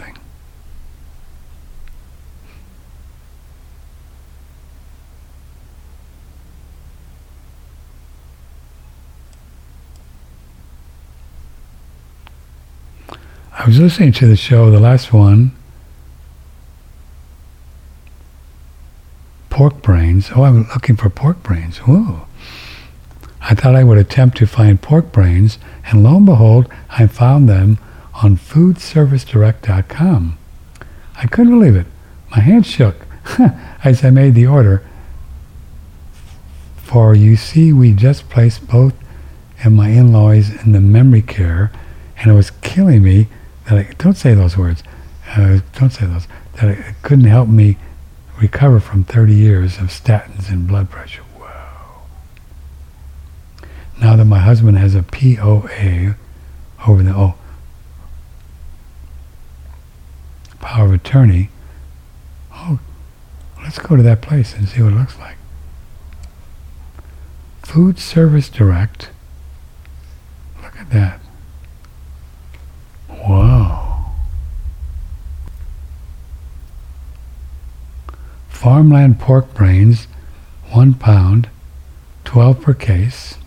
I 13.56 13.68
was 13.68 13.80
listening 13.80 14.12
to 14.14 14.26
the 14.28 14.36
show, 14.36 14.72
the 14.72 14.80
last 14.80 15.14
one, 15.14 15.52
pork 19.52 19.84
brains. 19.84 20.32
Oh, 20.36 20.42
I'm 20.44 20.68
looking 20.70 20.96
for 20.96 21.08
pork 21.10 21.44
brains. 21.44 21.78
Whoa. 21.78 22.26
I 23.42 23.54
thought 23.54 23.76
I 23.76 23.84
would 23.84 24.00
attempt 24.00 24.38
to 24.38 24.48
find 24.48 24.82
pork 24.82 25.12
brains, 25.12 25.60
and 25.86 26.04
lo 26.04 26.18
and 26.18 26.26
behold, 26.26 26.68
I 26.90 27.06
found 27.06 27.48
them 27.48 27.78
on 28.24 28.38
foodservicedirect.com. 28.38 30.38
I 31.16 31.28
couldn't 31.28 31.54
believe 31.54 31.76
it. 31.76 31.86
My 32.32 32.40
hands 32.40 32.66
shook 32.66 33.06
as 33.84 34.04
I 34.04 34.10
made 34.10 34.34
the 34.34 34.48
order. 34.48 34.84
For 36.78 37.14
you 37.14 37.36
see, 37.36 37.72
we 37.72 37.94
just 37.94 38.30
placed 38.30 38.68
both 38.68 38.96
and 39.64 39.76
my 39.76 39.90
in-laws 39.90 40.50
in 40.50 40.72
the 40.72 40.82
memory 40.82 41.22
care, 41.22 41.72
and 42.18 42.32
it 42.32 42.34
was 42.34 42.50
killing 42.50 43.04
me 43.04 43.28
that 43.66 43.74
I, 43.74 43.94
don't 43.98 44.16
say 44.16 44.34
those 44.34 44.58
words, 44.58 44.84
uh, 45.28 45.60
don't 45.78 45.92
say 45.92 46.06
those, 46.06 46.28
that 46.56 46.70
it 46.70 46.96
couldn't 47.02 47.26
help 47.26 47.48
me 47.48 47.78
recover 48.40 48.80
from 48.80 49.04
30 49.04 49.34
years 49.34 49.78
of 49.78 49.86
statins 49.86 50.50
and 50.50 50.68
blood 50.68 50.90
pressure. 50.90 51.24
Wow. 51.40 52.04
Now 54.00 54.16
that 54.16 54.26
my 54.26 54.40
husband 54.40 54.78
has 54.78 54.96
a 54.96 55.04
POA 55.04 56.16
over 56.88 57.04
the, 57.04 57.12
oh, 57.12 57.36
power 60.60 60.86
of 60.86 60.94
attorney, 60.94 61.50
oh, 62.54 62.80
let's 63.62 63.80
go 63.80 63.96
to 63.96 64.04
that 64.04 64.22
place 64.22 64.54
and 64.54 64.68
see 64.68 64.82
what 64.82 64.94
it 64.94 64.96
looks 64.96 65.18
like. 65.20 65.38
Food 67.62 67.98
Service 67.98 68.50
Direct 68.50 69.10
Look 70.74 70.82
at 70.82 70.90
that. 70.92 71.20
Whoa. 73.26 73.80
Farmland 78.50 79.20
pork 79.20 79.54
brains, 79.54 80.08
one 80.72 80.94
pound, 80.94 81.50
12 82.26 82.62
per 82.62 82.74
case. 82.74 83.38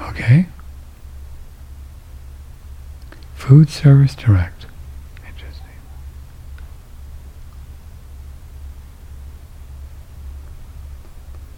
Okay. 0.00 0.46
Food 3.34 3.68
Service 3.68 4.14
Direct. 4.14 4.66
Interesting. 5.26 5.64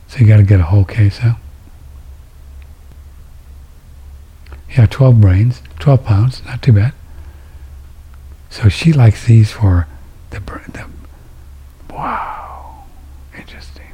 So 0.09 0.19
you 0.19 0.27
got 0.27 0.39
to 0.39 0.43
get 0.43 0.61
a 0.61 0.65
whole 0.65 0.87
case 0.87 1.21
out. 1.21 1.42
Yeah, 4.77 4.87
12 4.87 5.21
brains, 5.21 5.63
12 5.79 6.05
pounds, 6.05 6.45
not 6.45 6.63
too 6.63 6.73
bad. 6.73 6.93
So 8.49 8.69
she 8.69 8.93
likes 8.93 9.27
these 9.27 9.51
for 9.51 9.87
the, 10.31 10.41
the 10.41 10.87
wow, 11.91 12.85
interesting. 13.37 13.93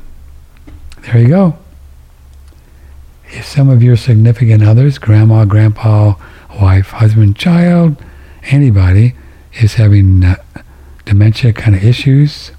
There 1.03 1.19
you 1.19 1.29
go. 1.29 1.59
If 3.31 3.47
some 3.47 3.69
of 3.69 3.83
your 3.83 3.97
significant 3.97 4.63
others, 4.63 4.99
grandma, 4.99 5.45
grandpa, 5.45 6.15
wife, 6.61 6.91
husband, 6.91 7.37
child, 7.37 7.97
anybody 8.45 9.15
is 9.61 9.75
having 9.75 10.25
uh, 10.25 10.37
dementia 11.05 11.53
kind 11.53 11.77
of 11.77 11.85
issues, 11.85 12.53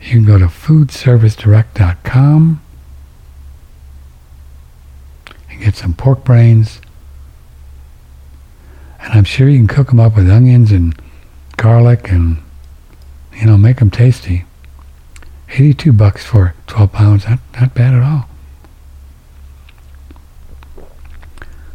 you 0.00 0.10
can 0.10 0.24
go 0.24 0.38
to 0.38 0.46
foodservicedirect.com 0.46 2.62
and 5.50 5.51
get 5.62 5.76
some 5.76 5.94
pork 5.94 6.24
brains. 6.24 6.80
And 9.00 9.12
I'm 9.14 9.24
sure 9.24 9.48
you 9.48 9.58
can 9.58 9.66
cook 9.66 9.88
them 9.88 10.00
up 10.00 10.16
with 10.16 10.30
onions 10.30 10.70
and 10.70 10.94
garlic 11.56 12.10
and, 12.10 12.42
you 13.34 13.46
know, 13.46 13.56
make 13.56 13.78
them 13.78 13.90
tasty. 13.90 14.44
82 15.50 15.92
bucks 15.92 16.24
for 16.24 16.54
12 16.66 16.92
pounds, 16.92 17.28
not, 17.28 17.38
not 17.60 17.74
bad 17.74 17.94
at 17.94 18.02
all. 18.02 18.28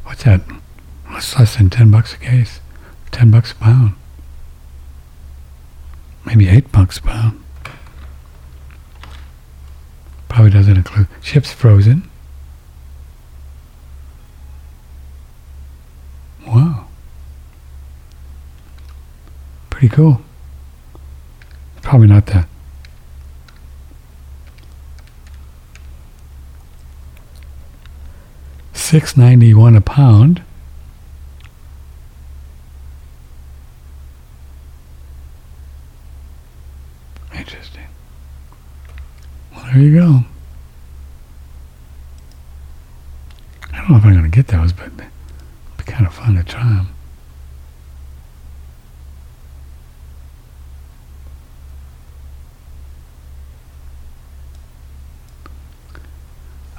What's 0.03 0.23
that? 0.23 0.41
It's 1.11 1.37
less 1.37 1.57
than 1.57 1.69
10 1.69 1.91
bucks 1.91 2.13
a 2.13 2.17
case. 2.17 2.59
10 3.11 3.31
bucks 3.31 3.51
a 3.51 3.55
pound. 3.55 3.95
Maybe 6.25 6.47
8 6.47 6.71
bucks 6.71 6.97
a 6.97 7.01
pound. 7.01 7.43
Probably 10.29 10.51
doesn't 10.51 10.77
include 10.77 11.07
chips 11.21 11.51
frozen. 11.51 12.09
Wow. 16.47 16.87
Pretty 19.69 19.89
cool. 19.89 20.21
Probably 21.81 22.07
not 22.07 22.25
that. 22.27 22.47
six 28.73 29.17
ninety 29.17 29.53
one 29.53 29.75
a 29.75 29.81
pound. 29.81 30.41
Interesting. 37.35 37.83
Well, 39.53 39.65
there 39.65 39.81
you 39.81 39.99
go. 39.99 40.23
I 43.73 43.77
don't 43.77 43.89
know 43.89 43.97
if 43.97 44.05
I'm 44.05 44.13
going 44.13 44.23
to 44.23 44.29
get 44.29 44.47
those, 44.47 44.71
but 44.71 44.89
kind 45.87 46.05
of 46.05 46.13
fun 46.13 46.35
to 46.35 46.43
try 46.43 46.63
them. 46.63 46.89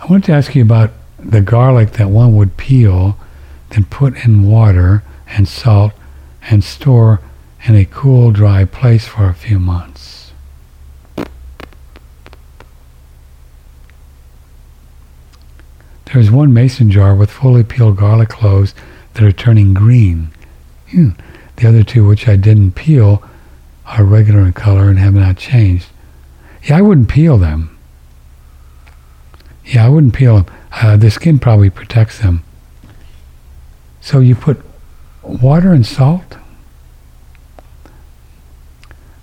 I 0.01 0.07
want 0.07 0.25
to 0.27 0.33
ask 0.33 0.55
you 0.55 0.63
about 0.63 0.93
the 1.19 1.41
garlic 1.41 1.93
that 1.93 2.09
one 2.09 2.37
would 2.37 2.57
peel, 2.57 3.19
then 3.71 3.85
put 3.85 4.25
in 4.25 4.47
water 4.47 5.03
and 5.27 5.49
salt 5.49 5.93
and 6.43 6.63
store 6.63 7.21
in 7.65 7.75
a 7.75 7.85
cool, 7.85 8.31
dry 8.31 8.65
place 8.65 9.07
for 9.07 9.29
a 9.29 9.35
few 9.35 9.59
months. 9.59 10.33
There 16.07 16.19
is 16.19 16.31
one 16.31 16.55
mason 16.55 16.91
jar 16.91 17.15
with 17.15 17.31
fully 17.31 17.63
peeled 17.63 17.99
garlic 17.99 18.31
cloves 18.31 18.75
that 19.19 19.27
are 19.27 19.33
turning 19.33 19.75
green. 19.75 20.31
Hmm. 20.93 21.11
The 21.57 21.69
other 21.69 21.83
two, 21.83 22.07
which 22.07 22.29
I 22.29 22.37
didn't 22.37 22.77
peel, 22.77 23.21
are 23.85 24.05
regular 24.05 24.43
in 24.43 24.53
color 24.53 24.89
and 24.89 24.99
have 25.01 25.15
not 25.15 25.37
changed. 25.37 25.89
Yeah, 26.63 26.79
I 26.79 26.83
wouldn't 26.83 27.09
peel 27.09 27.37
them. 27.37 27.77
Yeah, 29.67 29.87
I 29.87 29.89
wouldn't 29.89 30.15
peel 30.15 30.37
them. 30.37 30.55
Uh, 30.71 30.97
the 30.97 31.11
skin 31.11 31.41
probably 31.41 31.69
protects 31.69 32.21
them. 32.21 32.45
So 34.01 34.21
you 34.21 34.37
put 34.37 34.63
water 35.25 35.73
and 35.73 35.85
salt. 35.85 36.37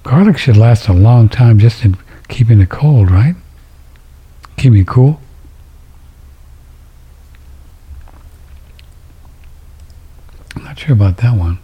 Garlic 0.03 0.37
should 0.37 0.57
last 0.57 0.89
a 0.89 0.93
long 0.93 1.29
time 1.29 1.57
just 1.57 1.85
in 1.85 1.95
keeping 2.27 2.59
it 2.59 2.69
cold, 2.69 3.09
right? 3.09 3.35
Keeping 4.57 4.81
it 4.81 4.87
cool. 4.87 5.21
I'm 10.55 10.64
not 10.75 10.81
sure 10.81 10.93
about 10.93 11.17
that 11.17 11.37
one. 11.37 11.59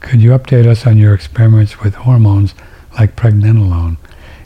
Could 0.00 0.20
you 0.20 0.30
update 0.32 0.66
us 0.66 0.86
on 0.86 0.98
your 0.98 1.14
experiments 1.14 1.80
with 1.80 1.94
hormones 1.94 2.54
like 2.98 3.16
pregnenolone? 3.16 3.96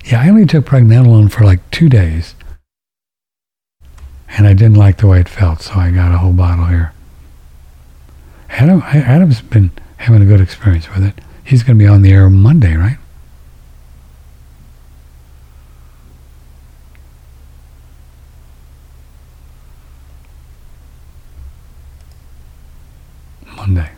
Yeah, 0.04 0.22
I 0.22 0.28
only 0.28 0.46
took 0.46 0.66
pregnenolone 0.66 1.32
for 1.32 1.44
like 1.44 1.68
two 1.70 1.88
days. 1.88 2.34
And 4.28 4.46
I 4.46 4.52
didn't 4.52 4.76
like 4.76 4.98
the 4.98 5.06
way 5.06 5.18
it 5.18 5.28
felt, 5.28 5.62
so 5.62 5.74
I 5.74 5.90
got 5.90 6.14
a 6.14 6.18
whole 6.18 6.32
bottle 6.32 6.66
here. 6.66 6.92
Adam, 8.50 8.82
Adam's 8.82 9.40
been 9.40 9.72
having 9.96 10.22
a 10.22 10.26
good 10.26 10.40
experience 10.40 10.88
with 10.90 11.04
it. 11.04 11.14
He's 11.42 11.62
going 11.62 11.78
to 11.78 11.84
be 11.84 11.88
on 11.88 12.02
the 12.02 12.12
air 12.12 12.30
Monday, 12.30 12.76
right? 12.76 12.98
Monday. 23.66 23.90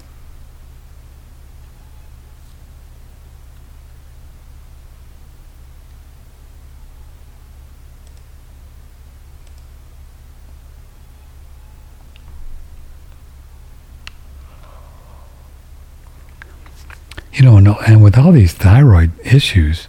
you 17.35 17.45
know, 17.45 17.79
and 17.87 18.03
with 18.03 18.19
all 18.19 18.33
these 18.33 18.53
thyroid 18.53 19.13
issues 19.25 19.87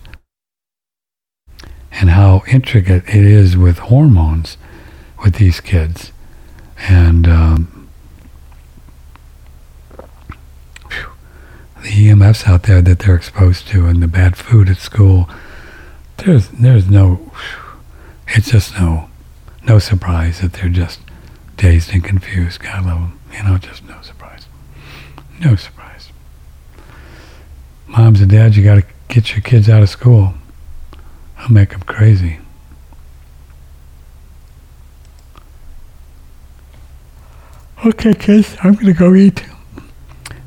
and 1.91 2.11
how 2.11 2.43
intricate 2.47 3.03
it 3.07 3.23
is 3.23 3.57
with 3.57 3.79
hormones 3.79 4.57
with 5.23 5.35
these 5.35 5.59
kids, 5.59 6.11
and 6.87 7.27
um, 7.27 7.89
whew, 10.91 11.09
the 11.81 11.89
EMFs 11.89 12.47
out 12.47 12.63
there 12.63 12.81
that 12.81 12.99
they're 12.99 13.15
exposed 13.15 13.67
to, 13.69 13.85
and 13.85 14.01
the 14.01 14.07
bad 14.07 14.35
food 14.35 14.69
at 14.69 14.77
school, 14.77 15.29
there's 16.17 16.49
there's 16.49 16.89
no, 16.89 17.31
it's 18.27 18.51
just 18.51 18.73
no, 18.75 19.09
no 19.63 19.79
surprise 19.79 20.41
that 20.41 20.53
they're 20.53 20.69
just 20.69 20.99
dazed 21.57 21.91
and 21.93 22.03
confused. 22.03 22.61
God 22.61 22.85
love 22.85 22.99
them, 22.99 23.19
you 23.33 23.43
know, 23.43 23.57
just 23.57 23.83
no 23.85 24.01
surprise, 24.01 24.47
no 25.39 25.55
surprise 25.55 25.79
moms 27.89 28.21
and 28.21 28.29
dads, 28.29 28.55
you 28.55 28.63
got 28.63 28.75
to 28.75 28.85
get 29.07 29.31
your 29.31 29.41
kids 29.41 29.67
out 29.67 29.81
of 29.81 29.89
school. 29.89 30.33
I'll 31.37 31.49
make 31.49 31.71
them 31.71 31.81
crazy. 31.81 32.39
Okay, 37.85 38.13
kids, 38.13 38.55
I'm 38.61 38.73
going 38.73 38.87
to 38.87 38.93
go 38.93 39.15
eat. 39.15 39.43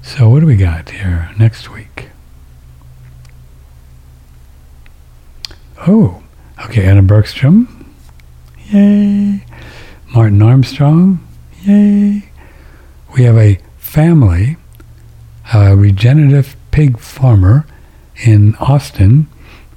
So, 0.04 0.28
what 0.28 0.40
do 0.40 0.46
we 0.46 0.56
got 0.56 0.90
here 0.90 1.30
next 1.38 1.70
week? 1.70 2.08
Oh, 5.86 6.22
okay, 6.64 6.84
Anna 6.84 7.02
Bergstrom. 7.02 7.94
Yay. 8.70 9.44
Martin 10.12 10.42
Armstrong. 10.42 11.26
Yay. 11.62 12.28
We 13.14 13.22
have 13.22 13.36
a 13.36 13.60
family, 13.78 14.56
a 15.54 15.76
regenerative 15.76 16.56
pig 16.72 16.98
farmer 16.98 17.64
in 18.24 18.56
Austin 18.56 19.28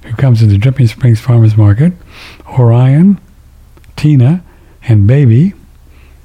who 0.02 0.14
comes 0.16 0.40
to 0.40 0.46
the 0.46 0.58
Dripping 0.58 0.88
Springs 0.88 1.20
Farmers 1.20 1.56
Market 1.56 1.92
Orion, 2.58 3.20
Tina, 3.94 4.42
and 4.82 5.06
Baby 5.06 5.54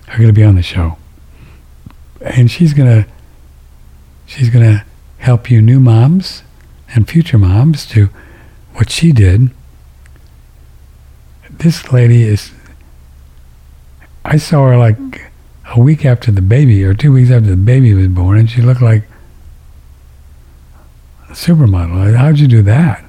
are 0.07 0.17
going 0.17 0.27
to 0.27 0.33
be 0.33 0.43
on 0.43 0.55
the 0.55 0.63
show. 0.63 0.97
And 2.19 2.49
she's 2.49 2.73
going 2.73 3.03
to 3.03 3.09
she's 4.31 4.49
going 4.49 4.63
to 4.63 4.85
help 5.17 5.51
you 5.51 5.61
new 5.61 5.79
moms 5.79 6.43
and 6.95 7.07
future 7.07 7.37
moms 7.37 7.85
to 7.85 8.09
what 8.73 8.89
she 8.89 9.11
did. 9.11 9.49
This 11.49 11.91
lady 11.91 12.23
is 12.23 12.51
I 14.23 14.37
saw 14.37 14.67
her 14.67 14.77
like 14.77 14.97
a 15.75 15.79
week 15.79 16.05
after 16.05 16.31
the 16.31 16.41
baby 16.41 16.83
or 16.85 16.93
two 16.93 17.11
weeks 17.11 17.29
after 17.29 17.49
the 17.49 17.57
baby 17.57 17.93
was 17.93 18.07
born 18.07 18.37
and 18.37 18.49
she 18.49 18.61
looked 18.61 18.81
like 18.81 19.03
a 21.29 21.33
supermodel. 21.33 22.15
How'd 22.15 22.39
you 22.39 22.47
do 22.47 22.61
that? 22.61 23.03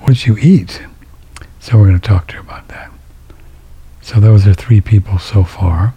What'd 0.00 0.24
you 0.24 0.36
eat? 0.38 0.82
So 1.58 1.78
we're 1.78 1.88
going 1.88 2.00
to 2.00 2.08
talk 2.08 2.28
to 2.28 2.34
her 2.34 2.40
about 2.40 2.68
that. 2.68 2.92
So 4.02 4.20
those 4.20 4.46
are 4.46 4.54
three 4.54 4.80
people 4.80 5.18
so 5.18 5.42
far. 5.42 5.94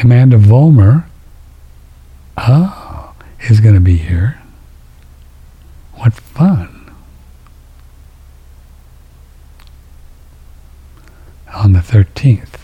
Amanda 0.00 0.38
Vollmer, 0.38 1.04
oh, 2.38 2.81
is 3.48 3.60
going 3.60 3.74
to 3.74 3.80
be 3.80 3.96
here. 3.96 4.40
What 5.94 6.14
fun. 6.14 6.94
On 11.54 11.72
the 11.72 11.80
13th. 11.80 12.60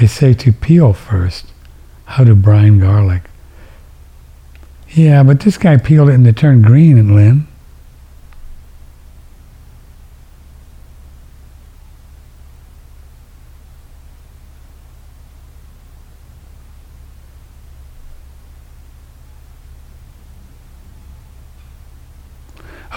They 0.00 0.06
say 0.06 0.34
to 0.34 0.52
peel 0.52 0.92
first. 0.92 1.52
How 2.06 2.24
to 2.24 2.34
brine 2.34 2.78
garlic. 2.78 3.22
Yeah, 4.90 5.22
but 5.22 5.40
this 5.40 5.58
guy 5.58 5.76
peeled 5.76 6.08
it 6.08 6.14
and 6.14 6.26
it 6.26 6.36
turned 6.36 6.64
green, 6.64 6.96
and 6.96 7.14
Lynn. 7.14 7.48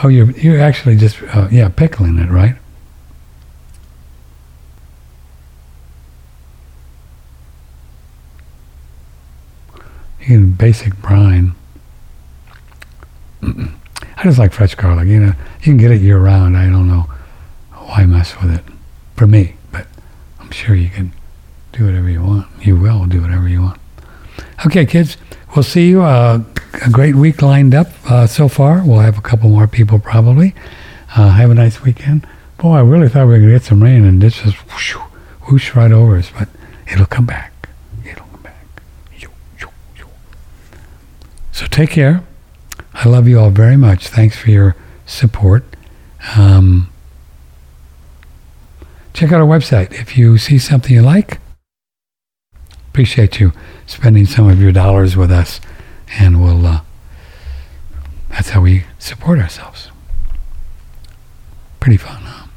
Oh, 0.01 0.07
you're 0.07 0.31
you're 0.31 0.61
actually 0.61 0.95
just 0.95 1.21
uh, 1.23 1.49
yeah 1.51 1.67
pickling 1.67 2.17
it, 2.19 2.29
right? 2.29 2.55
You 10.21 10.25
can 10.25 10.51
basic 10.51 10.95
brine. 11.01 11.53
I 13.43 14.23
just 14.23 14.39
like 14.39 14.53
fresh 14.53 14.75
garlic. 14.75 15.07
You 15.07 15.19
know, 15.19 15.33
you 15.59 15.63
can 15.63 15.77
get 15.77 15.91
it 15.91 16.01
year 16.01 16.19
round. 16.19 16.55
I 16.55 16.69
don't 16.69 16.87
know 16.87 17.09
why 17.73 18.05
mess 18.05 18.39
with 18.41 18.53
it 18.53 18.63
for 19.15 19.27
me, 19.27 19.55
but 19.71 19.87
I'm 20.39 20.51
sure 20.51 20.75
you 20.75 20.89
can 20.89 21.13
do 21.73 21.85
whatever 21.85 22.09
you 22.09 22.21
want. 22.21 22.47
You 22.61 22.77
will 22.77 23.05
do 23.05 23.21
whatever 23.21 23.49
you 23.49 23.61
want. 23.63 23.79
Okay, 24.65 24.85
kids, 24.85 25.17
we'll 25.55 25.63
see 25.63 25.89
you. 25.89 26.01
Uh, 26.03 26.43
a 26.73 26.89
great 26.89 27.15
week 27.15 27.41
lined 27.41 27.73
up 27.73 27.87
uh, 28.09 28.27
so 28.27 28.47
far. 28.47 28.83
We'll 28.85 28.99
have 28.99 29.17
a 29.17 29.21
couple 29.21 29.49
more 29.49 29.67
people 29.67 29.99
probably. 29.99 30.53
Uh, 31.15 31.29
have 31.29 31.49
a 31.49 31.55
nice 31.55 31.81
weekend. 31.81 32.27
Boy, 32.57 32.75
I 32.75 32.81
really 32.81 33.09
thought 33.09 33.25
we 33.25 33.33
were 33.33 33.37
going 33.37 33.49
to 33.49 33.55
get 33.55 33.63
some 33.63 33.81
rain, 33.81 34.05
and 34.05 34.21
this 34.21 34.41
just 34.41 34.57
whoosh, 34.71 34.93
whoosh 35.49 35.75
right 35.75 35.91
over 35.91 36.17
us, 36.17 36.31
but 36.37 36.49
it'll 36.91 37.05
come 37.05 37.25
back. 37.25 37.69
It'll 38.05 38.25
come 38.25 38.41
back. 38.43 38.65
So 41.51 41.65
take 41.65 41.89
care. 41.89 42.23
I 42.93 43.09
love 43.09 43.27
you 43.27 43.39
all 43.39 43.49
very 43.49 43.75
much. 43.75 44.07
Thanks 44.07 44.37
for 44.37 44.49
your 44.49 44.75
support. 45.05 45.65
Um, 46.37 46.89
check 49.13 49.31
out 49.31 49.41
our 49.41 49.47
website. 49.47 49.91
If 49.91 50.17
you 50.17 50.37
see 50.37 50.57
something 50.57 50.93
you 50.93 51.01
like, 51.01 51.39
appreciate 52.89 53.39
you 53.39 53.51
spending 53.87 54.25
some 54.25 54.47
of 54.47 54.61
your 54.61 54.71
dollars 54.71 55.17
with 55.17 55.31
us 55.31 55.59
and 56.17 56.41
we'll 56.41 56.65
uh, 56.65 56.81
that's 58.29 58.49
how 58.49 58.61
we 58.61 58.85
support 58.97 59.39
ourselves. 59.39 59.91
Pretty 61.79 61.97
fun 61.97 62.21
huh? 62.21 62.47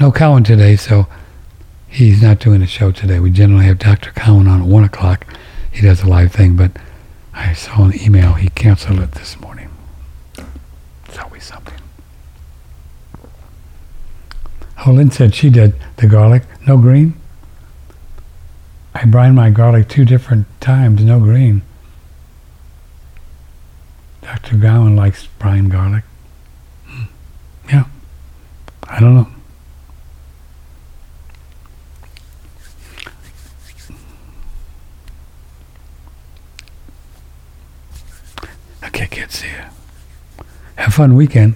No 0.00 0.10
cowan 0.12 0.44
today 0.44 0.76
so 0.76 1.06
he's 1.88 2.22
not 2.22 2.38
doing 2.38 2.62
a 2.62 2.66
show 2.66 2.92
today. 2.92 3.20
We 3.20 3.30
generally 3.30 3.64
have 3.66 3.78
dr 3.78 4.10
cowan 4.12 4.48
on 4.48 4.62
at 4.62 4.66
1 4.66 4.84
o'clock. 4.84 5.26
He 5.70 5.82
does 5.82 6.02
a 6.02 6.08
live 6.08 6.32
thing 6.32 6.56
but 6.56 6.72
i 7.34 7.52
saw 7.54 7.84
an 7.84 7.98
email 8.00 8.34
he 8.34 8.48
canceled 8.50 9.00
it 9.00 9.12
this 9.12 9.38
morning. 9.40 9.70
It's 11.06 11.18
always 11.18 11.44
something. 11.44 11.78
Oh 14.86 14.92
lynn 14.92 15.10
said 15.10 15.34
she 15.34 15.50
did 15.50 15.74
the 15.96 16.06
garlic. 16.06 16.42
No 16.66 16.76
green 16.76 17.14
I 18.94 19.04
brine 19.06 19.34
my 19.34 19.50
garlic 19.50 19.88
two 19.88 20.04
different 20.04 20.46
times, 20.60 21.02
no 21.02 21.18
green. 21.18 21.62
Dr. 24.22 24.58
Cowan 24.58 24.96
likes 24.96 25.26
brine 25.38 25.68
garlic. 25.68 26.04
Hmm. 26.86 27.04
Yeah. 27.68 27.84
I 28.88 29.00
don't 29.00 29.14
know. 29.14 29.28
Okay, 38.84 39.06
kids, 39.06 39.38
see 39.38 39.48
ya. 39.48 39.70
Have 40.76 40.94
fun 40.94 41.16
weekend. 41.16 41.54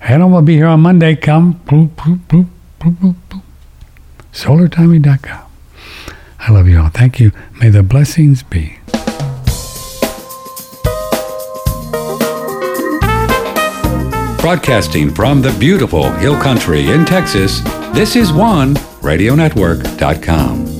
I 0.00 0.18
don't 0.18 0.30
want 0.30 0.44
to 0.44 0.46
be 0.46 0.56
here 0.56 0.66
on 0.66 0.80
Monday. 0.80 1.16
Come. 1.16 1.60
Boop, 1.66 1.90
I 6.40 6.52
love 6.52 6.68
you 6.68 6.80
all. 6.80 6.88
Thank 6.88 7.20
you. 7.20 7.32
May 7.60 7.68
the 7.68 7.82
blessings 7.82 8.42
be. 8.42 8.78
Broadcasting 14.40 15.14
from 15.14 15.42
the 15.42 15.54
beautiful 15.60 16.10
Hill 16.12 16.40
Country 16.40 16.90
in 16.90 17.04
Texas, 17.04 17.60
this 17.92 18.16
is 18.16 18.32
one 18.32 18.74
radionetwork.com. 19.02 20.79